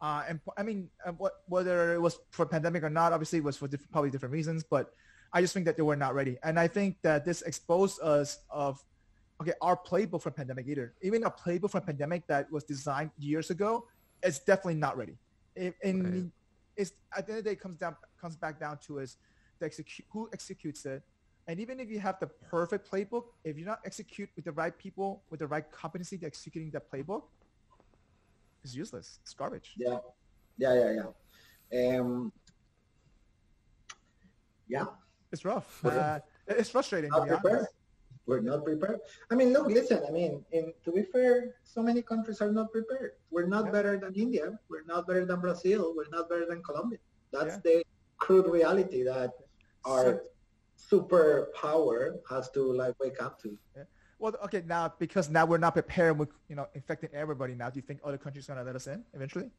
Uh, 0.01 0.23
and 0.27 0.39
I 0.57 0.63
mean, 0.63 0.89
uh, 1.05 1.11
what, 1.13 1.43
whether 1.47 1.93
it 1.93 2.01
was 2.01 2.19
for 2.31 2.45
pandemic 2.45 2.83
or 2.83 2.89
not, 2.89 3.13
obviously 3.13 3.39
it 3.39 3.43
was 3.43 3.55
for 3.57 3.67
diff- 3.69 3.89
probably 3.91 4.09
different 4.09 4.33
reasons, 4.33 4.63
but 4.63 4.93
I 5.33 5.41
just 5.41 5.53
think 5.53 5.65
that 5.65 5.75
they 5.75 5.83
were 5.83 5.95
not 5.95 6.13
ready. 6.13 6.37
And 6.43 6.59
I 6.59 6.67
think 6.67 6.97
that 7.01 7.25
this 7.25 7.41
exposed 7.41 7.99
us 8.01 8.39
of, 8.51 8.83
okay, 9.41 9.53
our 9.61 9.75
playbook 9.75 10.21
for 10.21 10.29
pandemic 10.29 10.67
either, 10.67 10.93
even 11.01 11.23
a 11.23 11.31
playbook 11.31 11.71
for 11.71 11.81
pandemic 11.81 12.27
that 12.27 12.51
was 12.51 12.63
designed 12.63 13.09
years 13.17 13.49
ago, 13.49 13.87
is 14.23 14.39
definitely 14.39 14.75
not 14.75 14.95
ready. 14.95 15.17
In 15.55 15.73
Right. 15.83 16.31
it's 16.75 16.93
at 17.15 17.27
the 17.27 17.33
end 17.33 17.39
of 17.39 17.43
the 17.43 17.49
day 17.49 17.53
it 17.53 17.59
comes 17.59 17.77
down 17.77 17.95
comes 18.19 18.35
back 18.35 18.59
down 18.59 18.79
to 18.87 18.99
is 18.99 19.17
the 19.59 19.65
execute 19.65 20.07
who 20.11 20.29
executes 20.33 20.85
it. 20.85 21.03
And 21.47 21.59
even 21.59 21.79
if 21.79 21.89
you 21.89 21.99
have 21.99 22.19
the 22.19 22.27
perfect 22.27 22.89
playbook, 22.89 23.25
if 23.43 23.57
you're 23.57 23.67
not 23.67 23.81
execute 23.85 24.29
with 24.35 24.45
the 24.45 24.51
right 24.53 24.75
people 24.77 25.23
with 25.29 25.41
the 25.41 25.47
right 25.47 25.69
competency 25.71 26.17
to 26.19 26.25
executing 26.25 26.71
that 26.71 26.89
playbook, 26.91 27.23
it's 28.63 28.75
useless. 28.75 29.19
It's 29.23 29.33
garbage. 29.33 29.73
Yeah, 29.77 29.97
yeah, 30.57 30.73
yeah, 30.73 31.09
yeah. 31.71 31.99
Um, 31.99 32.31
yeah. 34.67 34.85
It's 35.33 35.43
rough. 35.43 35.83
Uh, 35.83 36.19
it's 36.47 36.69
frustrating. 36.69 37.09
Not 37.09 37.27
prepared. 37.27 37.65
We're 38.27 38.39
not 38.39 38.63
prepared. 38.63 38.99
I 39.31 39.35
mean, 39.35 39.51
look, 39.51 39.67
listen. 39.67 40.01
I 40.07 40.11
mean, 40.11 40.45
in, 40.51 40.71
to 40.85 40.91
be 40.91 41.01
fair, 41.01 41.55
so 41.63 41.81
many 41.81 42.01
countries 42.03 42.39
are 42.39 42.51
not 42.51 42.71
prepared. 42.71 43.13
We're 43.31 43.47
not 43.47 43.65
Yeah. 43.65 43.71
better 43.71 43.93
than 43.97 44.13
India. 44.13 44.45
We're 44.69 44.85
not 44.85 45.07
better 45.07 45.25
than 45.25 45.41
Brazil. 45.41 45.93
We're 45.97 46.13
not 46.17 46.29
better 46.29 46.45
than 46.45 46.61
Colombia. 46.61 46.99
That's 47.31 47.55
Yeah. 47.55 47.67
the 47.67 47.77
crude 48.17 48.47
reality 48.57 49.01
that 49.11 49.31
our 49.85 50.23
superpower 50.89 51.99
has 52.29 52.49
to 52.51 52.61
like 52.81 52.95
wake 53.03 53.19
up 53.21 53.41
to. 53.41 53.57
Well, 54.19 54.33
okay, 54.45 54.61
now 54.65 54.93
because 55.05 55.29
now 55.29 55.45
we're 55.45 55.63
not 55.67 55.73
prepared 55.73 56.15
with 56.21 56.29
you 56.47 56.55
know 56.55 56.67
infecting 56.75 57.09
everybody. 57.23 57.55
Now, 57.55 57.69
do 57.71 57.77
you 57.79 57.85
think 57.89 57.99
other 58.03 58.19
countries 58.25 58.47
are 58.47 58.53
gonna 58.53 58.67
let 58.71 58.77
us 58.81 58.87
in 58.87 59.03
eventually? 59.13 59.49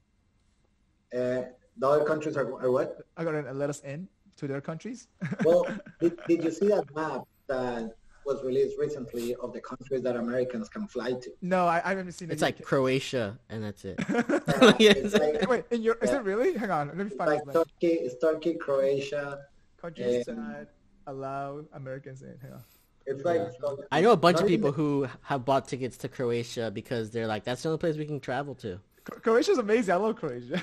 Uh, 1.13 1.43
the 1.81 1.87
other 1.93 2.05
countries 2.11 2.37
are, 2.41 2.47
are 2.63 2.71
what? 2.71 2.89
Are 3.17 3.25
gonna 3.25 3.53
let 3.53 3.69
us 3.69 3.81
in 3.83 4.09
to 4.37 4.47
their 4.47 4.61
countries? 4.61 5.09
Well, 5.45 5.67
did, 6.01 6.19
did 6.29 6.45
you 6.45 6.51
see 6.51 6.69
that 6.69 6.85
map 6.95 7.23
that 7.49 7.95
was 8.27 8.43
released 8.43 8.79
recently 8.79 9.35
of 9.37 9.53
the 9.53 9.61
countries 9.61 10.03
that 10.03 10.17
Americans 10.17 10.69
can 10.69 10.87
fly 10.89 11.13
to? 11.13 11.31
no, 11.43 11.67
I, 11.67 11.83
I 11.85 11.91
haven't 11.91 12.13
seen 12.13 12.31
it. 12.31 12.35
It's 12.35 12.43
like 12.43 12.63
Croatia, 12.63 13.39
and 13.51 13.63
that's 13.65 13.85
it. 13.85 13.99
It's 14.81 15.15
like, 15.15 15.49
Wait, 15.49 15.65
in 15.71 15.83
your, 15.83 15.97
is 16.03 16.11
it 16.11 16.23
really? 16.23 16.55
Hang 16.57 16.71
on, 16.71 16.89
let 16.89 16.97
me 16.97 17.05
it's 17.05 17.17
find 17.17 17.31
like. 17.31 17.53
Turkey, 17.53 17.95
it's 18.07 18.17
Turkey, 18.21 18.55
Croatia. 18.55 19.41
Countries 19.81 20.25
that 20.27 20.69
allow 21.07 21.63
Americans 21.75 22.23
in. 22.23 22.37
Hang 22.41 22.53
on. 22.55 22.63
It's 23.07 23.23
like 23.23 23.43
I 23.93 24.01
know 24.01 24.13
a 24.13 24.17
bunch 24.17 24.37
of 24.37 24.45
not 24.45 24.51
even- 24.51 24.61
people 24.61 24.73
who 24.73 25.07
have 25.23 25.45
bought 25.45 25.69
tickets 25.69 25.99
to 25.99 26.09
Croatia 26.09 26.71
because 26.71 27.11
they're 27.11 27.27
like, 27.27 27.45
that's 27.45 27.63
the 27.63 27.69
only 27.69 27.79
place 27.79 27.97
we 27.99 28.07
can 28.07 28.19
travel 28.21 28.55
to. 28.57 28.81
Croatia's 29.05 29.59
amazing. 29.59 29.93
I 29.93 29.99
love 29.99 30.17
Croatia. 30.17 30.63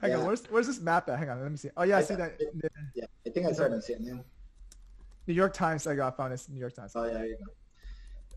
Hang 0.00 0.10
Yeah. 0.10 0.18
on, 0.18 0.26
where's 0.26 0.44
where's 0.50 0.66
this 0.66 0.80
map 0.80 1.08
at? 1.08 1.18
Hang 1.18 1.30
on, 1.30 1.40
let 1.42 1.50
me 1.50 1.56
see. 1.56 1.70
Oh 1.76 1.82
yeah, 1.84 1.98
I 1.98 2.02
see 2.02 2.14
that. 2.14 2.38
The 2.38 2.70
Yeah, 2.94 3.04
I 3.26 3.30
think 3.30 3.46
I 3.46 3.52
saw 3.52 3.64
it 3.64 3.72
on 3.72 3.80
CNN. 3.80 4.24
New 5.26 5.34
York 5.34 5.52
Times. 5.54 5.86
I 5.86 5.94
got 5.94 6.16
found 6.16 6.32
this 6.32 6.48
New 6.48 6.58
York 6.60 6.74
Times. 6.74 6.92
Oh 6.94 7.04
yeah, 7.04 7.22
you 7.24 7.36
go. 7.36 7.52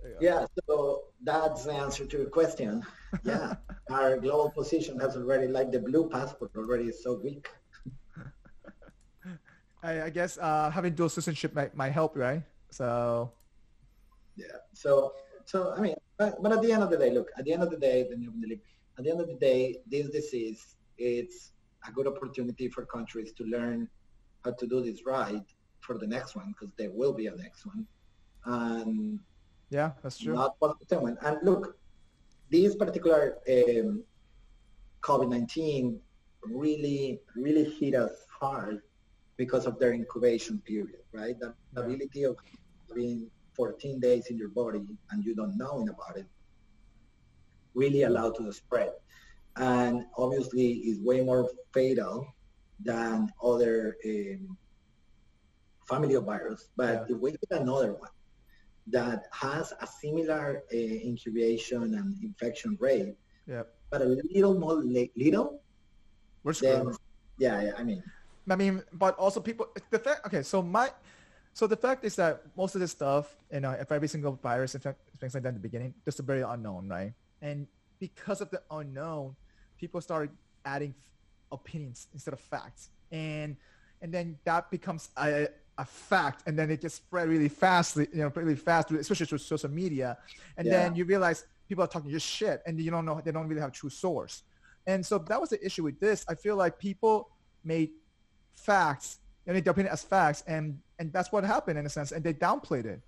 There 0.02 0.12
you 0.12 0.18
go. 0.20 0.22
Yeah, 0.22 0.46
so 0.68 1.04
that's 1.24 1.66
the 1.66 1.74
answer 1.74 2.06
to 2.06 2.18
your 2.18 2.30
question. 2.30 2.84
Yeah, 3.24 3.56
our 3.92 4.18
global 4.18 4.50
position 4.50 5.00
has 5.00 5.16
already, 5.16 5.48
like 5.48 5.72
the 5.72 5.80
blue 5.80 6.10
passport, 6.10 6.52
already 6.58 6.86
is 6.90 7.04
so 7.04 7.20
weak. 7.24 7.48
I, 9.84 10.04
I 10.04 10.10
guess 10.10 10.38
uh, 10.40 10.72
having 10.72 10.94
dual 10.96 11.10
citizenship 11.10 11.54
might, 11.54 11.76
might 11.76 11.92
help, 11.92 12.16
right? 12.18 12.42
So 12.72 13.32
Yeah. 14.36 14.48
So, 14.74 15.14
so 15.46 15.74
I 15.78 15.80
mean, 15.80 15.96
but, 16.18 16.42
but 16.42 16.52
at 16.54 16.62
the 16.64 16.72
end 16.72 16.82
of 16.84 16.90
the 16.90 16.98
day, 16.98 17.12
look, 17.12 17.30
at 17.38 17.46
the 17.46 17.54
end 17.54 17.62
of 17.64 17.70
the 17.70 17.78
day, 17.78 18.02
the 18.10 18.60
at 18.98 19.04
the 19.04 19.12
end 19.12 19.22
of 19.22 19.28
the 19.28 19.36
day, 19.36 19.78
this 19.86 20.10
disease, 20.10 20.76
it's 20.98 21.52
a 21.88 21.92
good 21.92 22.08
opportunity 22.08 22.68
for 22.70 22.86
countries 22.86 23.34
to 23.34 23.44
learn 23.46 23.88
how 24.46 24.52
to 24.52 24.68
do 24.68 24.82
this 24.82 25.06
right 25.06 25.44
for 25.82 25.98
the 25.98 26.08
next 26.08 26.36
one, 26.36 26.54
because 26.54 26.74
there 26.78 26.92
will 26.92 27.14
be 27.14 27.28
a 27.28 27.36
next 27.36 27.66
one. 27.66 27.86
And 28.46 29.20
yeah, 29.70 29.92
that's 30.02 30.18
true. 30.20 30.34
not 30.34 30.56
one 30.60 30.72
of 30.72 30.78
the 30.88 31.00
one. 31.00 31.18
And 31.22 31.38
look, 31.44 31.76
this 32.50 32.76
particular 32.76 33.38
um, 33.50 34.04
COVID-19 35.02 35.98
really, 36.44 37.20
really 37.36 37.66
hit 37.66 37.96
us 37.96 38.12
hard 38.40 38.80
because 39.38 39.66
of 39.66 39.80
their 39.80 39.94
incubation 39.94 40.62
period, 40.66 41.02
right? 41.14 41.38
The 41.40 41.54
Yeah. 41.74 41.84
ability 41.84 42.24
of 42.24 42.38
being 42.94 43.30
14 43.56 44.00
days 44.00 44.28
in 44.30 44.38
your 44.38 44.50
body 44.50 44.86
and 45.12 45.24
you 45.26 45.36
don't 45.36 45.58
knowing 45.58 45.90
about 45.90 46.18
it 46.18 46.28
really 47.74 48.04
allowed 48.04 48.36
to 48.36 48.52
spread. 48.52 48.92
And 49.56 50.06
obviously 50.18 50.72
is 50.90 51.00
way 51.02 51.22
more 51.22 51.48
fatal 51.74 52.26
than 52.80 53.30
other 53.42 53.96
um, 54.06 54.58
family 55.88 56.16
of 56.16 56.26
virus. 56.26 56.70
But 56.76 57.06
Yeah. 57.08 57.16
if 57.16 57.22
we 57.22 57.32
get 57.32 57.62
another 57.62 57.94
one 57.94 58.10
that 58.88 59.28
has 59.32 59.72
a 59.80 59.88
similar 59.88 60.64
uh, 60.74 60.76
incubation 60.78 61.94
and 61.96 62.18
infection 62.24 62.78
rate, 62.80 63.16
Yeah, 63.46 63.64
but 63.92 64.02
a 64.02 64.06
little 64.34 64.60
more 64.60 64.76
li- 64.76 65.12
little, 65.16 65.62
we're 66.44 66.54
then 66.54 66.92
yeah, 67.38 67.62
yeah, 67.62 67.74
I 67.78 67.84
mean, 67.84 68.04
I 68.50 68.56
mean, 68.56 68.84
but 68.92 69.16
also 69.18 69.40
people. 69.40 69.68
The 69.90 70.00
fact. 70.00 70.26
Okay, 70.28 70.44
so 70.44 70.62
my, 70.62 70.92
so 71.54 71.68
the 71.68 71.78
fact 71.78 72.04
is 72.04 72.16
that 72.16 72.42
most 72.58 72.76
of 72.76 72.82
this 72.82 72.92
stuff, 72.92 73.36
you 73.52 73.60
know, 73.60 73.72
if 73.72 73.92
every 73.92 74.08
single 74.08 74.34
virus, 74.34 74.76
infect, 74.76 75.00
things 75.20 75.34
like 75.34 75.44
that 75.44 75.50
in 75.50 75.56
the 75.56 75.62
beginning, 75.64 75.94
just 76.06 76.20
a 76.20 76.24
very 76.24 76.42
unknown, 76.42 76.90
right? 76.90 77.14
And 77.42 77.68
because 78.04 78.42
of 78.42 78.50
the 78.50 78.62
unknown, 78.70 79.34
people 79.78 80.02
started 80.02 80.30
adding 80.66 80.94
opinions 81.54 82.08
instead 82.14 82.34
of 82.34 82.40
facts, 82.42 82.90
and 83.14 83.56
and 84.02 84.14
then 84.14 84.38
that 84.44 84.70
becomes 84.70 85.08
a, 85.18 85.48
a 85.78 85.86
fact, 85.86 86.44
and 86.46 86.60
then 86.60 86.70
it 86.70 86.82
gets 86.82 86.96
spread 86.96 87.30
really 87.30 87.48
fast, 87.48 87.96
you 87.96 88.08
know, 88.16 88.30
really 88.36 88.58
fast, 88.58 88.92
especially 88.92 89.26
through 89.26 89.38
social 89.38 89.70
media, 89.70 90.18
and 90.58 90.68
then 90.68 90.96
you 90.98 91.06
realize 91.06 91.46
people 91.70 91.82
are 91.82 91.88
talking 91.88 92.12
just 92.12 92.28
shit, 92.28 92.62
and 92.66 92.78
you 92.82 92.92
don't 92.92 93.06
know 93.06 93.22
they 93.24 93.32
don't 93.32 93.48
really 93.48 93.62
have 93.62 93.72
true 93.72 93.90
source, 93.90 94.44
and 94.86 95.06
so 95.06 95.18
that 95.18 95.40
was 95.40 95.50
the 95.52 95.66
issue 95.66 95.84
with 95.84 95.98
this. 96.02 96.26
I 96.28 96.36
feel 96.36 96.58
like 96.58 96.78
people 96.78 97.30
made 97.64 97.92
facts 98.54 99.20
and 99.48 99.56
they 99.56 99.70
opinion 99.70 99.92
as 99.94 100.04
facts 100.04 100.44
and 100.48 100.78
and 101.00 101.12
that's 101.12 101.32
what 101.32 101.44
happened 101.44 101.80
in 101.80 101.86
a 101.86 101.90
sense 101.90 102.12
and 102.12 102.24
they 102.24 102.34
downplayed 102.34 102.86
it. 102.86 103.02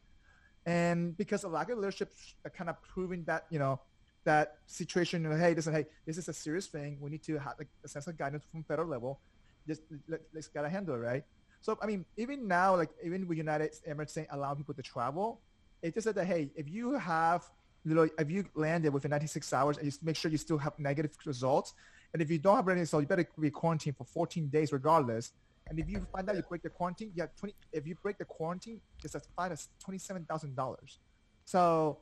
And 0.66 1.16
because 1.16 1.43
of 1.43 1.52
lack 1.52 1.70
of 1.70 1.78
leadership 1.78 2.12
kind 2.58 2.70
of 2.70 2.82
proving 2.82 3.24
that 3.26 3.46
you 3.52 3.60
know 3.60 3.80
that 4.26 4.58
situation 4.66 5.24
you 5.24 5.30
know, 5.30 5.36
hey 5.36 5.54
listen 5.54 5.74
hey 5.74 5.86
this 6.06 6.18
is 6.18 6.28
a 6.28 6.34
serious 6.34 6.68
thing 6.68 6.98
we 7.00 7.10
need 7.10 7.24
to 7.24 7.38
have 7.38 7.54
like, 7.58 7.68
a 7.84 7.88
sense 7.88 8.08
of 8.08 8.18
guidance 8.18 8.44
from 8.52 8.64
federal 8.64 8.88
level 8.88 9.20
just 9.68 9.82
let, 10.08 10.22
let's 10.34 10.48
gotta 10.48 10.70
handle 10.70 10.96
it 10.96 11.00
right 11.00 11.24
so 11.62 11.78
i 11.82 11.86
mean 11.86 12.06
even 12.18 12.48
now 12.48 12.76
like 12.76 12.90
even 13.04 13.28
with 13.28 13.38
united 13.38 13.72
emirates 13.90 14.12
saying 14.12 14.28
allow 14.32 14.54
people 14.54 14.74
to 14.74 14.82
travel 14.82 15.40
it 15.82 15.94
just 15.94 16.06
said 16.06 16.16
that 16.16 16.26
hey 16.26 16.50
if 16.56 16.68
you 16.70 16.94
have 16.94 17.44
little 17.86 18.08
if 18.18 18.30
you 18.30 18.44
landed 18.56 18.92
within 18.92 19.12
96 19.12 19.54
hours 19.54 19.78
and 19.78 19.86
you 19.86 19.92
make 20.02 20.16
sure 20.16 20.30
you 20.32 20.38
still 20.38 20.58
have 20.58 20.78
negative 20.80 21.12
results 21.26 21.74
and 22.14 22.22
if 22.22 22.30
you 22.32 22.40
don't 22.40 22.56
have 22.56 22.68
any 22.68 22.82
results 22.82 23.04
you 23.04 23.08
better 23.08 23.28
be 23.40 23.52
quarantined 23.52 23.96
for 23.96 24.06
14 24.06 24.48
days 24.50 24.74
regardless 24.74 25.32
and 25.68 25.80
if 25.80 25.90
you 25.90 26.06
find 26.14 26.30
out 26.30 26.36
you 26.36 26.44
break 26.48 26.62
the 26.62 26.70
quarantine, 26.70 27.12
you 27.16 27.22
have 27.24 27.36
20. 27.36 27.56
If 27.72 27.88
you 27.88 27.96
break 28.02 28.18
the 28.18 28.26
quarantine, 28.26 28.82
it's 29.04 29.16
a 29.16 29.22
fine 29.36 29.52
of 29.52 29.62
twenty-seven 29.84 30.26
thousand 30.26 30.56
dollars. 30.56 31.00
So, 31.46 31.98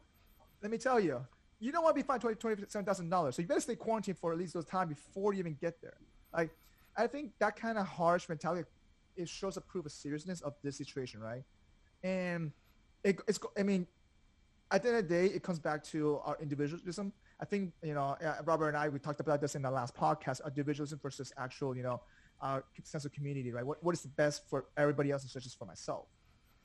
let 0.62 0.72
me 0.72 0.78
tell 0.78 1.00
you, 1.00 1.26
you 1.64 1.72
don't 1.72 1.84
want 1.84 1.96
to 1.96 2.02
be 2.04 2.06
fined 2.06 2.22
twenty 2.22 2.36
twenty-seven 2.36 2.86
thousand 2.86 3.10
dollars. 3.10 3.36
So 3.36 3.42
you 3.42 3.48
better 3.48 3.62
stay 3.62 3.76
quarantined 3.76 4.18
for 4.18 4.34
at 4.34 4.38
least 4.38 4.54
those 4.54 4.66
time 4.66 4.88
before 4.90 5.34
you 5.34 5.40
even 5.40 5.58
get 5.66 5.82
there. 5.82 5.98
Like, 6.34 6.52
I 6.98 7.08
think 7.08 7.32
that 7.40 7.56
kind 7.56 7.78
of 7.78 7.86
harsh 7.88 8.28
mentality, 8.28 8.68
it 9.16 9.30
shows 9.30 9.56
a 9.58 9.62
proof 9.62 9.86
of 9.86 9.92
seriousness 9.92 10.42
of 10.42 10.54
this 10.64 10.76
situation, 10.78 11.22
right? 11.22 11.44
And 12.04 12.52
it, 13.04 13.20
it's, 13.30 13.40
I 13.58 13.64
mean, 13.64 13.88
at 14.72 14.84
the 14.84 14.90
end 14.90 14.98
of 14.98 15.08
the 15.08 15.16
day, 15.16 15.26
it 15.28 15.42
comes 15.42 15.60
back 15.60 15.84
to 15.86 16.20
our 16.26 16.38
individualism. 16.42 17.14
I 17.40 17.46
think, 17.46 17.72
you 17.82 17.94
know, 17.94 18.18
uh, 18.24 18.36
Robert 18.46 18.70
and 18.70 18.78
I, 18.78 18.90
we 18.90 19.00
talked 19.00 19.22
about 19.22 19.40
this 19.40 19.56
in 19.56 19.62
the 19.62 19.72
last 19.72 19.96
podcast, 19.96 20.42
individualism 20.46 21.00
versus 21.02 21.32
actual, 21.38 21.78
you 21.78 21.84
know, 21.84 22.02
uh, 22.42 22.60
sense 22.84 23.06
of 23.06 23.14
community, 23.14 23.52
right? 23.52 23.66
What, 23.66 23.82
what 23.84 23.96
is 23.96 24.02
the 24.02 24.10
best 24.10 24.50
for 24.50 24.66
everybody 24.76 25.12
else 25.12 25.22
and 25.24 25.32
such 25.32 25.46
as 25.46 25.54
for 25.54 25.66
myself? 25.66 26.08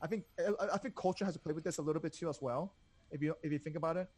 I 0.01 0.07
think, 0.07 0.25
I 0.75 0.79
think 0.79 0.95
culture 0.97 1.25
has 1.25 1.35
to 1.35 1.41
play 1.41 1.53
with 1.53 1.65
this 1.65 1.79
a 1.79 1.83
little 1.83 2.03
bit 2.03 2.13
too 2.13 2.29
as 2.29 2.41
well. 2.43 2.75
If 3.11 3.23
you, 3.23 3.35
if 3.43 3.53
you 3.53 3.59
think 3.59 3.77
about 3.77 3.97
it. 3.97 4.09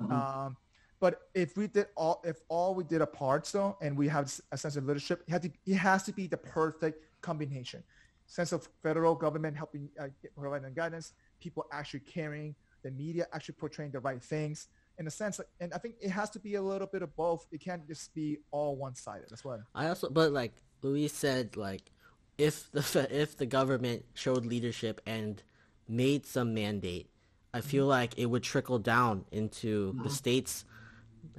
Mhm. 0.00 0.10
Um, 0.10 0.56
but 0.98 1.22
if 1.34 1.56
we 1.56 1.66
did 1.66 1.88
all, 1.96 2.22
if 2.24 2.40
all 2.48 2.74
we 2.74 2.84
did 2.84 3.02
a 3.02 3.06
part 3.06 3.46
so, 3.46 3.76
and 3.80 3.96
we 3.96 4.08
have 4.08 4.32
a 4.52 4.56
sense 4.56 4.76
of 4.76 4.84
leadership, 4.84 5.22
it, 5.28 5.42
to, 5.42 5.50
it 5.66 5.74
has 5.74 6.02
to 6.04 6.12
be 6.12 6.26
the 6.26 6.36
perfect 6.36 7.02
combination. 7.20 7.82
Sense 8.26 8.52
of 8.52 8.68
federal 8.82 9.14
government 9.14 9.56
helping 9.56 9.88
uh, 10.00 10.08
providing 10.36 10.72
guidance, 10.74 11.12
people 11.40 11.66
actually 11.70 12.00
caring, 12.00 12.54
the 12.82 12.90
media 12.90 13.26
actually 13.32 13.54
portraying 13.54 13.90
the 13.90 14.00
right 14.00 14.22
things 14.22 14.68
in 14.98 15.06
a 15.06 15.10
sense. 15.10 15.38
Like, 15.38 15.48
and 15.60 15.72
I 15.74 15.78
think 15.78 15.96
it 16.00 16.10
has 16.10 16.30
to 16.30 16.38
be 16.38 16.54
a 16.54 16.62
little 16.62 16.86
bit 16.86 17.02
of 17.02 17.14
both. 17.14 17.46
It 17.52 17.60
can't 17.60 17.86
just 17.86 18.14
be 18.14 18.38
all 18.50 18.76
one-sided. 18.76 19.26
That's 19.28 19.44
what. 19.44 19.60
I 19.74 19.88
also, 19.88 20.08
but 20.08 20.32
like 20.32 20.54
Luis 20.82 21.12
said, 21.12 21.56
like 21.56 21.90
if 22.38 22.70
the 22.72 23.08
if 23.10 23.36
the 23.36 23.46
government 23.46 24.04
showed 24.14 24.46
leadership 24.46 25.00
and 25.06 25.42
made 25.88 26.26
some 26.26 26.54
mandate, 26.54 27.10
I 27.56 27.60
feel 27.62 27.84
mm-hmm. 27.84 27.90
like 27.90 28.18
it 28.18 28.26
would 28.26 28.42
trickle 28.42 28.78
down 28.78 29.24
into 29.32 29.92
the 29.92 29.98
mm-hmm. 30.00 30.08
states 30.08 30.64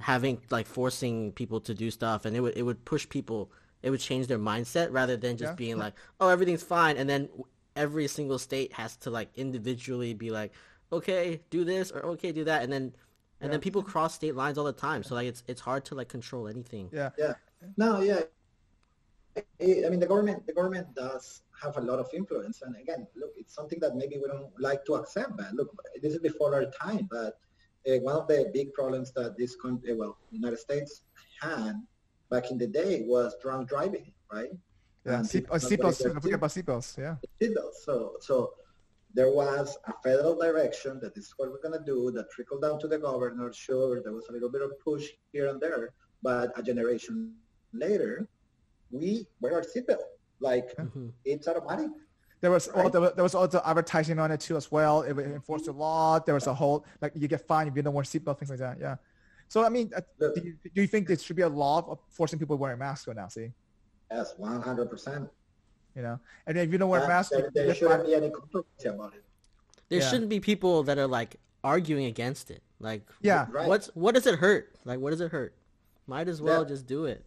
having 0.00 0.40
like 0.50 0.66
forcing 0.66 1.32
people 1.32 1.60
to 1.60 1.74
do 1.74 1.90
stuff, 1.90 2.24
and 2.24 2.36
it 2.36 2.40
would 2.40 2.56
it 2.56 2.62
would 2.62 2.84
push 2.84 3.08
people. 3.08 3.50
It 3.82 3.90
would 3.90 4.00
change 4.00 4.26
their 4.26 4.38
mindset 4.38 4.88
rather 4.90 5.16
than 5.16 5.36
just 5.36 5.52
Yeah. 5.52 5.54
being 5.64 5.78
like, 5.78 5.94
oh, 6.20 6.28
everything's 6.28 6.64
fine, 6.64 6.96
and 6.96 7.08
then 7.08 7.28
every 7.76 8.08
single 8.08 8.38
state 8.38 8.72
has 8.72 8.96
to 8.96 9.10
like 9.10 9.28
individually 9.36 10.12
be 10.12 10.30
like, 10.30 10.52
okay, 10.90 11.40
do 11.50 11.62
this 11.64 11.92
or 11.92 12.04
okay, 12.14 12.32
do 12.32 12.44
that, 12.44 12.62
and 12.64 12.72
then 12.72 12.92
and 13.40 13.52
then 13.52 13.60
people 13.60 13.82
cross 13.82 14.14
state 14.14 14.34
lines 14.34 14.58
all 14.58 14.64
the 14.64 14.72
time. 14.72 15.04
So 15.04 15.14
like 15.14 15.28
it's 15.28 15.44
it's 15.46 15.60
hard 15.60 15.84
to 15.86 15.94
like 15.94 16.08
control 16.08 16.48
anything. 16.48 16.90
Yeah. 16.92 17.10
Yeah. 17.16 17.34
No, 17.76 18.00
yeah. 18.00 18.22
I 19.36 19.42
I 19.86 19.88
mean, 19.88 20.00
the 20.00 20.06
government, 20.06 20.46
the 20.46 20.52
government 20.52 20.94
does 20.94 21.42
have 21.62 21.76
a 21.76 21.80
lot 21.80 21.98
of 21.98 22.08
influence. 22.14 22.62
And 22.62 22.76
again, 22.76 23.06
look, 23.16 23.32
it's 23.36 23.54
something 23.54 23.78
that 23.80 23.96
maybe 23.96 24.16
we 24.18 24.28
don't 24.28 24.48
like 24.58 24.84
to 24.86 24.94
accept. 24.94 25.36
But 25.36 25.54
look, 25.54 25.74
this 26.02 26.14
is 26.14 26.20
before 26.20 26.54
our 26.54 26.66
time. 26.66 27.08
But 27.10 27.38
uh, 27.88 27.98
one 28.00 28.16
of 28.16 28.28
the 28.28 28.50
big 28.52 28.72
problems 28.72 29.12
that 29.12 29.36
this 29.36 29.56
country, 29.56 29.94
well, 29.94 30.18
United 30.30 30.58
States 30.58 31.02
had 31.40 31.74
back 32.30 32.50
in 32.50 32.58
the 32.58 32.66
day 32.66 33.02
was 33.06 33.36
drunk 33.42 33.68
driving, 33.68 34.12
right? 34.32 34.50
Yeah, 35.06 35.20
uh, 35.20 35.22
seatbelts. 35.22 36.02
very 36.02 36.14
forget 36.14 36.34
about 36.34 36.50
seatbelts. 36.50 36.98
Yeah. 36.98 37.16
seatbelts. 37.40 37.76
So, 37.84 38.16
so 38.20 38.52
there 39.14 39.32
was 39.32 39.76
a 39.86 39.92
federal 40.02 40.38
direction 40.38 41.00
that 41.00 41.14
this 41.14 41.26
is 41.26 41.34
what 41.36 41.50
we're 41.50 41.62
going 41.62 41.78
to 41.78 41.84
do 41.84 42.10
that 42.12 42.30
trickled 42.30 42.62
down 42.62 42.78
to 42.80 42.88
the 42.88 42.98
governor. 42.98 43.52
Sure, 43.52 44.02
there 44.02 44.12
was 44.12 44.28
a 44.28 44.32
little 44.32 44.50
bit 44.50 44.62
of 44.62 44.72
push 44.80 45.08
here 45.32 45.48
and 45.48 45.60
there, 45.60 45.94
but 46.22 46.52
a 46.58 46.62
generation 46.62 47.34
later, 47.72 48.28
we 48.90 49.26
wear 49.40 49.54
our 49.54 49.62
seatbelt. 49.62 50.02
Like 50.40 50.76
Mhm. 50.76 51.12
it's 51.24 51.48
automatic. 51.48 51.90
There 52.40 52.50
was 52.52 52.68
all 52.68 52.84
Right. 52.84 52.92
there, 52.92 53.00
was- 53.00 53.12
there 53.14 53.24
was 53.24 53.34
also 53.34 53.60
advertising 53.64 54.18
on 54.18 54.30
it 54.30 54.40
too 54.40 54.56
as 54.56 54.70
well. 54.70 55.02
It 55.02 55.12
would 55.12 55.26
enforce 55.26 55.64
the 55.66 55.72
law. 55.72 56.18
There 56.20 56.34
was 56.34 56.46
a 56.46 56.54
whole 56.54 56.84
like 57.02 57.12
you 57.16 57.26
get 57.28 57.40
fined 57.46 57.68
if 57.68 57.76
you 57.76 57.82
don't 57.82 57.94
wear 57.94 58.04
seatbelt, 58.04 58.38
things 58.38 58.50
like 58.50 58.60
that. 58.60 58.78
Yeah. 58.78 58.96
So 59.48 59.64
I 59.64 59.68
mean, 59.68 59.90
uh, 59.96 60.00
Look, 60.18 60.34
do 60.36 60.42
you, 60.42 60.56
do 60.74 60.80
you 60.82 60.86
think 60.86 61.08
there 61.08 61.18
should 61.18 61.34
be 61.36 61.42
a 61.42 61.48
law 61.48 61.84
of 61.90 61.98
forcing 62.10 62.38
people 62.38 62.56
wearing 62.56 62.78
masks 62.78 63.06
right 63.08 63.16
now? 63.16 63.28
See, 63.28 63.52
yes, 64.10 64.34
100%. 64.38 65.28
you 65.96 66.02
know, 66.02 66.20
and 66.46 66.56
if 66.56 66.70
you 66.70 66.78
don't 66.78 66.90
wear 66.90 67.00
a 67.00 67.04
Uh, 67.04 67.08
mask, 67.08 67.32
there, 67.32 67.50
there 67.52 67.74
shouldn't 67.74 68.02
fined. 68.02 68.06
be 68.06 68.14
any 68.14 68.30
controversy 68.30 68.88
about 68.88 69.14
it. 69.14 69.24
There 69.88 69.98
Yeah. 70.00 70.08
shouldn't 70.08 70.28
be 70.28 70.38
people 70.38 70.84
that 70.84 70.98
are 70.98 71.06
like 71.08 71.40
arguing 71.64 72.04
against 72.06 72.50
it. 72.52 72.62
Like, 72.78 73.08
Yeah. 73.20 73.46
wh- 73.46 73.52
Right. 73.54 73.68
what's 73.68 73.88
what 73.96 74.14
does 74.14 74.26
it 74.28 74.38
hurt? 74.38 74.76
Like, 74.84 75.00
what 75.00 75.10
does 75.10 75.20
it 75.20 75.32
hurt? 75.32 75.54
Might 76.06 76.28
as 76.28 76.40
well 76.40 76.62
Yeah. 76.62 76.68
just 76.68 76.86
do 76.86 77.06
it. 77.06 77.24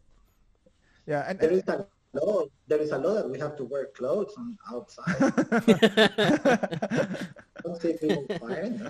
yeah, 1.08 1.26
and, 1.28 1.38
There 1.40 1.50
and 1.50 1.58
is 1.58 1.68
a 1.68 1.88
law. 2.14 2.44
There 2.68 2.80
is 2.80 2.92
a 2.92 2.98
law 2.98 3.16
that 3.16 3.30
we 3.30 3.40
have 3.40 3.56
to 3.58 3.64
wear 3.64 3.88
clothes 3.88 4.34
on 4.38 4.58
outside. 4.72 5.20
don't 7.64 7.82
see 7.82 7.94
people 7.94 8.26
firing 8.40 8.82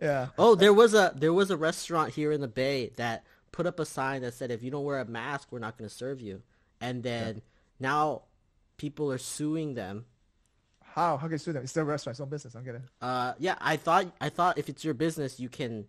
yeah, 0.00 0.28
oh, 0.38 0.54
there 0.54 0.72
was 0.72 0.94
a 0.94 1.12
there 1.16 1.32
was 1.32 1.50
a 1.50 1.56
restaurant 1.56 2.12
here 2.12 2.32
in 2.32 2.40
the 2.40 2.48
Bay 2.48 2.90
that 2.96 3.24
put 3.52 3.66
up 3.66 3.80
a 3.80 3.86
sign 3.86 4.22
that 4.22 4.34
said 4.34 4.50
if 4.50 4.62
you 4.62 4.70
don't 4.70 4.84
wear 4.84 4.98
a 4.98 5.04
mask, 5.04 5.48
we're 5.50 5.58
not 5.58 5.78
going 5.78 5.88
to 5.88 5.94
serve 5.94 6.20
you. 6.20 6.42
And 6.80 7.02
then 7.02 7.42
now 7.80 8.22
people 8.76 9.10
are 9.12 9.18
suing 9.18 9.74
them. 9.74 10.04
how 10.82 11.16
how 11.16 11.26
can 11.26 11.32
you 11.32 11.38
sue 11.38 11.52
them? 11.52 11.62
It's 11.62 11.72
their 11.72 11.84
restaurant, 11.84 12.14
it's 12.14 12.20
own 12.20 12.28
business. 12.28 12.54
I'm 12.54 12.64
getting. 12.64 12.82
Uh, 13.00 13.34
yeah, 13.38 13.56
I 13.60 13.76
thought 13.76 14.06
I 14.20 14.28
thought 14.28 14.58
if 14.58 14.68
it's 14.68 14.84
your 14.84 14.94
business, 14.94 15.40
you 15.40 15.48
can 15.48 15.86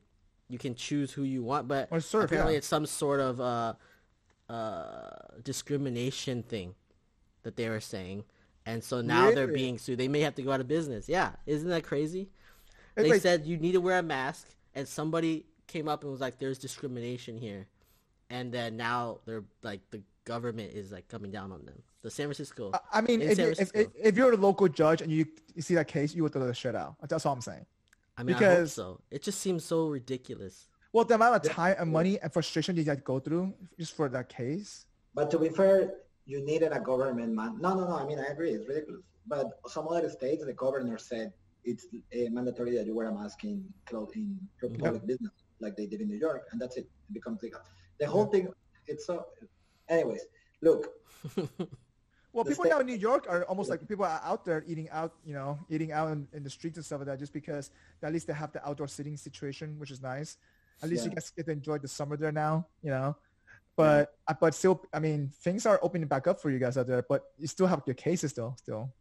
you 0.47 0.59
can 0.59 0.75
choose 0.75 1.11
who 1.11 1.23
you 1.23 1.43
want, 1.43 1.67
but 1.67 1.87
Or 1.91 1.99
serve, 1.99 2.25
apparently 2.25 2.53
yeah. 2.53 2.59
it's 2.59 2.67
some 2.67 2.85
sort 2.85 3.19
of 3.19 3.41
uh, 3.41 3.73
uh, 4.49 5.09
discrimination 5.43 6.43
thing 6.43 6.75
that 7.43 7.55
they 7.55 7.69
were 7.69 7.79
saying, 7.79 8.23
and 8.65 8.83
so 8.83 9.01
now 9.01 9.31
they're 9.31 9.47
being 9.47 9.77
sued. 9.77 9.97
They 9.99 10.07
may 10.07 10.21
have 10.21 10.35
to 10.35 10.41
go 10.41 10.51
out 10.51 10.59
of 10.61 10.67
business. 10.67 11.07
Yeah, 11.09 11.31
isn't 11.45 11.69
that 11.69 11.83
crazy? 11.83 12.29
Hey, 12.95 13.03
They 13.03 13.09
wait. 13.11 13.21
said 13.21 13.45
you 13.45 13.57
need 13.57 13.73
to 13.73 13.81
wear 13.81 13.99
a 13.99 14.03
mask, 14.03 14.47
and 14.73 14.87
somebody 14.87 15.45
came 15.67 15.87
up 15.87 16.03
and 16.03 16.11
was 16.11 16.21
like, 16.21 16.37
"There's 16.39 16.57
discrimination 16.57 17.37
here," 17.37 17.67
and 18.29 18.51
then 18.51 18.77
now 18.77 19.19
they're 19.25 19.43
like 19.63 19.81
the 19.91 20.01
government 20.25 20.73
is 20.73 20.91
like 20.91 21.07
coming 21.07 21.31
down 21.31 21.51
on 21.51 21.65
them. 21.65 21.81
The 22.01 22.09
San 22.11 22.27
Francisco. 22.27 22.71
I- 22.73 22.99
I 22.99 23.01
mean, 23.01 23.21
if, 23.21 23.35
San 23.35 23.45
you- 23.47 23.51
if, 23.53 23.59
if, 23.61 23.69
Francisco. 23.71 24.15
you're 24.15 24.33
a 24.33 24.37
local 24.37 24.67
judge 24.67 25.01
and 25.01 25.11
you, 25.11 25.25
you 25.55 25.61
see 25.61 25.73
that 25.75 25.87
case, 25.87 26.13
you 26.15 26.23
would 26.23 26.33
throw 26.33 26.45
the 26.45 26.53
shit 26.53 26.75
out. 26.75 26.95
That's 27.07 27.25
all 27.25 27.33
I'm 27.33 27.41
saying. 27.41 27.65
I 28.17 28.23
mean, 28.23 28.35
I 28.35 28.39
hope 28.39 28.47
because- 28.49 28.73
so. 28.73 29.01
It 29.11 29.21
just 29.23 29.39
seems 29.41 29.63
so 29.65 29.87
ridiculous. 29.87 30.67
Well, 30.95 31.03
the 31.03 31.15
amount 31.15 31.35
of 31.35 31.51
time 31.51 31.75
and 31.77 31.91
money 31.91 32.17
and 32.21 32.31
frustration 32.31 32.77
you 32.77 32.85
had 32.85 32.99
to 32.99 33.03
go 33.03 33.19
through 33.19 33.53
just 33.77 33.97
for 33.97 34.07
that 34.07 34.29
case. 34.29 34.85
But 35.13 35.29
to 35.31 35.37
be 35.37 35.49
fair, 35.49 35.91
you 36.25 36.39
needed 36.39 36.71
a 36.71 36.79
government 36.79 37.33
man. 37.33 37.57
No, 37.59 37.73
no, 37.75 37.83
no. 37.85 37.97
I 37.97 38.05
mean, 38.05 38.17
I 38.17 38.31
agree. 38.31 38.51
It's 38.51 38.65
ridiculous. 38.65 39.03
But 39.27 39.59
some 39.67 39.89
other 39.89 40.09
states, 40.09 40.45
the 40.45 40.53
governor 40.53 40.97
said 40.97 41.33
it's 41.65 41.85
uh, 41.93 42.29
mandatory 42.31 42.77
that 42.77 42.85
you 42.85 42.95
wear 42.95 43.07
a 43.09 43.13
mask 43.13 43.43
in 43.43 43.65
in 44.13 44.39
your 44.61 44.71
public 44.71 45.05
business, 45.05 45.33
like 45.59 45.75
they 45.75 45.85
did 45.85 45.99
in 45.99 46.07
New 46.07 46.21
York, 46.27 46.43
and 46.53 46.61
that's 46.61 46.77
it. 46.77 46.87
It 47.09 47.13
becomes 47.13 47.43
legal. 47.43 47.59
The 47.99 48.07
whole 48.07 48.27
thing, 48.27 48.47
it's 48.87 49.05
so. 49.05 49.25
Anyways, 49.89 50.23
look, 50.61 50.93
Well, 52.35 52.43
The 52.43 52.51
people 52.51 52.65
state- 52.65 52.71
now 52.71 52.79
in 52.81 52.87
New 52.87 52.97
York 52.97 53.27
are 53.29 53.45
almost 53.45 53.69
like 53.69 53.87
people 53.87 54.03
are 54.03 54.19
out 54.21 54.43
there 54.43 54.61
eating 54.67 54.89
out, 54.89 55.13
you 55.25 55.33
know, 55.33 55.57
eating 55.69 55.93
out 55.93 56.11
in, 56.11 56.27
in 56.33 56.43
the 56.43 56.49
streets 56.49 56.75
and 56.75 56.85
stuff 56.85 56.99
like 56.99 57.07
that, 57.07 57.17
just 57.17 57.31
because 57.31 57.71
at 58.03 58.11
least 58.11 58.27
they 58.27 58.33
have 58.33 58.51
the 58.51 58.59
outdoor 58.67 58.89
seating 58.89 59.15
situation, 59.15 59.79
which 59.79 59.89
is 59.89 60.01
nice. 60.01 60.35
At 60.83 60.89
least 60.89 61.05
you 61.05 61.11
guys 61.11 61.29
get 61.35 61.45
to 61.45 61.51
enjoy 61.51 61.77
the 61.79 61.87
summer 61.87 62.17
there 62.17 62.31
now, 62.31 62.67
you 62.81 62.91
know. 62.91 63.15
But 63.77 64.09
uh, 64.27 64.33
but 64.39 64.53
still, 64.55 64.81
I 64.93 64.99
mean, 64.99 65.31
things 65.43 65.65
are 65.65 65.79
opening 65.81 66.07
back 66.07 66.27
up 66.27 66.41
for 66.41 66.49
you 66.49 66.59
guys 66.59 66.77
out 66.77 66.87
there, 66.87 67.03
but 67.07 67.23
you 67.37 67.47
still 67.47 67.67
have 67.67 67.81
your 67.85 67.95
cases 67.95 68.33
though, 68.33 68.55
still. 68.57 68.93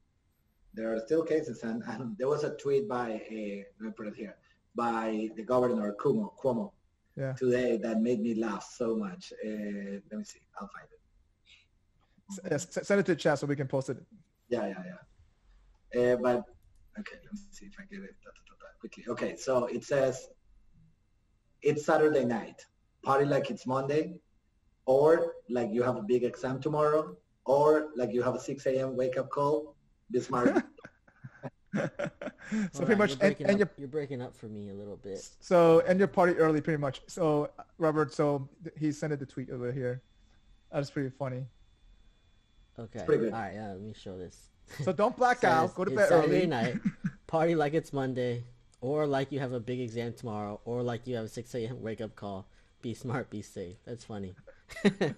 there 0.72 0.92
are 0.92 0.98
still 1.01 1.22
cases, 1.22 1.62
and, 1.62 1.82
and 1.86 2.16
there 2.18 2.28
was 2.28 2.42
a 2.42 2.56
tweet 2.56 2.88
by 2.88 3.09
a 3.30 3.64
let 3.80 3.86
me 3.86 3.92
put 3.96 4.06
it 4.09 4.16
here 4.16 4.36
by 4.74 5.28
the 5.36 5.42
governor 5.42 5.94
Cuomo, 6.02 6.32
Cuomo 6.42 6.72
Yeah. 7.16 7.34
today 7.34 7.76
that 7.76 8.01
made 8.01 8.20
me 8.20 8.34
laugh 8.34 8.64
so 8.76 8.96
much. 8.96 9.32
Uh, 9.46 10.01
let 10.10 10.18
me 10.18 10.24
see, 10.24 10.40
I'll 10.60 10.68
find 10.74 10.88
it. 10.92 11.01
Yes, 12.51 12.66
send 12.82 13.01
it 13.01 13.06
to 13.06 13.12
the 13.14 13.20
chat 13.20 13.38
so 13.38 13.46
we 13.46 13.55
can 13.55 13.68
post 13.68 13.90
it. 13.90 13.98
Yeah, 14.48 14.66
yeah, 14.66 14.82
yeah. 14.90 16.12
Uh, 16.12 16.16
but 16.16 16.36
okay, 16.98 17.16
let 17.22 17.32
me 17.32 17.38
see 17.52 17.66
if 17.66 17.74
I 17.78 17.84
get 17.90 18.02
it 18.02 18.16
da, 18.24 18.30
da, 18.30 18.55
da, 18.60 18.66
quickly. 18.80 19.05
Okay, 19.09 19.36
so 19.36 19.66
it 19.66 19.84
says 19.84 20.26
it's 21.65 21.85
Saturday 21.86 22.24
night, 22.24 22.65
party 23.03 23.24
like 23.24 23.51
it's 23.51 23.66
Monday, 23.66 24.15
or 24.86 25.35
like 25.49 25.70
you 25.73 25.82
have 25.82 25.97
a 25.97 26.03
big 26.03 26.24
exam 26.24 26.61
tomorrow, 26.61 27.16
or 27.45 27.89
like 27.97 28.12
you 28.12 28.23
have 28.23 28.35
a 28.35 28.41
6 28.41 28.66
a.m. 28.66 28.97
wake 28.97 29.16
up 29.16 29.31
call. 29.31 29.74
Be 30.11 30.20
smart. 30.20 30.49
so 31.74 31.81
Hold 31.81 32.74
pretty 32.74 32.93
on, 32.93 32.99
much, 32.99 33.11
you're 33.11 33.19
and, 33.23 33.36
breaking, 33.36 33.47
and 33.47 33.55
up, 33.55 33.59
your 33.59 33.70
you're 33.78 33.89
breaking 33.89 34.23
up 34.23 34.36
for 34.36 34.47
me 34.47 34.70
a 34.70 34.74
little 34.74 34.97
bit. 34.97 35.27
so 35.41 35.81
end 35.81 35.99
your 35.99 36.09
party 36.09 36.35
early, 36.35 36.61
pretty 36.61 36.81
much. 36.81 37.01
So 37.09 37.51
Robert, 37.78 38.12
so 38.12 38.49
he 38.78 38.93
sent 38.93 39.12
it 39.12 39.19
the 39.19 39.27
tweet 39.27 39.51
over 39.51 39.73
here. 39.73 40.03
That's 40.73 40.91
pretty 40.91 41.11
funny. 41.11 41.47
Okay. 42.78 43.03
pretty 43.07 43.24
good. 43.24 43.32
All 43.32 43.41
right. 43.41 43.55
Yeah. 43.55 43.69
Let 43.69 43.81
me 43.81 43.95
show 43.95 44.19
this. 44.19 44.51
So 44.82 44.93
don't 44.93 45.16
black 45.16 45.39
Says, 45.41 45.51
out. 45.51 45.74
Go 45.74 45.85
to 45.85 45.91
it's 45.93 45.97
bed 45.97 46.09
Saturday 46.09 46.36
early. 46.39 46.47
night. 46.47 46.74
Party 47.27 47.55
like 47.55 47.74
it's 47.74 47.93
Monday, 47.93 48.45
or 48.85 49.06
like 49.06 49.32
you 49.32 49.40
have 49.40 49.52
a 49.52 49.61
big 49.61 49.81
exam 49.81 50.12
tomorrow, 50.12 50.61
or 50.66 50.82
like 50.82 51.06
you 51.06 51.16
have 51.16 51.24
a 51.24 51.28
6 51.28 51.55
a.m. 51.55 51.81
wake 51.81 52.02
up 52.02 52.15
call. 52.15 52.47
Be 52.82 52.93
smart. 52.93 53.31
Be 53.31 53.40
safe. 53.40 53.77
That's 53.86 54.05
funny. 54.05 54.35
kind 54.82 55.16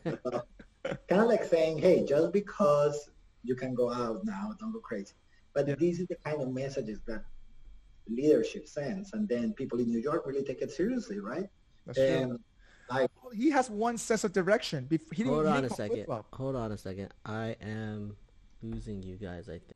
of 1.11 1.27
like 1.27 1.43
saying, 1.45 1.79
hey, 1.79 2.05
just 2.07 2.33
because 2.33 3.11
you 3.43 3.57
can 3.57 3.75
go 3.75 3.93
out 3.93 4.25
now, 4.25 4.55
don't 4.61 4.73
go 4.73 4.79
crazy. 4.79 5.15
But 5.53 5.67
Yeah. 5.67 5.75
these 5.75 6.01
are 6.01 6.07
the 6.07 6.15
kind 6.25 6.41
of 6.41 6.49
messages 6.53 7.01
that 7.09 7.25
leadership 8.09 8.69
sends, 8.69 9.13
and 9.15 9.29
then 9.29 9.53
people 9.55 9.81
in 9.81 9.89
New 9.89 9.99
York 9.99 10.23
really 10.27 10.45
take 10.45 10.63
it 10.63 10.71
seriously, 10.71 11.19
right? 11.19 11.49
That's 11.87 11.99
true. 11.99 12.07
And 12.07 12.39
like, 12.89 13.11
He 13.35 13.51
has 13.51 13.69
one 13.69 13.99
sense 13.99 14.23
of 14.23 14.33
direction. 14.33 14.87
He 14.89 14.99
didn't, 14.99 15.27
Hold 15.27 15.47
on 15.47 15.53
a 15.53 15.61
didn't 15.63 15.69
call 15.71 15.77
second. 15.77 15.97
flip-flop. 15.97 16.27
Hold 16.35 16.55
on 16.55 16.71
a 16.71 16.79
second. 16.79 17.09
I 17.25 17.57
am 17.61 18.17
losing 18.63 19.03
you 19.03 19.17
guys, 19.17 19.49
I 19.49 19.59
think. 19.59 19.75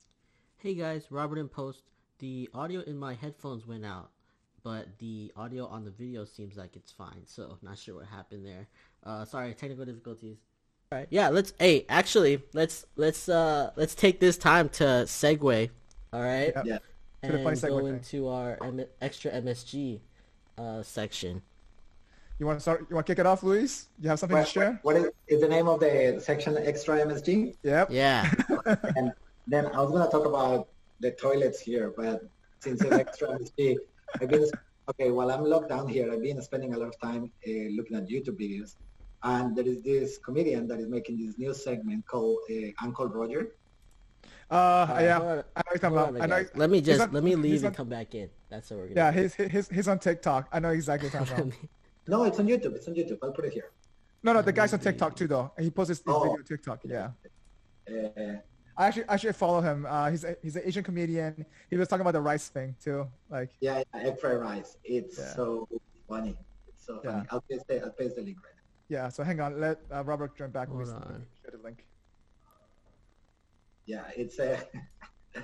Hey 0.59 0.75
guys, 0.75 1.07
Robert 1.11 1.39
in 1.39 1.49
Post. 1.49 1.83
The 2.21 2.51
audio 2.53 2.81
in 2.83 2.99
my 2.99 3.15
headphones 3.15 3.67
went 3.67 3.85
out, 3.85 4.11
but 4.63 4.99
the 4.99 5.33
audio 5.37 5.67
on 5.67 5.85
the 5.85 5.91
video 5.91 6.27
seems 6.27 6.55
like 6.57 6.77
it's 6.77 6.93
fine. 6.93 7.23
So 7.25 7.57
not 7.63 7.79
sure 7.79 7.95
what 7.97 8.07
happened 8.07 8.45
there. 8.45 8.69
Uh, 9.05 9.25
sorry, 9.25 9.55
technical 9.55 9.87
difficulties. 9.87 10.37
All 10.93 10.99
right, 10.99 11.07
yeah. 11.11 11.31
Let's. 11.31 11.55
Hey, 11.59 11.87
actually, 11.89 12.43
let's 12.53 12.85
let's 12.97 13.29
uh 13.29 13.71
let's 13.77 13.95
take 13.95 14.21
this 14.21 14.37
time 14.37 14.69
to 14.71 14.85
segue. 15.07 15.71
All 16.13 16.21
right, 16.21 16.53
Yep. 16.55 16.65
yeah, 16.67 16.77
To 16.77 16.83
and 17.23 17.45
funny 17.45 17.61
go 17.61 17.79
thing. 17.79 17.87
into 17.87 18.29
our 18.29 18.59
M- 18.63 18.85
extra 19.01 19.31
MSG 19.31 20.01
uh 20.59 20.83
section. 20.83 21.41
You 22.39 22.45
want 22.47 22.59
to 22.59 22.61
start? 22.61 22.87
You 22.91 22.97
want 22.97 23.07
to 23.07 23.13
kick 23.15 23.19
it 23.21 23.27
off, 23.27 23.43
Luis? 23.43 23.87
You 23.99 24.11
have 24.11 24.19
something 24.19 24.37
what, 24.37 24.47
to 24.47 24.53
share? 24.53 24.79
what 24.83 24.97
is, 24.97 25.07
is 25.27 25.41
the 25.41 25.49
name 25.49 25.69
of 25.69 25.81
the 25.81 26.21
section 26.23 26.59
extra 26.59 26.99
MSG? 26.99 27.55
Yep. 27.63 27.89
Yeah. 27.91 28.31
and 28.97 29.13
then 29.47 29.67
I 29.67 29.81
was 29.81 29.91
gonna 29.91 30.11
talk 30.11 30.27
about 30.27 30.69
the 31.01 31.11
toilets 31.13 31.61
here, 31.61 31.93
but 31.97 32.23
since 32.61 32.83
it's 32.83 32.93
extra 32.93 33.29
MSG, 33.29 33.77
I've 34.21 34.29
been 34.29 34.47
okay. 34.91 35.11
While 35.11 35.31
I'm 35.31 35.45
locked 35.45 35.69
down 35.71 35.89
here, 35.89 36.13
I've 36.13 36.23
been 36.23 36.41
spending 36.43 36.75
a 36.75 36.79
lot 36.79 36.89
of 36.89 37.01
time 37.01 37.31
uh, 37.47 37.51
looking 37.77 37.97
at 37.97 38.07
YouTube 38.09 38.39
videos, 38.41 38.77
and 39.23 39.57
there 39.57 39.67
is 39.67 39.83
this 39.83 40.19
comedian 40.19 40.67
that 40.69 40.79
is 40.81 40.89
making 40.89 41.19
this 41.25 41.39
new 41.39 41.55
segment 41.55 42.07
called 42.07 42.39
uh, 42.51 42.55
Uncle 42.83 43.09
Roger. 43.09 43.55
Uh, 44.51 44.55
Alright, 44.89 45.05
yeah. 45.05 45.19
hold 45.19 45.31
on- 45.31 45.45
I 45.57 45.61
know 45.61 45.73
what 45.73 45.81
hold 45.81 45.93
about. 45.93 46.15
on, 46.17 46.23
I 46.23 46.27
know. 46.43 46.49
Let 46.57 46.71
me 46.71 46.81
just 46.81 47.01
on- 47.01 47.13
let 47.13 47.23
me 47.23 47.31
he's 47.31 47.39
leave 47.39 47.61
on- 47.63 47.67
and 47.69 47.77
come 47.77 47.89
back 47.89 48.15
in. 48.15 48.29
That's 48.51 48.69
what 48.71 48.81
we're 48.81 48.89
gonna. 48.89 49.01
Yeah, 49.01 49.11
do. 49.13 49.23
he's 49.23 49.35
he's 49.53 49.69
he's 49.69 49.89
on 49.89 49.99
TikTok. 50.01 50.49
I 50.53 50.59
know 50.59 50.71
exactly 50.71 51.09
what 51.09 51.29
you're 51.29 51.37
talking. 51.37 51.55
No, 52.09 52.25
it's 52.25 52.41
on 52.41 52.47
YouTube. 52.49 52.75
It's 52.75 52.89
on 52.89 52.95
YouTube. 52.95 53.19
I'll 53.23 53.31
put 53.31 53.45
it 53.45 53.53
here. 53.53 53.71
No, 54.25 54.33
no, 54.33 54.43
the 54.43 54.53
guy's 54.53 54.73
on 54.73 54.81
TikTok 54.81 55.15
too, 55.15 55.29
though. 55.29 55.53
And 55.57 55.65
he 55.65 55.71
posts 55.71 55.91
his, 55.91 55.99
his 55.99 56.05
Oh. 56.09 56.21
video 56.21 56.39
on 56.39 56.45
TikTok. 56.45 56.81
Yeah. 56.85 57.11
Uh, 57.89 58.39
I 58.77 58.87
actually 58.87 59.05
I 59.09 59.17
should 59.17 59.37
follow 59.37 59.61
him. 59.61 59.87
Uh, 59.89 60.11
he's 60.11 60.25
a, 60.25 60.37
he's 60.43 60.57
an 60.57 60.63
Asian 60.65 60.83
comedian. 60.85 61.45
He 61.69 61.77
was 61.77 61.89
talking 61.89 62.03
about 62.03 62.13
the 62.13 62.21
rice 62.21 62.49
thing 62.49 62.75
too. 62.83 63.09
Like, 63.29 63.51
yeah, 63.61 63.83
egg 63.95 64.19
fried 64.19 64.39
rice. 64.41 64.77
It's 64.85 65.19
Yeah. 65.19 65.35
so 65.35 65.69
funny. 66.09 66.37
It's 66.69 66.87
so 66.87 67.01
funny. 67.05 67.19
Yeah. 67.19 67.25
I'll 67.31 67.41
paste 67.43 67.67
the 67.69 67.83
I'll 67.83 67.91
paste 67.91 68.17
the 68.17 68.23
link 68.23 68.39
right 68.43 68.55
now. 68.57 68.63
Yeah. 69.05 69.09
So 69.09 69.23
hang 69.23 69.41
on. 69.41 69.61
Let 69.61 69.81
uh, 69.93 70.03
Robert 70.05 70.37
join 70.37 70.51
back. 70.51 70.69
Hold 70.69 70.89
on. 70.89 71.27
share 71.43 71.51
the 71.53 71.63
link. 71.63 71.85
Yeah, 73.87 74.05
it's 74.17 74.39
a. 74.39 74.61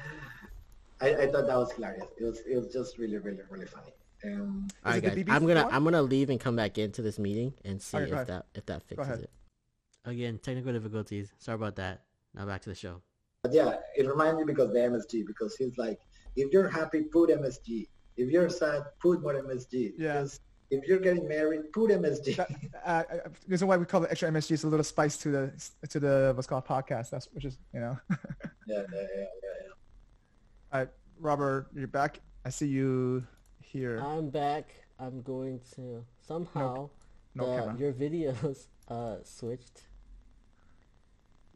I, 1.01 1.15
I 1.15 1.27
thought 1.31 1.47
that 1.47 1.57
was 1.57 1.73
hilarious. 1.73 2.07
It 2.19 2.25
was 2.25 2.41
it 2.49 2.57
was 2.57 2.73
just 2.73 2.97
really 2.99 3.19
really 3.19 3.41
really 3.51 3.67
funny. 3.67 3.93
Um, 4.25 4.67
All 4.85 4.93
right, 4.93 5.03
guys. 5.03 5.25
I'm 5.29 5.47
gonna 5.47 5.65
one? 5.65 5.75
I'm 5.75 5.85
gonna 5.85 6.03
leave 6.03 6.31
and 6.31 6.41
come 6.41 6.57
back 6.57 6.79
into 6.79 7.03
this 7.03 7.19
meeting 7.19 7.53
and 7.65 7.81
see 7.83 7.99
Okay, 7.99 8.13
if 8.13 8.27
that 8.29 8.47
if 8.55 8.65
that 8.67 8.83
fixes 8.85 9.23
it. 9.23 9.31
Again, 10.05 10.39
technical 10.39 10.73
difficulties. 10.73 11.33
Sorry 11.39 11.57
about 11.57 11.77
that. 11.77 12.03
Now 12.35 12.47
back 12.47 12.63
to 12.63 12.69
the 12.71 12.75
show. 12.75 13.03
But 13.47 13.55
yeah, 13.55 13.77
it 13.97 14.09
reminds 14.09 14.39
me 14.39 14.45
because 14.45 14.73
the 14.73 14.79
MSG 14.81 15.25
because 15.25 15.55
he's 15.57 15.79
like, 15.79 16.01
if 16.35 16.53
you're 16.53 16.69
happy, 16.69 17.03
put 17.03 17.31
MSG. 17.31 17.87
If 18.17 18.31
you're 18.31 18.49
sad, 18.49 18.83
put 19.01 19.23
more 19.23 19.35
MSG. 19.35 19.93
Yeah. 19.97 20.15
Because 20.15 20.41
if 20.71 20.85
you're 20.85 20.99
getting 20.99 21.29
married, 21.29 21.73
put 21.73 21.93
MSG. 21.93 22.37
That, 22.37 22.51
uh, 22.85 22.89
uh, 22.89 23.05
the 23.25 23.31
reason 23.47 23.69
why 23.69 23.77
we 23.77 23.85
call 23.85 24.03
it 24.03 24.11
extra 24.11 24.29
MSG 24.31 24.51
is 24.51 24.65
a 24.65 24.69
little 24.69 24.83
spice 24.83 25.17
to 25.19 25.31
the 25.31 25.71
to 25.89 26.01
the 26.01 26.33
what's 26.35 26.49
called 26.49 26.67
podcast. 26.67 27.11
That's 27.11 27.29
which 27.33 27.45
is 27.45 27.59
you 27.73 27.81
know. 27.81 27.97
yeah, 28.11 28.19
yeah, 28.67 28.83
yeah, 28.93 29.07
yeah, 29.15 29.25
yeah. 29.63 30.73
All 30.73 30.81
right, 30.81 30.89
Robert, 31.21 31.69
you're 31.73 31.87
back. 31.87 32.21
I 32.45 32.51
see 32.51 32.67
you 32.67 33.25
here. 33.63 33.99
I'm 33.99 34.29
back. 34.29 34.75
I'm 34.99 35.23
going 35.23 35.61
to 35.77 36.05
somehow 36.21 36.91
no 37.37 37.47
the- 37.47 37.79
your 37.79 37.93
videos 37.93 38.67
uh 38.89 39.19
switched. 39.23 39.83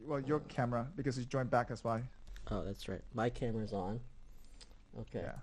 Well, 0.05 0.19
your 0.19 0.39
camera 0.41 0.87
because 0.95 1.17
you 1.17 1.25
joined 1.25 1.49
back. 1.49 1.69
That's 1.69 1.83
why. 1.83 2.01
Oh, 2.49 2.63
that's 2.63 2.87
right. 2.87 3.01
My 3.13 3.29
camera's 3.29 3.73
on. 3.73 3.99
Okay. 4.99 5.21
Yeah. 5.23 5.33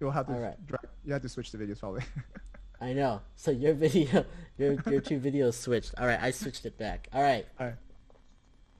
You'll 0.00 0.10
have 0.10 0.26
to 0.26 0.34
All 0.34 0.40
right. 0.40 0.66
drag, 0.66 0.86
you 1.04 1.12
have 1.12 1.22
to 1.22 1.28
switch 1.28 1.50
the 1.52 1.58
videos 1.58 1.80
probably. 1.80 2.02
I 2.80 2.92
know. 2.92 3.22
So 3.36 3.50
your 3.50 3.72
video, 3.74 4.24
your 4.58 4.76
your 4.86 5.00
two 5.00 5.18
videos 5.18 5.54
switched. 5.54 5.94
All 5.98 6.06
right, 6.06 6.20
I 6.20 6.30
switched 6.30 6.66
it 6.66 6.76
back. 6.78 7.08
All 7.12 7.22
right, 7.22 7.46
All 7.58 7.66
right. 7.66 7.76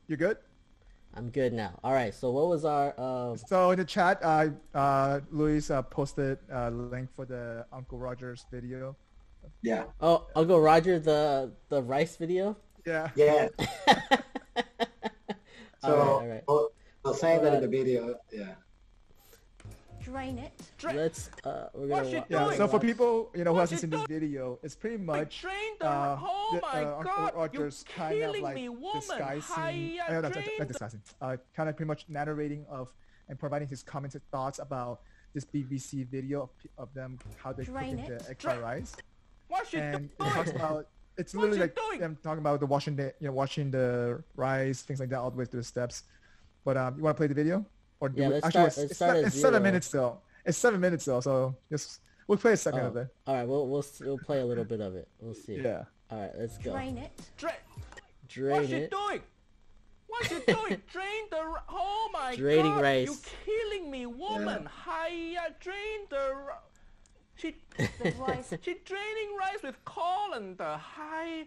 You 0.06 0.16
good? 0.16 0.36
I'm 1.14 1.30
good 1.30 1.54
now. 1.54 1.78
All 1.82 1.94
right. 1.94 2.14
So 2.14 2.30
what 2.30 2.48
was 2.48 2.64
our 2.66 2.98
um? 3.00 3.38
So 3.38 3.70
in 3.70 3.78
the 3.78 3.84
chat, 3.86 4.18
uh, 4.22 4.48
uh, 4.74 5.20
Luis 5.30 5.70
uh, 5.70 5.80
posted 5.82 6.38
a 6.50 6.70
link 6.70 7.08
for 7.14 7.24
the 7.24 7.64
Uncle 7.72 7.98
Rogers 7.98 8.44
video. 8.52 8.94
Yeah, 9.62 9.84
Oh, 10.00 10.26
Uncle 10.36 10.60
Roger, 10.60 10.98
the 10.98 11.52
the 11.70 11.82
rice 11.82 12.16
video. 12.16 12.56
Yeah. 12.84 13.10
yeah. 13.16 13.48
All 15.86 16.20
So, 16.20 16.26
right, 16.26 16.42
all 16.48 16.56
right. 16.62 16.70
I 17.04 17.08
was 17.08 17.20
saying 17.20 17.42
that 17.42 17.54
in 17.54 17.60
the 17.60 17.68
video. 17.68 18.16
Yeah. 18.32 18.54
Drain 20.02 20.38
it. 20.38 20.52
Let's 20.84 21.30
uh, 21.44 21.66
we're 21.74 21.88
gonna. 21.88 22.04
wa- 22.08 22.24
Yeah. 22.28 22.44
doing? 22.44 22.56
So 22.56 22.68
for 22.68 22.78
people 22.78 23.30
you 23.34 23.42
know 23.42 23.52
who 23.52 23.58
hasn't 23.58 23.80
seen 23.80 23.90
this 23.90 24.06
video, 24.06 24.58
it's 24.62 24.76
pretty 24.76 24.98
much 24.98 25.40
Drain 25.42 25.54
the. 25.80 25.86
uh, 25.88 26.18
oh 26.22 26.50
the- 26.54 26.60
my 26.62 26.84
uh, 26.84 26.96
Uncle 26.98 27.02
god! 27.16 27.34
Rogers 27.34 27.84
You're 27.88 27.96
kind 27.96 28.14
of 28.14 28.20
killing 28.20 28.42
like 28.42 28.54
me, 28.54 28.68
woman. 28.68 29.00
disguising, 29.00 29.64
Hiya, 29.64 30.04
uh, 30.08 30.20
not, 30.20 30.32
drain 30.32 30.46
not 30.60 30.68
disguising, 30.68 31.02
uh, 31.20 31.36
kind 31.56 31.68
of 31.68 31.76
pretty 31.76 31.88
much 31.88 32.04
narrating 32.08 32.64
of 32.68 32.92
and 33.28 33.36
providing 33.38 33.66
his 33.66 33.82
commented 33.82 34.22
thoughts 34.30 34.60
about 34.60 35.00
this 35.34 35.44
BBC 35.44 36.06
video 36.08 36.42
of, 36.42 36.50
of 36.78 36.94
them 36.94 37.18
how 37.42 37.52
they 37.52 37.64
cook 37.64 37.74
Drain 37.74 37.98
into 37.98 38.14
it. 38.14 38.26
extra 38.30 38.52
Drain- 38.52 38.62
rice, 38.62 38.94
What 39.48 39.72
you 39.72 39.80
and 39.80 40.04
it 40.04 40.18
talks 40.20 40.50
about 40.50 40.86
it's 41.18 41.34
What 41.34 41.43
literally 41.43 41.60
like 41.60 41.74
doing? 41.76 42.01
them 42.01 42.18
talking 42.22 42.38
about 42.40 42.60
the 42.60 42.66
washing 42.66 42.97
the 42.97 43.12
you 43.20 43.26
know 43.28 43.32
washing 43.32 43.70
the 43.70 44.22
rice 44.36 44.82
things 44.82 45.01
like 45.01 45.09
that 45.10 45.18
all 45.18 45.30
the 45.30 45.36
way 45.36 45.44
through 45.44 45.60
the 45.60 45.64
steps. 45.66 46.05
But 46.64 46.76
um, 46.76 46.97
you 46.97 47.02
want 47.05 47.16
to 47.16 47.18
play 47.18 47.26
the 47.28 47.34
video 47.34 47.64
or 48.01 48.09
do 48.09 48.20
Yeah, 48.20 48.28
we, 48.28 48.34
let's 48.34 48.47
actually 48.47 48.60
start- 48.60 48.66
it's, 48.68 48.78
let's 48.78 48.90
it's, 48.90 48.98
start 48.98 49.14
not- 49.14 49.20
at 49.20 49.26
it's 49.26 49.36
seven 49.40 49.52
zero. 49.55 49.62
minutes 49.62 49.88
though. 49.90 50.18
It's 50.44 50.59
seven 50.59 50.80
minutes 50.80 51.05
though, 51.05 51.20
so 51.20 51.56
just 51.70 52.01
we'll 52.26 52.38
play 52.38 52.52
a 52.52 52.56
second 52.56 52.80
Oh, 52.80 52.86
of 52.88 52.97
it. 52.97 53.09
all 53.26 53.34
right, 53.34 53.48
we'll 53.48 53.66
we'll 53.68 53.84
we'll 54.01 54.18
play 54.18 54.40
a 54.40 54.44
little 54.44 54.64
bit 54.64 54.80
of 54.80 54.94
it. 54.94 55.09
We'll 55.20 55.34
see. 55.34 55.56
Yeah. 55.56 55.84
All 56.10 56.20
right, 56.20 56.30
let's 56.38 56.59
go. 56.59 56.72
Drain 56.72 56.98
it. 56.98 57.10
Drain. 57.36 57.55
Drain 58.28 58.51
What 58.52 58.68
you 58.68 58.88
doing? 58.88 59.20
What 60.09 60.30
you 60.30 60.43
doing? 60.55 60.82
Drain 60.93 61.24
the. 61.30 61.55
Oh 61.68 62.10
my 62.12 62.36
Draining 62.36 62.74
god! 62.74 62.82
rice. 62.82 63.09
You 63.09 63.16
killing 63.44 63.90
me, 63.90 64.06
woman. 64.06 64.68
Hiya, 64.84 65.55
drain 65.60 66.06
the. 66.10 66.32
Ri- 67.42 67.54
She. 67.54 67.56
The 68.02 68.12
rice. 68.18 68.52
she 68.62 68.74
draining 68.84 69.36
rice 69.38 69.62
with 69.62 69.76
colander. 69.84 70.78
Hi. 70.96 71.46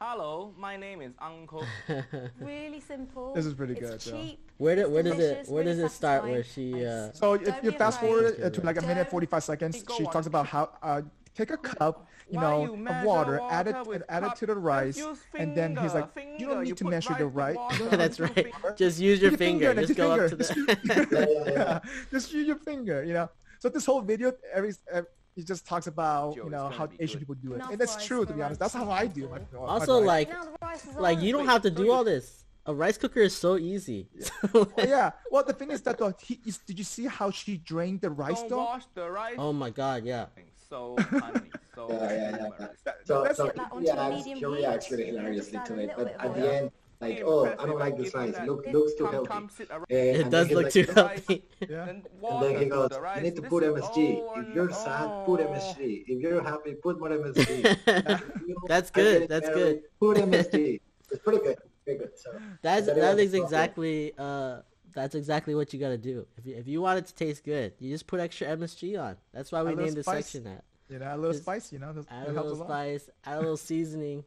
Hello, 0.00 0.52
my 0.58 0.76
name 0.76 1.00
is 1.00 1.12
Uncle. 1.20 1.64
Really 2.40 2.80
simple. 2.80 3.32
This 3.34 3.46
is 3.46 3.54
pretty 3.54 3.72
it's 3.74 3.80
good, 3.80 4.00
though. 4.14 4.20
cheap. 4.22 4.50
Where 4.58 4.76
did 4.76 4.82
it's 4.82 4.90
where 4.90 5.02
does 5.02 5.12
it 5.14 5.16
delicious, 5.18 5.48
where 5.48 5.64
does 5.64 5.78
it 5.78 5.90
start 5.90 6.24
where 6.24 6.44
she 6.44 6.84
uh 6.86 7.12
So 7.12 7.34
if 7.34 7.62
you 7.64 7.70
fast 7.72 7.98
afraid. 7.98 8.08
forward 8.08 8.34
Okay, 8.34 8.42
uh, 8.44 8.50
to 8.50 8.60
like 8.62 8.76
a 8.78 8.82
minute 8.82 9.08
45 9.10 9.42
seconds, 9.44 9.84
she 9.96 10.04
on. 10.04 10.12
talks 10.12 10.26
about 10.26 10.46
how 10.46 10.70
uh, 10.82 11.00
take 11.34 11.50
a 11.50 11.56
cup, 11.56 12.06
you 12.30 12.36
Why 12.36 12.42
know, 12.42 12.62
you 12.64 12.72
of 12.74 12.78
measure 12.78 13.06
water, 13.06 13.40
add 13.50 13.68
it 13.68 13.76
and 13.76 14.04
add 14.10 14.24
it 14.24 14.36
to 14.36 14.46
the 14.46 14.54
rice, 14.54 14.98
use 14.98 15.18
and 15.34 15.54
then 15.56 15.76
he's 15.76 15.94
like, 15.94 16.12
finger, 16.12 16.36
you 16.38 16.46
don't 16.46 16.62
need 16.62 16.68
You 16.70 16.74
to 16.76 16.84
measure 16.84 17.14
the 17.14 17.26
rice 17.26 17.56
rice. 17.56 17.56
with 17.56 17.78
You 17.78 17.84
water. 17.84 17.96
don't 17.96 17.98
That's 18.04 18.20
right. 18.20 18.76
Just 18.76 18.98
use 19.00 19.20
your 19.22 19.30
Use 19.32 19.38
finger. 19.38 19.70
and 19.70 19.80
Just 19.80 19.96
your 19.98 20.06
go 20.08 20.08
finger. 20.12 20.24
up 20.24 20.30
to 20.30 20.36
the. 20.36 20.76
Yeah, 20.84 21.04
yeah, 21.10 21.44
yeah. 21.46 21.52
yeah, 21.52 21.78
just 22.10 22.32
use 22.34 22.46
your 22.46 22.56
finger, 22.56 23.02
you 23.02 23.14
know. 23.14 23.30
So 23.66 23.70
this 23.70 23.84
whole 23.84 24.00
video, 24.00 24.32
every, 24.54 24.72
every 24.92 25.08
he 25.34 25.42
just 25.42 25.66
talks 25.66 25.88
about 25.88 26.36
Joe, 26.36 26.44
you 26.44 26.50
know 26.50 26.68
how 26.68 26.88
Asian 27.00 27.18
good. 27.18 27.18
people 27.18 27.34
do 27.34 27.52
it, 27.52 27.56
Enough 27.56 27.70
and 27.72 27.80
that's 27.80 28.06
true 28.06 28.24
to 28.24 28.32
be 28.32 28.40
honest. 28.40 28.60
That's 28.60 28.72
how 28.74 28.88
I 28.88 29.08
do 29.08 29.28
my. 29.28 29.40
my 29.40 29.58
Also, 29.66 29.98
rice. 29.98 30.06
like 30.06 30.28
Now 30.30 30.44
the 30.44 30.50
rice 30.62 30.84
is 30.86 30.94
like 30.96 31.20
you 31.20 31.32
don't 31.32 31.40
Wait, 31.46 31.50
have 31.50 31.62
to 31.62 31.70
do 31.72 31.90
all 31.90 32.04
this. 32.04 32.44
A 32.66 32.72
rice 32.72 32.96
cooker 32.96 33.18
is 33.20 33.34
so 33.34 33.56
easy. 33.58 34.06
Oh, 34.54 34.68
yeah. 34.78 35.10
Well, 35.32 35.42
the 35.42 35.52
thing 35.52 35.72
is 35.72 35.82
that 35.82 35.98
though, 35.98 36.14
he, 36.22 36.38
is, 36.46 36.58
did 36.58 36.78
you 36.78 36.84
see 36.84 37.06
how 37.06 37.32
she 37.32 37.56
drained 37.58 38.02
the 38.02 38.10
rice 38.10 38.38
Don't 38.42 38.50
though? 38.50 38.56
wash 38.58 38.84
the 38.94 39.10
rice. 39.10 39.34
oh 39.36 39.52
my 39.52 39.70
god, 39.70 40.04
yeah. 40.04 40.26
So 40.70 40.94
honey, 41.10 41.50
so 41.74 41.88
Yeah, 41.90 41.96
yeah, 41.96 42.12
yeah, 42.12 42.30
numerous. 42.30 42.52
yeah. 42.60 42.66
That- 42.84 42.96
So, 43.04 43.14
that's- 43.22 43.36
so 43.36 43.46
Get 43.46 43.56
that 43.56 43.72
onto 43.72 43.86
yeah, 43.88 44.06
a 44.06 44.10
medium 44.16 44.38
she 44.38 44.44
heat. 44.44 44.54
reacts 44.58 44.90
really 44.92 45.06
You 45.06 45.12
can 45.12 45.18
hilariously 45.22 45.52
just 45.58 45.66
to 45.66 45.72
add 45.72 45.78
a 45.78 45.82
it, 45.82 45.86
little 45.88 46.04
but 46.04 46.12
bit 46.12 46.20
at 46.20 46.26
of 46.30 46.34
the 46.36 46.42
oil. 46.46 46.52
end, 46.54 46.70
like, 47.00 47.16
Be 47.16 47.22
oh, 47.24 47.44
I 47.44 47.66
don't 47.66 47.78
like 47.78 47.94
and 47.94 48.04
this 48.04 48.12
give 48.12 48.22
me 48.22 48.30
rice. 48.32 48.46
Look, 48.46 48.66
It- 48.66 48.74
looks 48.74 48.94
too 48.94 49.06
healthy. 49.06 49.28
come, 49.28 49.48
sit 49.50 49.70
around. 49.70 49.86
It 49.90 50.30
does 50.30 50.50
look 50.50 50.72
he's 50.72 50.86
too 50.86 50.92
healthy. 50.92 51.44
yeah. 51.68 51.88
And 51.88 52.02
then 52.22 52.50
he 52.56 52.64
to 52.64 52.66
goes, 52.66 52.88
the 52.90 53.12
you 53.16 53.22
need 53.22 53.36
to 53.36 53.42
put 53.42 53.62
MSG. 53.64 54.22
If 54.48 54.54
you're 54.54 54.70
sad, 54.70 55.26
put 55.26 55.40
oh. 55.40 55.48
MSG. 55.48 56.04
If 56.06 56.22
you're 56.22 56.42
happy, 56.42 56.74
put 56.74 56.98
more 56.98 57.10
MSG. 57.10 58.22
That's 58.68 58.90
good, 58.90 59.28
that's 59.28 59.48
good. 59.50 59.82
Put 60.00 60.16
MSG. 60.16 60.80
It's 61.08 61.22
pretty 61.22 61.38
good. 61.38 61.56
Pretty 61.84 62.00
good. 62.00 62.18
So 62.18 62.30
That's 62.62 62.86
That 62.86 62.96
that 62.96 63.18
is 63.20 63.26
is 63.26 63.30
so 63.32 63.38
good. 63.38 63.44
exactly 63.44 64.12
uh 64.18 64.62
that's 64.92 65.14
exactly 65.14 65.54
what 65.54 65.72
you 65.72 65.78
gotta 65.78 65.98
do. 65.98 66.26
If 66.36 66.46
you, 66.46 66.56
if 66.56 66.66
you 66.66 66.80
want 66.80 66.98
it 66.98 67.06
to 67.06 67.14
taste 67.14 67.44
good, 67.44 67.74
you 67.78 67.92
just 67.92 68.06
put 68.08 68.18
extra 68.18 68.48
MSG 68.48 69.00
on. 69.00 69.16
That's 69.32 69.52
why 69.52 69.62
we 69.62 69.68
little 69.68 69.84
named 69.84 69.96
this 69.96 70.06
spice. 70.06 70.24
section 70.24 70.44
that. 70.50 70.64
You 70.88 70.98
know, 70.98 71.14
a 71.14 71.16
little 71.16 71.32
Just 71.32 71.42
spice. 71.44 71.72
You 71.72 71.78
know, 71.78 71.92
that, 71.92 72.06
Add 72.10 72.28
a 72.28 72.32
little 72.32 72.64
spice, 72.64 73.10
add 73.24 73.36
a 73.36 73.40
little 73.40 73.56
seasoning. 73.56 74.24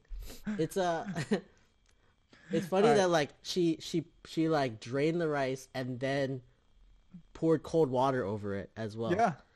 It's 0.57 0.77
a. 0.77 1.05
it's 2.51 2.67
funny 2.67 2.84
Alright. 2.84 2.97
that 2.97 3.09
like 3.09 3.30
she 3.41 3.77
she 3.80 4.05
she 4.26 4.49
like 4.49 4.80
drained 4.80 5.21
the 5.21 5.27
rice 5.27 5.67
and 5.73 5.99
then 5.99 6.41
poured 7.34 7.63
cold 7.63 7.89
water 7.89 8.23
over 8.23 8.55
it 8.55 8.69
as 8.76 8.95
well. 8.95 9.13
Yeah, 9.13 9.34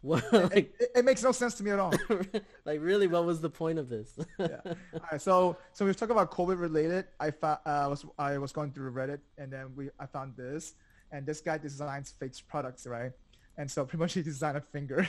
What, 0.00 0.32
like 0.32 0.72
it, 0.78 0.90
it 0.94 1.04
makes 1.04 1.24
no 1.24 1.32
sense 1.32 1.54
to 1.54 1.64
me 1.64 1.72
at 1.72 1.80
all. 1.80 1.92
like 2.64 2.80
really, 2.80 3.08
what 3.08 3.24
was 3.24 3.40
the 3.40 3.50
point 3.50 3.80
of 3.80 3.88
this? 3.88 4.16
yeah. 4.38 4.60
All 4.64 5.00
right, 5.10 5.20
so 5.20 5.56
so 5.72 5.84
we 5.84 5.92
talk 5.92 6.10
about 6.10 6.30
COVID 6.30 6.60
related. 6.60 7.06
I 7.18 7.32
found 7.32 7.58
uh, 7.66 7.86
was 7.90 8.06
I 8.16 8.38
was 8.38 8.52
going 8.52 8.70
through 8.70 8.92
Reddit 8.92 9.18
and 9.38 9.52
then 9.52 9.74
we 9.74 9.90
I 9.98 10.06
found 10.06 10.36
this, 10.36 10.74
and 11.10 11.26
this 11.26 11.40
guy 11.40 11.58
designs 11.58 12.14
fake 12.18 12.34
products, 12.46 12.86
right? 12.86 13.10
And 13.56 13.68
so 13.68 13.84
pretty 13.84 13.98
much 13.98 14.14
he 14.14 14.22
designed 14.22 14.56
a 14.56 14.60
finger. 14.60 15.08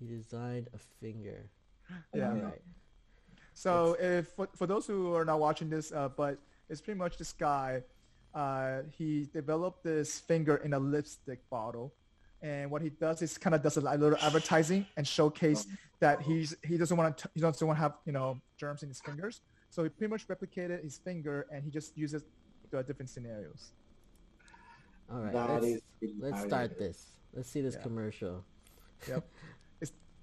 he 0.00 0.06
designed 0.06 0.68
a 0.74 0.78
finger. 1.00 1.48
yeah. 2.12 2.30
All 2.30 2.34
right. 2.34 2.62
So 3.60 3.94
if 4.00 4.28
for, 4.28 4.48
for 4.56 4.66
those 4.66 4.86
who 4.86 5.14
are 5.14 5.26
not 5.26 5.38
watching 5.38 5.68
this, 5.68 5.92
uh, 5.92 6.08
but 6.08 6.38
it's 6.70 6.80
pretty 6.80 6.96
much 6.96 7.18
this 7.18 7.34
guy. 7.34 7.82
Uh, 8.34 8.82
he 8.96 9.28
developed 9.34 9.84
this 9.84 10.18
finger 10.18 10.56
in 10.64 10.72
a 10.72 10.78
lipstick 10.78 11.40
bottle, 11.50 11.92
and 12.40 12.70
what 12.70 12.80
he 12.80 12.88
does 12.88 13.20
is 13.20 13.36
kind 13.36 13.54
of 13.54 13.62
does 13.62 13.76
a 13.76 13.82
little 13.82 14.16
advertising 14.22 14.86
and 14.96 15.06
showcase 15.06 15.66
that 15.98 16.22
he's 16.22 16.56
he 16.64 16.78
doesn't 16.78 16.96
want 16.96 17.18
to 17.18 17.28
he 17.34 17.40
doesn't 17.42 17.66
want 17.66 17.76
to 17.76 17.82
have 17.82 17.96
you 18.06 18.12
know 18.12 18.40
germs 18.56 18.82
in 18.82 18.88
his 18.88 19.00
fingers. 19.02 19.42
So 19.68 19.82
he 19.82 19.90
pretty 19.90 20.10
much 20.10 20.26
replicated 20.26 20.82
his 20.82 20.96
finger, 20.96 21.46
and 21.52 21.62
he 21.62 21.70
just 21.70 21.98
uses 21.98 22.24
to 22.70 22.82
different 22.82 23.10
scenarios. 23.10 23.72
All 25.12 25.20
right. 25.20 25.34
That 25.34 25.50
let's, 25.50 25.66
is 25.66 25.82
let's 26.18 26.42
start 26.44 26.78
this. 26.78 27.08
Let's 27.34 27.50
see 27.50 27.60
this 27.60 27.74
Yeah. 27.74 27.82
commercial. 27.82 28.42
Yep, 29.06 29.18
it's 29.18 29.69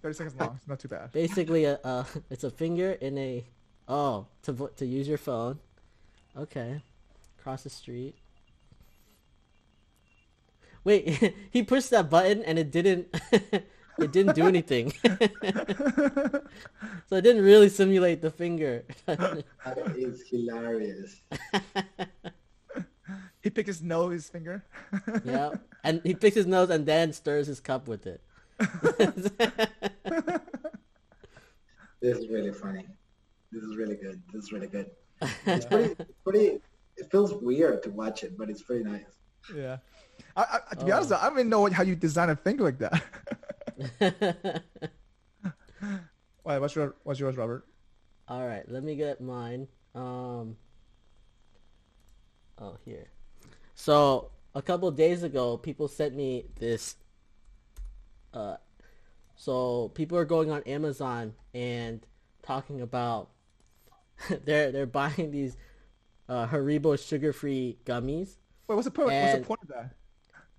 30 0.02 0.16
seconds 0.16 0.36
long. 0.40 0.56
It's 0.58 0.68
not 0.68 0.80
too 0.80 0.88
bad. 0.88 1.12
Basically, 1.12 1.66
a, 1.66 1.80
uh, 1.84 2.04
it's 2.30 2.44
a 2.44 2.52
finger 2.52 2.92
in 2.92 3.18
a 3.18 3.46
oh 3.88 4.28
to 4.44 4.72
to 4.76 4.86
use 4.86 5.08
your 5.08 5.18
phone. 5.18 5.60
Okay, 6.38 6.82
cross 7.42 7.64
the 7.64 7.70
street. 7.70 8.16
Wait, 10.84 11.34
he 11.52 11.64
pushed 11.64 11.90
that 11.90 12.10
button 12.10 12.44
and 12.44 12.60
it 12.60 12.72
didn't. 12.72 13.08
it 13.32 14.12
didn't 14.12 14.36
do 14.36 14.48
anything. 14.48 14.94
so 15.04 15.12
it 17.12 17.22
didn't 17.22 17.44
really 17.44 17.70
simulate 17.70 18.22
the 18.22 18.32
finger. 18.32 18.86
That 19.06 19.44
is 19.98 20.24
hilarious. 20.30 21.22
He 23.42 23.50
picked 23.50 23.68
his 23.68 23.82
nose, 23.82 24.14
his 24.14 24.30
finger. 24.30 24.64
yeah, 25.24 25.52
and 25.84 26.02
he 26.04 26.14
picks 26.14 26.36
his 26.36 26.46
nose 26.46 26.70
and 26.70 26.86
then 26.86 27.14
stirs 27.14 27.48
his 27.48 27.60
cup 27.60 27.88
with 27.88 28.06
it. 28.06 28.22
This 32.00 32.18
is 32.20 32.28
really 32.30 32.54
funny. 32.54 32.86
This 33.52 33.64
is 33.64 33.76
really 33.76 33.96
good. 33.96 34.22
This 34.32 34.44
is 34.46 34.52
really 34.52 34.68
good. 34.68 34.92
It's 35.48 35.66
pretty, 35.66 35.96
it's 36.00 36.14
pretty. 36.24 36.60
It 36.96 37.12
feels 37.12 37.34
weird 37.34 37.82
to 37.84 37.90
watch 37.90 38.24
it, 38.24 38.38
but 38.38 38.50
it's 38.52 38.62
pretty 38.62 38.84
nice. 38.84 39.06
Yeah. 39.56 39.78
I, 40.36 40.60
I, 40.72 40.76
to 40.76 40.86
be 40.86 40.92
Oh. 40.92 40.98
honest, 40.98 41.12
I 41.12 41.24
don't 41.28 41.34
even 41.40 41.50
know 41.50 41.66
how 41.72 41.84
you 41.84 41.96
design 41.96 42.30
a 42.30 42.36
thing 42.36 42.58
like 42.58 42.78
that. 42.80 43.04
Why? 46.44 46.60
What's 46.60 46.76
your 46.76 46.96
What's 47.04 47.20
yours, 47.20 47.36
Robert? 47.36 47.66
All 48.28 48.46
right, 48.46 48.64
let 48.70 48.84
me 48.84 48.96
get 48.96 49.20
mine. 49.22 49.68
Um. 49.96 50.56
Oh, 52.60 52.78
here. 52.86 53.10
So 53.76 54.30
a 54.56 54.62
couple 54.62 54.90
days 54.92 55.24
ago, 55.24 55.58
people 55.58 55.88
sent 55.88 56.16
me 56.16 56.46
this. 56.60 56.96
Uh, 58.34 58.58
so 59.36 59.90
people 59.94 60.18
are 60.18 60.26
going 60.26 60.52
on 60.52 60.64
Amazon 60.64 61.34
and 61.54 62.06
talking 62.42 62.82
about 62.82 63.30
they're 64.46 64.72
they're 64.72 64.86
buying 64.86 65.32
these 65.32 65.58
uh, 66.30 66.48
Haribo 66.48 66.98
sugar-free 67.00 67.78
gummies. 67.86 68.36
Wait, 68.68 68.76
what's 68.76 68.86
the 68.86 68.92
point? 68.92 69.12
What's 69.12 69.34
the 69.36 69.44
point 69.46 69.62
of 69.64 69.68
that? 69.70 69.96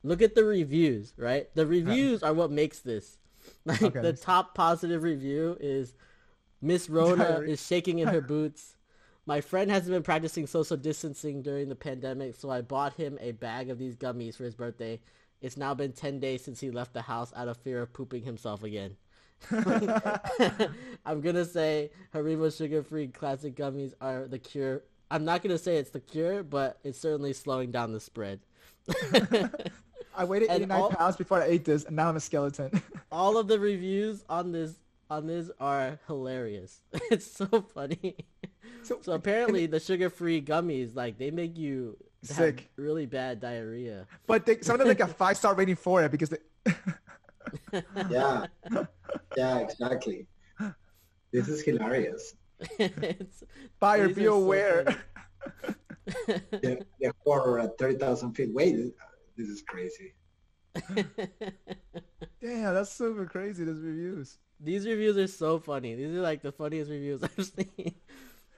Look 0.02 0.22
at 0.22 0.34
the 0.34 0.44
reviews, 0.44 1.12
right? 1.16 1.54
The 1.54 1.66
reviews 1.66 2.22
are 2.22 2.32
what 2.32 2.50
makes 2.50 2.80
this. 2.80 3.18
Like 3.64 3.82
Okay, 3.82 4.00
the 4.00 4.12
top 4.12 4.54
positive 4.54 5.02
review 5.02 5.56
is 5.58 5.94
Miss 6.60 6.90
Rona 6.90 7.40
is 7.40 7.64
shaking 7.64 7.98
in 8.00 8.08
her 8.08 8.20
boots. 8.34 8.76
My 9.24 9.40
friend 9.40 9.70
hasn't 9.70 9.92
been 9.92 10.02
practicing 10.02 10.46
social 10.46 10.76
distancing 10.76 11.40
during 11.40 11.68
the 11.68 11.74
pandemic, 11.74 12.34
so 12.34 12.50
I 12.50 12.60
bought 12.60 12.94
him 12.94 13.16
a 13.20 13.32
bag 13.32 13.70
of 13.70 13.78
these 13.78 13.96
gummies 13.96 14.36
for 14.36 14.44
his 14.44 14.54
birthday. 14.54 15.00
It's 15.40 15.56
now 15.56 15.74
been 15.74 15.93
10 15.93 16.19
days 16.20 16.44
since 16.44 16.60
he 16.60 16.70
left 16.70 16.93
the 16.94 17.02
house 17.02 17.32
out 17.36 17.48
of 17.48 17.56
fear 17.59 17.82
of 17.82 17.93
pooping 17.93 18.23
himself 18.24 18.62
again. 18.65 18.97
I'm 21.06 21.20
gonna 21.20 21.44
say 21.44 21.90
Haribo 22.15 22.56
sugar-free 22.56 23.09
classic 23.09 23.55
gummies 23.55 23.94
are 24.01 24.27
the 24.27 24.39
cure. 24.39 24.82
I'm 25.10 25.24
not 25.24 25.43
gonna 25.43 25.59
say 25.59 25.77
it's 25.77 25.90
the 25.90 26.01
cure, 26.01 26.43
but 26.43 26.78
it's 26.82 26.98
certainly 26.98 27.32
slowing 27.32 27.70
down 27.70 27.93
the 27.93 28.01
spread. 28.01 28.40
I 30.16 30.24
waited 30.24 30.51
89 30.51 30.81
all- 30.81 30.90
pounds 30.90 31.16
before 31.16 31.40
I 31.40 31.47
ate 31.47 31.65
this, 31.65 31.85
and 31.85 31.94
now 31.97 32.09
I'm 32.09 32.16
a 32.16 32.20
skeleton. 32.20 32.82
all 33.12 33.39
of 33.39 33.47
the 33.47 33.60
reviews 33.60 34.24
on 34.28 34.51
this 34.52 34.74
on 35.10 35.27
this 35.27 35.51
are 35.60 35.98
hilarious. 36.06 36.82
It's 37.10 37.31
so 37.31 37.47
funny. 37.74 38.16
So- 38.82 38.98
So 39.02 39.12
apparently 39.12 39.66
the 39.66 39.81
sugar-free 39.81 40.43
gummies 40.43 40.94
like 40.97 41.19
they 41.19 41.31
make 41.31 41.56
you 41.56 41.97
Sick. 42.22 42.68
really 42.76 43.06
bad 43.06 43.40
diarrhea. 43.40 44.06
but 44.26 44.44
they, 44.44 44.60
some 44.60 44.74
of 44.74 44.78
them 44.80 44.88
like 44.88 45.00
a 45.00 45.06
five 45.22 45.36
star 45.36 45.54
rating 45.54 45.76
for 45.76 46.02
it 46.04 46.10
because 46.10 46.30
they. 46.30 46.38
Yeah, 48.10 48.46
yeah, 49.36 49.58
exactly. 49.58 50.26
This 51.32 51.48
is 51.48 51.62
hilarious. 51.62 52.34
it's, 52.78 53.42
Buyer, 53.80 54.08
be 54.08 54.22
are 54.22 54.30
so 54.30 54.34
aware. 54.34 54.84
funny. 54.84 55.74
The, 56.50 56.84
the 57.00 57.12
horror 57.24 57.58
at 57.60 57.66
uh, 57.66 57.72
thirty 57.78 57.96
thousand 57.98 58.32
feet. 58.34 58.48
Wait, 58.54 58.74
uh, 58.74 59.04
this 59.36 59.48
is 59.48 59.62
crazy. 59.62 60.14
Damn, 62.40 62.74
that's 62.74 62.92
super 62.92 63.26
crazy. 63.26 63.64
Those 63.64 63.80
reviews. 63.82 64.38
These 64.60 64.86
reviews 64.86 65.16
are 65.18 65.26
so 65.26 65.58
funny. 65.58 65.94
These 65.94 66.16
are 66.16 66.20
like 66.22 66.40
the 66.42 66.52
funniest 66.52 66.90
reviews 66.90 67.22
I've 67.22 67.44
seen. 67.44 67.94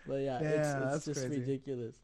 But 0.07 0.15
yeah, 0.23 0.41
Yeah, 0.41 0.49
it's, 0.49 0.73
that's 0.73 0.97
it's 0.97 1.05
just 1.07 1.21
crazy. 1.27 1.41
ridiculous. 1.41 1.97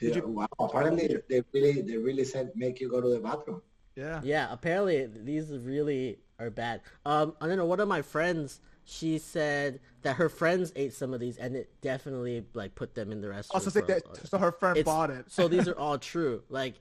Yeah, 0.00 0.16
you- 0.16 0.26
wow. 0.28 0.46
Apparently, 0.58 1.16
they 1.28 1.42
really, 1.52 1.82
they 1.82 1.96
really 1.96 2.24
said 2.24 2.52
make 2.54 2.80
you 2.80 2.88
go 2.90 3.00
to 3.00 3.08
the 3.08 3.20
bathroom. 3.20 3.62
Yeah. 3.96 4.20
Yeah, 4.24 4.48
apparently 4.50 5.06
these 5.06 5.50
really 5.50 6.18
are 6.38 6.50
bad. 6.50 6.80
Um, 7.04 7.34
I 7.40 7.46
don't 7.48 7.56
know. 7.58 7.66
One 7.66 7.80
of 7.80 7.88
my 7.88 8.02
friends, 8.02 8.60
she 8.84 9.18
said 9.18 9.80
that 10.02 10.16
her 10.16 10.28
friends 10.30 10.72
ate 10.76 10.94
some 10.94 11.12
of 11.12 11.20
these, 11.20 11.36
and 11.36 11.54
it 11.54 11.70
definitely 11.82 12.46
like 12.54 12.74
put 12.74 12.94
them 12.94 13.12
in 13.12 13.20
the 13.20 13.28
restaurant. 13.28 13.66
Also, 13.66 13.70
say 13.78 13.86
that. 13.86 14.26
So 14.28 14.38
her 14.38 14.52
friend 14.52 14.76
It's- 14.78 14.92
bought 14.94 15.10
it. 15.10 15.26
so 15.28 15.48
these 15.48 15.68
are 15.68 15.76
all 15.78 15.98
true. 15.98 16.42
Like, 16.48 16.74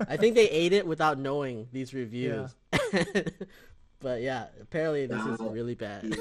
I 0.00 0.16
think 0.16 0.34
they 0.34 0.48
ate 0.48 0.72
it 0.72 0.86
without 0.86 1.18
knowing 1.18 1.68
these 1.72 1.92
reviews. 1.92 2.54
Yeah. 2.92 3.12
but 4.00 4.22
yeah, 4.22 4.46
apparently 4.60 5.06
this 5.06 5.24
is 5.26 5.40
really 5.40 5.74
bad. 5.74 6.16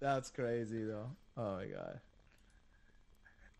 That's 0.00 0.30
crazy 0.30 0.84
though. 0.84 1.10
Oh 1.36 1.56
my 1.56 1.66
god. 1.66 2.00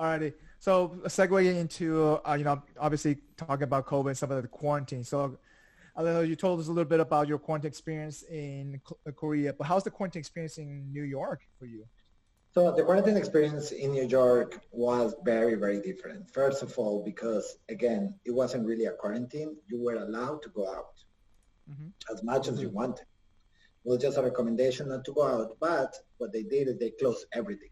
Alrighty. 0.00 0.32
So 0.58 0.96
segueing 1.04 1.56
into 1.56 2.20
uh, 2.26 2.34
you 2.34 2.44
know 2.44 2.62
obviously 2.78 3.18
talking 3.36 3.64
about 3.64 3.86
COVID 3.86 4.08
and 4.08 4.18
some 4.18 4.30
of 4.30 4.42
the 4.42 4.48
quarantine. 4.48 5.04
So 5.04 5.38
I 5.94 6.02
know 6.02 6.20
you 6.20 6.36
told 6.36 6.60
us 6.60 6.66
a 6.68 6.72
little 6.72 6.88
bit 6.88 7.00
about 7.00 7.28
your 7.28 7.38
quarantine 7.38 7.68
experience 7.68 8.22
in 8.24 8.80
uh, 9.06 9.12
Korea, 9.12 9.52
but 9.52 9.66
how's 9.66 9.84
the 9.84 9.90
quarantine 9.90 10.20
experience 10.20 10.58
in 10.58 10.92
New 10.92 11.04
York 11.04 11.40
for 11.58 11.66
you? 11.66 11.84
So 12.54 12.72
the 12.72 12.82
quarantine 12.84 13.16
experience 13.16 13.70
in 13.70 13.92
New 13.92 14.06
York 14.06 14.60
was 14.72 15.14
very, 15.24 15.56
very 15.56 15.80
different. 15.80 16.30
First 16.30 16.62
of 16.62 16.78
all, 16.78 17.02
because 17.04 17.58
again, 17.68 18.14
it 18.24 18.30
wasn't 18.30 18.66
really 18.66 18.86
a 18.86 18.92
quarantine. 18.92 19.56
You 19.68 19.82
were 19.82 19.96
allowed 19.96 20.42
to 20.42 20.48
go 20.50 20.66
out 20.68 20.94
Mhm. 21.70 21.92
as 22.12 22.22
much 22.22 22.48
as 22.48 22.60
you 22.62 22.70
wanted. 22.70 23.06
It 23.84 23.88
was 23.90 23.98
just 23.98 24.16
a 24.16 24.22
recommendation 24.22 24.88
not 24.88 25.04
to 25.04 25.12
go 25.12 25.22
out, 25.22 25.58
but 25.60 25.94
what 26.18 26.32
they 26.32 26.42
did 26.42 26.68
is 26.68 26.78
they 26.78 26.90
closed 26.92 27.26
everything. 27.32 27.70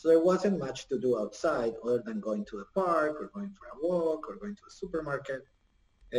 So 0.00 0.08
there 0.08 0.24
wasn't 0.24 0.58
much 0.58 0.88
to 0.88 0.98
do 0.98 1.18
outside 1.18 1.74
other 1.84 2.02
than 2.06 2.20
going 2.20 2.46
to 2.46 2.56
the 2.56 2.64
park 2.74 3.16
or 3.20 3.30
going 3.34 3.52
for 3.52 3.66
a 3.66 3.86
walk 3.86 4.30
or 4.30 4.36
going 4.36 4.56
to 4.56 4.62
a 4.66 4.70
supermarket. 4.70 5.42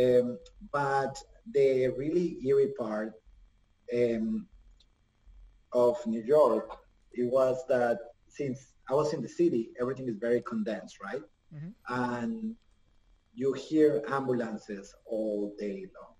Um, 0.00 0.38
but 0.72 1.20
the 1.52 1.88
really 1.88 2.38
eerie 2.46 2.74
part 2.78 3.14
um, 3.92 4.46
of 5.72 5.96
New 6.06 6.22
York, 6.22 6.70
it 7.10 7.24
was 7.24 7.56
that 7.70 7.98
since 8.28 8.72
I 8.88 8.94
was 8.94 9.14
in 9.14 9.20
the 9.20 9.28
city, 9.28 9.72
everything 9.80 10.06
is 10.08 10.18
very 10.20 10.42
condensed, 10.42 10.98
right? 11.02 11.24
Mhm. 11.52 11.74
And 11.88 12.56
you 13.34 13.52
hear 13.52 14.00
ambulances 14.06 14.94
all 15.06 15.56
day 15.58 15.88
long. 15.96 16.14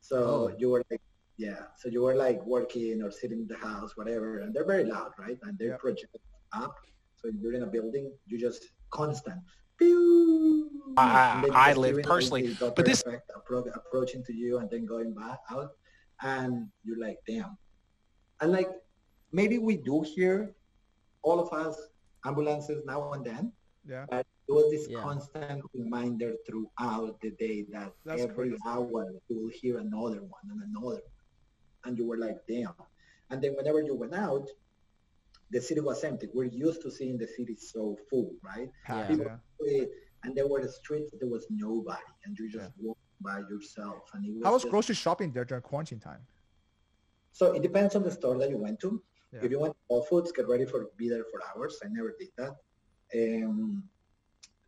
So 0.00 0.18
Oh. 0.18 0.48
you 0.58 0.68
were 0.68 0.84
like, 0.90 1.00
yeah, 1.38 1.62
so 1.78 1.88
you 1.88 2.02
were 2.02 2.14
like 2.26 2.44
working 2.44 3.02
or 3.02 3.10
sitting 3.10 3.40
in 3.40 3.48
the 3.48 3.56
house, 3.56 3.96
whatever, 3.96 4.40
and 4.40 4.52
they're 4.52 4.72
very 4.74 4.84
loud, 4.84 5.12
right? 5.18 5.38
And 5.44 5.58
they 5.58 5.68
Yeah. 5.68 5.78
project 5.78 6.14
up. 6.52 6.74
So 7.16 7.28
you're 7.28 7.52
in 7.54 7.62
a 7.62 7.66
building, 7.66 8.12
you 8.26 8.38
just 8.38 8.62
constant. 8.90 9.40
pew, 9.78 10.68
I- 10.96 11.48
I 11.52 11.72
live 11.74 12.02
personally, 12.02 12.56
but 12.58 12.74
this- 12.76 13.02
effect 13.06 13.30
appro- 13.36 13.70
approaching 13.76 14.24
to 14.24 14.32
you 14.34 14.58
and 14.58 14.68
then 14.68 14.84
going 14.86 15.14
back 15.14 15.38
out, 15.50 15.70
and 16.22 16.68
you're 16.82 16.98
like, 16.98 17.18
damn. 17.28 17.56
And 18.40 18.50
like, 18.50 18.68
maybe 19.30 19.58
we 19.58 19.76
do 19.76 20.02
hear, 20.02 20.56
all 21.22 21.38
of 21.38 21.52
us, 21.52 21.76
ambulances 22.24 22.82
now 22.84 23.12
and 23.12 23.24
then, 23.24 23.52
Yeah. 23.86 24.06
but 24.10 24.26
it 24.48 24.52
was 24.52 24.68
this 24.72 24.88
Yeah. 24.88 25.00
constant 25.02 25.62
reminder 25.74 26.34
throughout 26.46 27.20
the 27.20 27.30
day 27.38 27.62
that 27.70 27.92
That's 28.04 28.22
every 28.22 28.34
crazy. 28.50 28.62
hour 28.66 29.04
you 29.28 29.36
will 29.38 29.50
hear 29.60 29.78
another 29.78 30.22
one 30.24 30.44
and 30.50 30.60
another 30.70 31.02
one. 31.06 31.12
And 31.84 31.96
you 31.98 32.04
were 32.04 32.18
like, 32.18 32.38
damn. 32.48 32.74
And 33.30 33.40
then 33.42 33.54
whenever 33.54 33.80
you 33.82 33.94
went 33.94 34.14
out, 34.14 34.48
the 35.50 35.60
city 35.60 35.80
was 35.80 36.04
empty. 36.04 36.28
We're 36.32 36.44
used 36.44 36.82
to 36.82 36.90
seeing 36.90 37.16
the 37.18 37.26
city 37.26 37.56
so 37.56 37.96
full, 38.10 38.32
right? 38.42 38.70
Packed, 38.84 39.10
People- 39.10 39.26
yeah. 39.62 39.84
And 40.24 40.34
there 40.36 40.48
were 40.48 40.60
the 40.60 40.68
streets, 40.68 41.12
there 41.20 41.28
was 41.28 41.46
nobody, 41.48 42.02
and 42.24 42.36
you 42.38 42.50
just 42.50 42.72
walk 42.78 42.98
by 43.20 43.38
yourself. 43.48 44.02
And 44.14 44.26
it 44.26 44.34
was 44.34 44.44
How 44.44 44.52
was 44.52 44.62
just- 44.62 44.70
grocery 44.70 44.94
shopping 44.96 45.32
there 45.32 45.44
during 45.44 45.62
quarantine 45.62 46.00
time? 46.00 46.26
So 47.32 47.52
it 47.52 47.62
depends 47.62 47.94
on 47.94 48.02
the 48.02 48.10
store 48.10 48.36
that 48.38 48.50
you 48.50 48.58
went 48.58 48.80
to. 48.80 49.00
Yeah. 49.32 49.40
If 49.44 49.50
you 49.52 49.60
went 49.60 49.74
to 49.74 49.78
Whole 49.88 50.02
Foods, 50.02 50.32
get 50.32 50.48
ready 50.48 50.64
for 50.64 50.90
be 50.96 51.08
there 51.08 51.24
for 51.30 51.40
hours. 51.48 51.78
I 51.84 51.88
never 51.88 52.14
did 52.18 52.30
that. 52.36 52.56
Um, 53.14 53.84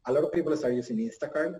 a 0.06 0.12
lot 0.12 0.22
of 0.24 0.32
people 0.32 0.56
start 0.56 0.74
using 0.74 0.98
Instacart. 0.98 1.58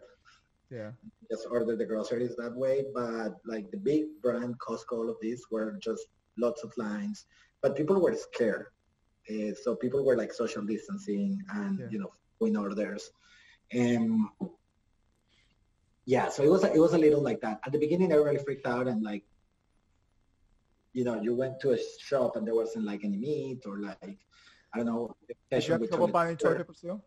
Yeah. 0.71 0.93
Just 1.31 1.47
order 1.51 1.75
the 1.77 1.85
groceries 1.85 2.37
that 2.37 2.55
way. 2.55 2.85
But 2.95 3.41
like 3.45 3.71
the 3.73 3.77
big 3.77 4.05
brand, 4.23 4.55
Costco, 4.61 4.93
all 4.93 5.11
of 5.11 5.17
these 5.21 5.43
were 5.51 5.73
just 5.81 6.07
lots 6.39 6.63
of 6.63 6.73
lines. 6.77 7.27
But 7.61 7.75
people 7.75 8.01
were 8.01 8.15
scared. 8.15 8.67
Uh, 9.31 9.55
so 9.63 9.77
people 9.77 10.05
were 10.05 10.17
like 10.17 10.33
social 10.33 10.63
distancing 10.63 11.41
and, 11.55 11.79
Yeah. 11.79 11.87
you 11.91 11.99
know, 12.01 12.13
doing 12.41 12.57
orders. 12.57 13.11
Um, 13.79 14.31
yeah, 16.05 16.29
so 16.29 16.43
it 16.43 16.51
was 16.51 16.65
a, 16.65 16.73
it 16.73 16.81
was 16.81 16.95
a 16.95 16.99
little 16.99 17.23
like 17.23 17.41
that. 17.43 17.61
At 17.65 17.73
the 17.73 17.79
beginning, 17.79 18.11
everybody 18.11 18.39
freaked 18.39 18.67
out 18.67 18.89
and 18.89 19.03
like, 19.03 19.25
you 20.93 21.05
know, 21.05 21.21
you 21.23 21.37
went 21.37 21.61
to 21.61 21.71
a 21.71 21.79
shop 22.01 22.35
and 22.37 22.45
there 22.47 22.55
wasn't 22.57 22.85
like 22.85 23.05
any 23.05 23.17
meat 23.17 23.61
or 23.67 23.79
like, 23.79 24.19
I 24.75 24.79
don't 24.79 24.87
know. 24.87 25.15
Did 25.51 25.67
you 25.67 25.73
have 25.75 25.89
trouble 25.89 26.09
buying 26.09 26.37
toilet 26.37 26.59
paper 26.59 26.75
still? 26.75 27.05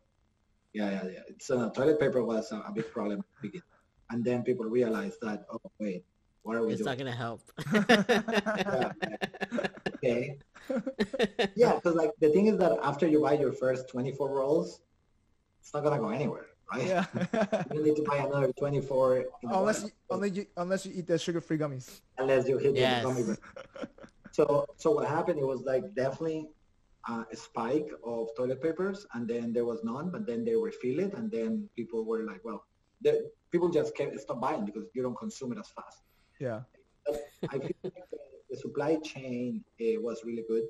Yeah, 0.74 0.90
yeah, 0.90 1.10
yeah. 1.16 1.20
It's 1.28 1.50
uh, 1.50 1.70
toilet 1.72 2.00
paper 2.00 2.24
was 2.24 2.52
a, 2.52 2.60
a 2.60 2.72
big 2.72 2.91
problem 2.91 3.20
at 3.20 3.26
the 3.41 3.48
beginning. 3.48 3.68
And 4.10 4.24
then 4.24 4.44
people 4.44 4.66
realized 4.66 5.18
that, 5.22 5.45
oh, 5.52 5.60
wait, 5.80 6.06
what 6.44 6.56
are 6.57 6.65
we 6.65 6.74
it's 6.74 6.82
doing? 6.82 6.90
not 6.91 6.98
gonna 6.98 7.15
help. 7.15 7.41
okay. 9.95 10.38
Yeah, 11.56 11.76
because 11.76 11.95
like 11.95 12.11
the 12.20 12.30
thing 12.30 12.48
is 12.48 12.57
that 12.57 12.78
after 12.84 13.07
you 13.07 13.22
buy 13.22 13.34
your 13.34 13.53
first 13.53 13.90
24 13.90 14.30
rolls, 14.30 14.82
it's 15.61 15.74
not 15.74 15.84
gonna 15.84 15.99
go 15.99 16.10
anywhere, 16.10 16.48
right? 16.72 16.86
Yeah. 16.88 17.06
You 17.74 17.84
need 17.84 17.95
to 17.95 18.03
buy 18.03 18.18
another 18.18 18.52
24 18.53 19.26
unless 19.44 19.84
you, 19.84 19.91
unless 20.10 20.32
you 20.36 20.45
unless 20.57 20.86
you 20.86 20.91
eat 20.95 21.07
the 21.07 21.18
sugar-free 21.18 21.57
gummies. 21.57 22.02
unless 22.18 22.48
you 22.48 22.57
hit 22.57 22.76
Yes. 22.76 23.03
the 23.03 23.10
gummy 23.10 23.24
bear. 23.24 23.38
So 24.34 24.65
so 24.78 24.90
what 24.91 25.07
happened? 25.07 25.38
It 25.40 25.45
was 25.45 25.61
like 25.61 25.94
definitely 25.94 26.48
uh, 27.07 27.24
a 27.32 27.36
spike 27.36 27.90
of 28.03 28.30
toilet 28.36 28.61
papers, 28.64 29.06
and 29.14 29.28
then 29.28 29.53
there 29.53 29.64
was 29.65 29.84
none. 29.84 30.10
But 30.10 30.26
then 30.26 30.44
they 30.44 30.56
refill 30.56 30.99
it, 31.06 31.14
and 31.14 31.30
then 31.30 31.70
people 31.76 32.03
were 32.03 32.24
like, 32.24 32.41
well, 32.44 32.65
the, 33.03 33.30
people 33.52 33.70
just 33.70 33.95
can't 33.95 34.20
stop 34.20 34.41
buying 34.41 34.65
because 34.65 34.86
you 34.95 35.03
don't 35.03 35.15
consume 35.18 35.52
it 35.53 35.60
as 35.60 35.70
fast. 35.78 36.02
Yeah. 36.39 36.61
I 37.49 37.57
feel 37.60 37.72
like 37.84 37.93
the, 38.11 38.18
the 38.49 38.57
supply 38.57 38.97
chain 39.03 39.64
uh, 39.81 40.01
was 40.01 40.22
really 40.26 40.43
good. 40.47 40.64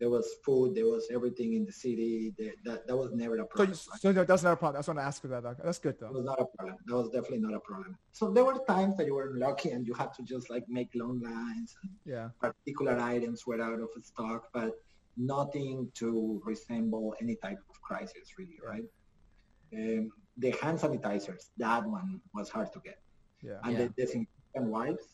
There 0.00 0.10
was 0.10 0.26
food, 0.44 0.74
there 0.74 0.86
was 0.86 1.06
everything 1.12 1.52
in 1.54 1.64
the 1.64 1.70
city. 1.72 2.34
The, 2.36 2.52
that 2.64 2.88
that 2.88 2.96
was 2.96 3.12
never 3.12 3.38
a 3.38 3.46
problem. 3.46 3.70
you, 3.70 3.74
so 4.00 4.12
that's 4.12 4.42
not 4.42 4.54
a 4.54 4.56
problem. 4.56 4.74
That's 4.78 4.88
what 4.88 4.98
I 4.98 5.02
asked 5.02 5.22
you 5.22 5.30
about. 5.32 5.44
That. 5.58 5.64
That's 5.64 5.78
good 5.78 5.90
It 5.94 6.00
though. 6.00 6.10
was 6.10 6.24
not 6.24 6.40
a 6.40 6.46
problem. 6.56 6.76
That 6.86 6.96
was 6.96 7.08
definitely 7.10 7.38
not 7.38 7.54
a 7.54 7.60
problem. 7.60 7.96
So 8.10 8.32
there 8.32 8.44
were 8.44 8.58
times 8.66 8.96
that 8.96 9.06
you 9.06 9.14
were 9.14 9.30
lucky 9.36 9.70
and 9.70 9.86
you 9.86 9.94
had 9.94 10.12
to 10.14 10.22
just 10.24 10.50
like 10.50 10.64
make 10.68 10.88
long 10.96 11.20
lines 11.20 11.76
and 11.84 11.92
Yeah. 12.04 12.30
particular 12.40 12.98
items 12.98 13.46
were 13.46 13.62
out 13.62 13.78
of 13.78 13.90
stock, 14.02 14.48
but 14.52 14.72
nothing 15.16 15.88
to 15.94 16.42
resemble 16.44 17.14
any 17.22 17.36
type 17.36 17.60
of 17.70 17.80
crisis 17.82 18.26
really, 18.38 18.58
right? 18.66 18.84
Um, 19.72 20.10
the 20.38 20.50
hand 20.60 20.78
sanitizers, 20.80 21.50
that 21.58 21.86
one 21.86 22.20
was 22.34 22.48
hard 22.48 22.72
to 22.72 22.80
get. 22.80 22.98
Yeah. 23.40 23.58
And 23.62 23.72
Yeah. 23.74 23.78
the 23.82 23.88
disinfectant 23.90 24.41
wipes, 24.60 25.04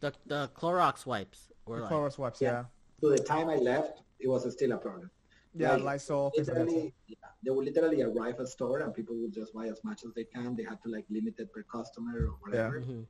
The 0.00 0.12
the 0.26 0.50
Clorox 0.54 1.06
wipes 1.06 1.50
were 1.66 1.76
The 1.76 1.82
like 1.82 1.92
Clorox 1.92 2.18
wipes. 2.18 2.40
Yeah. 2.40 2.52
Yeah. 2.52 2.64
to 3.10 3.16
the 3.16 3.22
time 3.22 3.48
I 3.48 3.56
left, 3.56 4.02
it 4.18 4.28
was 4.28 4.50
still 4.52 4.72
a 4.72 4.78
problem. 4.78 5.10
Yeah. 5.54 5.72
Like, 5.74 5.82
Lysol. 5.82 6.30
Things 6.30 6.48
like 6.48 6.56
that. 6.58 6.64
Literally, 6.66 6.94
yeah, 7.08 7.16
they 7.44 7.50
would 7.50 7.64
literally 7.64 8.02
arrive 8.02 8.36
at 8.38 8.48
store 8.48 8.80
and 8.80 8.94
people 8.94 9.16
would 9.20 9.32
just 9.32 9.52
buy 9.52 9.66
as 9.66 9.82
much 9.82 10.04
as 10.04 10.12
they 10.14 10.24
can. 10.24 10.54
They 10.56 10.62
had 10.64 10.80
to 10.84 10.88
like 10.88 11.06
limit 11.10 11.34
it 11.38 11.52
per 11.52 11.62
customer 11.64 12.14
or 12.28 12.34
whatever. 12.40 12.80
Mhm. 12.82 13.06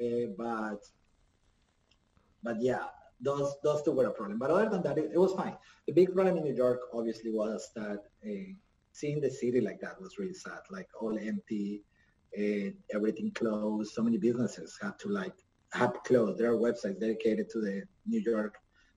Uh, 0.00 0.32
but 0.36 0.80
but 2.42 2.60
yeah, 2.60 2.84
those 3.20 3.56
those 3.62 3.82
two 3.82 3.92
were 3.92 4.06
a 4.06 4.10
problem. 4.10 4.38
But 4.38 4.50
other 4.50 4.68
than 4.68 4.82
that, 4.82 4.98
it, 4.98 5.10
it 5.14 5.18
was 5.18 5.32
fine. 5.32 5.56
The 5.86 5.92
big 5.92 6.12
problem 6.14 6.36
in 6.36 6.44
New 6.44 6.54
York 6.54 6.80
obviously 6.92 7.30
was 7.32 7.70
that 7.74 8.00
uh, 8.24 8.52
seeing 8.92 9.20
the 9.20 9.30
city 9.30 9.60
like 9.60 9.80
that 9.80 10.00
was 10.00 10.18
really 10.18 10.34
sad. 10.34 10.60
Like 10.70 10.88
all 11.00 11.16
empty, 11.18 11.84
uh, 12.36 12.70
everything 12.94 13.30
closed. 13.32 13.92
So 13.92 14.02
many 14.02 14.18
businesses 14.18 14.78
had 14.80 14.98
to 15.00 15.08
like 15.08 15.34
have 15.72 15.94
closed. 16.04 16.38
There 16.38 16.50
are 16.52 16.56
websites 16.56 16.98
dedicated 17.00 17.48
to 17.50 17.60
the 17.60 17.82
New 18.06 18.20
York 18.20 18.54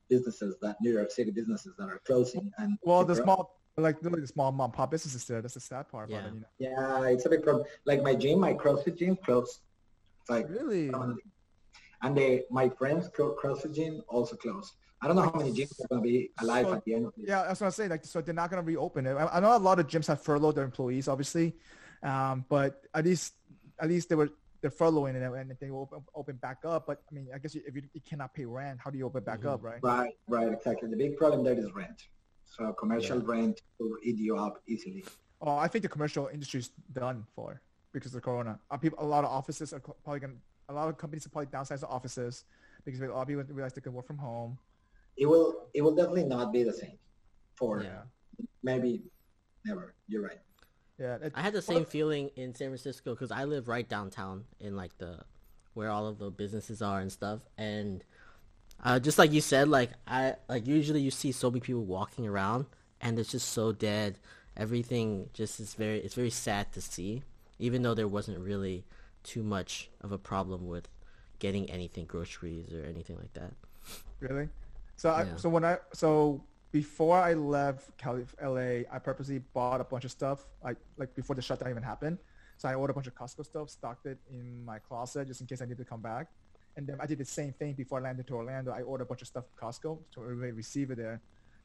businesses 0.10 0.56
that 0.62 0.76
New 0.82 0.92
York 0.94 1.12
City 1.12 1.32
businesses 1.32 1.74
that 1.78 1.86
are 1.86 2.02
closing. 2.06 2.52
And 2.58 2.78
Well, 2.84 3.06
the 3.06 3.16
small, 3.16 3.60
like 3.78 4.02
literally 4.02 4.22
the 4.22 4.28
small 4.28 4.52
mom 4.52 4.66
and 4.66 4.74
pop 4.74 4.92
businesses 4.92 5.26
there. 5.26 5.42
That's 5.42 5.54
the 5.54 5.60
sad 5.62 5.88
part 5.90 6.10
about 6.10 6.24
Yeah. 6.24 6.28
it. 6.30 6.34
You 6.60 6.70
know? 6.70 7.04
yeah, 7.04 7.10
it's 7.10 7.26
a 7.26 7.30
big 7.30 7.44
problem. 7.44 7.66
Like 7.86 8.04
my 8.04 8.16
gym, 8.16 8.40
my 8.40 8.54
CrossFit 8.54 8.98
gym 8.98 9.16
closed. 9.18 9.60
Like 10.30 10.50
Really? 10.50 10.90
permanently. 10.90 11.24
And 12.04 12.18
the, 12.18 12.44
my 12.50 12.68
friend's 12.70 13.08
cro- 13.10 13.36
CrossFit 13.42 13.74
gym 13.76 14.02
also 14.08 14.36
closed. 14.36 14.74
I 15.04 15.08
don't 15.08 15.16
know 15.16 15.24
how 15.24 15.32
many 15.34 15.52
gyms 15.52 15.72
are 15.84 15.88
going 15.88 16.02
to 16.04 16.08
be 16.08 16.32
alive 16.42 16.68
So- 16.68 16.74
at 16.74 16.86
the 16.86 16.94
end 16.94 17.06
of 17.08 17.14
this. 17.16 17.26
Yeah, 17.28 17.44
that's 17.44 17.60
what 17.62 17.68
I'm 17.68 17.72
saying. 17.72 17.90
Like, 17.90 18.06
so 18.06 18.22
they're 18.22 18.34
not 18.36 18.50
gonna 18.52 18.62
reopen 18.62 19.06
it. 19.08 19.14
I, 19.14 19.38
I 19.38 19.40
know 19.40 19.56
a 19.56 19.58
lot 19.58 19.80
of 19.80 19.88
gyms 19.88 20.08
have 20.08 20.22
furloughed 20.22 20.56
their 20.56 20.64
employees, 20.66 21.08
obviously, 21.08 21.56
um, 22.04 22.46
but 22.50 22.82
at 22.94 23.06
least, 23.06 23.34
at 23.80 23.90
least 23.90 24.10
they 24.10 24.16
were 24.16 24.30
they're 24.62 24.70
furloughing 24.70 25.16
it 25.16 25.24
and 25.24 25.56
they 25.60 25.72
will 25.72 25.82
open, 25.82 26.04
open 26.14 26.36
back 26.36 26.60
up. 26.66 26.86
But 26.86 27.02
I 27.10 27.16
mean, 27.16 27.28
I 27.34 27.40
guess 27.40 27.56
you, 27.56 27.62
if 27.66 27.76
you, 27.76 27.82
you 27.94 28.02
cannot 28.08 28.34
pay 28.36 28.46
rent, 28.46 28.80
how 28.84 28.92
do 28.92 28.98
you 29.00 29.08
open 29.08 29.24
back 29.24 29.42
Mhm. 29.42 29.54
up, 29.54 29.64
right? 29.64 29.80
Right, 29.82 30.14
right, 30.28 30.54
exactly. 30.54 30.88
The 30.88 30.96
big 30.98 31.18
problem 31.18 31.44
there 31.44 31.58
is 31.58 31.74
rent. 31.74 32.00
So 32.46 32.72
commercial 32.74 33.20
rent 33.22 33.60
will 33.80 33.98
eat 34.04 34.18
you 34.18 34.38
up 34.38 34.62
easily. 34.68 35.04
Oh, 35.42 35.58
I 35.58 35.68
think 35.68 35.82
the 35.82 35.90
commercial 35.90 36.28
industry 36.28 36.60
is 36.60 36.70
done 36.94 37.26
for 37.36 37.62
because 37.92 38.14
of 38.14 38.22
Corona. 38.22 38.60
Uh, 38.70 38.78
people, 38.78 39.00
a 39.02 39.06
lot 39.06 39.24
of 39.24 39.32
offices 39.32 39.74
are 39.74 39.80
probably 39.80 40.20
going 40.20 40.34
to, 40.36 40.40
a 40.70 40.74
lot 40.76 40.88
of 40.90 40.98
companies 40.98 41.26
are 41.26 41.30
probably 41.30 41.48
downsize 41.48 41.80
the 41.80 41.88
offices 41.88 42.46
because 42.86 43.02
a 43.02 43.08
lot 43.08 43.24
of 43.24 43.28
people 43.28 43.44
realize 43.50 43.74
they 43.74 43.82
can 43.82 43.94
work 43.94 44.06
from 44.06 44.20
home. 44.20 44.60
It 45.18 45.26
will, 45.26 45.70
it 45.74 45.82
will 45.82 45.96
definitely 45.96 46.26
not 46.26 46.54
be 46.54 46.64
the 46.64 46.74
same 46.74 47.00
for 47.56 47.82
Yeah. 47.82 48.04
maybe 48.62 49.02
never. 49.66 49.96
You're 50.08 50.22
right. 50.22 50.40
Yeah. 51.02 51.18
It, 51.20 51.34
I 51.34 51.42
had 51.42 51.54
the 51.54 51.64
same 51.64 51.86
feeling 51.86 52.30
in 52.36 52.54
San 52.54 52.68
Francisco 52.68 53.12
because 53.16 53.32
I 53.32 53.46
live 53.46 53.68
right 53.68 53.88
downtown 53.90 54.46
in 54.60 54.76
like 54.76 54.96
the 55.00 55.20
where 55.74 55.90
all 55.90 56.06
of 56.06 56.20
the 56.20 56.30
businesses 56.30 56.82
are 56.82 57.00
and 57.00 57.12
stuff. 57.12 57.40
And 57.58 58.04
uh, 58.84 59.00
just 59.00 59.18
like 59.18 59.32
you 59.32 59.42
said, 59.42 59.68
like 59.68 59.90
I 60.06 60.36
like 60.48 60.68
usually 60.68 61.02
you 61.02 61.10
see 61.10 61.32
so 61.32 61.50
many 61.50 61.62
people 61.62 61.84
walking 61.84 62.28
around 62.28 62.68
and 63.02 63.18
it's 63.18 63.32
just 63.32 63.50
so 63.50 63.72
dead. 63.72 64.20
Everything 64.56 65.30
just 65.34 65.60
is 65.60 65.74
very 65.74 65.98
it's 66.00 66.14
very 66.14 66.30
sad 66.30 66.72
to 66.74 66.82
see, 66.82 67.24
even 67.58 67.82
though 67.82 67.96
there 67.96 68.08
wasn't 68.08 68.38
really 68.38 68.86
too 69.24 69.42
much 69.42 69.90
of 70.02 70.12
a 70.12 70.20
problem 70.20 70.68
with 70.68 70.88
getting 71.40 71.68
anything 71.72 72.06
groceries 72.06 72.72
or 72.74 72.86
anything 72.86 73.18
like 73.18 73.34
that. 73.34 73.54
Really? 74.20 74.50
So 74.98 75.10
I, 75.10 75.26
so 75.38 75.50
when 75.50 75.66
I 75.66 75.80
so 75.94 76.44
before 76.72 77.18
I 77.18 77.34
left 77.34 77.98
Cali, 77.98 78.26
LA, 78.42 78.88
I 78.92 79.00
purposely 79.04 79.40
bought 79.54 79.82
a 79.82 79.84
bunch 79.84 80.06
of 80.06 80.12
stuff 80.12 80.46
like 80.64 80.78
like 80.98 81.14
before 81.16 81.36
the 81.36 81.42
shutdown 81.42 81.70
even 81.70 81.84
happened. 81.84 82.18
So 82.58 82.70
I 82.70 82.76
ordered 82.76 82.92
a 82.92 82.94
bunch 82.94 83.08
of 83.08 83.16
Costco 83.16 83.46
stuff, 83.46 83.70
stocked 83.70 84.06
it 84.06 84.20
in 84.30 84.64
my 84.64 84.80
closet 84.80 85.28
just 85.28 85.42
in 85.42 85.48
case 85.48 85.62
I 85.62 85.66
needed 85.66 85.80
to 85.80 85.86
come 85.86 86.02
back. 86.02 86.28
And 86.78 86.88
then 86.88 86.98
I 87.02 87.06
did 87.06 87.18
the 87.18 87.26
same 87.26 87.54
thing 87.54 87.74
before 87.74 88.00
I 88.00 88.04
landed 88.04 88.28
to 88.28 88.36
Orlando. 88.36 88.72
I 88.72 88.82
ordered 88.84 89.04
a 89.04 89.08
bunch 89.08 89.22
of 89.22 89.28
stuff 89.28 89.46
from 89.48 89.70
Costco 89.70 89.98
to 90.14 90.22
re- 90.22 90.52
receive 90.52 90.92
it 90.92 90.98
there, 90.98 91.20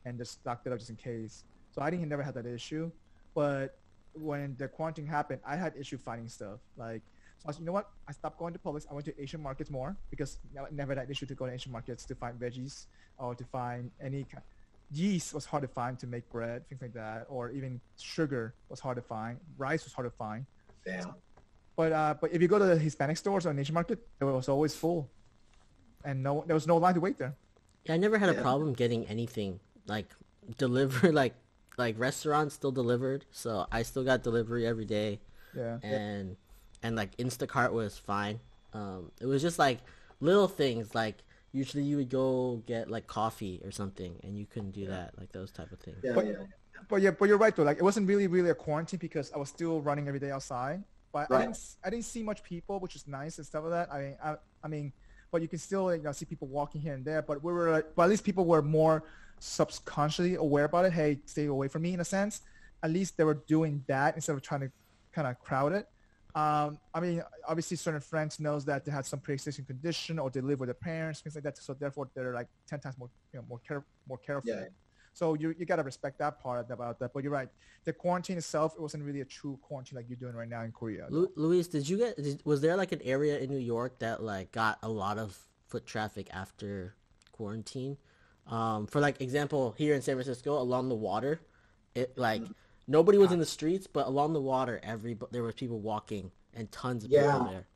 and 0.04 0.18
just 0.18 0.32
stocked 0.32 0.66
it 0.66 0.72
up 0.72 0.78
just 0.78 0.90
in 0.90 0.96
case. 0.96 1.44
So 1.70 1.82
I 1.82 1.90
didn't 1.90 2.08
never 2.08 2.22
had 2.22 2.34
that 2.34 2.46
issue. 2.46 2.90
But 3.34 3.78
when 4.14 4.56
the 4.58 4.66
quarantine 4.66 5.06
happened, 5.06 5.40
I 5.46 5.56
had 5.56 5.74
issue 5.78 5.98
finding 5.98 6.28
stuff. 6.28 6.58
Like 6.76 7.02
so 7.38 7.50
I 7.50 7.52
said, 7.52 7.60
you 7.60 7.66
know 7.66 7.72
what? 7.72 7.90
I 8.08 8.12
stopped 8.12 8.38
going 8.38 8.54
to 8.54 8.58
Publix. 8.58 8.86
I 8.90 8.94
went 8.94 9.04
to 9.06 9.22
Asian 9.22 9.42
markets 9.42 9.70
more 9.70 9.96
because 10.10 10.38
never 10.72 10.94
had 10.94 11.10
issue 11.10 11.26
to 11.26 11.34
go 11.34 11.46
to 11.46 11.52
Asian 11.52 11.70
markets 11.70 12.04
to 12.06 12.14
find 12.14 12.40
veggies 12.40 12.86
or 13.18 13.34
to 13.34 13.44
find 13.44 13.90
any 14.00 14.24
kind. 14.24 14.42
Yeast 14.92 15.34
was 15.34 15.44
hard 15.44 15.62
to 15.62 15.68
find 15.68 15.98
to 15.98 16.06
make 16.06 16.28
bread, 16.30 16.68
things 16.68 16.80
like 16.80 16.94
that, 16.94 17.26
or 17.28 17.50
even 17.50 17.80
sugar 17.98 18.54
was 18.68 18.80
hard 18.80 18.96
to 18.96 19.02
find. 19.02 19.38
Rice 19.58 19.84
was 19.84 19.92
hard 19.92 20.06
to 20.06 20.16
find. 20.16 20.46
Damn. 20.84 21.14
But 21.76 21.92
uh, 21.92 22.14
but 22.20 22.32
if 22.32 22.40
you 22.40 22.48
go 22.48 22.58
to 22.58 22.64
the 22.64 22.78
Hispanic 22.78 23.16
stores 23.16 23.46
or 23.46 23.50
an 23.50 23.58
Asian 23.58 23.74
market, 23.74 23.98
it 24.20 24.24
was 24.24 24.48
always 24.48 24.74
full, 24.74 25.10
and 26.04 26.22
no 26.22 26.44
there 26.46 26.54
was 26.54 26.66
no 26.66 26.76
line 26.76 26.94
to 26.94 27.00
wait 27.00 27.18
there. 27.18 27.34
Yeah, 27.84 27.94
I 27.94 27.96
never 27.98 28.18
had 28.18 28.28
a 28.28 28.40
problem 28.40 28.72
getting 28.72 29.06
anything 29.06 29.60
like 29.86 30.06
delivered 30.56 31.14
like 31.22 31.34
like 31.76 31.98
restaurants 31.98 32.54
still 32.54 32.72
delivered, 32.72 33.26
so 33.30 33.66
I 33.70 33.82
still 33.82 34.04
got 34.04 34.22
delivery 34.22 34.66
every 34.66 34.86
day. 34.86 35.20
Yeah. 35.54 35.78
and 35.82 36.36
and 36.82 36.96
like 36.96 37.16
Instacart 37.16 37.72
was 37.72 37.98
fine. 37.98 38.40
Um, 38.72 39.10
it 39.20 39.26
was 39.26 39.42
just 39.42 39.58
like 39.58 39.78
little 40.20 40.48
things 40.48 40.94
like 40.94 41.16
usually 41.52 41.82
you 41.84 41.96
would 41.96 42.08
go 42.10 42.62
get 42.66 42.90
like 42.90 43.06
coffee 43.06 43.60
or 43.64 43.70
something 43.70 44.18
and 44.22 44.36
you 44.38 44.46
couldn't 44.46 44.72
do 44.72 44.86
that 44.86 45.18
like 45.18 45.32
those 45.32 45.50
type 45.50 45.72
of 45.72 45.78
things. 45.80 45.98
Yeah, 46.02 46.12
But- 46.14 46.26
yeah. 46.26 46.32
But 46.88 47.00
yeah, 47.02 47.10
but 47.12 47.24
you're 47.28 47.38
right 47.38 47.56
though. 47.56 47.62
Like 47.64 47.78
it 47.78 47.82
wasn't 47.82 48.06
really 48.06 48.26
really 48.26 48.50
a 48.50 48.54
quarantine 48.54 48.98
because 49.00 49.32
I 49.32 49.38
was 49.38 49.48
still 49.48 49.80
running 49.80 50.06
every 50.08 50.20
day 50.20 50.30
outside. 50.30 50.84
But 51.10 51.30
I 51.32 51.38
didn't 51.40 51.54
s- 51.56 51.76
I 51.82 51.88
didn't 51.90 52.04
see 52.04 52.22
much 52.22 52.42
people, 52.44 52.78
which 52.80 52.94
is 52.94 53.08
nice 53.08 53.38
and 53.38 53.46
stuff 53.46 53.62
like 53.64 53.72
that. 53.72 53.92
I 53.92 53.98
mean 54.00 54.16
I, 54.22 54.36
I 54.62 54.68
mean, 54.68 54.92
but 55.32 55.40
you 55.40 55.48
can 55.48 55.58
still 55.58 55.94
you 55.96 56.02
know, 56.02 56.12
see 56.12 56.26
people 56.26 56.48
walking 56.48 56.82
here 56.82 56.92
and 56.94 57.02
there. 57.04 57.22
But 57.22 57.42
we 57.42 57.50
were 57.52 57.70
like, 57.72 57.94
but 57.96 58.02
at 58.04 58.10
least 58.10 58.24
people 58.24 58.44
were 58.44 58.60
more 58.62 59.02
subconsciously 59.40 60.34
aware 60.34 60.64
about 60.64 60.84
it. 60.84 60.92
Hey, 60.92 61.18
stay 61.24 61.46
away 61.46 61.68
from 61.68 61.82
me 61.82 61.94
in 61.94 62.00
a 62.00 62.04
sense. 62.04 62.42
At 62.82 62.90
least 62.90 63.16
they 63.16 63.24
were 63.24 63.40
doing 63.46 63.82
that 63.86 64.14
instead 64.14 64.34
of 64.36 64.42
trying 64.42 64.60
to 64.60 64.70
kind 65.12 65.26
of 65.26 65.38
crowd 65.40 65.72
it. 65.72 65.88
Um, 66.36 66.78
I 66.92 67.00
mean, 67.00 67.22
obviously, 67.48 67.78
certain 67.78 68.02
friends 68.02 68.38
knows 68.38 68.66
that 68.66 68.84
they 68.84 68.92
had 68.92 69.06
some 69.06 69.20
pre-existing 69.20 69.64
condition 69.64 70.18
or 70.18 70.28
they 70.28 70.42
live 70.42 70.60
with 70.60 70.66
their 70.66 70.74
parents, 70.74 71.20
things 71.20 71.34
like 71.34 71.44
that. 71.44 71.56
So 71.56 71.72
therefore, 71.72 72.10
they're 72.14 72.34
like 72.34 72.48
ten 72.68 72.78
times 72.78 72.98
more, 72.98 73.08
you 73.32 73.38
know, 73.38 73.46
more 73.48 73.60
care, 73.66 73.82
more 74.06 74.18
careful. 74.18 74.50
Yeah. 74.50 74.66
So 75.14 75.32
you 75.32 75.54
you 75.58 75.64
gotta 75.64 75.82
respect 75.82 76.18
that 76.18 76.38
part 76.42 76.70
about 76.70 76.98
that. 76.98 77.14
But 77.14 77.22
you're 77.22 77.32
right. 77.32 77.48
The 77.86 77.94
quarantine 77.94 78.36
itself, 78.36 78.74
it 78.74 78.82
wasn't 78.82 79.04
really 79.04 79.22
a 79.22 79.24
true 79.24 79.58
quarantine 79.62 79.96
like 79.96 80.10
you're 80.10 80.18
doing 80.18 80.34
right 80.34 80.48
now 80.48 80.62
in 80.62 80.72
Korea. 80.72 81.06
Lu- 81.08 81.32
Luis, 81.36 81.68
did 81.68 81.88
you 81.88 81.96
get? 81.96 82.22
Did, 82.22 82.42
was 82.44 82.60
there 82.60 82.76
like 82.76 82.92
an 82.92 83.00
area 83.02 83.38
in 83.38 83.48
New 83.48 83.56
York 83.56 83.98
that 84.00 84.22
like 84.22 84.52
got 84.52 84.78
a 84.82 84.90
lot 84.90 85.16
of 85.16 85.38
foot 85.68 85.86
traffic 85.86 86.28
after 86.34 86.94
quarantine? 87.32 87.96
Um, 88.46 88.86
for 88.86 89.00
like 89.00 89.22
example, 89.22 89.74
here 89.78 89.94
in 89.94 90.02
San 90.02 90.16
Francisco, 90.16 90.60
along 90.60 90.90
the 90.90 90.94
water, 90.94 91.40
it 91.94 92.18
like 92.18 92.42
nobody 92.86 93.18
was 93.18 93.32
in 93.32 93.38
the 93.38 93.46
streets, 93.46 93.86
but 93.86 94.06
along 94.06 94.32
the 94.32 94.40
water, 94.40 94.80
every 94.82 95.16
there 95.30 95.42
were 95.42 95.52
people 95.52 95.80
walking 95.80 96.30
and 96.54 96.70
tons 96.72 97.04
of 97.04 97.10
Yeah. 97.10 97.32
people 97.32 97.46
there. 97.50 97.66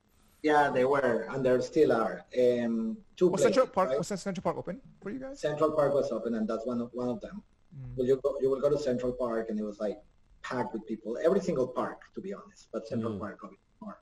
Yeah, 0.42 0.70
they 0.70 0.86
were, 0.86 1.26
and 1.30 1.44
there 1.44 1.60
still 1.60 1.92
are. 1.92 2.24
Um, 2.38 2.96
two 3.16 3.28
Was 3.28 3.42
places, 3.42 3.54
Central 3.56 3.66
Park 3.66 3.88
right? 3.90 3.98
was 3.98 4.08
Central 4.08 4.42
Park 4.42 4.56
open 4.56 4.80
for 5.02 5.10
you 5.10 5.18
guys? 5.18 5.38
Central 5.40 5.70
Park 5.72 5.92
was 5.92 6.10
open, 6.12 6.34
and 6.36 6.48
that's 6.48 6.64
one 6.64 6.80
of 6.80 6.90
one 6.94 7.10
of 7.10 7.20
them. 7.20 7.42
Mm. 7.76 7.96
Well, 7.96 8.06
you 8.06 8.16
go, 8.22 8.38
you 8.40 8.48
will 8.48 8.60
go 8.60 8.70
to 8.70 8.78
Central 8.78 9.12
Park, 9.12 9.50
and 9.50 9.58
it 9.58 9.62
was 9.62 9.78
like 9.80 9.98
packed 10.42 10.72
with 10.72 10.86
people. 10.86 11.18
Every 11.22 11.40
single 11.40 11.68
park, 11.68 12.00
to 12.14 12.20
be 12.22 12.32
honest, 12.32 12.68
but 12.72 12.86
Central 12.86 13.12
Mm. 13.12 13.18
Park 13.20 13.38
a 13.44 13.48
bit 13.48 13.58
more. 13.82 13.98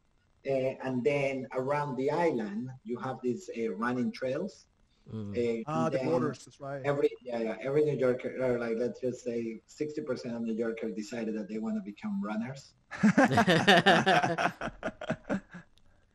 Uh, 0.47 0.87
and 0.87 1.03
then 1.03 1.49
around 1.53 1.97
the 1.97 2.09
island, 2.13 2.71
you 2.85 2.97
have 2.99 3.17
these 3.21 3.51
uh, 3.59 3.71
running 3.75 4.13
trails. 4.13 4.67
Mm. 5.13 5.61
Uh, 5.61 5.63
Ah, 5.67 5.89
the 5.89 5.99
borders. 5.99 6.45
That's 6.45 6.61
right. 6.61 6.83
Every 6.85 7.11
yeah, 7.23 7.41
yeah, 7.41 7.57
every 7.63 7.85
New 7.85 7.97
Yorker, 7.97 8.35
or 8.43 8.59
like 8.59 8.77
let's 8.77 9.01
just 9.01 9.25
say, 9.25 9.61
sixty 9.67 10.03
percent 10.03 10.35
of 10.37 10.43
New 10.43 10.55
Yorkers 10.55 10.95
decided 10.95 11.35
that 11.39 11.49
they 11.49 11.59
want 11.59 11.77
to 11.77 11.83
become 11.83 12.21
runners. 12.23 12.73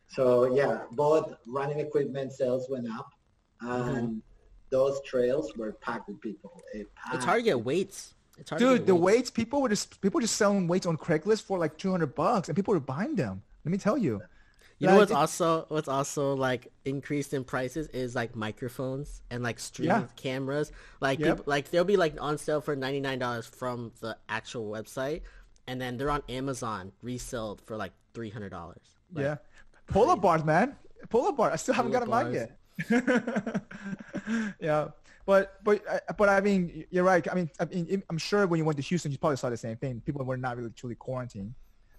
So 0.10 0.54
yeah, 0.56 0.82
both 0.92 1.34
running 1.48 1.80
equipment 1.80 2.34
sales 2.34 2.68
went 2.70 2.88
up, 2.88 3.10
and 3.62 4.22
those 4.70 5.02
trails 5.04 5.52
were 5.58 5.72
packed 5.82 6.08
with 6.08 6.22
people. 6.22 6.62
It 6.74 6.88
It's 7.14 7.26
hard 7.26 7.40
to 7.40 7.44
get 7.44 7.64
weights. 7.64 8.14
It's 8.38 8.50
hard 8.52 8.60
to 8.60 8.66
Dude, 8.66 8.78
get 8.82 8.88
the 8.88 8.96
weights. 8.96 9.16
weights 9.18 9.32
people 9.32 9.62
were 9.62 9.70
just 9.70 10.00
people 10.02 10.20
were 10.20 10.22
just 10.22 10.36
selling 10.36 10.68
weights 10.68 10.86
on 10.86 10.98
Craigslist 10.98 11.44
for 11.44 11.58
like 11.58 11.78
200 11.78 12.14
bucks, 12.14 12.48
and 12.48 12.56
people 12.56 12.76
were 12.76 12.80
buying 12.80 13.16
them. 13.16 13.42
Let 13.66 13.72
me 13.72 13.78
tell 13.80 13.98
you. 13.98 14.22
You 14.84 14.90
know 14.90 14.98
what's 14.98 15.12
also 15.12 15.66
what's 15.70 15.88
also 15.88 16.36
like 16.36 16.68
increased 16.86 17.34
in 17.34 17.44
prices 17.44 17.88
is 17.88 18.16
like 18.16 18.36
microphones 18.36 19.22
and 19.32 19.42
like 19.44 19.60
streaming 19.60 20.02
Yeah. 20.02 20.08
cameras. 20.16 20.72
Like 21.00 21.20
Yep. 21.20 21.28
people, 21.38 21.44
like 21.48 21.72
they'll 21.72 21.84
be 21.86 21.98
like 21.98 22.16
on 22.22 22.38
sale 22.38 22.62
for 22.62 22.76
ninety 22.76 23.00
nine 23.00 23.20
dollars 23.20 23.46
from 23.46 23.92
the 24.02 24.18
actual 24.30 24.70
website, 24.70 25.22
and 25.68 25.80
then 25.80 25.98
they're 25.98 26.12
on 26.12 26.24
Amazon 26.30 26.92
resold 27.02 27.62
for 27.66 27.78
like 27.78 27.94
three 28.14 28.30
hundred 28.30 28.50
dollars. 28.50 28.84
yeah, 29.16 29.38
pull 29.88 30.10
up 30.10 30.22
bars, 30.22 30.44
man. 30.44 30.76
Pull 31.10 31.28
up 31.28 31.38
bar. 31.38 31.52
I 31.52 31.56
still 31.58 31.74
haven't 31.74 31.92
got 31.92 32.08
mine 32.08 32.34
yet. 32.34 32.58
yeah, 34.60 34.88
but 35.26 35.64
but 35.64 35.82
uh, 35.90 36.00
but 36.18 36.30
I 36.30 36.42
mean, 36.42 36.86
you're 36.92 37.04
right. 37.04 37.26
I 37.32 37.36
mean, 37.36 37.50
I 37.60 37.66
mean, 37.66 38.04
I'm 38.10 38.18
sure 38.18 38.48
when 38.48 38.58
you 38.58 38.66
went 38.66 38.78
to 38.78 38.84
Houston, 38.84 39.12
you 39.12 39.18
probably 39.18 39.38
saw 39.38 39.50
the 39.50 39.58
same 39.58 39.78
thing. 39.78 40.02
People 40.06 40.24
were 40.26 40.38
not 40.38 40.58
really 40.58 40.72
truly 40.72 40.96
quarantined. 40.96 41.54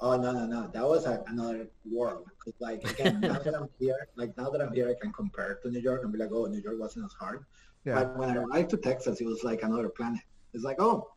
Oh 0.07 0.17
no 0.19 0.33
no 0.33 0.45
no! 0.45 0.69
That 0.75 0.87
was 0.87 1.07
a, 1.07 1.25
another 1.29 1.67
world. 1.91 2.27
'Cause, 2.39 2.53
like 2.61 2.81
again, 2.91 3.23
now 3.23 3.39
that 3.45 3.55
I'm 3.59 3.71
here, 3.79 4.01
like 4.17 4.37
now 4.37 4.51
that 4.51 4.61
I'm 4.61 4.73
here, 4.75 4.87
I 4.91 4.97
can 5.01 5.11
compare 5.21 5.55
to 5.63 5.71
New 5.71 5.81
York 5.81 6.03
and 6.05 6.13
be 6.13 6.19
like, 6.19 6.29
oh, 6.31 6.45
New 6.45 6.61
York 6.61 6.79
wasn't 6.79 7.07
as 7.07 7.15
hard. 7.19 7.47
Yeah. 7.87 7.95
But 7.95 8.19
when 8.19 8.29
I 8.29 8.37
arrived 8.43 8.69
to 8.75 8.77
Texas, 8.77 9.23
it 9.23 9.25
was 9.25 9.43
like 9.45 9.63
another 9.63 9.89
planet. 9.89 10.21
It's 10.53 10.63
like, 10.63 10.77
oh, 10.79 11.09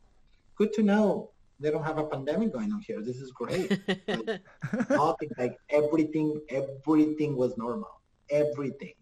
good 0.55 0.71
to 0.77 0.83
know 0.83 1.31
they 1.59 1.69
don't 1.69 1.83
have 1.83 1.97
a 1.97 2.05
pandemic 2.05 2.53
going 2.53 2.71
on 2.71 2.79
here. 2.79 3.01
This 3.01 3.17
is 3.17 3.31
great. 3.31 3.69
like, 4.07 4.39
nothing, 4.89 5.31
like 5.37 5.57
everything, 5.69 6.39
everything 6.49 7.35
was 7.35 7.57
normal. 7.57 7.91
Everything. 8.29 8.93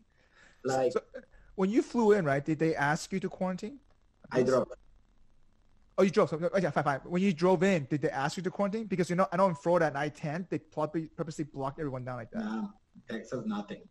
Like 0.63 0.93
So 0.93 1.01
when 1.53 1.69
you 1.69 1.83
flew 1.83 2.13
in, 2.13 2.25
right? 2.25 2.43
Did 2.43 2.57
they 2.57 2.73
ask 2.75 3.13
you 3.13 3.19
to 3.19 3.29
quarantine? 3.29 3.77
I 4.31 4.41
drove. 4.41 4.67
Oh, 5.97 6.03
you 6.03 6.09
drove. 6.09 6.29
So, 6.29 6.49
oh, 6.53 6.57
yeah, 6.59 6.71
fine, 6.71 6.83
fine. 6.83 6.99
When 7.05 7.21
you 7.21 7.31
drove 7.33 7.63
in, 7.63 7.85
did 7.89 8.01
they 8.01 8.09
ask 8.09 8.35
you 8.37 8.43
to 8.43 8.51
quarantine? 8.51 8.85
Because 8.85 9.09
you 9.09 9.15
know, 9.15 9.27
I 9.31 9.37
know 9.37 9.47
in 9.47 9.55
Florida 9.55 9.85
at 9.85 9.95
I-10, 9.95 10.49
they 10.49 10.59
probably 10.59 11.07
purposely 11.07 11.45
blocked 11.45 11.79
everyone 11.79 12.03
down 12.03 12.17
like 12.17 12.31
that. 12.31 12.43
No, 12.43 12.69
Texas, 13.09 13.43
nothing, 13.45 13.81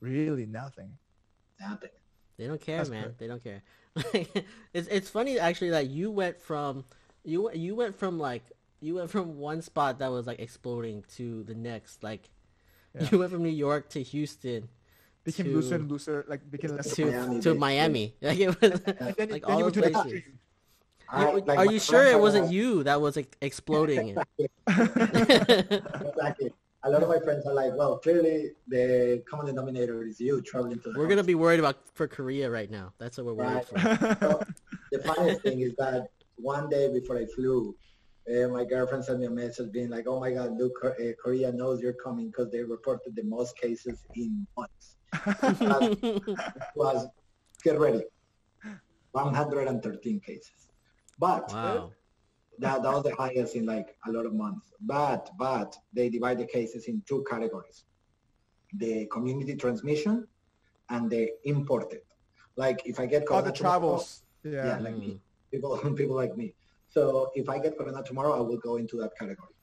Really, 0.00 0.46
nothing. 0.46 0.90
nothing. 1.60 1.90
They 2.36 2.46
don't 2.46 2.60
care, 2.60 2.78
That's 2.78 2.90
man. 2.90 3.02
good. 3.04 3.18
They 3.18 3.26
don't 3.26 3.44
care. 3.44 3.62
it's 4.72 4.88
it's 4.88 5.10
funny 5.10 5.38
actually 5.38 5.70
that 5.70 5.88
you 5.88 6.10
went 6.10 6.40
from 6.40 6.84
you 7.24 7.42
went- 7.42 7.56
you 7.56 7.74
went 7.74 7.94
from 7.98 8.18
like 8.18 8.42
you 8.80 8.94
went 8.94 9.10
from 9.10 9.36
one 9.36 9.60
spot 9.60 9.98
that 9.98 10.10
was 10.10 10.26
like 10.26 10.38
exploding 10.40 11.04
to 11.16 11.42
the 11.44 11.54
next. 11.54 12.02
Like 12.02 12.30
Yeah. 12.94 13.08
you 13.12 13.18
went 13.18 13.30
from 13.30 13.42
New 13.42 13.50
York 13.50 13.90
to 13.90 14.02
Houston 14.02 14.68
Became 15.24 15.46
to, 15.46 15.52
looser 15.52 15.74
and 15.74 15.90
looser, 15.90 16.24
like 16.28 16.50
became 16.50 16.76
less. 16.76 16.94
to 16.94 17.04
Miami, 17.04 17.40
to. 17.42 17.54
Miami. 17.54 18.14
Like 18.22 18.38
it 18.38 18.60
was 18.60 18.70
And 18.86 19.14
then, 19.16 19.28
like 19.30 19.42
then 19.42 19.52
all 19.52 19.58
you 19.58 19.64
went 19.64 19.74
to 19.74 19.80
the 19.82 19.90
places. 19.90 20.22
I- 21.12 21.32
like, 21.32 21.58
Are 21.58 21.66
you 21.72 21.78
sure 21.80 22.04
it 22.04 22.18
wasn't 22.20 22.44
like- 22.46 22.54
you 22.54 22.82
that 22.84 23.00
was 23.00 23.16
like, 23.16 23.36
exploding? 23.40 24.16
exactly. 24.68 26.52
A 26.82 26.88
lot 26.90 27.02
of 27.02 27.08
my 27.10 27.18
friends 27.20 27.44
are 27.46 27.52
like, 27.52 27.74
well, 27.76 27.98
clearly 27.98 28.52
the 28.68 29.22
common 29.28 29.46
denominator 29.46 30.02
is 30.04 30.18
you 30.18 30.40
traveling 30.40 30.80
to 30.80 30.92
the 30.92 30.98
We're 30.98 31.08
gonna 31.08 31.22
be 31.22 31.34
worried 31.34 31.60
about 31.60 31.76
for 31.94 32.08
Korea 32.08 32.48
right 32.50 32.70
now. 32.70 32.92
That's 32.98 33.18
what 33.18 33.26
we're 33.26 33.34
worried 33.34 33.66
Right. 33.72 34.08
for. 34.08 34.16
So, 34.20 34.42
the 34.92 34.98
funniest 35.02 35.42
thing 35.42 35.60
is 35.60 35.74
that 35.76 36.08
one 36.36 36.70
day 36.70 36.90
before 36.92 37.18
I 37.18 37.26
flew, 37.26 37.76
uh, 38.30 38.48
my 38.48 38.64
girlfriend 38.64 39.04
sent 39.04 39.20
me 39.20 39.26
a 39.26 39.30
message 39.30 39.70
being 39.72 39.90
like, 39.90 40.06
oh 40.08 40.18
my 40.20 40.30
God, 40.32 40.56
look, 40.58 40.72
uh, 40.84 40.90
Korea 41.22 41.52
knows 41.52 41.80
you're 41.82 41.92
coming 41.92 42.28
because 42.28 42.50
they 42.50 42.62
reported 42.62 43.14
the 43.14 43.24
most 43.24 43.56
cases 43.58 44.04
in 44.14 44.46
months. 44.56 44.96
Was, 46.76 47.08
get 47.62 47.78
ready, 47.78 48.02
113 49.12 50.20
cases. 50.20 50.69
But 51.26 51.46
Wow. 51.52 51.92
that, 52.62 52.82
that 52.82 52.92
was 52.96 53.04
the 53.04 53.14
highest 53.22 53.54
in 53.56 53.64
like 53.74 53.88
a 54.08 54.10
lot 54.16 54.26
of 54.26 54.34
months. 54.44 54.66
But 54.94 55.22
but 55.38 55.70
they 55.96 56.08
divide 56.16 56.38
the 56.38 56.46
cases 56.56 56.82
in 56.90 57.02
two 57.08 57.20
categories: 57.32 57.78
the 58.82 59.06
community 59.14 59.54
transmission 59.64 60.26
and 60.94 61.10
the 61.14 61.24
imported. 61.44 62.02
Like 62.56 62.78
if 62.92 62.96
I 63.00 63.06
get 63.06 63.22
All 63.28 63.42
the 63.42 63.52
corona 63.52 63.52
tomorrow- 63.52 63.78
travels. 63.80 64.22
yeah, 64.44 64.66
Yeah. 64.68 64.78
like 64.86 64.96
me, 65.04 65.12
people 65.52 65.72
people 66.00 66.16
like 66.24 66.34
me. 66.42 66.48
So 66.94 67.02
if 67.40 67.46
I 67.54 67.56
get 67.64 67.78
corona 67.78 68.02
tomorrow, 68.02 68.32
I 68.38 68.42
will 68.48 68.58
go 68.68 68.76
into 68.82 68.96
that 69.02 69.12
category. 69.20 69.54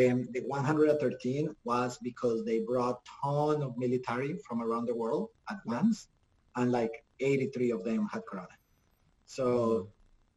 Um, 0.00 0.18
the 0.34 0.40
113 0.46 1.54
was 1.64 1.98
because 2.08 2.38
they 2.48 2.58
brought 2.60 2.98
ton 3.22 3.62
of 3.66 3.70
military 3.76 4.32
from 4.46 4.62
around 4.66 4.86
the 4.86 4.94
world 5.02 5.28
at 5.52 5.58
once, 5.66 6.08
and 6.56 6.72
like 6.72 6.94
83 7.20 7.70
of 7.76 7.84
them 7.84 8.08
had 8.12 8.22
corona. 8.30 8.56
So 9.26 9.44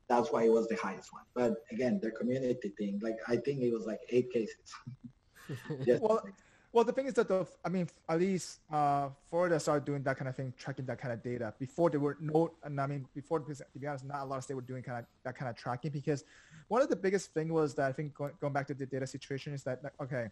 that's 0.07 0.31
why 0.31 0.43
it 0.43 0.51
was 0.51 0.67
the 0.67 0.75
highest 0.75 1.11
one. 1.13 1.23
But 1.33 1.55
again, 1.71 1.99
the 2.01 2.11
community 2.11 2.73
thing, 2.77 2.99
like 3.01 3.17
I 3.27 3.37
think 3.37 3.61
it 3.61 3.73
was 3.73 3.85
like 3.85 3.99
eight 4.09 4.31
cases. 4.31 4.73
Well, 6.01 6.23
Well, 6.75 6.83
the 6.83 6.91
thing 6.91 7.05
is 7.05 7.13
that 7.13 7.29
the, 7.29 7.47
I 7.63 7.69
mean, 7.69 7.87
at 8.09 8.19
least 8.19 8.59
uh, 8.69 9.07
Florida 9.29 9.57
started 9.61 9.85
doing 9.85 10.03
that 10.03 10.17
kind 10.17 10.27
of 10.27 10.35
thing, 10.35 10.53
tracking 10.57 10.85
that 10.87 10.99
kind 10.99 11.13
of 11.13 11.23
data. 11.23 11.53
Before 11.57 11.89
there 11.89 12.01
were 12.01 12.17
no, 12.19 12.51
and 12.63 12.81
I 12.81 12.85
mean, 12.85 13.05
before 13.15 13.39
to 13.39 13.79
be 13.79 13.87
honest, 13.87 14.03
not 14.03 14.23
a 14.23 14.25
lot 14.25 14.39
of 14.39 14.43
states 14.43 14.55
were 14.55 14.61
doing 14.61 14.83
kind 14.83 14.99
of 14.99 15.05
that 15.23 15.37
kind 15.37 15.49
of 15.49 15.55
tracking 15.55 15.91
because 15.91 16.25
one 16.67 16.81
of 16.81 16.89
the 16.89 16.95
biggest 16.97 17.33
thing 17.33 17.53
was 17.53 17.75
that 17.75 17.87
I 17.87 17.93
think 17.93 18.13
going, 18.13 18.33
going 18.41 18.51
back 18.51 18.67
to 18.67 18.73
the 18.73 18.85
data 18.85 19.07
situation 19.07 19.53
is 19.53 19.63
that 19.63 19.85
like, 19.85 19.93
okay, 20.01 20.27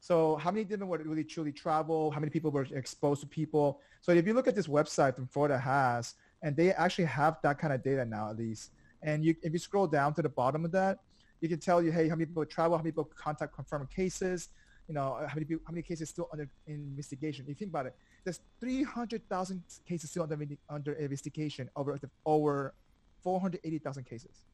so 0.00 0.34
how 0.34 0.50
many 0.50 0.64
didn't 0.64 0.88
really 0.88 1.22
truly 1.22 1.52
travel? 1.52 2.10
How 2.10 2.18
many 2.18 2.30
people 2.30 2.50
were 2.50 2.66
exposed 2.74 3.20
to 3.20 3.28
people? 3.28 3.80
So 4.00 4.10
if 4.10 4.26
you 4.26 4.34
look 4.34 4.48
at 4.48 4.56
this 4.56 4.66
website 4.66 5.14
that 5.14 5.30
Florida 5.30 5.58
has, 5.58 6.14
and 6.42 6.56
they 6.56 6.72
actually 6.72 7.04
have 7.04 7.38
that 7.42 7.58
kind 7.58 7.72
of 7.72 7.84
data 7.84 8.04
now 8.04 8.30
at 8.30 8.36
least. 8.36 8.72
And 9.04 9.24
you, 9.24 9.36
if 9.42 9.52
you 9.52 9.58
scroll 9.58 9.86
down 9.86 10.14
to 10.14 10.22
the 10.22 10.28
bottom 10.28 10.64
of 10.64 10.72
that, 10.72 10.98
you 11.40 11.48
can 11.48 11.60
tell 11.60 11.82
you, 11.82 11.92
hey, 11.92 12.08
how 12.08 12.16
many 12.16 12.26
people 12.26 12.44
travel, 12.46 12.76
how 12.76 12.82
many 12.82 12.90
people 12.90 13.04
contact 13.04 13.54
confirmed 13.54 13.90
cases, 13.90 14.48
you 14.88 14.94
know, 14.94 15.18
how 15.28 15.34
many 15.34 15.44
people, 15.44 15.62
how 15.66 15.72
many 15.72 15.82
cases 15.82 16.08
still 16.08 16.28
under 16.32 16.48
investigation. 16.66 17.44
If 17.44 17.50
you 17.50 17.54
think 17.54 17.70
about 17.70 17.86
it, 17.86 17.94
there's 18.24 18.40
300,000 18.60 19.62
cases 19.86 20.10
still 20.10 20.22
under 20.22 20.38
under 20.68 20.92
investigation 20.94 21.70
over 21.76 21.98
the, 22.00 22.10
over 22.24 22.74
480,000 23.22 24.04
cases. 24.04 24.44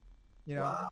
You 0.46 0.56
know, 0.56 0.62
Wow. 0.62 0.88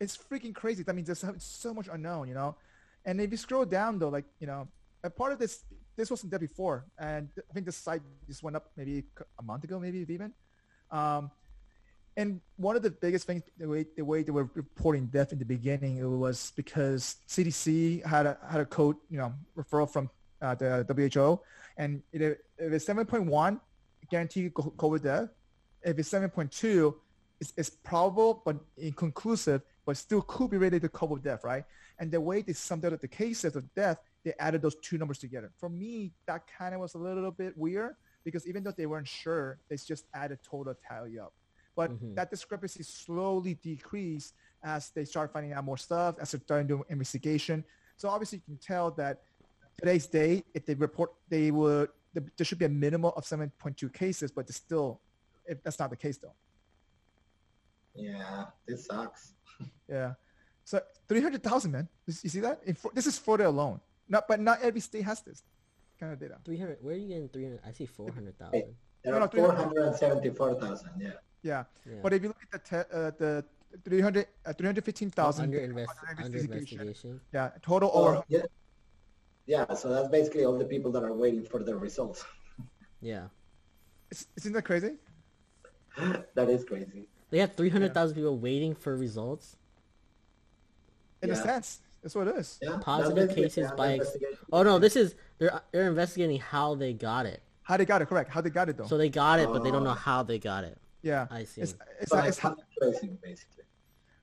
it's 0.00 0.16
freaking 0.16 0.54
crazy. 0.54 0.82
That 0.82 0.94
means 0.94 1.06
there's 1.06 1.18
so, 1.20 1.34
so 1.38 1.74
much 1.74 1.88
unknown. 1.92 2.28
You 2.28 2.34
know, 2.34 2.56
and 3.04 3.20
if 3.20 3.30
you 3.30 3.36
scroll 3.36 3.66
down 3.66 3.98
though, 3.98 4.08
like 4.08 4.24
you 4.40 4.46
know, 4.46 4.68
a 5.02 5.10
part 5.10 5.32
of 5.32 5.38
this 5.38 5.64
this 5.96 6.10
wasn't 6.10 6.30
there 6.30 6.40
before, 6.40 6.86
and 6.98 7.28
I 7.50 7.52
think 7.52 7.66
this 7.66 7.76
site 7.76 8.02
just 8.26 8.42
went 8.42 8.56
up 8.56 8.70
maybe 8.76 9.04
a 9.38 9.42
month 9.42 9.64
ago, 9.64 9.78
maybe 9.78 9.98
even. 10.08 10.32
Um, 10.90 11.30
and 12.16 12.40
one 12.56 12.76
of 12.76 12.82
the 12.82 12.90
biggest 12.90 13.26
things, 13.26 13.42
the 13.58 13.68
way 13.68 13.86
the 13.96 14.04
way 14.04 14.22
they 14.22 14.30
were 14.30 14.48
reporting 14.54 15.06
death 15.06 15.32
in 15.32 15.38
the 15.38 15.44
beginning, 15.44 15.98
it 15.98 16.04
was 16.04 16.52
because 16.54 17.16
CDC 17.28 18.04
had 18.04 18.26
a 18.26 18.38
had 18.48 18.60
a 18.60 18.66
code, 18.66 18.96
you 19.10 19.18
know, 19.18 19.32
referral 19.56 19.90
from 19.90 20.10
uh, 20.40 20.54
the 20.54 21.10
WHO, 21.12 21.40
and 21.76 22.02
it, 22.12 22.22
if 22.58 22.72
it's 22.72 22.84
7.1, 22.84 23.60
guaranteed 24.10 24.54
co- 24.54 24.74
COVID 24.76 25.02
death. 25.02 25.28
If 25.82 25.98
it's 25.98 26.10
7.2, 26.10 26.94
it's, 27.40 27.52
it's 27.56 27.70
probable 27.70 28.42
but 28.44 28.56
inconclusive, 28.76 29.62
but 29.84 29.96
still 29.96 30.22
could 30.22 30.50
be 30.50 30.56
related 30.56 30.82
to 30.82 30.88
COVID 30.88 31.22
death, 31.22 31.44
right? 31.44 31.64
And 31.98 32.10
the 32.10 32.20
way 32.20 32.42
they 32.42 32.52
summed 32.52 32.84
up 32.84 32.98
the 33.00 33.08
cases 33.08 33.56
of 33.56 33.74
death, 33.74 33.98
they 34.24 34.32
added 34.38 34.62
those 34.62 34.76
two 34.76 34.98
numbers 34.98 35.18
together. 35.18 35.52
For 35.58 35.68
me, 35.68 36.12
that 36.26 36.42
kind 36.58 36.74
of 36.74 36.80
was 36.80 36.94
a 36.94 36.98
little 36.98 37.30
bit 37.30 37.56
weird 37.56 37.96
because 38.24 38.46
even 38.46 38.62
though 38.62 38.72
they 38.72 38.86
weren't 38.86 39.08
sure, 39.08 39.58
they 39.68 39.76
just 39.76 40.06
added 40.14 40.38
total 40.48 40.74
tally 40.88 41.18
up. 41.18 41.34
But 41.76 41.90
Mhm. 41.90 42.14
that 42.14 42.30
discrepancy 42.30 42.82
slowly 42.82 43.54
decreased 43.54 44.34
as 44.62 44.90
they 44.90 45.04
start 45.04 45.32
finding 45.32 45.52
out 45.52 45.64
more 45.64 45.76
stuff, 45.76 46.16
as 46.18 46.30
they're 46.30 46.40
starting 46.40 46.66
doing 46.66 46.84
investigation. 46.88 47.64
So 47.96 48.08
obviously 48.08 48.38
you 48.38 48.44
can 48.44 48.58
tell 48.58 48.90
that 48.92 49.22
today's 49.76 50.06
date, 50.06 50.46
if 50.54 50.64
they 50.66 50.74
report, 50.74 51.10
they 51.28 51.50
would, 51.50 51.90
there 52.12 52.44
should 52.44 52.58
be 52.58 52.64
a 52.64 52.68
minimum 52.68 53.12
of 53.16 53.24
7.2 53.26 53.88
cases, 53.92 54.30
but 54.30 54.48
it's 54.48 54.56
still, 54.56 55.00
if 55.46 55.62
that's 55.62 55.78
not 55.78 55.90
the 55.90 55.96
case 55.96 56.18
though. 56.18 56.34
Yeah, 57.94 58.46
this 58.66 58.86
sucks. 58.86 59.34
Yeah. 59.88 60.14
So 60.64 60.80
300,000, 61.08 61.70
man. 61.70 61.88
You 62.06 62.14
you 62.22 62.30
see 62.30 62.40
that? 62.40 62.62
In, 62.64 62.76
this 62.94 63.06
is 63.06 63.18
Florida 63.18 63.48
alone. 63.48 63.80
Not, 64.08 64.26
but 64.26 64.40
not 64.40 64.62
every 64.62 64.80
state 64.80 65.02
has 65.04 65.20
this 65.20 65.42
kind 66.00 66.12
of 66.12 66.18
data. 66.18 66.38
300. 66.44 66.78
Where 66.82 66.94
are 66.94 66.98
you 66.98 67.08
getting 67.08 67.28
300? 67.28 67.60
I 67.64 67.72
see 67.72 67.84
400,000. 67.86 68.52
There 69.02 69.12
No, 69.12 69.18
no, 69.18 69.24
are 69.26 69.28
300. 69.28 69.62
474,000, 69.74 70.90
yeah. 71.00 71.10
Yeah. 71.44 71.64
Yeah. 71.86 71.96
But 72.02 72.12
if 72.14 72.22
you 72.22 72.28
look 72.28 72.38
at 72.42 72.50
the 72.50 72.58
te- 72.70 72.90
uh, 72.92 73.10
the 73.18 73.44
300, 73.84 74.26
uh, 74.46 74.52
315,000 74.54 75.44
under, 75.44 75.58
invest, 75.58 75.90
under 76.08 76.22
under 76.24 76.38
investigation. 76.38 76.80
investigation. 76.80 77.20
Yeah, 77.32 77.50
total 77.62 77.90
Oh, 77.92 78.04
over. 78.06 78.24
yeah. 78.28 78.40
Yeah, 79.46 79.74
so 79.74 79.90
that's 79.90 80.08
basically 80.08 80.44
all 80.46 80.56
the 80.56 80.64
people 80.64 80.90
that 80.92 81.04
are 81.04 81.12
waiting 81.12 81.44
for 81.44 81.62
the 81.62 81.76
results. 81.76 82.24
Yeah. 83.02 83.24
It's, 84.10 84.26
isn't 84.38 84.54
that 84.54 84.62
crazy? 84.62 84.92
that 86.34 86.48
is 86.48 86.64
crazy. 86.64 87.06
They 87.28 87.36
have 87.38 87.52
300,000 87.54 88.14
people 88.14 88.38
waiting 88.38 88.74
for 88.74 88.96
results. 88.96 89.56
In 91.20 91.30
a 91.30 91.36
sense, 91.36 91.80
that's 92.02 92.14
what 92.14 92.28
it 92.28 92.36
is. 92.36 92.58
Yeah, 92.62 92.78
Positive 92.80 93.34
cases 93.34 93.68
the 93.68 93.76
by. 93.76 93.92
investigation. 93.92 94.38
Oh 94.50 94.62
no, 94.62 94.78
this 94.78 94.96
is 94.96 95.14
they're 95.38 95.60
they're 95.72 95.88
investigating 95.88 96.38
how 96.40 96.74
they 96.76 96.94
got 96.94 97.26
it. 97.26 97.42
How 97.62 97.76
they 97.76 97.84
got 97.84 98.00
it? 98.00 98.08
Correct. 98.08 98.30
How 98.30 98.40
they 98.40 98.48
got 98.50 98.70
it 98.70 98.78
though? 98.78 98.86
So 98.86 98.96
they 98.96 99.10
got 99.10 99.38
it, 99.40 99.48
but 99.50 99.62
they 99.64 99.70
don't 99.70 99.84
know 99.84 99.90
Oh. 99.90 99.94
how 100.08 100.22
they 100.22 100.38
got 100.38 100.64
it. 100.64 100.78
Yeah. 101.04 101.26
I 101.30 101.44
see. 101.44 101.60
It's, 101.60 101.74
it's, 102.00 102.10
So 102.10 102.16
not, 102.16 102.22
like 102.22 102.28
it's 102.30 102.38
how, 102.38 102.48
contact 102.50 103.22
basically. 103.22 103.64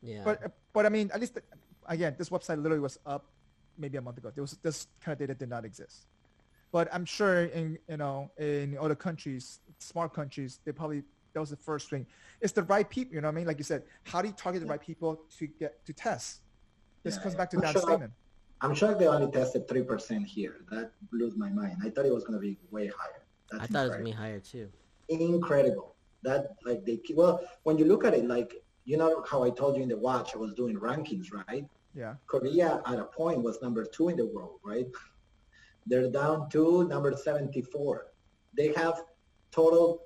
Yeah. 0.02 0.22
but 0.26 0.52
but 0.74 0.86
I 0.86 0.90
mean, 0.90 1.12
at 1.14 1.20
least 1.22 1.38
again, 1.88 2.16
this 2.18 2.30
website 2.30 2.58
literally 2.58 2.80
was 2.80 2.98
up 3.06 3.26
maybe 3.78 3.98
a 3.98 4.02
month 4.02 4.18
ago. 4.18 4.32
There 4.34 4.42
was 4.42 4.58
this 4.64 4.88
kind 5.04 5.14
of 5.14 5.20
data 5.20 5.36
did 5.36 5.50
not 5.50 5.64
exist. 5.64 6.08
But 6.72 6.90
I'm 6.94 7.06
sure 7.06 7.46
in 7.46 7.78
you 7.88 7.98
know 7.98 8.32
in 8.38 8.78
other 8.80 8.96
countries, 8.96 9.60
smart 9.80 10.14
countries, 10.14 10.60
they 10.66 10.72
probably 10.72 11.04
that 11.34 11.40
was 11.40 11.50
the 11.52 11.56
first 11.56 11.90
thing. 11.90 12.06
It's 12.42 12.54
the 12.54 12.64
right 12.64 12.90
people. 12.90 13.14
You 13.16 13.22
know 13.22 13.28
what 13.28 13.34
I 13.34 13.36
mean? 13.36 13.48
Like 13.48 13.58
you 13.60 13.64
said, 13.64 13.84
how 14.04 14.22
do 14.22 14.28
you 14.28 14.34
target 14.34 14.62
the 14.62 14.68
right 14.68 14.82
people 14.82 15.22
to 15.38 15.48
get 15.48 15.86
to 15.86 15.94
test? 15.94 16.42
This 17.04 17.16
Yeah, 17.16 17.22
comes 17.24 17.34
yeah. 17.34 17.38
back 17.38 17.50
to 17.52 17.58
I'm 17.58 17.62
that 17.62 17.72
sure- 17.74 17.82
statement. 17.84 18.14
I'm 18.64 18.76
sure 18.76 18.94
they 18.94 19.08
only 19.08 19.32
tested 19.32 19.68
three 19.68 19.82
percent 19.84 20.28
here. 20.28 20.58
That 20.72 20.92
blew 21.12 21.32
my 21.36 21.50
mind. 21.50 21.78
I 21.84 21.90
thought 21.90 22.06
it 22.06 22.14
was 22.14 22.24
gonna 22.24 22.38
be 22.40 22.58
way 22.70 22.88
higher. 22.88 23.22
That's 23.52 23.64
I 23.64 23.68
thought 23.68 23.80
it 23.86 23.88
was 23.90 23.92
going 23.98 24.06
to 24.06 24.12
be 24.12 24.18
higher 24.18 24.40
too. 24.40 24.70
incredible. 25.10 25.91
That 26.24 26.42
like 26.66 26.86
they 26.86 26.98
keep- 26.98 27.18
well 27.18 27.36
when 27.64 27.78
you 27.80 27.86
look 27.86 28.04
at 28.06 28.14
it 28.14 28.26
like 28.26 28.54
you 28.86 28.98
know 28.98 29.24
how 29.30 29.44
I 29.44 29.50
told 29.52 29.76
you 29.78 29.84
in 29.84 29.90
the 29.90 29.98
watch 29.98 30.30
I 30.36 30.38
was 30.38 30.54
doing 30.54 30.76
rankings 30.78 31.28
right. 31.34 31.66
Yeah. 31.94 32.16
Korea 32.28 32.82
at 32.86 33.00
a 33.00 33.06
point 33.06 33.42
was 33.48 33.62
number 33.62 33.84
two 33.86 34.10
in 34.10 34.18
the 34.18 34.26
world 34.26 34.60
right. 34.64 34.88
They're 35.88 36.10
down 36.12 36.50
to 36.52 36.88
number 36.88 37.12
seventy 37.16 37.62
four. 37.62 38.08
They 38.58 38.70
have 38.74 38.96
total. 39.52 40.04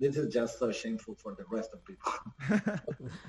This 0.00 0.16
is 0.16 0.32
just 0.32 0.58
so 0.58 0.70
shameful 0.72 1.14
for 1.22 1.34
the 1.38 1.44
rest 1.56 1.70
of 1.72 1.78
people. 1.90 2.12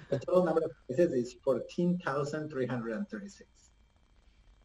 the 0.10 0.20
total 0.26 0.44
number 0.44 0.62
of 0.70 0.72
cases 0.90 1.12
is 1.14 1.36
fourteen 1.44 1.98
thousand 2.06 2.50
three 2.50 2.66
hundred 2.74 2.92
and 2.98 3.08
thirty 3.08 3.30
six, 3.30 3.50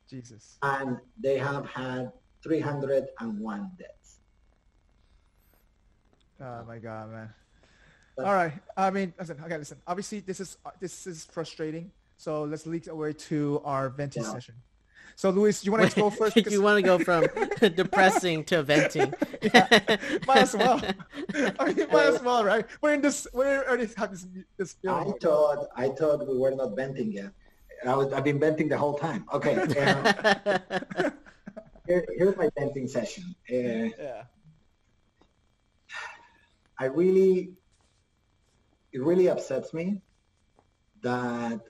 Jesus. 0.08 0.58
and 0.62 0.96
they 1.26 1.36
have 1.38 1.66
had 1.66 2.10
three 2.42 2.60
hundred 2.60 3.04
and 3.20 3.38
one 3.38 3.70
deaths. 3.78 3.99
Oh 6.40 6.64
my 6.66 6.78
God, 6.78 7.10
man. 7.12 7.28
But- 8.16 8.26
All 8.26 8.34
right. 8.34 8.52
I 8.76 8.90
mean, 8.90 9.12
listen. 9.18 9.38
Okay, 9.44 9.58
listen. 9.58 9.78
Obviously, 9.86 10.20
this 10.20 10.40
is 10.40 10.56
uh, 10.64 10.70
this 10.80 11.06
is 11.06 11.24
frustrating. 11.26 11.90
So 12.16 12.42
let's 12.44 12.66
leak 12.66 12.86
away 12.86 13.12
to 13.30 13.60
our 13.64 13.88
venting 13.88 14.22
Yeah. 14.22 14.32
session. 14.32 14.54
So, 15.16 15.28
Luis, 15.30 15.64
you 15.64 15.72
want 15.72 15.90
to 15.90 16.00
go 16.00 16.08
first? 16.10 16.34
Because- 16.34 16.52
you 16.56 16.62
want 16.62 16.76
to 16.76 16.82
go 16.82 16.98
from 16.98 17.26
depressing 17.74 18.44
to 18.44 18.62
venting. 18.62 19.12
might 20.26 20.42
as 20.48 20.54
well. 20.56 20.80
I 21.58 21.72
mean, 21.72 21.86
might 21.92 22.06
as 22.06 22.22
well, 22.22 22.42
right? 22.44 22.64
We're 22.80 22.94
in 22.94 23.00
this. 23.02 23.26
We 23.34 23.44
already 23.44 23.88
have 23.96 24.10
this 24.10 24.26
this 24.56 24.76
I 24.86 25.02
feeling. 25.02 25.18
thought 25.20 25.66
I 25.76 25.88
thought 25.88 26.26
we 26.26 26.36
were 26.38 26.52
not 26.52 26.74
venting 26.76 27.12
yet. 27.12 27.32
I 27.86 27.94
was 27.96 28.12
I've 28.12 28.24
been 28.24 28.38
venting 28.38 28.68
the 28.68 28.76
whole 28.78 28.98
time. 28.98 29.24
Okay, 29.32 29.54
uh, 29.56 30.58
here, 31.86 32.04
here's 32.16 32.36
my 32.36 32.48
venting 32.58 32.86
session. 32.88 33.24
Uh, 33.50 33.54
Yeah. 33.54 34.22
I 36.80 36.86
really, 36.86 37.52
it 38.92 39.02
really 39.02 39.28
upsets 39.28 39.72
me 39.74 40.00
that 41.02 41.60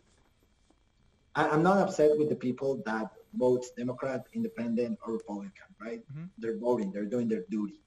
I, 1.35 1.49
I'm 1.49 1.63
not 1.63 1.79
upset 1.79 2.13
with 2.19 2.29
the 2.29 2.37
people 2.37 2.83
that 2.87 3.09
votes 3.35 3.73
Democrat, 3.77 4.23
Independent, 4.33 4.99
or 5.05 5.15
Republican. 5.15 5.69
Right? 5.81 6.03
Mhm. 6.13 6.31
They're 6.39 6.59
voting. 6.59 6.93
They're 6.93 7.13
doing 7.17 7.29
their 7.29 7.45
duty. 7.51 7.81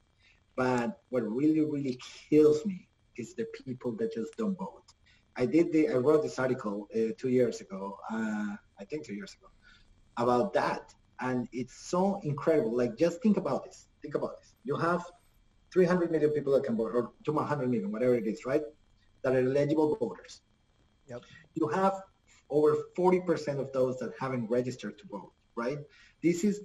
But 0.55 0.99
what 1.09 1.23
really, 1.23 1.61
really 1.61 1.97
kills 2.29 2.65
me 2.65 2.87
is 3.17 3.33
the 3.35 3.45
people 3.65 3.91
that 3.99 4.13
just 4.13 4.31
don't 4.37 4.57
vote. 4.57 4.87
I 5.35 5.45
did 5.47 5.71
the, 5.73 5.89
I 5.89 5.95
wrote 5.95 6.21
this 6.23 6.37
article 6.37 6.87
uh, 6.95 7.13
two 7.17 7.29
years 7.29 7.59
ago, 7.61 7.97
uh, 8.11 8.55
I 8.81 8.83
think 8.89 9.05
two 9.05 9.15
years 9.15 9.33
ago, 9.37 9.49
about 10.17 10.53
that. 10.53 10.93
And 11.19 11.47
it's 11.51 11.89
so 11.89 12.19
incredible. 12.23 12.75
Like, 12.75 12.97
just 12.97 13.21
think 13.23 13.37
about 13.37 13.63
this. 13.65 13.87
Think 14.01 14.15
about 14.15 14.33
this. 14.39 14.53
You 14.63 14.75
have 14.75 15.03
300 15.73 16.11
million 16.11 16.29
people 16.29 16.53
that 16.53 16.63
can 16.63 16.77
vote, 16.77 16.91
or 16.93 17.11
200 17.25 17.69
million, 17.69 17.91
whatever 17.91 18.15
it 18.15 18.27
is, 18.27 18.45
right? 18.45 18.61
That 19.23 19.35
are 19.35 19.39
eligible 19.39 19.97
voters. 19.99 20.41
Yep. 21.07 21.23
You 21.55 21.67
have 21.69 22.01
over 22.49 22.77
40% 22.97 23.59
of 23.59 23.71
those 23.73 23.97
that 23.97 24.13
haven't 24.19 24.49
registered 24.49 24.97
to 24.99 25.07
vote, 25.07 25.31
right? 25.55 25.79
This 26.21 26.43
is 26.43 26.61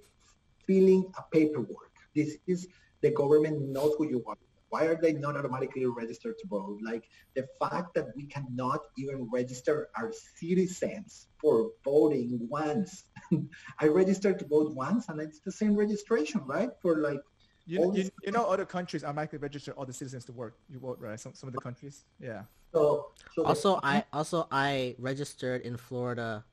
filling 0.67 1.11
a 1.17 1.23
paperwork. 1.33 1.93
This 2.15 2.37
is 2.47 2.69
the 3.01 3.11
government 3.11 3.69
knows 3.69 3.95
who 3.97 4.09
you 4.09 4.23
are. 4.27 4.37
Why 4.71 4.85
are 4.85 5.01
they 5.01 5.15
not 5.15 5.35
automatically 5.37 5.87
registered 5.87 6.35
to 6.41 6.47
vote? 6.47 6.79
Like 6.85 7.05
the 7.35 7.47
fact 7.59 7.95
that 7.95 8.09
we 8.15 8.27
cannot 8.27 8.81
even 8.99 9.27
register 9.33 9.89
our 9.97 10.13
citizens 10.37 11.29
for 11.41 11.71
voting 11.85 12.39
once. 12.51 13.05
I 13.81 13.87
registered 13.87 14.39
to 14.41 14.47
vote 14.47 14.75
once 14.75 15.09
and 15.09 15.21
it's 15.21 15.41
the 15.41 15.53
same 15.53 15.75
registration, 15.75 16.43
right? 16.45 16.69
For 16.83 16.99
like, 16.99 17.21
You, 17.69 17.93
you, 17.95 18.11
you 18.25 18.33
know, 18.33 18.47
other 18.47 18.65
countries 18.65 19.05
automatically 19.05 19.39
register 19.39 19.73
all 19.73 19.85
the 19.85 19.93
citizens 19.93 20.25
to 20.25 20.33
work. 20.33 20.57
You 20.71 20.79
vote, 20.79 20.99
right? 21.01 21.21
Some 21.21 21.35
some 21.35 21.49
of 21.49 21.55
the 21.55 21.61
countries. 21.61 22.05
Yeah. 22.19 22.43
so. 22.73 23.13
so 23.35 23.43
the- 23.43 23.49
also, 23.49 23.79
I 23.83 24.05
also 24.13 24.49
I 24.51 24.97
registered 24.99 25.61
in 25.63 25.77
Florida 25.77 26.45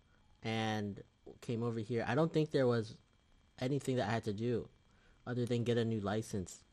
and 0.44 1.02
came 1.40 1.64
over 1.64 1.80
here. 1.80 2.04
I 2.08 2.16
don't 2.16 2.32
think 2.32 2.52
there 2.52 2.68
was 2.68 2.98
anything 3.60 3.96
that 3.96 4.10
I 4.10 4.12
had 4.12 4.26
to 4.26 4.34
do 4.34 4.68
other 5.26 5.46
than 5.46 5.64
get 5.64 5.78
a 5.78 5.86
new 5.86 6.02
license 6.02 6.66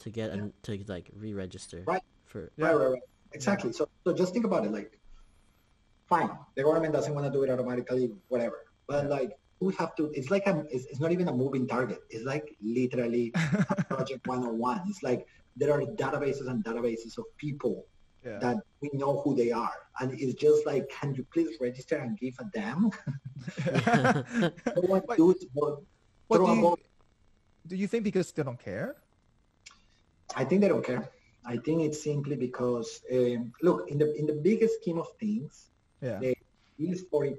to 0.00 0.10
get 0.10 0.30
a, 0.30 0.52
to 0.62 0.84
like 0.86 1.10
re-register 1.16 1.82
Right. 1.86 2.02
for 2.24 2.52
Yeah. 2.56 2.66
Right, 2.66 2.74
right, 2.76 2.90
right. 2.92 3.02
Exactly. 3.32 3.72
So, 3.72 3.88
so 4.04 4.12
just 4.12 4.32
think 4.32 4.44
about 4.44 4.64
it. 4.66 4.72
Like, 4.72 4.98
fine, 6.06 6.30
the 6.54 6.64
government 6.64 6.92
doesn't 6.92 7.14
want 7.14 7.26
to 7.26 7.32
do 7.32 7.42
it 7.44 7.50
automatically, 7.50 8.12
whatever. 8.28 8.66
But 8.86 9.08
like, 9.08 9.38
we 9.60 9.74
have 9.74 9.94
to. 9.96 10.10
It's 10.14 10.30
like 10.30 10.46
a. 10.46 10.64
It's, 10.70 10.86
it's 10.86 11.00
not 11.00 11.12
even 11.12 11.28
a 11.28 11.32
moving 11.32 11.66
target. 11.66 12.00
It's 12.10 12.24
like 12.24 12.56
literally 12.62 13.30
project 13.88 14.26
101. 14.26 14.82
It's 14.88 15.02
like 15.02 15.26
there 15.56 15.72
are 15.72 15.80
databases 15.80 16.48
and 16.48 16.64
databases 16.64 17.18
of 17.18 17.24
people 17.36 17.84
Yeah. 18.24 18.38
that 18.44 18.56
we 18.80 18.88
know 18.92 19.20
who 19.22 19.30
they 19.36 19.50
are, 19.52 19.76
and 20.00 20.12
it's 20.12 20.34
just 20.46 20.66
like, 20.66 20.84
can 20.98 21.14
you 21.16 21.24
please 21.32 21.56
register 21.60 21.96
and 22.04 22.18
give 22.18 22.34
a 22.44 22.46
damn? 22.56 22.82
no 24.76 24.82
one 24.94 25.02
But- 25.06 25.16
do 25.16 25.34
but 25.54 25.80
What 26.28 26.38
do 26.38 26.52
you, 26.54 26.76
do 27.66 27.76
you 27.76 27.88
think 27.88 28.04
because 28.04 28.30
they 28.32 28.42
don't 28.48 28.62
care? 28.70 28.96
I 30.36 30.44
think 30.44 30.60
they 30.62 30.68
don't 30.68 30.84
care. 30.84 31.04
I 31.44 31.56
think 31.64 31.82
it's 31.82 32.00
simply 32.02 32.36
because 32.36 33.00
um, 33.10 33.52
look 33.66 33.88
in 33.90 33.96
the 33.98 34.08
in 34.20 34.26
the 34.30 34.38
biggest 34.48 34.74
scheme 34.80 34.98
of 35.04 35.08
things, 35.18 35.52
Yeah. 36.00 36.20
Least 36.78 37.08
forty 37.10 37.34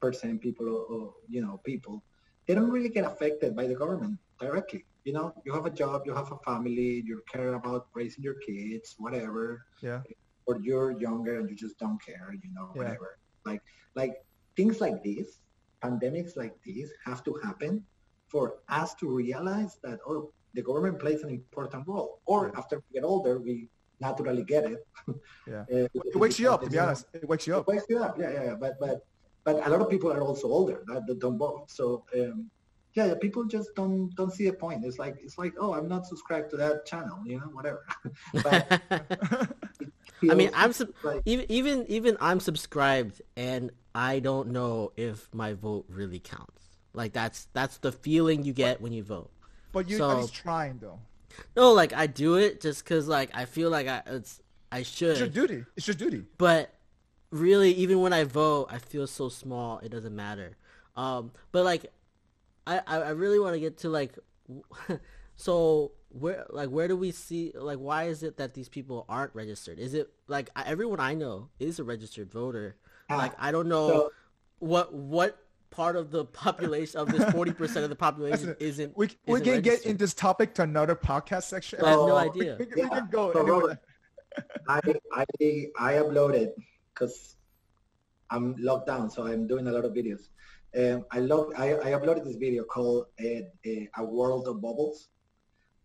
percent 0.00 0.40
people 0.40 0.66
or, 0.68 0.82
or 0.94 1.14
you 1.28 1.40
know 1.42 1.60
people, 1.64 2.02
they 2.46 2.54
don't 2.54 2.70
really 2.70 2.88
get 2.88 3.04
affected 3.04 3.54
by 3.56 3.66
the 3.66 3.74
government 3.74 4.18
directly. 4.40 4.84
You 5.04 5.12
know, 5.12 5.32
you 5.44 5.52
have 5.52 5.66
a 5.66 5.70
job, 5.70 6.02
you 6.04 6.14
have 6.14 6.32
a 6.32 6.38
family, 6.44 7.02
you 7.06 7.22
care 7.32 7.54
about 7.54 7.86
raising 7.94 8.22
your 8.24 8.34
kids, 8.46 8.94
whatever, 8.98 9.62
Yeah. 9.80 10.02
or 10.46 10.58
you're 10.60 10.90
younger 10.98 11.38
and 11.38 11.48
you 11.48 11.54
just 11.56 11.78
don't 11.78 12.00
care, 12.02 12.28
you 12.42 12.50
know, 12.52 12.66
Yeah. 12.74 12.78
whatever. 12.82 13.18
Like 13.44 13.62
like 13.94 14.14
things 14.56 14.80
like 14.80 15.02
this, 15.04 15.38
pandemics 15.84 16.36
like 16.36 16.54
this 16.66 16.90
have 17.04 17.22
to 17.24 17.32
happen 17.44 17.84
for 18.28 18.44
us 18.68 18.94
to 19.00 19.06
realize 19.08 19.78
that 19.84 19.98
oh 20.08 20.32
the 20.54 20.62
government 20.62 20.98
plays 20.98 21.22
an 21.22 21.30
important 21.30 21.86
role. 21.86 22.20
Or 22.26 22.40
Yeah. 22.48 22.58
after 22.60 22.76
we 22.82 22.88
get 22.98 23.04
older, 23.04 23.34
we 23.38 23.70
naturally 24.00 24.44
get 24.54 24.64
it. 24.72 24.80
Yeah. 25.46 25.64
Uh, 25.72 25.88
It 26.12 26.16
wakes 26.24 26.38
you 26.40 26.48
up, 26.50 26.60
to 26.64 26.70
be 26.70 26.78
honest. 26.84 27.06
It 27.14 27.28
wakes 27.28 27.46
you 27.46 27.54
it 27.54 27.58
up. 27.58 27.68
wakes 27.68 27.86
you 27.88 27.98
up. 28.06 28.14
Yeah, 28.18 28.30
yeah, 28.36 28.44
yeah. 28.48 28.56
But 28.64 28.72
but 28.84 28.96
but 29.46 29.64
a 29.64 29.70
lot 29.70 29.80
of 29.80 29.88
people 29.88 30.12
are 30.12 30.20
also 30.20 30.48
older 30.48 30.82
that, 30.88 31.06
that 31.06 31.20
don't 31.20 31.38
vote. 31.38 31.70
So 31.70 32.04
um, 32.14 32.50
yeah, 32.94 33.14
people 33.14 33.44
just 33.44 33.74
don't 33.76 34.14
don't 34.16 34.32
see 34.32 34.48
a 34.48 34.52
point. 34.52 34.84
It's 34.84 34.98
like 34.98 35.16
it's 35.22 35.38
like 35.38 35.54
oh, 35.58 35.72
I'm 35.72 35.88
not 35.88 36.04
subscribed 36.06 36.50
to 36.50 36.56
that 36.56 36.84
channel. 36.84 37.18
You 37.24 37.38
know, 37.40 37.46
whatever. 37.52 37.86
but 38.42 38.82
I 40.30 40.34
mean, 40.34 40.50
I'm 40.52 40.72
sub- 40.72 40.92
like 41.04 41.22
even 41.24 41.46
even 41.48 41.86
even 41.88 42.16
I'm 42.20 42.40
subscribed, 42.40 43.22
and 43.36 43.70
I 43.94 44.18
don't 44.18 44.48
know 44.48 44.92
if 44.96 45.32
my 45.32 45.52
vote 45.52 45.86
really 45.88 46.18
counts. 46.18 46.64
Like 46.92 47.12
that's 47.12 47.46
that's 47.52 47.78
the 47.78 47.92
feeling 47.92 48.44
you 48.44 48.52
get 48.52 48.80
when 48.80 48.92
you 48.92 49.04
vote. 49.04 49.30
But 49.72 49.88
you 49.88 49.98
So- 49.98 50.10
at 50.10 50.16
least 50.18 50.34
trying 50.34 50.78
though. 50.78 50.98
No, 51.54 51.72
like 51.72 51.92
I 51.92 52.06
do 52.06 52.36
it 52.36 52.62
just 52.62 52.82
because 52.82 53.06
like 53.06 53.30
I 53.34 53.44
feel 53.44 53.70
like 53.70 53.86
I 53.86 54.02
it's 54.06 54.40
I 54.72 54.82
should. 54.82 55.10
It's 55.10 55.20
your 55.20 55.28
duty. 55.28 55.64
It's 55.76 55.86
your 55.86 55.94
duty. 55.94 56.24
but 56.38 56.72
really, 57.30 57.72
even 57.72 58.00
when 58.00 58.12
I 58.12 58.24
vote, 58.24 58.68
I 58.70 58.78
feel 58.78 59.06
so 59.06 59.28
small. 59.28 59.78
It 59.80 59.90
doesn't 59.90 60.14
matter. 60.14 60.56
Um, 60.96 61.32
but 61.52 61.64
like, 61.64 61.86
I 62.66 62.78
I, 62.86 62.96
I 62.98 63.10
really 63.10 63.38
want 63.38 63.54
to 63.54 63.60
get 63.60 63.78
to 63.78 63.88
like, 63.88 64.18
so 65.36 65.92
where 66.08 66.46
like 66.50 66.68
where 66.70 66.88
do 66.88 66.96
we 66.96 67.10
see 67.10 67.52
like 67.54 67.78
why 67.78 68.04
is 68.04 68.22
it 68.22 68.38
that 68.38 68.54
these 68.54 68.68
people 68.68 69.04
aren't 69.08 69.34
registered? 69.34 69.78
Is 69.78 69.94
it 69.94 70.08
like 70.28 70.50
everyone 70.64 71.00
I 71.00 71.14
know 71.14 71.48
is 71.58 71.78
a 71.78 71.84
registered 71.84 72.30
voter? 72.30 72.76
Ah, 73.10 73.16
Like 73.16 73.32
I 73.38 73.52
don't 73.52 73.68
know 73.68 73.88
so- 73.88 74.10
what 74.58 74.92
what 74.94 75.38
part 75.70 75.96
of 75.96 76.10
the 76.10 76.24
population 76.24 76.98
of 77.00 77.08
this 77.08 77.28
forty 77.32 77.52
percent 77.52 77.84
of 77.84 77.90
the 77.90 77.96
population 77.96 78.48
Listen, 78.48 78.56
isn't. 78.60 78.96
We, 78.96 79.08
we 79.26 79.34
isn't 79.34 79.44
can 79.44 79.62
get 79.62 79.70
registered. 79.70 79.90
in 79.90 79.96
this 79.98 80.14
topic 80.14 80.54
to 80.54 80.62
another 80.62 80.94
podcast 80.96 81.42
section. 81.44 81.80
I 81.84 81.90
have 81.90 81.98
no 81.98 82.16
idea. 82.28 82.56
We, 82.58 82.66
we 82.66 82.82
Yeah. 82.82 82.88
can 82.88 83.08
go 83.10 83.32
So, 83.32 83.40
anywhere. 83.42 83.80
I 84.68 84.80
I 85.12 85.24
I 85.78 85.92
uploaded 85.94 86.50
because 86.96 87.36
I'm 88.30 88.56
locked 88.58 88.86
down, 88.86 89.10
so 89.10 89.26
I'm 89.26 89.46
doing 89.46 89.66
a 89.68 89.72
lot 89.72 89.84
of 89.84 89.92
videos. 89.92 90.22
Um, 90.76 91.04
I 91.12 91.20
log 91.20 91.54
I, 91.56 91.74
I 91.74 91.90
uploaded 91.96 92.24
this 92.24 92.36
video 92.36 92.64
called 92.64 93.06
uh, 93.20 93.42
uh, 93.66 93.84
"A 93.98 94.04
World 94.04 94.48
of 94.48 94.60
Bubbles," 94.60 95.08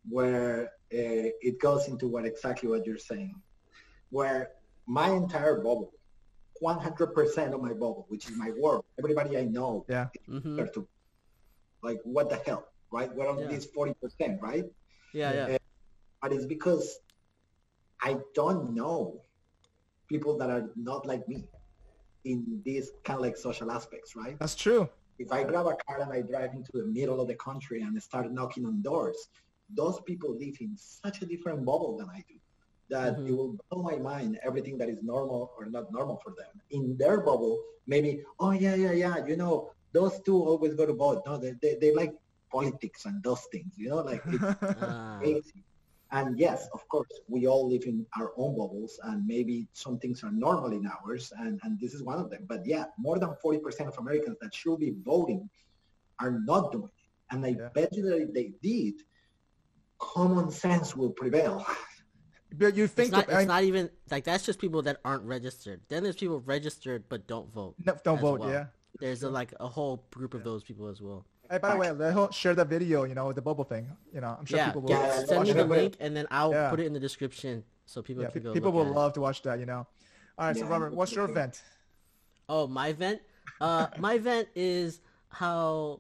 where 0.10 0.64
uh, 0.94 1.30
it 1.42 1.60
goes 1.60 1.88
into 1.88 2.08
what 2.08 2.26
exactly 2.26 2.70
what 2.70 2.86
you're 2.86 2.98
saying, 2.98 3.36
where 4.10 4.50
my 4.88 5.10
entire 5.10 5.58
bubble, 5.58 5.92
100% 6.62 7.54
of 7.54 7.62
my 7.62 7.74
bubble, 7.74 8.06
which 8.10 8.26
is 8.30 8.36
my 8.38 8.52
world, 8.60 8.84
everybody 9.00 9.38
I 9.38 9.46
know, 9.46 9.86
Yeah. 9.88 10.08
hmm 10.28 10.58
to 10.74 10.88
like 11.84 12.00
what 12.04 12.30
the 12.30 12.40
hell, 12.46 12.66
right? 12.92 13.10
We're 13.16 13.30
on 13.30 13.40
Yeah. 13.40 13.50
this 13.50 13.68
40%, 13.76 14.42
right? 14.42 14.66
Yeah, 15.14 15.34
yeah. 15.34 15.58
But 16.22 16.34
it's 16.34 16.46
because 16.46 17.00
I 18.02 18.18
don't 18.36 18.74
know 18.76 19.24
people 20.12 20.38
that 20.40 20.50
are 20.56 20.66
not 20.76 21.02
like 21.12 21.24
me 21.34 21.40
in 22.32 22.38
these 22.66 22.88
kind 23.06 23.18
of 23.20 23.24
like 23.28 23.38
social 23.38 23.72
aspects, 23.72 24.10
right? 24.16 24.38
That's 24.40 24.56
true. 24.66 24.84
If 25.24 25.32
I 25.32 25.44
grab 25.44 25.66
a 25.74 25.76
car 25.86 25.98
and 26.06 26.12
I 26.18 26.22
drive 26.22 26.52
into 26.60 26.72
the 26.80 26.86
middle 26.98 27.20
of 27.24 27.28
the 27.32 27.36
country 27.48 27.80
and 27.86 27.92
start 28.10 28.26
knocking 28.38 28.66
on 28.70 28.82
doors, 28.82 29.18
those 29.82 29.98
people 30.10 30.30
live 30.44 30.56
in 30.60 30.72
such 30.76 31.18
a 31.24 31.26
different 31.26 31.60
bubble 31.70 31.94
than 32.00 32.10
I 32.18 32.22
do 32.32 32.38
that 32.96 33.14
Mhm. 33.18 33.28
it 33.30 33.34
will 33.38 33.54
blow 33.70 33.82
my 33.92 33.98
mind 34.12 34.32
everything 34.50 34.76
that 34.80 34.90
is 34.94 35.00
normal 35.14 35.42
or 35.58 35.64
not 35.76 35.86
normal 35.98 36.18
for 36.24 36.32
them. 36.40 36.54
In 36.78 36.84
their 37.02 37.18
bubble, 37.30 37.56
maybe, 37.88 38.12
oh 38.44 38.52
yeah, 38.64 38.76
yeah, 38.86 38.96
yeah, 39.04 39.18
you 39.32 39.38
know, 39.42 39.54
those 39.98 40.16
two 40.26 40.38
always 40.50 40.74
go 40.80 40.86
to 40.92 40.96
vote. 41.04 41.20
No, 41.28 41.34
they, 41.44 41.54
they, 41.62 41.74
they 41.82 41.92
like 42.02 42.14
politics 42.52 43.06
and 43.06 43.24
those 43.28 43.44
things, 43.54 43.72
you 43.82 43.88
know, 43.92 44.02
like 44.12 44.24
it's 44.36 44.44
Ah. 44.82 45.18
crazy. 45.20 45.62
And 46.14 46.38
yes, 46.38 46.68
of 46.74 46.86
course, 46.90 47.08
we 47.30 47.48
all 47.48 47.70
live 47.70 47.84
in 47.86 48.06
our 48.20 48.32
own 48.38 48.58
bubbles 48.58 49.00
and 49.04 49.26
maybe 49.26 49.68
some 49.74 49.98
things 49.98 50.24
are 50.24 50.32
normal 50.32 50.74
in 50.74 50.86
ours 50.86 51.32
and, 51.40 51.60
and 51.64 51.80
this 51.80 51.94
is 51.94 52.04
one 52.04 52.20
of 52.20 52.30
them. 52.30 52.46
But 52.48 52.66
yeah, 52.66 52.86
more 52.98 53.18
than 53.18 53.34
40% 53.44 53.88
of 53.88 53.98
Americans 53.98 54.38
that 54.42 54.54
should 54.54 54.80
be 54.80 54.94
voting 55.04 55.50
are 56.20 56.32
not 56.46 56.72
doing 56.74 56.86
it. 56.86 57.34
And 57.34 57.46
I 57.46 57.50
Yeah. 57.58 57.70
bet 57.74 57.96
you 57.96 58.04
that 58.10 58.18
if 58.18 58.34
they 58.34 58.52
did, 58.62 58.96
common 60.00 60.52
sense 60.52 60.96
will 60.98 61.12
prevail. 61.12 61.66
but 62.58 62.76
you 62.76 62.84
It's 62.86 62.94
think 62.94 63.12
not, 63.14 63.30
of- 63.30 63.34
I- 63.34 63.40
it's 63.42 63.48
not 63.48 63.64
even 63.64 63.90
like 64.10 64.26
that's 64.26 64.46
just 64.46 64.60
people 64.60 64.82
that 64.82 64.98
aren't 65.06 65.24
registered. 65.24 65.80
Then 65.88 66.04
there's 66.04 66.18
people 66.18 66.42
registered 66.42 67.06
but 67.08 67.26
don't 67.26 67.50
vote. 67.54 67.76
no, 67.86 67.96
don't 68.04 68.20
vote. 68.20 68.42
well. 68.42 68.50
Yeah. 68.50 68.66
There's 69.00 69.24
a, 69.24 69.30
like 69.30 69.54
a 69.62 69.68
whole 69.70 70.06
group 70.12 70.34
of 70.34 70.44
those 70.44 70.64
people 70.66 70.88
as 70.88 71.02
well. 71.02 71.26
Hey, 71.52 71.58
by 71.58 71.74
the 71.74 71.78
way, 71.78 71.92
let 71.92 72.14
her 72.14 72.30
share 72.32 72.56
that 72.56 72.68
video. 72.68 73.04
You 73.04 73.14
know, 73.14 73.34
the 73.34 73.42
bubble 73.42 73.66
thing. 73.66 73.92
You 74.14 74.22
know, 74.22 74.38
I'm 74.40 74.46
sure 74.46 74.58
yeah, 74.58 74.68
people 74.68 74.82
will. 74.84 74.88
get- 74.88 75.02
Yeah, 75.02 75.16
send 75.26 75.30
me 75.32 75.38
watch 75.38 75.48
the 75.50 75.66
link 75.66 75.98
and 76.00 76.16
then 76.16 76.26
I'll 76.32 76.52
Yeah. 76.54 76.70
put 76.70 76.80
it 76.80 76.86
in 76.86 76.94
the 76.94 77.00
description 77.00 77.66
so 77.86 78.02
people 78.02 78.24
Yeah, 78.24 78.30
can 78.30 78.42
pe- 78.42 78.44
go. 78.46 78.54
people 78.54 78.72
look 78.72 78.76
will 78.76 78.86
at 78.86 78.92
it. 78.92 78.96
love 78.96 79.14
to 79.14 79.22
watch 79.22 79.42
that. 79.42 79.60
You 79.60 79.66
know. 79.66 79.86
All 80.38 80.48
right, 80.48 80.56
so 80.56 80.66
Robert, 80.66 80.94
what's 80.94 81.12
your 81.12 81.26
okay. 81.26 81.34
event? 81.34 81.62
Oh, 82.48 82.68
my 82.68 82.88
event. 82.88 83.22
Uh, 83.60 83.88
my 84.00 84.14
event 84.14 84.48
is 84.56 85.02
how. 85.30 86.00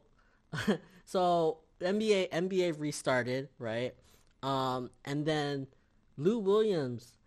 so 1.06 1.58
NBA 1.82 2.30
NBA 2.32 2.80
restarted 2.80 3.50
right, 3.60 3.94
um, 4.44 4.90
and 5.04 5.26
then 5.26 5.68
Lou 6.18 6.40
Williams 6.40 7.18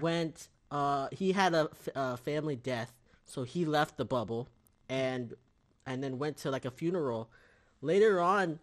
went. 0.00 0.48
Uh, 0.70 1.08
he 1.12 1.32
had 1.32 1.52
a, 1.52 1.68
f- 1.72 1.88
a 1.96 2.16
family 2.16 2.56
death, 2.56 2.92
so 3.26 3.42
he 3.42 3.64
left 3.66 3.96
the 3.98 4.04
bubble, 4.06 4.48
and 4.88 5.34
and 5.84 6.02
then 6.02 6.18
went 6.18 6.38
to 6.38 6.50
like 6.50 6.64
a 6.64 6.70
funeral. 6.70 7.30
Later 7.82 8.20
on, 8.20 8.58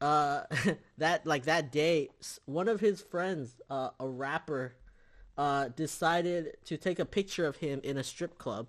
uh, 0.00 0.42
that 0.98 1.26
like 1.26 1.44
that 1.44 1.72
day, 1.72 2.08
one 2.46 2.68
of 2.68 2.80
his 2.80 3.00
friends, 3.00 3.60
uh, 3.68 3.90
a 3.98 4.06
rapper, 4.08 4.74
uh, 5.38 5.68
decided 5.68 6.56
to 6.66 6.76
take 6.76 6.98
a 6.98 7.04
picture 7.04 7.46
of 7.46 7.56
him 7.56 7.80
in 7.82 7.96
a 7.96 8.04
strip 8.04 8.36
club 8.38 8.68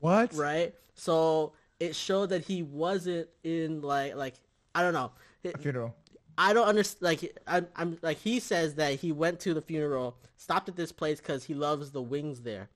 What? 0.00 0.32
right? 0.34 0.74
So 0.94 1.52
it 1.80 1.94
showed 1.96 2.30
that 2.30 2.44
he 2.44 2.62
wasn't 2.62 3.28
in 3.42 3.80
like 3.82 4.14
like 4.16 4.34
I 4.74 4.82
don't 4.82 4.94
know. 4.94 5.12
It- 5.42 5.60
funeral. 5.60 5.94
I 6.36 6.52
don't 6.52 6.66
understand. 6.66 7.02
Like 7.02 7.38
I'm, 7.46 7.68
I'm 7.76 7.98
like 8.02 8.18
he 8.18 8.40
says 8.40 8.74
that 8.74 8.94
he 8.98 9.12
went 9.12 9.38
to 9.40 9.54
the 9.54 9.62
funeral, 9.62 10.16
stopped 10.36 10.68
at 10.68 10.74
this 10.74 10.90
place 10.90 11.20
because 11.20 11.44
he 11.44 11.54
loves 11.54 11.92
the 11.92 12.02
wings 12.02 12.42
there, 12.42 12.70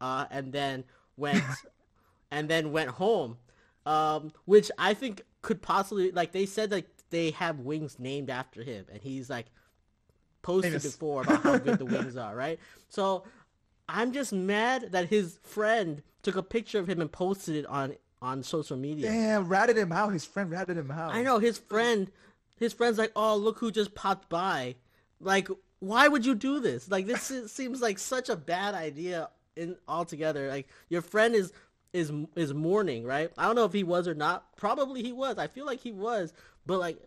uh, 0.00 0.24
and 0.30 0.50
then 0.50 0.84
went, 1.18 1.44
and 2.30 2.48
then 2.48 2.72
went 2.72 2.88
home, 2.88 3.36
um, 3.84 4.32
which 4.46 4.70
I 4.78 4.94
think 4.94 5.22
could 5.42 5.60
possibly 5.60 6.10
like 6.12 6.32
they 6.32 6.46
said 6.46 6.70
like 6.70 6.88
they 7.10 7.32
have 7.32 7.60
wings 7.60 7.98
named 7.98 8.30
after 8.30 8.62
him, 8.62 8.86
and 8.90 9.02
he's 9.02 9.28
like 9.28 9.46
posted 10.40 10.72
Famous. 10.72 10.84
before 10.84 11.22
about 11.22 11.42
how 11.42 11.58
good 11.58 11.78
the 11.78 11.84
wings 11.84 12.16
are, 12.16 12.34
right? 12.34 12.58
So 12.88 13.24
I'm 13.88 14.12
just 14.12 14.32
mad 14.32 14.92
that 14.92 15.08
his 15.08 15.38
friend 15.42 16.02
took 16.22 16.36
a 16.36 16.42
picture 16.42 16.78
of 16.78 16.88
him 16.88 17.00
and 17.00 17.10
posted 17.10 17.56
it 17.56 17.66
on 17.66 17.94
on 18.20 18.42
social 18.42 18.76
media. 18.76 19.10
Damn, 19.10 19.48
ratted 19.48 19.76
him 19.76 19.92
out. 19.92 20.12
His 20.12 20.24
friend 20.24 20.50
ratted 20.50 20.76
him 20.76 20.90
out. 20.90 21.14
I 21.14 21.22
know 21.22 21.38
his 21.38 21.58
friend. 21.58 22.10
His 22.58 22.72
friend's 22.72 22.98
like, 22.98 23.12
"Oh, 23.16 23.36
look 23.36 23.58
who 23.58 23.70
just 23.70 23.94
popped 23.94 24.28
by." 24.28 24.76
Like, 25.20 25.48
why 25.80 26.08
would 26.08 26.24
you 26.24 26.34
do 26.34 26.60
this? 26.60 26.90
Like, 26.90 27.06
this 27.06 27.30
is, 27.30 27.50
seems 27.52 27.80
like 27.80 27.98
such 27.98 28.28
a 28.28 28.36
bad 28.36 28.74
idea 28.74 29.30
in 29.56 29.76
altogether. 29.88 30.48
Like, 30.48 30.68
your 30.88 31.02
friend 31.02 31.34
is 31.34 31.52
is 31.92 32.12
is 32.36 32.54
mourning, 32.54 33.04
right? 33.04 33.30
I 33.36 33.46
don't 33.46 33.56
know 33.56 33.64
if 33.64 33.72
he 33.72 33.84
was 33.84 34.08
or 34.08 34.14
not. 34.14 34.56
Probably 34.56 35.02
he 35.02 35.12
was. 35.12 35.38
I 35.38 35.46
feel 35.46 35.66
like 35.66 35.80
he 35.80 35.92
was. 35.92 36.32
But 36.66 36.80
like, 36.80 36.98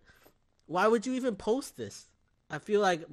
why 0.68 0.88
would 0.88 1.06
you 1.06 1.14
even 1.14 1.36
post 1.36 1.78
this? 1.78 2.08
I 2.50 2.60
feel 2.60 2.82
like 2.82 3.04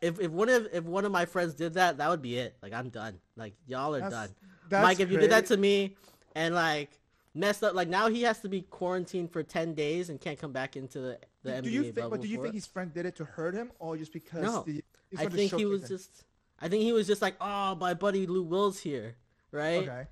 if 0.00 0.20
if 0.20 0.30
one 0.30 0.48
of 0.48 0.68
if 0.72 0.84
one 0.84 1.04
of 1.04 1.12
my 1.12 1.24
friends 1.24 1.54
did 1.54 1.74
that, 1.74 1.98
that 1.98 2.08
would 2.08 2.22
be 2.22 2.36
it. 2.38 2.56
Like, 2.62 2.72
I'm 2.72 2.90
done. 2.90 3.18
Like, 3.36 3.54
y'all 3.66 3.94
are 3.94 4.00
That's- 4.00 4.12
done. 4.12 4.34
that's 4.68 4.82
Mike, 4.82 5.00
if 5.00 5.10
you 5.10 5.18
did 5.18 5.30
that 5.30 5.46
to 5.46 5.56
me 5.56 5.96
and 6.34 6.54
like 6.54 6.90
messed 7.34 7.62
up, 7.64 7.74
like 7.74 7.88
now 7.88 8.08
he 8.08 8.22
has 8.22 8.40
to 8.40 8.48
be 8.48 8.62
quarantined 8.62 9.32
for 9.32 9.42
ten 9.42 9.74
days 9.74 10.10
and 10.10 10.20
can't 10.20 10.38
come 10.38 10.52
back 10.52 10.76
into 10.76 11.00
the 11.00 11.18
the 11.44 11.52
NBA 11.52 11.62
do 11.62 11.70
you 11.70 11.92
think? 11.92 12.10
But 12.10 12.20
do 12.20 12.28
you 12.28 12.36
think 12.42 12.48
it. 12.48 12.56
his 12.56 12.66
friend 12.66 12.92
did 12.92 13.06
it 13.06 13.16
to 13.16 13.24
hurt 13.24 13.54
him, 13.54 13.70
or 13.78 13.96
just 13.96 14.12
because? 14.12 14.42
No. 14.42 14.62
the, 14.66 14.84
I 15.16 15.26
think 15.26 15.54
he 15.54 15.64
was 15.64 15.82
him? 15.82 15.88
just. 15.88 16.24
I 16.58 16.68
think 16.68 16.82
he 16.82 16.92
was 16.92 17.06
just 17.06 17.20
like, 17.20 17.36
oh, 17.38 17.74
my 17.74 17.92
buddy 17.92 18.26
Lou 18.26 18.42
Will's 18.42 18.80
here, 18.80 19.16
right? 19.52 19.86
Okay. 19.86 20.06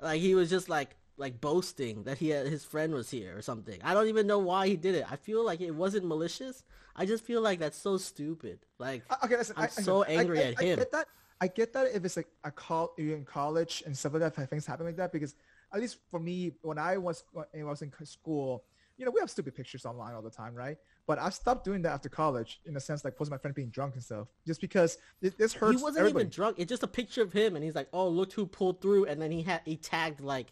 Like 0.00 0.20
he 0.20 0.34
was 0.34 0.50
just 0.50 0.68
like 0.68 0.96
like 1.16 1.40
boasting 1.40 2.04
that 2.04 2.18
he 2.18 2.28
had, 2.28 2.46
his 2.46 2.64
friend 2.64 2.94
was 2.94 3.10
here 3.10 3.36
or 3.36 3.42
something. 3.42 3.80
I 3.82 3.92
don't 3.94 4.06
even 4.08 4.26
know 4.26 4.38
why 4.38 4.68
he 4.68 4.76
did 4.76 4.94
it. 4.94 5.04
I 5.10 5.16
feel 5.16 5.44
like 5.44 5.60
it 5.60 5.72
wasn't 5.72 6.06
malicious. 6.06 6.62
I 6.94 7.06
just 7.06 7.24
feel 7.24 7.40
like 7.40 7.58
that's 7.58 7.78
so 7.78 7.96
stupid. 7.96 8.60
Like 8.78 9.02
Uh, 9.10 9.16
Okay, 9.24 9.36
listen. 9.36 9.56
I'm 9.56 9.64
I, 9.64 9.66
I- 9.66 9.68
so 9.82 10.04
I- 10.04 10.08
angry 10.08 10.38
I, 10.40 10.48
at 10.48 10.58
I 10.60 10.62
him. 10.64 10.78
get 10.78 10.92
that. 10.92 11.06
I 11.40 11.46
get 11.48 11.72
that 11.72 11.86
if 11.94 12.04
it's 12.04 12.16
like 12.16 12.28
a 12.44 12.50
call 12.50 12.94
you're 12.98 13.16
in 13.16 13.24
college 13.24 13.82
and 13.86 13.96
stuff 13.96 14.12
like 14.12 14.22
that, 14.34 14.48
things 14.50 14.66
happen 14.66 14.86
like 14.86 14.96
that. 14.96 15.12
Because 15.12 15.34
at 15.72 15.80
least 15.80 15.98
for 16.10 16.18
me, 16.20 16.52
when 16.62 16.78
I 16.78 16.98
was 16.98 17.24
when 17.32 17.46
I 17.56 17.64
was 17.64 17.82
in 17.82 17.92
school, 18.04 18.64
you 18.96 19.04
know, 19.04 19.10
we 19.12 19.20
have 19.20 19.30
stupid 19.30 19.54
pictures 19.54 19.84
online 19.86 20.14
all 20.14 20.22
the 20.22 20.30
time, 20.30 20.54
right? 20.54 20.78
But 21.08 21.18
I 21.18 21.30
stopped 21.30 21.64
doing 21.64 21.82
that 21.82 21.92
after 21.92 22.08
college, 22.10 22.60
in 22.66 22.76
a 22.76 22.80
sense, 22.80 23.02
like 23.02 23.16
posting 23.16 23.32
my 23.32 23.38
friend 23.38 23.54
being 23.54 23.70
drunk 23.70 23.94
and 23.94 24.02
stuff, 24.04 24.28
just 24.46 24.60
because 24.60 24.98
this, 25.22 25.32
this 25.34 25.54
hurts 25.54 25.78
he 25.78 25.82
wasn't 25.82 26.00
everybody. 26.02 26.24
even 26.24 26.30
drunk. 26.30 26.56
It's 26.58 26.68
just 26.68 26.82
a 26.82 26.86
picture 26.86 27.22
of 27.22 27.32
him, 27.32 27.56
and 27.56 27.64
he's 27.64 27.74
like, 27.74 27.88
"Oh, 27.94 28.08
look 28.08 28.30
who 28.34 28.46
pulled 28.46 28.80
through!" 28.82 29.06
And 29.06 29.20
then 29.20 29.30
he 29.32 29.42
had 29.42 29.62
he 29.64 29.76
tagged 29.76 30.20
like 30.20 30.48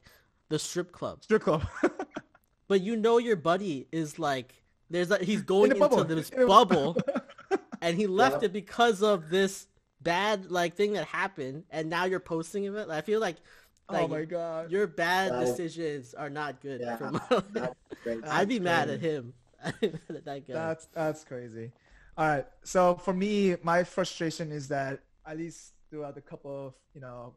the 0.49 0.59
strip 0.59 0.91
club. 0.93 1.23
Strip 1.23 1.43
club. 1.43 1.63
But 2.69 2.81
you 2.81 2.97
know 2.97 3.19
your 3.19 3.37
buddy 3.37 3.87
is 3.93 4.19
like 4.19 4.55
there's 4.91 5.11
a, 5.13 5.19
he's 5.19 5.43
going 5.43 5.71
the 5.71 5.77
into 5.85 6.03
this 6.03 6.31
In 6.37 6.49
bubble, 6.49 6.97
and 7.81 7.97
he 7.97 8.07
left 8.23 8.43
Yeah. 8.43 8.47
it 8.47 8.53
because 8.53 9.03
of 9.05 9.31
this 9.31 9.69
bad 10.01 10.51
like 10.51 10.75
thing 10.75 10.95
that 10.95 11.07
happened, 11.07 11.63
and 11.71 11.89
now 11.89 12.07
you're 12.07 12.19
posting 12.19 12.67
of 12.67 12.75
it. 12.77 12.89
I 12.89 13.03
feel 13.03 13.21
like, 13.21 13.37
oh 13.89 13.93
like 13.93 14.05
oh 14.05 14.09
my 14.09 14.25
god. 14.25 14.73
your 14.73 14.87
bad 14.89 15.39
decisions 15.45 16.13
are 16.15 16.31
not 16.31 16.61
good 16.61 16.81
Yeah, 16.81 16.97
for 16.97 17.11
my. 17.13 17.21
that's 17.53 17.75
great. 18.03 18.25
I'd 18.27 18.49
be 18.49 18.59
mad 18.59 18.91
at 18.91 19.01
him. 19.01 19.35
That. 20.47 20.55
That's 20.55 20.87
that's 20.87 21.25
crazy. 21.25 21.73
All 22.17 22.27
right. 22.27 22.47
So 22.65 22.97
for 22.97 23.13
me, 23.13 23.57
my 23.63 23.85
frustration 23.85 24.53
is 24.53 24.69
that 24.69 25.01
at 25.27 25.37
least 25.37 25.73
throughout 25.91 26.15
the 26.15 26.21
couple 26.21 26.69
of 26.69 26.75
you 26.95 27.01
know 27.01 27.35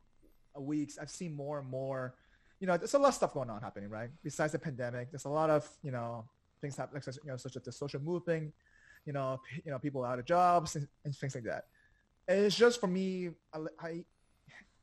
uh, 0.55 0.61
weeks, 0.61 0.97
I've 1.01 1.09
seen 1.09 1.33
more 1.33 1.59
and 1.59 1.69
more. 1.69 2.15
You 2.59 2.67
know, 2.67 2.77
there's 2.77 2.93
a 2.93 2.99
lot 2.99 3.09
of 3.09 3.13
stuff 3.15 3.33
going 3.33 3.49
on 3.49 3.61
happening, 3.61 3.89
right? 3.89 4.09
Besides 4.23 4.51
the 4.51 4.59
pandemic, 4.59 5.11
there's 5.11 5.25
a 5.25 5.29
lot 5.29 5.49
of 5.49 5.67
you 5.81 5.91
know 5.91 6.25
things 6.61 6.75
happening, 6.75 7.01
like, 7.05 7.15
you 7.23 7.31
know, 7.31 7.37
such 7.37 7.55
as 7.55 7.63
the 7.63 7.71
social 7.71 8.01
movement. 8.01 8.53
You 9.05 9.13
know, 9.13 9.39
you 9.65 9.71
know, 9.71 9.79
people 9.79 10.03
out 10.03 10.19
of 10.19 10.25
jobs 10.25 10.75
and, 10.75 10.87
and 11.05 11.15
things 11.15 11.33
like 11.33 11.45
that. 11.45 11.65
And 12.27 12.45
it's 12.45 12.55
just 12.55 12.79
for 12.79 12.87
me, 12.87 13.29
I, 13.53 13.59
I, 13.79 14.03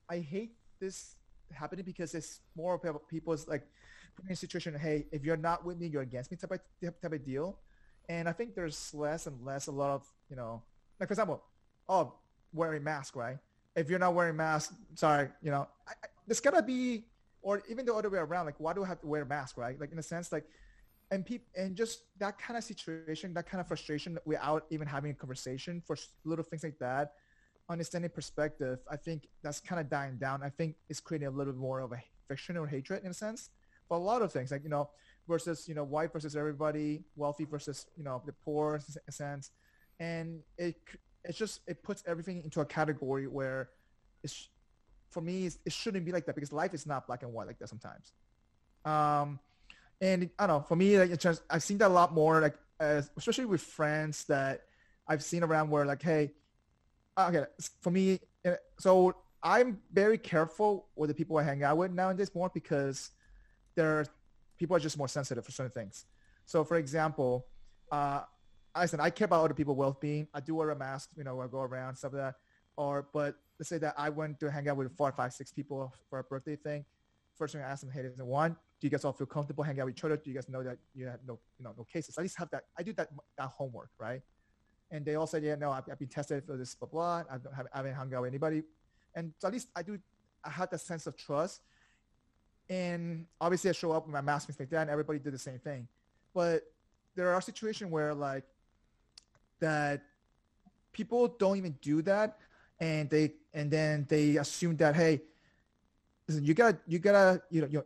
I 0.09 0.19
hate 0.19 0.57
this 0.81 1.15
happening 1.53 1.85
because 1.85 2.15
it's 2.15 2.41
more 2.57 2.75
about 2.75 3.07
people's 3.09 3.47
like 3.47 3.69
in 4.25 4.33
a 4.33 4.37
situation. 4.37 4.75
Hey, 4.75 5.07
if 5.13 5.25
you're 5.25 5.37
not 5.37 5.65
with 5.65 5.79
me, 5.79 5.87
you're 5.87 6.03
against 6.03 6.31
me 6.31 6.37
type 6.37 6.53
of 6.53 7.01
type 7.01 7.13
of 7.13 7.25
deal. 7.25 7.59
And 8.09 8.29
I 8.29 8.33
think 8.33 8.55
there's 8.55 8.93
less 8.95 9.27
and 9.27 9.45
less 9.45 9.67
a 9.67 9.73
lot 9.73 9.91
of, 9.91 10.07
you 10.31 10.37
know, 10.37 10.63
like 11.01 11.09
for 11.09 11.13
example, 11.13 11.43
oh, 11.89 12.15
wearing 12.53 12.85
mask, 12.85 13.17
right? 13.17 13.39
If 13.75 13.91
you're 13.91 13.99
not 13.99 14.15
wearing 14.15 14.37
mask, 14.37 14.75
sorry, 14.95 15.29
you 15.43 15.51
know, 15.51 15.69
I, 15.87 15.93
I, 15.93 16.07
there's 16.27 16.41
gotta 16.41 16.63
be, 16.63 17.05
or 17.43 17.63
even 17.69 17.85
the 17.85 17.95
other 17.95 18.09
way 18.09 18.19
around, 18.19 18.47
like 18.47 18.59
why 18.59 18.73
do 18.73 18.85
I 18.85 18.87
have 18.89 19.01
to 19.01 19.07
wear 19.07 19.23
a 19.23 19.27
mask, 19.27 19.57
right? 19.57 19.79
Like 19.79 19.93
in 19.93 19.99
a 19.99 20.03
sense, 20.03 20.33
like, 20.33 20.45
and 21.11 21.25
people, 21.25 21.47
and 21.57 21.77
just 21.77 22.03
that 22.19 22.39
kind 22.39 22.57
of 22.57 22.65
situation, 22.65 23.35
that 23.35 23.49
kind 23.49 23.61
of 23.61 23.69
frustration 23.69 24.19
without 24.25 24.67
even 24.71 24.89
having 24.89 25.11
a 25.11 25.15
conversation 25.15 25.83
for 25.87 25.97
little 26.25 26.45
things 26.45 26.65
like 26.65 26.79
that, 26.81 27.13
understanding 27.69 28.11
perspective, 28.11 28.79
I 28.91 28.97
think 28.97 29.29
that's 29.43 29.61
kind 29.61 29.81
of 29.81 29.89
dying 29.89 30.17
down. 30.17 30.43
I 30.43 30.49
think 30.49 30.77
it's 30.89 31.01
creating 31.01 31.29
a 31.29 31.31
little 31.31 31.55
more 31.55 31.81
of 31.81 31.93
a 31.93 32.03
friction 32.27 32.57
or 32.57 32.67
hatred 32.67 33.05
in 33.05 33.11
a 33.11 33.15
sense 33.15 33.51
a 33.91 33.97
lot 33.97 34.23
of 34.23 34.33
things, 34.33 34.51
like, 34.51 34.65
you 34.65 34.71
know, 34.71 34.91
versus, 35.29 35.69
you 35.69 35.75
know, 35.75 35.85
white 35.85 36.13
versus 36.13 36.37
everybody, 36.37 37.05
wealthy 37.17 37.45
versus, 37.45 37.87
you 37.97 38.05
know, 38.05 38.23
the 38.27 38.33
poor 38.33 38.81
sense. 39.11 39.51
and 39.99 40.41
it 40.59 40.77
it's 41.25 41.39
just 41.39 41.61
it 41.67 41.83
puts 41.83 42.03
everything 42.07 42.43
into 42.45 42.61
a 42.61 42.65
category 42.67 43.27
where 43.27 43.71
it's 44.23 44.49
for 45.11 45.21
me 45.21 45.51
it 45.65 45.73
shouldn't 45.73 46.05
be 46.05 46.13
like 46.13 46.27
that 46.27 46.35
because 46.35 46.53
life 46.53 46.75
is 46.75 46.87
not 46.87 47.07
black 47.07 47.23
and 47.23 47.33
white 47.33 47.47
like 47.47 47.59
that 47.59 47.69
sometimes. 47.69 48.13
Um, 48.85 49.41
and 50.01 50.31
I 50.39 50.47
don't 50.47 50.59
know 50.59 50.65
for 50.67 50.77
me 50.77 50.99
like 50.99 51.11
it's 51.11 51.23
just 51.23 51.43
I've 51.51 51.63
seen 51.63 51.79
that 51.79 51.89
a 51.89 51.95
lot 51.95 52.13
more 52.15 52.41
like 52.41 52.57
as, 52.79 53.11
especially 53.17 53.47
with 53.47 53.63
friends 53.63 54.25
that 54.25 54.63
I've 55.09 55.23
seen 55.23 55.43
around 55.43 55.71
where 55.71 55.87
like 55.87 56.03
hey, 56.03 56.33
okay 57.19 57.45
for 57.81 57.91
me 57.91 58.21
uh, 58.47 58.53
so 58.79 59.15
I'm 59.43 59.81
very 59.93 60.19
careful 60.19 60.89
with 60.97 61.09
the 61.09 61.15
people 61.15 61.39
I 61.39 61.43
hang 61.45 61.63
out 61.63 61.77
with 61.79 61.93
nowadays 61.93 62.35
more 62.35 62.51
because 62.53 63.11
there 63.77 64.01
are, 64.01 64.07
people 64.59 64.75
are 64.75 64.81
just 64.81 64.99
more 64.99 65.09
sensitive 65.09 65.45
for 65.45 65.53
certain 65.53 65.73
things. 65.73 66.07
So 66.45 66.65
for 66.65 66.77
example, 66.77 67.47
uh, 67.93 68.23
I 68.75 68.87
said 68.87 69.01
I 69.01 69.11
care 69.11 69.27
about 69.27 69.45
other 69.45 69.55
people's 69.55 69.79
well-being. 69.79 70.29
I 70.35 70.41
do 70.41 70.55
wear 70.57 70.71
a 70.71 70.77
mask, 70.77 71.11
you 71.17 71.25
know, 71.25 71.41
I 71.41 71.47
go 71.47 71.61
around 71.61 71.97
stuff 71.97 72.13
like 72.13 72.23
that. 72.23 72.35
Or 72.77 73.09
but 73.13 73.37
let's 73.59 73.69
say 73.69 73.79
that 73.79 73.95
I 73.97 74.11
went 74.11 74.39
to 74.41 74.51
hang 74.51 74.69
out 74.69 74.77
with 74.77 74.95
four, 74.97 75.11
five, 75.13 75.33
six 75.33 75.53
people 75.53 75.93
for 76.11 76.19
a 76.19 76.25
birthday 76.25 76.57
thing. 76.57 76.85
First 77.37 77.53
thing 77.55 77.63
I 77.63 77.69
asked 77.69 77.83
them, 77.83 77.91
hey, 77.91 78.03
listen, 78.03 78.27
one, 78.27 78.53
do 78.81 78.87
you 78.87 78.91
guys 78.91 79.05
all 79.05 79.13
feel 79.13 79.27
comfortable 79.27 79.63
hanging 79.65 79.81
out 79.81 79.87
with 79.87 79.97
each 79.97 80.05
other? 80.05 80.17
Do 80.17 80.31
you 80.31 80.35
guys 80.35 80.49
know 80.49 80.63
that 80.63 80.79
you 80.95 81.07
have 81.07 81.21
no, 81.27 81.39
you 81.59 81.65
know, 81.65 81.75
no 81.77 81.85
cases? 81.85 82.17
At 82.19 82.23
least 82.23 82.39
have 82.39 82.51
that. 82.51 82.65
I 82.79 82.83
do 82.83 82.93
that 82.95 83.09
that 83.39 83.49
homework, 83.49 83.91
right? 83.99 84.23
And 84.91 85.05
they 85.05 85.17
all 85.17 85.27
said, 85.27 85.43
yeah, 85.43 85.55
no, 85.55 85.71
I've, 85.71 85.85
I've 85.91 85.99
been 85.99 86.09
tested 86.09 86.45
for 86.45 86.57
this, 86.57 86.75
blah 86.75 86.89
blah. 86.89 87.25
I 87.31 87.39
don't 87.39 87.55
have, 87.55 87.67
I 87.73 87.79
haven't 87.79 87.95
hung 87.95 88.15
out 88.15 88.23
with 88.23 88.29
anybody, 88.29 88.63
and 89.15 89.33
so 89.39 89.49
at 89.49 89.55
least 89.55 89.69
I 89.75 89.83
do. 89.83 89.99
I 90.45 90.51
had 90.51 90.71
that 90.71 90.81
sense 90.81 91.07
of 91.07 91.17
trust. 91.17 91.63
And 92.69 93.27
obviously, 93.41 93.71
I 93.71 93.73
show 93.73 93.93
up 93.93 94.07
with 94.07 94.13
my 94.13 94.21
mask 94.21 94.49
and 94.49 94.59
like 94.59 94.71
that, 94.71 94.83
and 94.83 94.91
everybody 94.91 95.19
did 95.19 95.33
the 95.33 95.39
same 95.39 95.59
thing. 95.59 95.87
But 96.35 96.65
there 97.15 97.33
are 97.33 97.41
situations 97.41 97.91
where 97.91 98.13
like 98.15 98.45
that 99.61 100.03
people 100.93 101.29
don't 101.39 101.57
even 101.57 101.77
do 101.81 102.03
that 102.03 102.39
and 102.81 103.09
they 103.11 103.33
and 103.55 103.71
then 103.71 104.07
they 104.09 104.37
assume 104.37 104.77
that 104.77 104.95
hey 104.95 105.21
listen 106.29 106.45
you 106.45 106.55
gotta 106.55 106.79
you 106.87 106.99
gotta 106.99 107.43
you 107.51 107.61
know 107.63 107.67
you 107.69 107.79
know, 107.79 107.85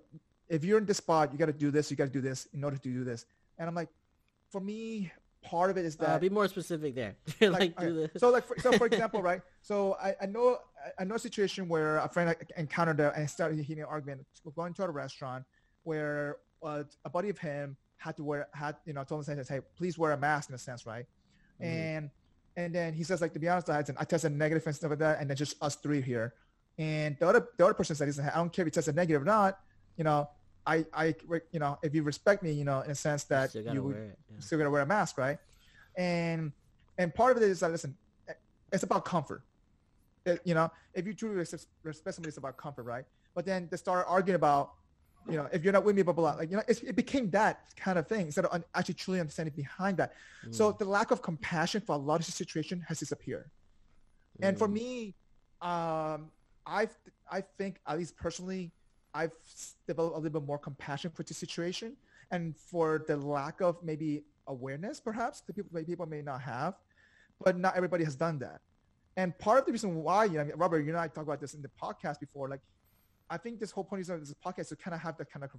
if 0.48 0.65
you're 0.65 0.78
in 0.78 0.85
this 0.86 0.97
spot 0.97 1.32
you 1.32 1.39
gotta 1.39 1.52
do 1.52 1.70
this 1.70 1.90
you 1.90 1.97
gotta 1.97 2.11
do 2.11 2.20
this 2.20 2.48
in 2.52 2.62
order 2.65 2.77
to 2.77 2.89
do 2.89 3.05
this 3.05 3.27
and 3.59 3.69
i'm 3.69 3.74
like 3.74 3.89
for 4.51 4.61
me 4.61 5.11
part 5.43 5.70
of 5.70 5.77
it 5.78 5.85
is 5.85 5.97
that 5.97 6.16
Uh, 6.16 6.19
be 6.19 6.28
more 6.28 6.47
specific 6.48 6.94
there. 6.94 7.16
like, 7.40 7.78
do 7.78 8.02
okay, 8.02 8.19
so 8.19 8.31
like 8.31 8.47
for, 8.47 8.59
so 8.59 8.73
for 8.73 8.86
example 8.86 9.23
right 9.23 9.43
so 9.62 9.97
I, 10.02 10.15
I 10.23 10.27
know 10.27 10.59
I 10.98 11.05
know 11.05 11.15
a 11.15 11.19
situation 11.19 11.69
where 11.69 11.98
a 11.98 12.09
friend 12.09 12.35
encountered 12.57 13.01
and 13.01 13.28
started 13.28 13.59
heating 13.59 13.82
an 13.82 13.89
argument 13.90 14.27
going 14.57 14.73
to 14.74 14.85
a 14.85 14.90
restaurant 14.90 15.44
where 15.85 16.36
uh, 16.62 16.85
a 17.05 17.11
buddy 17.11 17.28
of 17.28 17.39
him 17.39 17.77
had 17.97 18.16
to 18.16 18.24
wear 18.24 18.48
had 18.55 18.77
you 18.86 18.93
know 18.93 19.05
told 19.05 19.20
him 19.28 19.36
says 19.36 19.48
hey 19.48 19.61
please 19.77 19.98
wear 19.98 20.12
a 20.12 20.16
mask 20.16 20.48
in 20.48 20.55
a 20.55 20.59
sense 20.59 20.86
right 20.86 21.07
Mhm. 21.61 21.66
and 21.66 22.11
and 22.57 22.74
then 22.74 22.94
he 22.94 23.05
says 23.05 23.20
like 23.20 23.32
to 23.35 23.39
be 23.39 23.48
honest 23.48 23.69
I, 23.69 23.77
had, 23.77 23.90
I 23.98 24.05
tested 24.05 24.32
negative 24.32 24.66
and 24.66 24.74
stuff 24.74 24.90
like 24.90 24.98
that 25.01 25.20
and 25.20 25.28
then 25.28 25.36
just 25.36 25.62
us 25.62 25.77
three 25.77 26.01
here 26.01 26.35
and 26.78 27.16
the 27.19 27.28
other 27.28 27.48
the 27.59 27.65
other 27.65 27.74
person 27.74 27.94
said 27.94 28.09
I 28.32 28.36
don't 28.36 28.52
care 28.52 28.62
if 28.62 28.66
you 28.69 28.70
tested 28.70 28.97
negative 28.97 29.23
or 29.23 29.27
not 29.27 29.61
you 29.97 30.05
know 30.05 30.28
I 30.66 30.85
I 30.94 31.15
you 31.52 31.61
know 31.61 31.78
if 31.82 31.94
you 31.94 32.02
respect 32.02 32.43
me 32.43 32.52
you 32.52 32.65
know 32.65 32.81
in 32.81 32.90
a 32.90 32.94
sense 32.94 33.24
that 33.24 33.51
still 33.51 33.74
you 33.74 33.82
would 33.82 33.97
it. 33.97 34.19
yeah. 34.31 34.36
still 34.40 34.59
gonna 34.59 34.70
wear 34.70 34.82
a 34.82 34.86
mask, 34.86 35.19
right? 35.19 35.39
And 35.97 36.52
and 36.98 37.15
part 37.15 37.36
of 37.36 37.43
it 37.43 37.48
is 37.48 37.61
that 37.61 37.70
listen, 37.70 37.97
it's 38.73 38.82
about 38.82 39.05
comfort. 39.05 39.43
You 40.44 40.55
know, 40.55 40.70
if 40.94 41.07
you 41.07 41.15
truly 41.15 41.36
respect, 41.36 41.66
somebody, 42.15 42.28
it's 42.28 42.36
about 42.39 42.57
comfort, 42.57 42.85
right? 42.85 43.05
But 43.35 43.47
then 43.47 43.69
they 43.70 43.77
start 43.77 44.07
arguing 44.09 44.36
about, 44.36 44.70
you 45.28 45.36
know, 45.36 45.48
if 45.52 45.62
you're 45.62 45.73
not 45.73 45.85
with 45.85 45.97
me, 45.97 46.02
blah 46.02 46.12
blah. 46.12 46.32
blah. 46.32 46.39
Like 46.40 46.51
you 46.51 46.57
know, 46.57 46.62
it's, 46.69 46.81
it 46.81 46.97
became 46.97 47.31
that 47.31 47.61
kind 47.77 47.98
of 47.98 48.07
thing 48.09 48.27
instead 48.27 48.44
of 48.47 48.65
actually 48.74 48.94
truly 48.94 49.20
understanding 49.20 49.55
behind 49.57 49.97
that. 49.98 50.12
So 50.51 50.73
Mm. 50.73 50.78
the 50.78 50.85
lack 50.85 51.11
of 51.11 51.23
compassion 51.23 51.81
for 51.81 51.94
a 51.94 51.98
lot 51.98 52.20
of 52.20 52.27
the 52.27 52.32
situation 52.32 52.85
has 52.89 52.98
disappeared. 52.98 53.51
And 54.43 54.59
for 54.59 54.69
Mm. 54.69 54.73
me, 54.73 55.15
um, 55.61 56.31
I 56.66 56.89
I 57.31 57.43
think 57.59 57.81
at 57.86 57.98
least 57.98 58.16
personally, 58.16 58.73
I've 59.15 59.32
developed 59.86 60.16
a 60.16 60.20
little 60.20 60.40
bit 60.40 60.47
more 60.47 60.59
compassion 60.59 61.11
for 61.11 61.23
the 61.23 61.35
situation, 61.35 61.97
and 62.31 62.57
for 62.57 63.05
the 63.07 63.16
lack 63.16 63.61
of 63.61 63.82
maybe 63.82 64.24
awareness, 64.47 65.01
perhaps 65.01 65.43
the 65.47 65.52
people 65.52 65.82
people 65.85 66.07
may 66.07 66.23
not 66.23 66.40
have, 66.43 66.74
but 67.44 67.57
not 67.59 67.77
everybody 67.77 68.05
has 68.05 68.16
done 68.16 68.39
that. 68.40 68.61
And 69.16 69.37
part 69.39 69.59
of 69.59 69.66
the 69.66 69.73
reason 69.73 69.95
why, 69.97 70.24
you 70.24 70.35
know, 70.35 70.41
I 70.41 70.45
mean, 70.45 70.57
Robert, 70.57 70.81
you 70.81 70.89
and 70.91 70.99
I 70.99 71.09
talked 71.09 71.27
about 71.27 71.41
this 71.41 71.55
in 71.55 71.62
the 71.62 71.70
podcast 71.81 72.20
before. 72.20 72.49
Like, 72.49 72.61
I 73.28 73.37
think 73.37 73.61
this 73.61 73.70
whole 73.70 73.85
point 73.85 74.01
is 74.03 74.11
of 74.11 74.20
this 74.20 74.35
podcast 74.45 74.69
to 74.69 74.77
kind 74.77 74.95
of 74.95 75.01
have 75.01 75.16
that 75.19 75.31
kind 75.31 75.45
of 75.45 75.51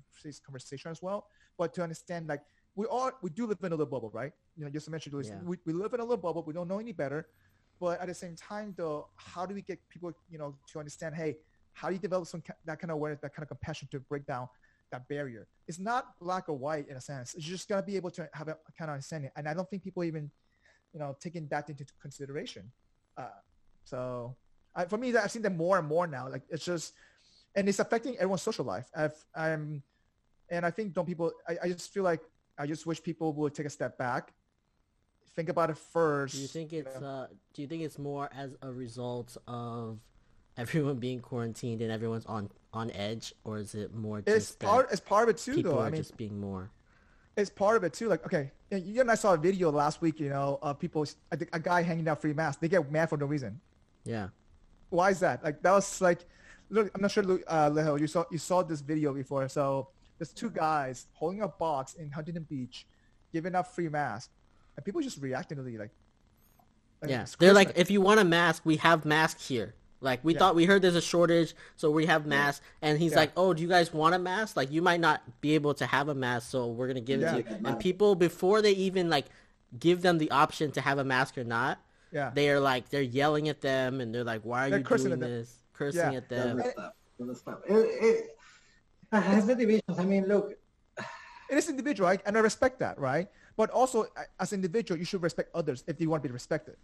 conversation 0.45 0.91
as 0.91 1.01
well, 1.01 1.27
but 1.57 1.73
to 1.75 1.83
understand 1.83 2.27
like 2.27 2.41
we 2.75 2.85
all 2.85 3.11
we 3.21 3.29
do 3.29 3.45
live 3.45 3.59
in 3.61 3.67
a 3.67 3.69
little 3.69 3.85
bubble, 3.85 4.09
right? 4.13 4.31
You 4.57 4.65
know, 4.65 4.71
just 4.71 4.85
to 4.85 4.91
mention, 4.91 5.13
Luis, 5.13 5.29
Yeah. 5.29 5.39
we, 5.43 5.57
we 5.65 5.73
live 5.73 5.93
in 5.93 5.99
a 5.99 6.03
little 6.03 6.17
bubble. 6.17 6.43
We 6.43 6.53
don't 6.53 6.67
know 6.67 6.79
any 6.79 6.91
better, 6.93 7.27
but 7.79 7.99
at 7.99 8.07
the 8.07 8.13
same 8.13 8.35
time, 8.35 8.73
though, 8.77 9.07
how 9.15 9.45
do 9.45 9.53
we 9.53 9.61
get 9.61 9.79
people, 9.89 10.11
you 10.29 10.37
know, 10.37 10.55
to 10.71 10.79
understand? 10.79 11.15
Hey, 11.15 11.37
how 11.73 11.87
do 11.89 11.93
you 11.95 11.99
develop 11.99 12.27
some 12.27 12.43
that 12.65 12.79
kind 12.79 12.91
of 12.91 12.95
awareness, 12.95 13.19
that 13.21 13.33
kind 13.33 13.43
of 13.43 13.49
compassion 13.49 13.87
to 13.91 13.99
break 13.99 14.25
down 14.25 14.47
that 14.91 15.07
barrier? 15.07 15.47
It's 15.67 15.79
not 15.79 16.17
black 16.19 16.49
or 16.49 16.57
white 16.57 16.87
in 16.89 16.97
a 16.97 17.01
sense. 17.01 17.33
It's 17.35 17.45
just 17.45 17.67
gotta 17.69 17.83
be 17.83 17.95
able 17.95 18.11
to 18.11 18.29
have 18.33 18.47
a 18.49 18.57
kind 18.77 18.89
of 18.89 18.95
understanding, 18.95 19.31
and 19.35 19.47
I 19.47 19.53
don't 19.53 19.69
think 19.69 19.83
people 19.83 20.03
even, 20.03 20.29
you 20.93 20.99
know, 20.99 21.15
taking 21.19 21.47
that 21.47 21.69
into 21.69 21.85
consideration. 22.01 22.71
Uh, 23.21 23.29
so, 23.83 24.35
I, 24.75 24.85
for 24.85 24.97
me, 24.97 25.15
I've 25.15 25.31
seen 25.31 25.41
that 25.43 25.55
more 25.55 25.77
and 25.77 25.87
more 25.87 26.07
now. 26.07 26.29
Like 26.29 26.43
it's 26.49 26.65
just, 26.65 26.93
and 27.55 27.67
it's 27.67 27.79
affecting 27.79 28.15
everyone's 28.15 28.41
social 28.41 28.65
life. 28.65 28.89
I've, 28.95 29.15
I'm, 29.35 29.83
and 30.49 30.65
I 30.65 30.71
think 30.71 30.93
don't 30.93 31.05
people. 31.05 31.31
I, 31.47 31.57
I 31.63 31.67
just 31.69 31.93
feel 31.93 32.03
like 32.03 32.21
I 32.57 32.65
just 32.67 32.85
wish 32.85 33.01
people 33.01 33.33
would 33.33 33.53
take 33.53 33.65
a 33.65 33.69
step 33.69 33.97
back, 33.97 34.33
think 35.35 35.49
about 35.49 35.69
it 35.69 35.77
first. 35.77 36.35
Do 36.35 36.41
you 36.41 36.47
think 36.47 36.73
it's 36.73 36.99
know. 36.99 37.07
uh 37.07 37.27
do 37.53 37.61
you 37.61 37.67
think 37.67 37.83
it's 37.83 37.97
more 37.97 38.29
as 38.35 38.51
a 38.61 38.71
result 38.71 39.37
of 39.47 39.99
everyone 40.57 40.97
being 40.97 41.19
quarantined 41.19 41.81
and 41.81 41.91
everyone's 41.91 42.25
on 42.25 42.49
on 42.73 42.91
edge 42.91 43.33
or 43.43 43.57
is 43.57 43.75
it 43.75 43.93
more 43.93 44.21
just 44.21 44.59
that 44.59 44.65
part. 44.67 44.91
It's 44.91 44.99
part 44.99 45.23
of 45.23 45.35
it 45.35 45.37
too, 45.37 45.61
though. 45.61 45.79
I 45.79 45.89
mean, 45.89 46.01
just 46.01 46.17
being 46.17 46.39
more 46.39 46.69
it's 47.35 47.49
part 47.49 47.77
of 47.77 47.83
it 47.83 47.93
too. 47.93 48.07
Like, 48.07 48.25
okay, 48.25 48.51
you 48.71 49.01
and 49.01 49.11
I 49.11 49.15
saw 49.15 49.33
a 49.33 49.37
video 49.37 49.71
last 49.71 50.01
week. 50.01 50.19
You 50.19 50.29
know, 50.29 50.59
of 50.61 50.79
people, 50.79 51.05
a, 51.31 51.37
a 51.53 51.59
guy 51.59 51.81
hanging 51.81 52.07
out 52.07 52.21
free 52.21 52.33
masks. 52.33 52.59
They 52.59 52.67
get 52.67 52.91
mad 52.91 53.09
for 53.09 53.17
no 53.17 53.25
reason. 53.25 53.59
yeah 54.03 54.29
Why 54.89 55.11
is 55.11 55.19
that? 55.19 55.43
Like, 55.43 55.61
that 55.61 55.71
was 55.71 56.01
like, 56.01 56.19
look, 56.69 56.91
I'm 56.93 57.01
not 57.01 57.11
sure, 57.11 57.23
uh, 57.47 57.69
Leho, 57.69 57.99
you 57.99 58.07
saw 58.07 58.25
you 58.31 58.37
saw 58.37 58.61
this 58.63 58.81
video 58.81 59.13
before. 59.13 59.47
So 59.49 59.89
there's 60.17 60.33
two 60.33 60.49
guys 60.49 61.07
holding 61.13 61.41
a 61.41 61.47
box 61.47 61.95
in 61.95 62.11
Huntington 62.11 62.45
Beach, 62.49 62.85
giving 63.33 63.55
out 63.55 63.73
free 63.73 63.89
masks, 63.89 64.29
and 64.75 64.85
people 64.85 65.01
just 65.01 65.21
reacting 65.21 65.57
to 65.57 65.65
it 65.65 65.79
like, 65.79 65.91
like, 67.01 67.09
yeah 67.09 67.25
they're 67.39 67.53
like 67.53 67.71
if 67.75 67.89
you 67.89 67.99
want 67.99 68.19
a 68.19 68.23
mask 68.23 68.61
we 68.63 68.75
have 68.77 69.05
masks 69.05 69.47
here 69.47 69.73
like 70.01 70.19
we 70.23 70.33
Yeah. 70.33 70.39
thought 70.39 70.55
we 70.55 70.65
heard 70.65 70.81
there's 70.81 70.95
a 70.95 71.01
shortage 71.01 71.55
so 71.77 71.89
we 71.91 72.05
have 72.07 72.25
masks 72.25 72.63
and 72.81 72.97
he's 72.99 73.11
Yeah. 73.11 73.19
like 73.19 73.31
oh 73.37 73.53
do 73.53 73.61
you 73.61 73.69
guys 73.69 73.93
want 73.93 74.15
a 74.15 74.19
mask 74.19 74.57
like 74.57 74.71
you 74.71 74.81
might 74.81 74.99
not 74.99 75.21
be 75.41 75.53
able 75.55 75.73
to 75.75 75.85
have 75.85 76.09
a 76.09 76.15
mask 76.15 76.49
so 76.49 76.67
we're 76.67 76.87
gonna 76.87 76.99
give 77.01 77.21
Yeah. 77.21 77.35
it 77.37 77.43
to 77.47 77.51
you 77.53 77.61
and 77.65 77.79
people 77.79 78.15
before 78.15 78.61
they 78.61 78.71
even 78.73 79.09
like 79.09 79.25
give 79.79 80.01
them 80.01 80.17
the 80.17 80.29
option 80.31 80.71
to 80.71 80.81
have 80.81 80.97
a 80.97 81.03
mask 81.03 81.37
or 81.37 81.43
not 81.43 81.79
yeah, 82.11 82.29
they 82.35 82.49
are 82.49 82.59
like 82.59 82.89
they're 82.89 83.01
yelling 83.01 83.47
at 83.47 83.61
them 83.61 84.01
and 84.01 84.13
they're 84.13 84.25
like 84.25 84.41
why 84.41 84.67
are 84.67 84.69
They're 84.71 84.79
you 84.79 84.85
cursing 84.85 85.07
doing 85.11 85.21
at 85.23 85.27
them. 85.29 85.29
this 85.39 85.55
cursing 85.73 86.11
Yeah. 86.11 86.17
at 86.17 86.27
them 86.29 86.57
Doesn't 86.57 86.71
stop. 86.73 86.95
Doesn't 87.19 87.35
stop. 87.35 87.63
It, 87.69 87.73
it, 87.75 88.37
it 89.13 89.19
has 89.21 89.45
the 89.45 89.55
divisions. 89.55 89.99
I 89.99 90.03
mean, 90.05 90.25
look, 90.27 90.53
it 90.97 91.57
is 91.57 91.69
individual, 91.69 92.09
right? 92.09 92.19
and 92.25 92.35
I 92.35 92.39
respect 92.39 92.79
that, 92.79 92.97
right? 92.99 93.29
But 93.55 93.69
also, 93.69 94.07
as 94.39 94.51
an 94.53 94.57
individual, 94.57 94.97
you 94.97 95.05
should 95.05 95.21
respect 95.21 95.51
others 95.53 95.83
if 95.85 96.01
you 96.01 96.09
want 96.09 96.23
to 96.23 96.29
be 96.29 96.33
respected, 96.33 96.77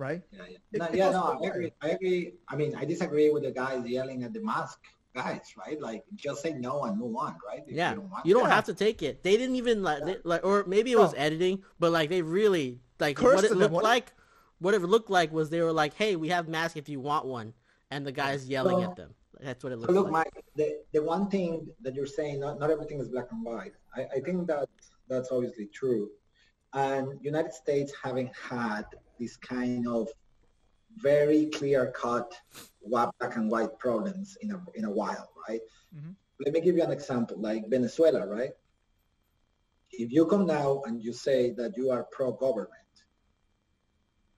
right? 0.00 0.22
Yeah, 0.32 0.38
yeah. 0.48 0.56
It- 0.72 0.78
no, 0.78 0.84
it 0.86 0.94
yeah, 0.96 1.10
no, 1.10 1.38
I 1.42 1.46
agree. 1.48 1.72
I 1.82 1.88
agree. 1.90 2.32
I 2.48 2.56
mean, 2.56 2.74
I 2.74 2.84
disagree 2.84 3.30
with 3.30 3.42
the 3.44 3.52
guys 3.52 3.86
yelling 3.86 4.24
at 4.24 4.32
the 4.32 4.40
mask 4.40 4.78
guys, 5.14 5.46
right? 5.56 5.78
Like, 5.80 6.02
just 6.16 6.42
say 6.42 6.52
no 6.54 6.84
and 6.84 6.98
move 6.98 7.16
on, 7.16 7.36
right? 7.46 7.62
If 7.66 7.76
Yeah, 7.76 7.90
you 7.90 7.96
don't 7.96 8.10
want 8.10 8.26
you 8.26 8.34
don't 8.34 8.48
have 8.48 8.64
to 8.66 8.74
take 8.74 9.02
it. 9.02 9.22
They 9.22 9.36
didn't 9.36 9.56
even 9.56 9.82
like, 9.82 10.04
they, 10.04 10.16
like, 10.24 10.44
or 10.44 10.64
maybe 10.66 10.92
it 10.92 10.98
was 10.98 11.12
No. 11.12 11.18
editing, 11.26 11.62
but 11.78 11.92
like 11.92 12.08
they 12.08 12.22
really 12.22 12.80
like 12.98 13.16
Cursed 13.16 13.34
what 13.34 13.44
it 13.44 13.50
at 13.52 13.58
them, 13.58 13.72
looked 13.72 13.84
like. 13.84 14.12
What 14.58 14.74
it 14.74 14.82
looked 14.82 15.10
like 15.10 15.32
was 15.32 15.48
they 15.48 15.62
were 15.62 15.72
like, 15.72 15.94
"Hey, 15.94 16.16
we 16.16 16.28
have 16.28 16.46
masks 16.48 16.76
if 16.76 16.88
you 16.88 17.00
want 17.00 17.24
one," 17.24 17.54
and 17.90 18.06
the 18.06 18.12
guys 18.12 18.46
yelling 18.48 18.78
Well, 18.78 18.90
at 18.90 18.96
them. 18.96 19.14
That's 19.40 19.64
what 19.64 19.72
it 19.72 19.78
So 19.80 19.82
looked 19.92 19.94
look, 19.94 20.04
like. 20.04 20.12
Mike, 20.12 20.44
the, 20.54 20.66
the 20.92 21.02
one 21.02 21.30
thing 21.30 21.66
that 21.80 21.94
you're 21.94 22.06
saying, 22.18 22.40
not, 22.40 22.58
not 22.58 22.70
everything 22.70 23.00
is 23.00 23.08
black 23.08 23.28
and 23.32 23.42
white. 23.42 23.72
I, 23.96 24.02
I 24.16 24.20
think 24.20 24.46
that 24.48 24.68
that's 25.08 25.32
obviously 25.32 25.66
true. 25.72 26.10
And 26.74 27.18
United 27.22 27.54
States 27.54 27.90
having 28.02 28.30
had 28.50 28.84
this 29.20 29.36
kind 29.36 29.86
of 29.86 30.08
very 30.96 31.46
clear 31.46 31.92
cut 31.92 32.32
black 32.86 33.36
and 33.36 33.50
white 33.50 33.78
problems 33.78 34.36
in 34.40 34.50
a, 34.52 34.58
in 34.74 34.84
a 34.86 34.90
while, 34.90 35.28
right? 35.48 35.60
Mhm. 35.94 36.14
Let 36.44 36.54
me 36.54 36.60
give 36.62 36.76
you 36.76 36.82
an 36.82 36.90
example, 36.90 37.36
like 37.38 37.68
Venezuela, 37.68 38.26
right? 38.26 38.52
If 39.92 40.10
you 40.10 40.24
come 40.26 40.46
now 40.46 40.82
and 40.86 41.02
you 41.02 41.12
say 41.12 41.50
that 41.58 41.76
you 41.76 41.90
are 41.90 42.04
pro-government, 42.10 42.94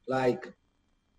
like 0.08 0.52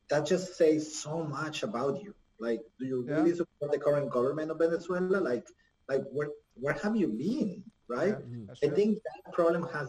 that 0.09 0.25
just 0.25 0.55
says 0.57 0.93
so 0.93 1.23
much 1.23 1.63
about 1.63 2.03
you. 2.03 2.13
Like, 2.39 2.61
do 2.77 2.85
you 2.85 3.05
Yeah. 3.07 3.15
really 3.17 3.33
support 3.33 3.71
the 3.71 3.79
current 3.79 4.09
government 4.11 4.51
of 4.51 4.57
Venezuela? 4.59 5.19
Like, 5.31 5.47
like 5.87 6.03
where 6.11 6.29
where 6.63 6.73
have 6.85 6.95
you 6.95 7.07
been, 7.07 7.63
right? 7.87 8.15
Yeah, 8.19 8.51
I 8.51 8.67
true. 8.67 8.75
think 8.77 8.91
that 9.07 9.33
problem 9.33 9.63
has 9.75 9.87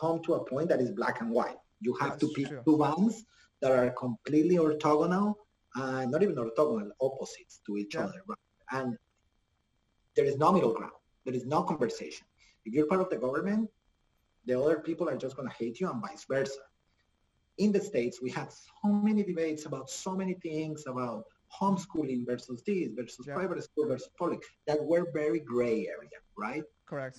come 0.00 0.20
to 0.24 0.34
a 0.34 0.44
point 0.44 0.68
that 0.70 0.80
is 0.80 0.90
black 0.90 1.20
and 1.22 1.30
white. 1.30 1.58
You 1.82 1.94
have 2.00 2.18
to 2.18 2.28
pick 2.36 2.46
true. 2.48 2.62
two 2.64 2.78
bands 2.78 3.24
that 3.60 3.72
are 3.72 3.90
completely 3.90 4.56
orthogonal, 4.56 5.34
uh, 5.76 6.04
not 6.06 6.22
even 6.22 6.36
orthogonal, 6.36 6.90
opposites 7.00 7.60
to 7.66 7.76
each 7.76 7.94
Yeah. 7.94 8.04
other. 8.04 8.20
Right? 8.28 8.38
And 8.78 8.96
there 10.16 10.24
is 10.24 10.36
no 10.38 10.52
middle 10.52 10.72
ground. 10.72 10.92
There 11.24 11.34
is 11.34 11.46
no 11.46 11.62
conversation. 11.62 12.26
If 12.64 12.72
you're 12.74 12.86
part 12.86 13.00
of 13.00 13.10
the 13.10 13.16
government, 13.16 13.68
the 14.46 14.54
other 14.60 14.78
people 14.80 15.08
are 15.08 15.16
just 15.16 15.36
going 15.36 15.48
to 15.48 15.54
hate 15.54 15.80
you 15.80 15.88
and 15.90 16.00
vice 16.00 16.24
versa. 16.28 16.60
In 17.58 17.72
the 17.72 17.80
States, 17.80 18.20
we 18.22 18.30
had 18.30 18.48
so 18.52 18.88
many 18.92 19.22
debates 19.22 19.66
about 19.66 19.90
so 19.90 20.14
many 20.16 20.34
things 20.34 20.84
about 20.86 21.24
homeschooling 21.60 22.24
versus 22.26 22.62
this 22.66 22.88
versus 22.98 23.26
Yeah. 23.26 23.34
private 23.34 23.62
school 23.62 23.86
versus 23.88 24.08
public 24.18 24.40
that 24.66 24.78
were 24.90 25.06
very 25.12 25.40
gray 25.40 25.78
area, 25.94 26.18
right? 26.36 26.64
Correct. 26.88 27.18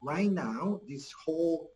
Right 0.00 0.30
now, 0.30 0.80
this 0.88 1.12
whole 1.24 1.70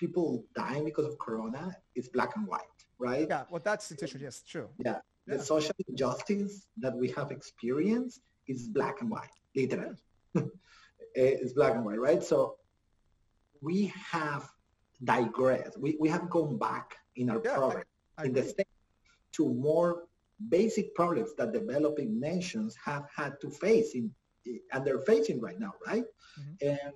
people 0.00 0.44
dying 0.56 0.84
because 0.84 1.06
of 1.10 1.18
corona 1.18 1.76
is 1.94 2.08
black 2.08 2.30
and 2.36 2.46
white, 2.46 2.78
right? 2.98 3.26
Yeah. 3.28 3.44
Well, 3.50 3.62
that's 3.62 3.86
the 3.88 3.94
situation. 3.94 4.20
Yes, 4.22 4.42
true. 4.52 4.68
Yeah. 4.84 4.98
The 5.26 5.38
social 5.38 5.74
injustice 5.86 6.66
that 6.78 6.94
we 6.96 7.08
have 7.18 7.30
experienced 7.30 8.20
is 8.48 8.68
black 8.68 8.96
and 9.02 9.10
white, 9.10 9.34
literally. 9.54 9.96
it's 11.14 11.52
black 11.52 11.74
and 11.74 11.84
white, 11.84 12.00
right? 12.00 12.22
So 12.22 12.56
we 13.60 13.92
have 14.12 14.50
digressed. 15.04 15.78
We, 15.78 15.96
we 16.00 16.08
have 16.08 16.28
gone 16.30 16.58
back 16.58 16.96
in 17.16 17.30
our 17.30 17.40
Yeah, 17.44 17.52
I- 17.52 17.58
progress 17.58 17.84
I 18.18 18.24
in 18.24 18.32
the 18.32 18.42
state 18.42 18.66
to 19.36 19.42
more 19.70 20.04
basic 20.48 20.94
problems 20.94 21.30
that 21.38 21.52
developing 21.52 22.18
nations 22.18 22.74
have 22.82 23.04
had 23.14 23.32
to 23.42 23.50
face 23.50 23.90
in 23.94 24.10
and 24.72 24.80
they're 24.86 25.04
facing 25.12 25.38
right 25.46 25.60
now, 25.60 25.72
right? 25.86 26.04
Mm-hmm. 26.40 26.68
And 26.70 26.94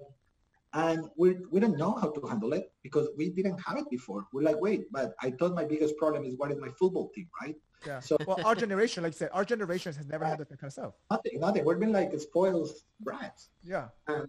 and 0.74 1.08
we 1.16 1.36
we 1.50 1.60
don't 1.60 1.78
know 1.78 1.92
how 2.00 2.10
to 2.10 2.20
handle 2.26 2.52
it 2.52 2.72
because 2.82 3.08
we 3.16 3.30
didn't 3.30 3.58
have 3.66 3.76
it 3.78 3.88
before. 3.90 4.26
We're 4.32 4.42
like, 4.42 4.60
wait, 4.60 4.90
but 4.92 5.14
I 5.22 5.30
thought 5.30 5.54
my 5.54 5.64
biggest 5.64 5.96
problem 5.96 6.24
is 6.24 6.34
what 6.36 6.50
is 6.50 6.58
my 6.58 6.68
football 6.78 7.10
team, 7.14 7.28
right? 7.40 7.56
Yeah. 7.86 8.00
So 8.00 8.16
Well, 8.26 8.40
our 8.44 8.54
generation, 8.54 9.02
like 9.02 9.12
you 9.12 9.18
said, 9.18 9.30
our 9.32 9.44
generation 9.44 9.92
has 9.94 10.06
never 10.06 10.24
had 10.24 10.38
that 10.38 10.48
kind 10.48 10.64
of 10.64 10.72
stuff. 10.72 10.92
nothing, 11.10 11.38
nothing. 11.38 11.64
We've 11.64 11.78
been 11.78 11.92
like 11.92 12.18
spoiled 12.18 12.70
brats. 13.00 13.50
Yeah. 13.62 13.88
And 14.08 14.26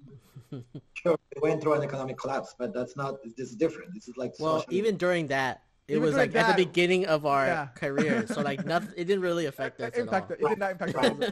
sure, 0.93 1.17
we 1.41 1.49
went 1.49 1.61
through 1.61 1.73
an 1.73 1.83
economic 1.83 2.17
collapse, 2.17 2.53
but 2.59 2.73
that's 2.73 2.95
not. 2.95 3.15
This 3.23 3.49
is 3.49 3.55
different. 3.55 3.93
This 3.93 4.07
is 4.07 4.15
like 4.17 4.33
Well, 4.39 4.59
social- 4.59 4.73
even 4.73 4.97
during 4.97 5.27
that, 5.27 5.63
it 5.87 5.93
Even 5.93 6.03
was 6.03 6.13
during 6.15 6.31
like 6.31 6.43
at 6.43 6.55
the 6.57 6.65
beginning 6.65 7.05
of 7.07 7.25
our 7.25 7.45
Yeah. 7.47 7.67
career, 7.75 8.27
so 8.27 8.41
like 8.41 8.65
nothing. 8.73 8.93
It 8.97 9.05
didn't 9.05 9.21
really 9.23 9.45
affect 9.47 9.79
us 9.81 9.87
It 9.87 9.93
at 9.93 9.99
all. 9.99 10.03
impacted. 10.03 10.41
It 10.41 10.49
did 10.49 10.59
not 10.59 10.71
impact 10.71 10.93
Right. 10.93 11.23
us. 11.23 11.31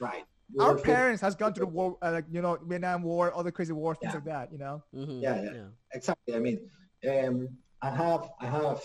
right. 0.00 0.24
We 0.52 0.64
Our 0.64 0.74
were 0.74 0.78
parents 0.78 1.20
has 1.22 1.34
gone 1.34 1.52
through 1.54 1.66
the 1.66 1.72
war, 1.72 1.98
uh, 2.02 2.12
like 2.12 2.24
you 2.30 2.40
know, 2.40 2.56
Vietnam 2.62 3.02
War, 3.02 3.32
other 3.34 3.44
the 3.48 3.52
crazy 3.52 3.72
war, 3.72 3.94
things 3.94 4.12
Yeah. 4.12 4.14
like 4.18 4.24
that. 4.24 4.52
You 4.52 4.58
know. 4.58 4.82
Mhm, 4.94 5.22
Yeah, 5.22 5.42
yeah. 5.42 5.68
exactly. 5.92 6.34
I 6.34 6.38
mean, 6.38 6.70
um, 7.10 7.48
I 7.82 7.90
have, 7.90 8.30
I 8.40 8.46
have, 8.46 8.82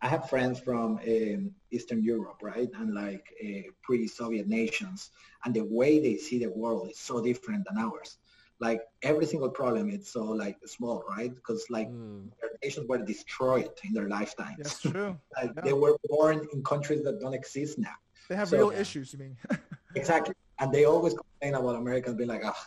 I 0.00 0.08
have 0.08 0.28
friends 0.28 0.58
from 0.58 0.98
um, 0.98 1.54
Eastern 1.70 2.02
Europe, 2.02 2.38
right, 2.42 2.68
and 2.78 2.94
like 2.94 3.24
uh, 3.44 3.70
pre-Soviet 3.82 4.48
nations, 4.48 5.10
and 5.44 5.54
the 5.54 5.64
way 5.64 6.00
they 6.00 6.16
see 6.16 6.38
the 6.38 6.48
world 6.50 6.90
is 6.90 6.98
so 6.98 7.20
different 7.20 7.66
than 7.68 7.76
ours. 7.78 8.18
Like 8.58 8.80
every 9.02 9.26
single 9.26 9.50
problem, 9.50 9.90
it's 9.90 10.12
so 10.12 10.24
like 10.24 10.56
small, 10.66 11.04
right? 11.08 11.34
Because 11.34 11.66
like 11.68 11.88
Mm. 11.90 12.30
their 12.40 12.50
nations 12.62 12.88
were 12.88 12.98
destroyed 12.98 13.70
in 13.84 13.92
their 13.92 14.08
lifetimes. 14.08 14.56
Yes, 14.58 14.80
true. 14.80 15.18
Like, 15.36 15.52
Yeah. 15.56 15.62
They 15.66 15.72
were 15.72 15.96
born 16.08 16.46
in 16.52 16.62
countries 16.62 17.02
that 17.04 17.20
don't 17.20 17.34
exist 17.34 17.78
now. 17.78 17.96
They 18.28 18.36
have 18.36 18.48
So- 18.48 18.56
real 18.56 18.72
Yeah. 18.72 18.80
issues. 18.80 19.12
You 19.12 19.18
mean? 19.18 19.36
Exactly. 19.94 20.34
And 20.60 20.72
they 20.72 20.84
always 20.84 21.14
complain 21.14 21.54
about 21.54 21.76
Americans 21.76 22.16
being 22.16 22.28
like, 22.28 22.42
ah, 22.44 22.66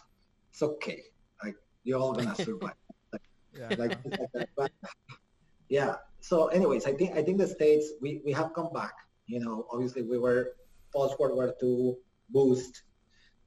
it's 0.52 0.62
okay. 0.62 1.02
Like 1.44 1.56
you're 1.84 2.00
all 2.00 2.14
gonna 2.14 2.36
survive. 2.36 2.74
yeah. 3.58 3.70
like, 3.78 3.92
like. 4.36 4.48
But, 4.58 4.72
yeah. 5.70 5.96
So 6.20 6.48
anyways, 6.48 6.86
I 6.86 6.94
think 6.94 7.16
I 7.16 7.22
think 7.24 7.38
the 7.38 7.48
States 7.48 7.94
we, 8.02 8.22
we 8.26 8.32
have 8.34 8.54
come 8.54 8.72
back. 8.74 8.94
You 9.28 9.40
know, 9.40 9.66
obviously 9.72 10.02
we 10.04 10.18
were 10.18 10.54
post 10.94 11.20
World 11.20 11.36
War 11.36 11.54
II 11.62 11.96
boost. 12.30 12.84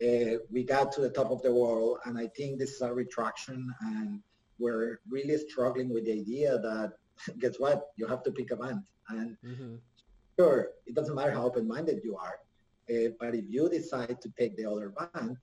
Uh, 0.02 0.38
we 0.50 0.62
got 0.64 0.92
to 0.92 1.00
the 1.00 1.10
top 1.10 1.30
of 1.32 1.42
the 1.42 1.52
world 1.52 1.98
and 2.04 2.16
I 2.16 2.28
think 2.36 2.58
this 2.58 2.70
is 2.70 2.82
a 2.82 2.92
retraction 2.92 3.68
and 3.80 4.20
we're 4.60 5.00
really 5.10 5.36
struggling 5.38 5.92
with 5.92 6.04
the 6.04 6.12
idea 6.12 6.56
that 6.58 6.92
guess 7.40 7.56
what? 7.58 7.82
You 7.96 8.06
have 8.06 8.22
to 8.24 8.30
pick 8.32 8.50
a 8.52 8.56
band. 8.56 8.82
And 9.08 9.36
Mhm. 9.44 9.80
sure, 10.38 10.70
it 10.86 10.94
doesn't 10.94 11.14
matter 11.14 11.32
how 11.32 11.46
open-minded 11.46 12.00
you 12.04 12.16
are, 12.16 12.38
uh, 12.90 13.10
but 13.20 13.34
if 13.34 13.44
you 13.48 13.68
decide 13.68 14.20
to 14.20 14.28
take 14.38 14.56
the 14.56 14.66
other 14.70 14.90
band, 14.90 15.36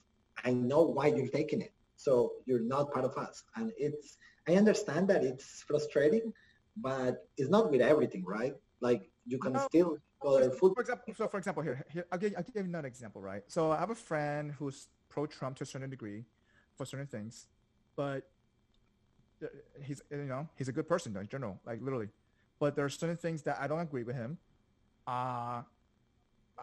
I 0.44 0.52
know 0.52 0.82
why 0.84 1.08
you're 1.08 1.28
taking 1.28 1.62
it. 1.62 1.74
So 1.96 2.34
you're 2.46 2.64
not 2.64 2.92
part 2.92 3.06
of 3.06 3.16
us. 3.18 3.44
And 3.56 3.72
it's, 3.78 4.18
I 4.48 4.56
understand 4.56 5.08
that 5.10 5.24
it's 5.24 5.64
frustrating, 5.68 6.34
but 6.78 7.26
it's 7.38 7.50
not 7.50 7.72
with 7.72 7.82
everything, 7.82 8.24
right? 8.26 8.54
Like 8.82 9.10
you 9.26 9.38
can 9.40 9.54
No. 9.54 9.60
still 9.60 9.98
go 10.22 10.40
there. 10.40 10.52
For 10.52 10.74
example, 10.80 11.14
so 11.16 11.28
for 11.28 11.38
example, 11.38 11.64
here, 11.64 11.86
here 11.92 12.06
I'll 12.12 12.20
give, 12.20 12.34
I'll 12.38 12.44
give 12.44 12.56
you 12.56 12.64
another 12.64 12.88
example, 12.88 13.22
right? 13.22 13.44
So 13.48 13.72
I 13.72 13.80
have 13.80 13.90
a 13.90 13.96
friend 13.96 14.52
who's 14.52 14.88
pro-Trump 15.10 15.58
to 15.58 15.64
a 15.64 15.68
certain 15.68 15.90
degree 15.90 16.26
for 16.76 16.86
certain 16.86 17.08
things, 17.08 17.48
but 17.96 18.24
uh, 19.44 19.48
he's 19.82 20.02
you 20.12 20.26
know 20.26 20.48
he's 20.58 20.68
a 20.68 20.72
good 20.74 20.88
person 20.88 21.14
though, 21.14 21.22
in 21.22 21.28
general, 21.28 21.60
like 21.66 21.82
literally. 21.82 22.10
But 22.60 22.76
there 22.76 22.86
are 22.86 22.90
certain 22.90 23.18
things 23.18 23.44
that 23.44 23.58
I 23.60 23.68
don't 23.68 23.80
agree 23.80 24.04
with 24.04 24.16
him. 24.16 24.38
Uh 25.08 25.62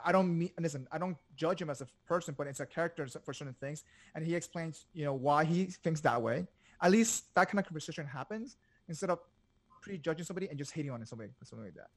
I 0.04 0.12
don't 0.12 0.38
mean 0.38 0.50
listen. 0.58 0.86
I 0.90 0.98
don't 0.98 1.16
judge 1.36 1.60
him 1.60 1.70
as 1.70 1.80
a 1.80 1.86
person, 2.06 2.34
but 2.36 2.46
it's 2.46 2.60
a 2.60 2.66
character 2.66 3.06
for 3.24 3.32
certain 3.34 3.54
things, 3.60 3.84
and 4.14 4.24
he 4.24 4.34
explains, 4.34 4.86
you 4.94 5.04
know, 5.04 5.14
why 5.14 5.44
he 5.44 5.64
thinks 5.66 6.00
that 6.02 6.20
way. 6.20 6.46
At 6.80 6.90
least 6.90 7.32
that 7.34 7.48
kind 7.48 7.58
of 7.60 7.66
conversation 7.66 8.06
happens 8.06 8.56
instead 8.88 9.10
of 9.10 9.20
prejudging 9.82 10.24
somebody 10.24 10.48
and 10.48 10.58
just 10.58 10.72
hating 10.72 10.90
on 10.90 11.04
somebody 11.06 11.30
or 11.40 11.44
something 11.44 11.66
like 11.66 11.74
that. 11.74 11.90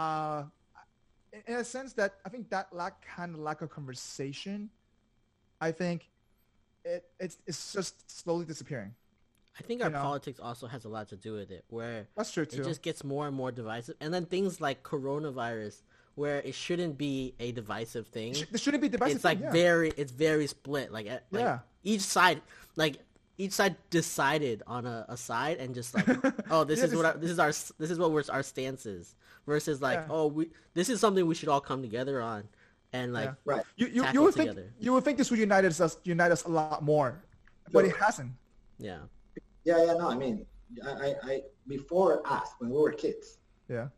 Uh, 0.00 0.44
in- 1.46 1.56
a 1.56 1.64
sense 1.64 1.92
that 1.94 2.14
I 2.24 2.28
think 2.28 2.50
that 2.50 2.72
lack 2.72 3.06
kind 3.06 3.34
of 3.34 3.40
lack 3.40 3.62
of 3.62 3.70
conversation, 3.70 4.70
I 5.60 5.72
think 5.72 6.08
it 6.84 7.04
it's 7.20 7.38
it's 7.46 7.72
just 7.72 8.10
slowly 8.10 8.44
disappearing. 8.44 8.94
I 9.58 9.62
think 9.62 9.80
You 9.80 9.84
our 9.86 9.90
know? 9.90 10.02
politics 10.02 10.38
also 10.40 10.66
has 10.68 10.84
a 10.84 10.88
lot 10.88 11.08
to 11.08 11.16
do 11.16 11.32
with 11.34 11.50
it, 11.50 11.64
where 11.68 12.06
That's 12.16 12.30
true 12.30 12.46
too. 12.46 12.60
it 12.62 12.64
just 12.64 12.80
gets 12.82 13.02
more 13.02 13.26
and 13.26 13.34
more 13.36 13.50
divisive, 13.50 13.96
and 14.00 14.12
then 14.14 14.24
things 14.26 14.60
like 14.60 14.82
coronavirus, 14.84 15.82
where 16.18 16.40
it 16.40 16.54
shouldn't 16.54 16.98
be 16.98 17.32
a 17.38 17.52
divisive 17.52 18.08
thing. 18.08 18.34
Sh- 18.34 18.44
there 18.50 18.58
shouldn't 18.58 18.82
be 18.82 18.88
divisive. 18.88 19.16
it's 19.16 19.24
like 19.24 19.40
yeah. 19.40 19.52
very 19.52 19.92
it's 19.96 20.10
very 20.12 20.46
split 20.48 20.92
like, 20.92 21.06
like 21.30 21.42
Yeah. 21.44 21.58
each 21.84 22.00
side 22.02 22.42
like 22.76 22.98
each 23.38 23.52
side 23.52 23.76
decided 23.90 24.62
on 24.66 24.84
a, 24.84 25.06
a 25.08 25.16
side 25.16 25.58
and 25.58 25.74
just 25.74 25.94
like 25.94 26.06
oh 26.50 26.64
this 26.64 26.80
Yeah, 26.80 26.86
is 26.86 26.94
what 26.96 27.02
this- 27.02 27.04
our, 27.06 27.18
this 27.20 27.30
is 27.30 27.38
our 27.38 27.52
this 27.78 27.90
is 27.92 27.98
what 27.98 28.10
we're, 28.10 28.24
our 28.30 28.42
stance 28.42 28.84
is 28.84 29.14
versus 29.46 29.80
like 29.80 29.98
Yeah. 30.00 30.06
oh 30.16 30.26
we 30.26 30.50
this 30.74 30.88
is 30.88 31.00
something 31.00 31.24
we 31.24 31.36
should 31.36 31.48
all 31.48 31.60
come 31.60 31.80
together 31.82 32.20
on 32.20 32.42
and 32.92 33.12
like 33.12 33.26
Yeah. 33.30 33.34
Right. 33.54 33.62
You 33.76 33.86
you, 33.86 34.04
you 34.12 34.22
would 34.22 34.34
think 34.34 34.50
together. 34.50 34.72
you 34.80 34.92
would 34.92 35.04
think 35.04 35.18
this 35.18 35.30
would 35.30 35.38
unite 35.38 35.64
us 35.64 35.98
unite 36.04 36.32
us 36.32 36.44
a 36.44 36.48
lot 36.48 36.82
more, 36.82 37.22
but 37.72 37.84
it 37.84 37.96
hasn't. 37.96 38.32
yeah 38.78 38.98
Yeah, 39.64 39.84
yeah, 39.86 39.94
no, 40.00 40.08
I 40.10 40.16
mean, 40.16 40.44
I, 40.84 40.90
I, 40.90 41.08
I 41.30 41.34
before 41.68 42.12
us, 42.26 42.48
when 42.58 42.70
we 42.70 42.78
were 42.78 42.92
kids, 43.04 43.38
Yeah. 43.68 43.88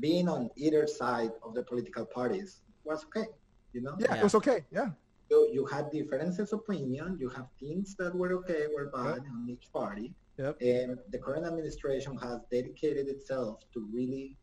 Being 0.00 0.28
on 0.28 0.50
either 0.56 0.86
side 0.86 1.30
of 1.42 1.54
the 1.54 1.62
political 1.62 2.04
parties 2.04 2.60
was 2.84 3.04
okay, 3.06 3.26
you 3.72 3.80
know? 3.82 3.96
Yeah, 3.98 4.06
Yeah. 4.14 4.20
it 4.20 4.24
was 4.24 4.34
okay. 4.34 4.64
Yeah. 4.70 4.90
you, 5.30 5.48
you 5.52 5.66
had 5.66 5.90
differences 5.90 6.52
of 6.52 6.60
opinion. 6.60 7.16
You 7.18 7.28
have 7.30 7.46
things 7.58 7.96
that 7.98 8.14
were 8.14 8.32
okay, 8.40 8.66
were 8.74 8.90
bad 8.94 9.20
on 9.34 9.46
each 9.50 9.66
party. 9.72 10.14
Yep. 10.38 10.60
And 10.60 10.98
the 11.10 11.18
current 11.18 11.46
administration 11.46 12.16
has 12.18 12.40
dedicated 12.50 13.08
itself 13.08 13.64
to 13.72 13.88
really 13.92 14.36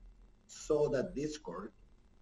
sow 0.47 0.87
that 0.89 1.15
discord, 1.15 1.71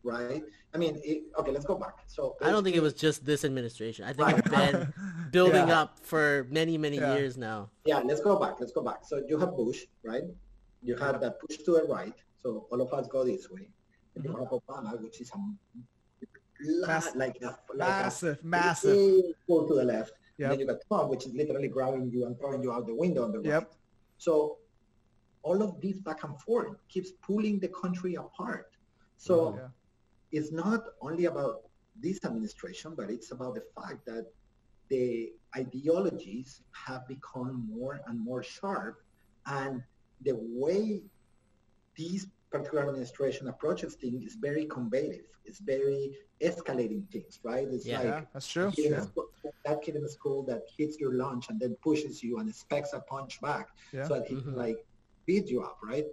right? 0.04 0.44
I 0.74 0.78
mean, 0.78 1.00
it, 1.04 1.24
okay, 1.40 1.52
let's 1.52 1.66
go 1.66 1.76
back. 1.76 1.96
So 2.08 2.36
i 2.42 2.52
don't 2.52 2.64
think 2.64 2.76
it 2.76 2.82
was 2.84 2.94
just 2.94 3.26
this 3.26 3.44
administration 3.46 4.04
i 4.06 4.14
think 4.14 4.38
it's 4.40 4.50
been 4.50 4.94
building 5.32 5.68
Yeah. 5.70 5.82
up 5.82 5.90
for 6.12 6.46
many 6.52 6.78
many 6.78 6.98
Yeah. 6.98 7.16
years 7.16 7.38
now 7.38 7.70
Yeah, 7.86 8.00
let's 8.10 8.22
go 8.30 8.34
back. 8.44 8.56
Let's 8.60 8.74
go 8.74 8.84
back. 8.84 9.00
So 9.10 9.24
you 9.30 9.36
have 9.40 9.56
Bush, 9.56 9.80
right? 10.04 10.28
You 10.84 10.96
have 10.98 11.16
that 11.24 11.34
push 11.42 11.58
to 11.66 11.72
the 11.80 11.84
right. 11.98 12.18
So 12.44 12.68
all 12.72 12.82
of 12.82 12.92
us 12.94 13.08
go 13.08 13.24
this 13.24 13.50
way. 13.50 13.68
And 14.16 14.26
you 14.26 14.32
have 14.36 14.50
Obama, 14.50 15.00
which 15.02 15.22
is 15.22 15.32
a 15.32 15.38
la- 16.64 17.02
like 17.16 17.38
a 17.42 17.46
like 17.74 17.78
Massive, 17.78 18.40
a 18.44 18.46
massive. 18.46 19.24
pull 19.48 19.68
to 19.68 19.76
the 19.76 19.84
left. 19.84 20.14
Yep. 20.38 20.52
And 20.52 20.52
then 20.52 20.60
you 20.60 20.68
got 20.68 20.78
Trump, 20.88 21.10
which 21.10 21.26
is 21.28 21.34
literally 21.34 21.68
grabbing 21.68 22.10
you 22.12 22.26
and 22.26 22.38
throwing 22.38 22.62
you 22.64 22.72
out 22.74 22.88
the 22.88 22.96
window 22.96 23.24
on 23.24 23.32
the 23.32 23.40
right. 23.40 23.48
Yep. 23.48 23.74
So 24.18 24.58
all 25.44 25.62
of 25.62 25.80
this 25.82 25.98
back 26.00 26.24
and 26.24 26.40
forth 26.42 26.78
keeps 26.90 27.12
pulling 27.22 27.60
the 27.60 27.70
country 27.70 28.16
apart. 28.16 28.72
So 29.18 29.56
Yeah. 29.56 29.68
it's 30.32 30.52
not 30.52 30.82
only 31.02 31.26
about 31.26 31.70
this 31.96 32.24
administration, 32.26 32.96
but 32.96 33.10
it's 33.10 33.32
about 33.32 33.56
the 33.56 33.64
fact 33.76 34.06
that 34.08 34.26
the 34.90 35.34
ideologies 35.56 36.62
have 36.72 37.08
become 37.08 37.68
more 37.74 38.02
and 38.08 38.20
more 38.20 38.44
sharp 38.44 39.04
and 39.46 39.82
the 40.24 40.34
way 40.36 41.04
this 41.98 42.28
particular 42.52 42.84
administration 42.88 43.48
approaches 43.48 43.96
things 43.96 44.24
is 44.24 44.36
very 44.36 44.66
combative. 44.66 45.26
It's 45.46 45.60
very 45.60 46.14
escalating 46.42 47.10
things, 47.12 47.40
right? 47.44 47.68
It's 47.68 47.86
Yeah. 47.86 48.02
like 48.02 48.32
that's 48.34 48.48
true. 48.48 48.72
Yeah. 48.78 49.02
school- 49.02 49.30
that 49.66 49.82
kid 49.82 49.96
in 49.96 50.04
the 50.04 50.10
school 50.10 50.44
that 50.44 50.62
hits 50.78 51.00
your 51.00 51.14
lunch 51.16 51.50
and 51.50 51.60
then 51.60 51.76
pushes 51.84 52.22
you 52.24 52.38
and 52.40 52.50
expects 52.50 52.94
a 52.94 53.00
punch 53.02 53.40
back 53.42 53.68
Yeah. 53.92 54.08
so 54.08 54.16
that 54.16 54.28
he 54.28 54.36
Mhm. 54.36 54.44
can 54.44 54.56
like 54.56 54.78
beat 55.26 55.48
you 55.48 55.62
up, 55.62 55.78
right? 55.84 56.06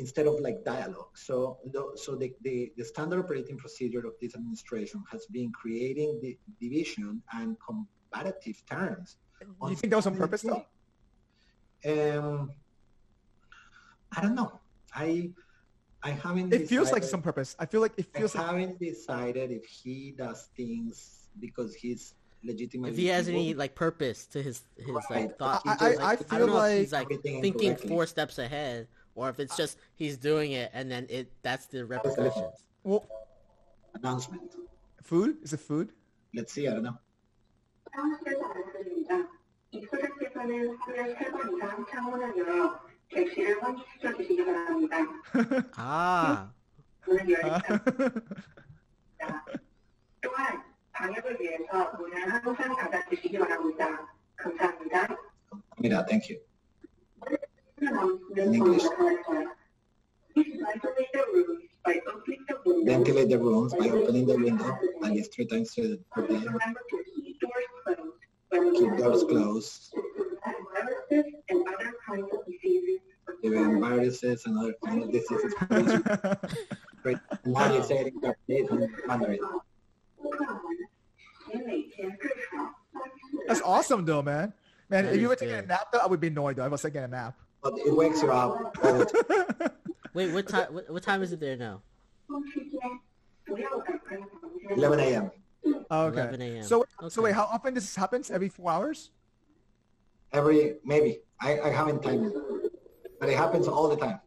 instead 0.00 0.28
of 0.28 0.38
like 0.38 0.62
dialogue. 0.64 1.10
So, 1.18 1.58
the, 1.72 1.82
so 1.96 2.14
the, 2.14 2.32
the, 2.42 2.72
the 2.76 2.84
standard 2.84 3.18
operating 3.18 3.58
procedure 3.58 4.06
of 4.06 4.12
this 4.22 4.36
administration 4.36 5.02
has 5.10 5.26
been 5.26 5.50
creating 5.50 6.20
the 6.22 6.38
division 6.60 7.20
and 7.32 7.56
combative 7.66 8.64
terms. 8.70 9.16
Do 9.40 9.70
you 9.70 9.74
think 9.74 9.90
that 9.90 9.96
was 9.96 10.06
on 10.06 10.16
purpose 10.16 10.42
though? 10.42 10.64
Um, 11.84 12.52
I 14.16 14.20
don't 14.20 14.36
know. 14.36 14.60
I 14.95 15.31
I 16.03 16.11
haven't. 16.11 16.53
It 16.53 16.67
feels 16.67 16.91
like 16.91 17.01
decided- 17.03 17.11
some 17.11 17.21
purpose. 17.21 17.55
I 17.59 17.65
feel 17.65 17.81
like 17.81 17.93
it 17.97 18.05
feels 18.13 18.35
I 18.35 18.39
like 18.39 18.47
haven't 18.47 18.79
decided 18.79 19.51
if 19.51 19.65
he 19.65 20.11
does 20.17 20.49
things 20.55 21.29
because 21.39 21.73
he's 21.73 22.13
legitimately. 22.43 22.91
if 22.91 22.97
he 22.97 23.07
has 23.07 23.27
any 23.29 23.49
evil. 23.49 23.59
like 23.59 23.73
purpose 23.75 24.27
to 24.27 24.41
his 24.43 24.63
his 24.77 24.87
Right. 25.09 25.31
like 25.31 25.37
thought, 25.39 25.61
I- 25.65 25.71
he's 25.73 25.81
I- 25.81 25.89
just, 25.89 26.01
I 26.01 26.03
like, 26.03 26.19
feel 26.27 26.39
don't 26.39 26.47
know 26.49 26.53
like- 26.55 26.73
if 26.73 26.79
he's 26.79 26.91
like 26.93 27.03
Everything 27.07 27.41
thinking 27.41 27.69
incorrectly. 27.71 27.89
four 27.89 28.05
steps 28.05 28.37
ahead, 28.37 28.87
or 29.15 29.29
if 29.29 29.39
it's 29.39 29.55
just 29.55 29.77
he's 29.95 30.17
doing 30.17 30.51
it 30.51 30.69
and 30.73 30.91
then 30.91 31.07
it 31.09 31.31
that's 31.41 31.67
the 31.67 31.85
repercussions. 31.85 32.65
well, 32.83 33.07
announcement. 33.95 34.55
food. 35.03 35.37
Is 35.43 35.53
it 35.53 35.59
food? 35.61 35.93
Let's 36.35 36.51
see. 36.53 36.67
I 36.67 36.73
don't 36.73 36.83
know. 36.83 36.97
사무실에서 37.95 38.43
알려드립니다. 38.43 39.29
이 39.71 39.85
소장께서는 39.85 40.77
하루에 40.77 41.15
세 41.15 41.31
번 41.31 41.55
이상 41.55 41.85
창문을 41.89 42.37
열어 42.37 42.79
객실을 43.09 43.61
환기시켜 43.61 44.17
주시기 44.17 44.45
바랍니다. 44.45 44.97
Ah, 45.77 46.49
문을 47.05 47.29
열지 47.29 47.45
않습니다. 47.45 48.13
또한 50.21 50.63
방역을 50.91 51.39
위해서 51.39 51.91
문을 51.97 52.29
항상 52.29 52.75
닫아 52.75 53.09
주시기 53.09 53.37
바랍니다. 53.37 54.07
감사합니다. 54.35 55.07
Mira, 55.79 56.05
thank 56.05 56.29
you. 56.29 56.39
In 58.37 58.53
English. 58.53 58.87
Please 60.33 60.57
ventilate 60.57 61.11
the 61.13 61.23
rooms 61.31 61.69
by 61.83 61.99
opening 62.07 62.45
the 62.47 62.55
windows. 62.65 62.85
Ventilate 62.85 63.29
the 63.29 63.37
rooms 63.37 63.73
by 63.75 63.89
opening 63.89 64.25
the 64.25 64.37
window 64.37 64.77
at 65.03 65.11
least 65.11 65.33
three 65.33 65.45
times 65.45 65.75
per 65.75 66.27
day. 66.27 66.41
Remember 68.50 68.72
to 68.78 68.90
keep 68.90 68.98
those 68.98 69.24
closed 69.24 69.92
when 69.92 70.04
Keep 70.04 70.42
doors 70.44 70.64
closed. 70.64 70.72
viruses 71.10 71.34
and 71.50 71.68
other 71.68 71.92
kinds 72.06 72.28
of 72.32 72.46
diseases. 72.46 73.00
Even 73.42 73.80
viruses 73.80 74.44
and 74.46 74.58
other 74.58 74.74
kind 74.84 75.02
of 75.02 75.12
diseases. 75.12 75.54
Great. 77.02 77.18
Now 77.44 77.72
you 77.74 77.82
say 77.82 77.98
it 77.98 78.06
in 78.14 78.20
Japanese 78.20 78.70
and 78.70 78.88
Mandarin. 79.06 79.38
That's 83.46 83.60
awesome 83.62 84.04
though, 84.04 84.22
man. 84.22 84.52
Man, 84.90 85.04
That 85.04 85.14
if 85.14 85.20
you 85.20 85.26
is 85.26 85.28
were 85.30 85.36
taking 85.36 85.54
a 85.56 85.62
nap 85.62 85.88
though, 85.92 85.98
I 85.98 86.06
would 86.06 86.20
be 86.20 86.28
annoyed 86.28 86.56
though. 86.56 86.64
I 86.64 86.68
was 86.68 86.82
taking 86.82 87.02
a 87.02 87.08
nap. 87.08 87.34
But 87.62 87.74
it 87.78 87.94
wakes 87.94 88.22
you 88.22 88.30
up. 88.30 88.76
all 88.82 88.98
the 88.98 89.04
time. 89.58 89.70
wait, 90.14 90.32
what 90.32 90.48
time? 90.48 90.72
What, 90.72 90.90
what 90.90 91.02
time 91.02 91.22
is 91.22 91.32
it 91.32 91.40
there 91.40 91.56
now? 91.56 91.82
11 94.70 95.00
a.m. 95.00 95.30
Oh, 95.90 96.06
okay. 96.06 96.20
11 96.20 96.42
a.m.. 96.42 96.62
So, 96.64 96.84
so 97.08 97.22
wait, 97.22 97.34
how 97.34 97.44
often 97.44 97.74
this 97.74 97.94
happens? 97.96 98.30
Every 98.30 98.48
four 98.48 98.70
hours? 98.70 99.10
Every 100.32 100.76
maybe. 100.84 101.20
I, 101.40 101.60
I 101.60 101.70
haven't 101.70 102.02
timed 102.02 102.26
it, 102.26 102.34
but 103.20 103.28
it 103.28 103.36
happens 103.36 103.68
all 103.68 103.88
the 103.88 103.96
time. 103.96 104.20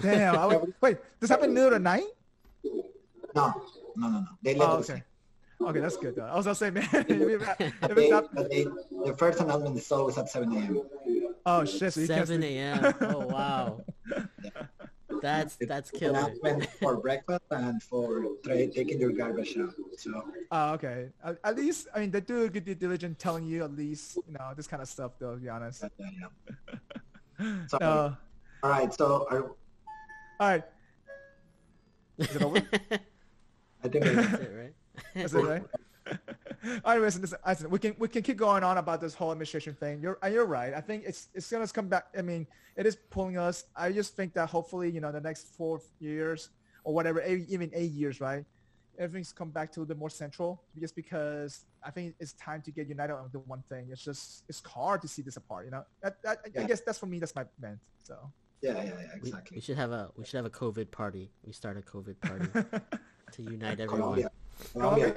Damn. 0.00 0.36
I 0.36 0.46
would, 0.46 0.72
wait, 0.80 0.98
this 1.20 1.28
happen 1.30 1.52
noon 1.52 1.66
of 1.66 1.72
the 1.72 1.78
night? 1.78 2.04
No, 2.64 3.52
no, 3.96 4.08
no, 4.08 4.08
no. 4.08 4.26
They 4.42 4.54
oh, 4.54 4.58
let 4.58 4.68
Oh, 4.70 4.72
us 4.78 4.90
okay. 4.90 5.02
Okay, 5.62 5.80
that's 5.80 5.98
good 5.98 6.16
though. 6.16 6.24
I 6.24 6.34
was 6.36 6.46
gonna 6.46 6.54
say, 6.54 6.70
man, 6.70 6.88
if 6.92 7.10
it's 7.10 7.46
not- 7.46 7.60
if 7.60 7.80
But 7.82 7.90
it's 7.90 7.96
they, 8.00 8.10
not, 8.10 8.34
they, 8.48 8.64
the 9.04 9.14
first 9.18 9.40
announcement 9.40 9.76
is 9.76 9.92
always 9.92 10.16
at 10.16 10.30
7 10.30 10.50
a.m. 10.54 10.82
oh 11.44 11.64
shit, 11.66 11.92
so 11.92 12.04
7 12.06 12.42
a.m. 12.42 12.94
Oh 13.02 13.26
wow, 13.26 13.84
that's 15.20 15.56
that's 15.60 15.90
It's 15.90 15.98
killer. 15.98 16.18
announcement 16.18 16.64
for 16.80 16.96
breakfast 16.96 17.44
and 17.50 17.82
for 17.82 18.24
tra- 18.42 18.66
taking 18.68 18.98
your 18.98 19.12
garbage 19.12 19.56
out. 19.58 19.74
So 19.98 20.24
Oh, 20.52 20.72
okay. 20.74 21.08
At, 21.24 21.38
at 21.44 21.56
least, 21.56 21.88
I 21.94 22.00
mean, 22.00 22.10
they 22.10 22.20
do 22.20 22.42
a 22.44 22.48
good 22.48 22.64
due 22.64 22.74
diligence 22.74 23.16
telling 23.18 23.46
you 23.46 23.62
at 23.62 23.72
least, 23.72 24.16
you 24.16 24.32
know, 24.32 24.52
this 24.56 24.66
kind 24.66 24.82
of 24.82 24.88
stuff 24.88 25.12
though, 25.18 25.34
to 25.34 25.40
be 25.40 25.48
honest. 25.48 25.84
uh, 25.84 25.88
yeah. 25.98 27.66
So, 27.68 27.78
Uh, 27.78 28.14
all 28.62 28.70
right. 28.70 28.92
So 28.92 29.26
are, 29.30 29.42
all 30.40 30.48
right. 30.48 30.64
Is 32.18 32.36
it 32.36 32.42
over? 32.42 32.56
I 33.82 33.88
think 33.88 34.04
That's 34.04 34.42
it, 34.42 34.52
right? 34.56 34.74
Is 35.24 35.34
it 35.34 35.38
right? 35.38 35.62
All 36.84 36.92
right, 36.92 37.00
listen, 37.00 37.22
listen, 37.22 37.38
listen, 37.46 37.70
we 37.70 37.78
can 37.78 37.94
we 37.98 38.08
can 38.08 38.22
keep 38.22 38.36
going 38.36 38.62
on 38.62 38.76
about 38.76 39.00
this 39.00 39.14
whole 39.14 39.32
administration 39.32 39.72
thing. 39.74 40.00
You're 40.02 40.18
and 40.22 40.34
you're 40.34 40.44
right. 40.44 40.74
I 40.74 40.80
think 40.80 41.04
it's 41.06 41.28
it's 41.32 41.50
gonna 41.50 41.66
come 41.68 41.88
back. 41.88 42.08
I 42.18 42.20
mean, 42.20 42.46
it 42.76 42.84
is 42.84 42.96
pulling 43.08 43.38
us. 43.38 43.64
I 43.74 43.92
just 43.92 44.16
think 44.16 44.34
that 44.34 44.50
hopefully, 44.50 44.90
you 44.90 45.00
know, 45.00 45.12
the 45.12 45.20
next 45.20 45.46
four 45.56 45.80
years 46.00 46.50
or 46.84 46.92
whatever, 46.92 47.22
eight, 47.22 47.46
even 47.48 47.70
eight 47.72 47.92
years, 47.92 48.20
right? 48.20 48.44
Everything's 49.00 49.32
come 49.32 49.50
back 49.50 49.72
to 49.72 49.78
a 49.78 49.80
little 49.80 49.94
bit 49.94 49.98
more 49.98 50.10
central, 50.10 50.62
just 50.78 50.94
because 50.94 51.64
I 51.82 51.90
think 51.90 52.14
it's 52.20 52.34
time 52.34 52.60
to 52.62 52.70
get 52.70 52.86
united 52.86 53.14
on 53.14 53.30
the 53.32 53.38
one 53.40 53.62
thing. 53.68 53.88
It's 53.90 54.04
just 54.04 54.44
it's 54.48 54.62
hard 54.64 55.00
to 55.02 55.08
see 55.08 55.22
this 55.22 55.36
apart. 55.38 55.64
You 55.64 55.70
know, 55.72 55.84
that, 56.02 56.22
that 56.22 56.38
I 56.44 56.48
Yeah. 56.54 56.64
guess 56.66 56.82
that's 56.82 56.98
for 56.98 57.06
me. 57.06 57.18
That's 57.18 57.34
my 57.34 57.44
bent. 57.58 57.78
So. 58.02 58.16
yeah, 58.60 58.72
yeah, 58.74 58.84
yeah, 58.84 59.16
exactly. 59.16 59.54
we 59.56 59.62
should 59.62 59.78
have 59.78 59.90
a 59.90 60.10
we 60.16 60.24
should 60.26 60.36
have 60.36 60.44
a 60.44 60.50
COVID 60.50 60.90
party. 60.90 61.30
We 61.46 61.52
start 61.54 61.78
a 61.78 61.80
COVID 61.80 62.20
party 62.28 62.46
to 63.32 63.42
unite 63.42 63.80
everyone. 63.80 64.00
Colombia. 64.00 64.30
Colombia. 64.72 65.14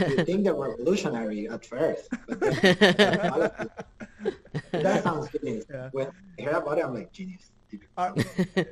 you 0.08 0.24
think 0.24 0.44
they're 0.44 0.54
revolutionary 0.54 1.48
at 1.48 1.66
first, 1.66 2.08
but 2.28 2.38
then, 2.38 2.62
that 4.70 5.02
sounds 5.02 5.28
genius. 5.32 5.64
Yeah. 5.68 5.88
When 5.90 6.06
I 6.38 6.42
hear 6.42 6.50
about 6.52 6.78
it, 6.78 6.84
I'm 6.84 6.94
like 6.94 7.10
genius. 7.12 7.50
All 7.96 8.12
right. 8.14 8.66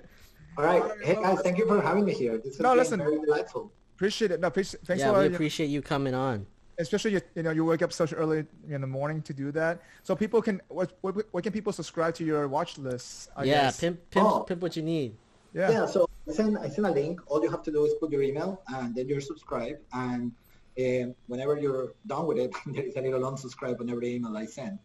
All 0.58 0.64
right, 0.64 0.82
hey 1.02 1.14
guys, 1.14 1.40
thank 1.42 1.58
you 1.58 1.66
for 1.66 1.80
having 1.80 2.04
me 2.04 2.12
here. 2.12 2.36
This 2.38 2.54
has 2.56 2.60
No, 2.60 2.70
been 2.70 2.78
listen. 2.78 2.98
very 2.98 3.18
delightful. 3.18 3.72
Appreciate 4.00 4.30
it. 4.30 4.40
No, 4.40 4.46
appreciate. 4.48 4.80
Thanks 4.86 5.02
yeah, 5.02 5.12
for 5.12 5.20
we 5.20 5.26
appreciate 5.26 5.66
you 5.66 5.82
coming 5.82 6.14
on. 6.14 6.46
especially 6.78 7.12
you, 7.12 7.20
you 7.34 7.42
know 7.42 7.50
you 7.50 7.62
wake 7.66 7.82
up 7.82 7.92
so 7.92 8.06
early 8.16 8.46
in 8.70 8.80
the 8.80 8.86
morning 8.86 9.20
to 9.20 9.34
do 9.34 9.52
that 9.52 9.82
so 10.02 10.16
people 10.16 10.40
can 10.40 10.56
what, 10.68 10.88
what, 11.02 11.14
what 11.32 11.44
can 11.44 11.52
people 11.52 11.70
subscribe 11.70 12.14
to 12.14 12.24
your 12.24 12.48
watch 12.48 12.78
list 12.78 13.28
I 13.36 13.44
yeah, 13.44 13.64
guess? 13.64 13.80
pimp 13.80 13.96
pimp 14.10 14.26
Oh. 14.26 14.40
pimp 14.48 14.62
what 14.62 14.74
you 14.78 14.82
need. 14.94 15.10
yeah, 15.52 15.70
Yeah, 15.74 15.84
so 15.84 16.08
I 16.26 16.32
send 16.32 16.56
I 16.56 16.68
send 16.70 16.86
a 16.86 16.94
link. 17.02 17.20
All 17.30 17.40
you 17.44 17.50
have 17.56 17.62
to 17.68 17.72
do 17.76 17.84
is 17.84 17.92
put 18.00 18.08
your 18.10 18.22
email 18.22 18.50
and 18.74 18.94
then 18.96 19.04
you're 19.10 19.20
subscribed. 19.32 19.80
And 19.92 20.32
um, 20.84 21.06
whenever 21.30 21.54
you're 21.64 21.88
done 22.06 22.24
with 22.28 22.38
it, 22.44 22.50
there 22.74 22.84
is 22.90 22.96
a 22.96 23.02
little 23.02 23.20
unsubscribe 23.30 23.78
on 23.82 23.90
every 23.90 24.08
email 24.14 24.34
I 24.44 24.46
send. 24.46 24.78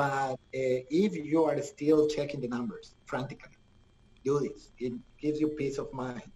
But 0.00 0.32
uh, 0.60 0.78
if 1.02 1.12
you 1.32 1.38
are 1.48 1.56
still 1.62 2.00
checking 2.14 2.40
the 2.44 2.48
numbers 2.56 2.86
frantically, 3.06 3.56
do 4.22 4.34
this. 4.46 4.60
It 4.78 4.92
gives 5.22 5.40
you 5.40 5.48
peace 5.62 5.78
of 5.78 5.88
mind. 6.04 6.28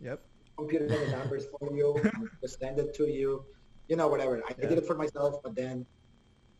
yep 0.00 0.20
Computer 0.56 0.86
the 0.86 1.06
numbers 1.16 1.44
for 1.46 1.74
you, 1.74 1.96
and 2.04 2.28
just 2.40 2.60
send 2.60 2.78
it 2.78 2.94
to 2.94 3.06
you. 3.08 3.44
You 3.88 3.96
know, 3.96 4.08
whatever. 4.08 4.36
I 4.48 4.54
Yeah. 4.58 4.68
did 4.68 4.78
it 4.78 4.86
for 4.86 4.94
myself, 4.94 5.42
but 5.42 5.54
then 5.56 5.86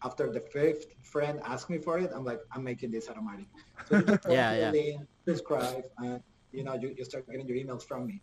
after 0.03 0.31
the 0.33 0.41
fifth 0.41 0.87
friend 1.05 1.41
asked 1.45 1.71
me 1.71 1.79
for 1.79 1.99
it, 1.99 2.11
I'm 2.15 2.25
like, 2.25 2.41
I'm 2.53 2.65
making 2.65 2.91
this 2.91 3.09
automatic. 3.09 3.47
So 3.89 3.97
you 3.99 4.03
just 4.03 4.25
Yeah, 4.29 4.53
yeah, 4.55 4.73
yeah. 4.73 4.83
yeah. 4.83 4.99
subscribe, 5.27 5.85
and 5.99 6.23
you 6.53 6.65
know, 6.65 6.75
you, 6.75 6.95
you 6.97 7.05
start 7.05 7.29
getting 7.31 7.47
your 7.47 7.57
emails 7.57 7.85
from 7.87 8.07
me. 8.07 8.21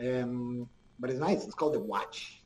Um, 0.00 0.68
but 0.98 1.10
it's 1.10 1.20
nice. 1.20 1.44
It's 1.44 1.54
called 1.54 1.74
the 1.74 1.80
Watch. 1.80 2.42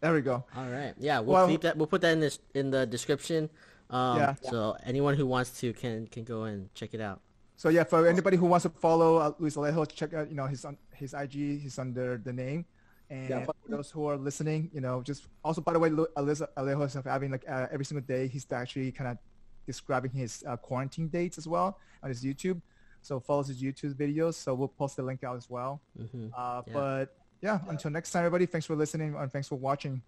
there 0.00 0.12
we 0.14 0.20
go 0.20 0.44
All 0.56 0.68
right. 0.68 0.94
Yeah, 0.98 1.20
we'll 1.20 1.34
Well- 1.34 1.48
keep 1.48 1.62
that. 1.62 1.76
We'll 1.76 1.86
put 1.86 2.00
that 2.02 2.12
in 2.12 2.20
this 2.20 2.38
in 2.54 2.70
the 2.70 2.86
description. 2.86 3.50
Um, 3.90 4.18
Yeah. 4.18 4.34
So 4.42 4.76
anyone 4.84 5.14
who 5.16 5.26
wants 5.26 5.58
to 5.60 5.72
can 5.72 6.06
can 6.08 6.24
go 6.24 6.44
and 6.44 6.72
check 6.74 6.94
it 6.94 7.00
out. 7.00 7.20
so 7.56 7.68
yeah 7.70 7.84
for 7.84 8.06
anybody 8.08 8.36
who 8.36 8.46
wants 8.46 8.64
to 8.66 8.70
follow 8.86 9.10
uh, 9.24 9.30
luis 9.38 9.54
alejo 9.56 9.86
check 9.86 10.10
out 10.12 10.26
you 10.28 10.34
know 10.34 10.46
his 10.50 10.64
on 10.64 10.74
his 10.96 11.14
ig 11.14 11.32
he's 11.32 11.78
under 11.78 12.18
the 12.22 12.32
name 12.32 12.64
and 13.10 13.28
Yeah, 13.28 13.44
for 13.44 13.54
those 13.68 13.90
who 13.90 14.06
are 14.06 14.16
listening 14.16 14.70
you 14.72 14.80
know 14.80 15.02
just 15.02 15.26
also 15.44 15.60
by 15.60 15.72
the 15.74 15.78
way 15.78 15.90
Lu- 15.90 16.06
Luis 16.16 16.40
alejo 16.56 16.86
is 16.86 16.94
having 17.04 17.30
like 17.32 17.44
uh, 17.48 17.66
every 17.70 17.84
single 17.84 18.06
day 18.06 18.28
he's 18.28 18.46
actually 18.52 18.90
kind 18.92 19.10
of 19.10 19.18
describing 19.66 20.10
his 20.12 20.42
uh, 20.46 20.56
quarantine 20.56 21.08
dates 21.08 21.38
as 21.38 21.46
well 21.48 21.78
on 22.02 22.08
his 22.08 22.22
youtube 22.24 22.60
so 23.02 23.20
follow 23.20 23.42
his 23.42 23.60
youtube 23.62 23.94
videos 23.94 24.34
so 24.34 24.54
we'll 24.54 24.68
post 24.68 24.96
the 24.96 25.02
link 25.02 25.22
out 25.24 25.36
as 25.36 25.48
well 25.50 25.80
Mm-hmm. 26.00 26.28
Uh, 26.36 26.62
Yeah. 26.66 26.72
But 26.72 27.16
yeah, 27.42 27.60
until 27.68 27.90
next 27.90 28.10
time, 28.10 28.20
everybody. 28.24 28.46
Thanks 28.46 28.64
for 28.66 28.74
listening 28.74 29.14
and 29.16 29.30
thanks 29.30 29.48
for 29.48 29.56
watching. 29.56 30.00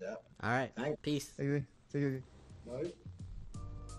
Yeah. 0.00 0.14
All 0.40 0.50
right. 0.50 0.70
Thanks. 0.76 0.98
Peace. 1.02 1.32
Take 1.36 1.46
it 1.46 1.56
easy. 1.56 1.64
Take 1.92 2.02
it 2.02 2.06
easy. 2.14 2.22
Right? 2.64 2.94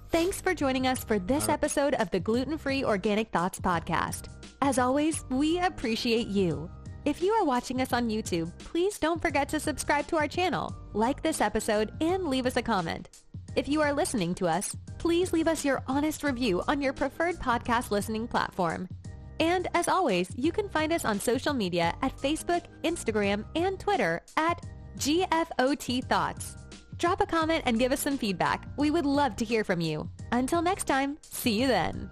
Thanks 0.09 0.39
for 0.39 0.53
joining 0.53 0.87
us 0.87 1.03
for 1.03 1.19
this 1.19 1.49
episode 1.49 1.95
of 1.95 2.09
the 2.11 2.21
Gluten 2.21 2.57
Free 2.57 2.85
Organic 2.85 3.29
Thoughts 3.31 3.59
Podcast. 3.59 4.29
As 4.61 4.79
always, 4.79 5.23
we 5.29 5.59
appreciate 5.59 6.27
you. 6.27 6.69
If 7.05 7.21
you 7.21 7.31
are 7.33 7.45
watching 7.45 7.81
us 7.81 7.93
on 7.93 8.09
YouTube, 8.09 8.51
please 8.59 8.99
don't 8.99 9.21
forget 9.21 9.47
to 9.49 9.59
subscribe 9.59 10.07
to 10.07 10.17
our 10.17 10.27
channel, 10.27 10.75
like 10.93 11.21
this 11.21 11.41
episode, 11.41 11.91
and 12.01 12.27
leave 12.27 12.45
us 12.45 12.57
a 12.57 12.61
comment. 12.61 13.09
If 13.55 13.67
you 13.67 13.81
are 13.81 13.93
listening 13.93 14.35
to 14.35 14.47
us, 14.47 14.75
please 14.97 15.31
leave 15.31 15.47
us 15.47 15.63
your 15.63 15.83
honest 15.87 16.23
review 16.23 16.63
on 16.67 16.81
your 16.81 16.93
preferred 16.93 17.35
podcast 17.39 17.91
listening 17.91 18.27
platform. 18.27 18.89
And 19.39 19.67
as 19.73 19.87
always, 19.87 20.29
you 20.35 20.51
can 20.51 20.67
find 20.69 20.91
us 20.91 21.05
on 21.05 21.19
social 21.19 21.53
media 21.53 21.95
at 22.01 22.17
Facebook, 22.17 22.63
Instagram, 22.83 23.45
and 23.55 23.79
Twitter 23.79 24.21
at 24.35 24.65
GFOT 24.97 26.03
Thoughts. 26.05 26.57
Drop 26.97 27.21
a 27.21 27.25
comment 27.25 27.63
and 27.67 27.79
give 27.79 27.91
us 27.91 27.99
some 27.99 28.17
feedback. 28.17 28.67
We 28.77 28.89
would 28.89 29.05
love 29.05 29.35
to 29.37 29.45
hear 29.45 29.63
from 29.63 29.81
you. 29.81 30.09
Until 30.31 30.61
next 30.61 30.85
time, 30.85 31.17
see 31.21 31.61
you 31.61 31.67
then. 31.67 32.09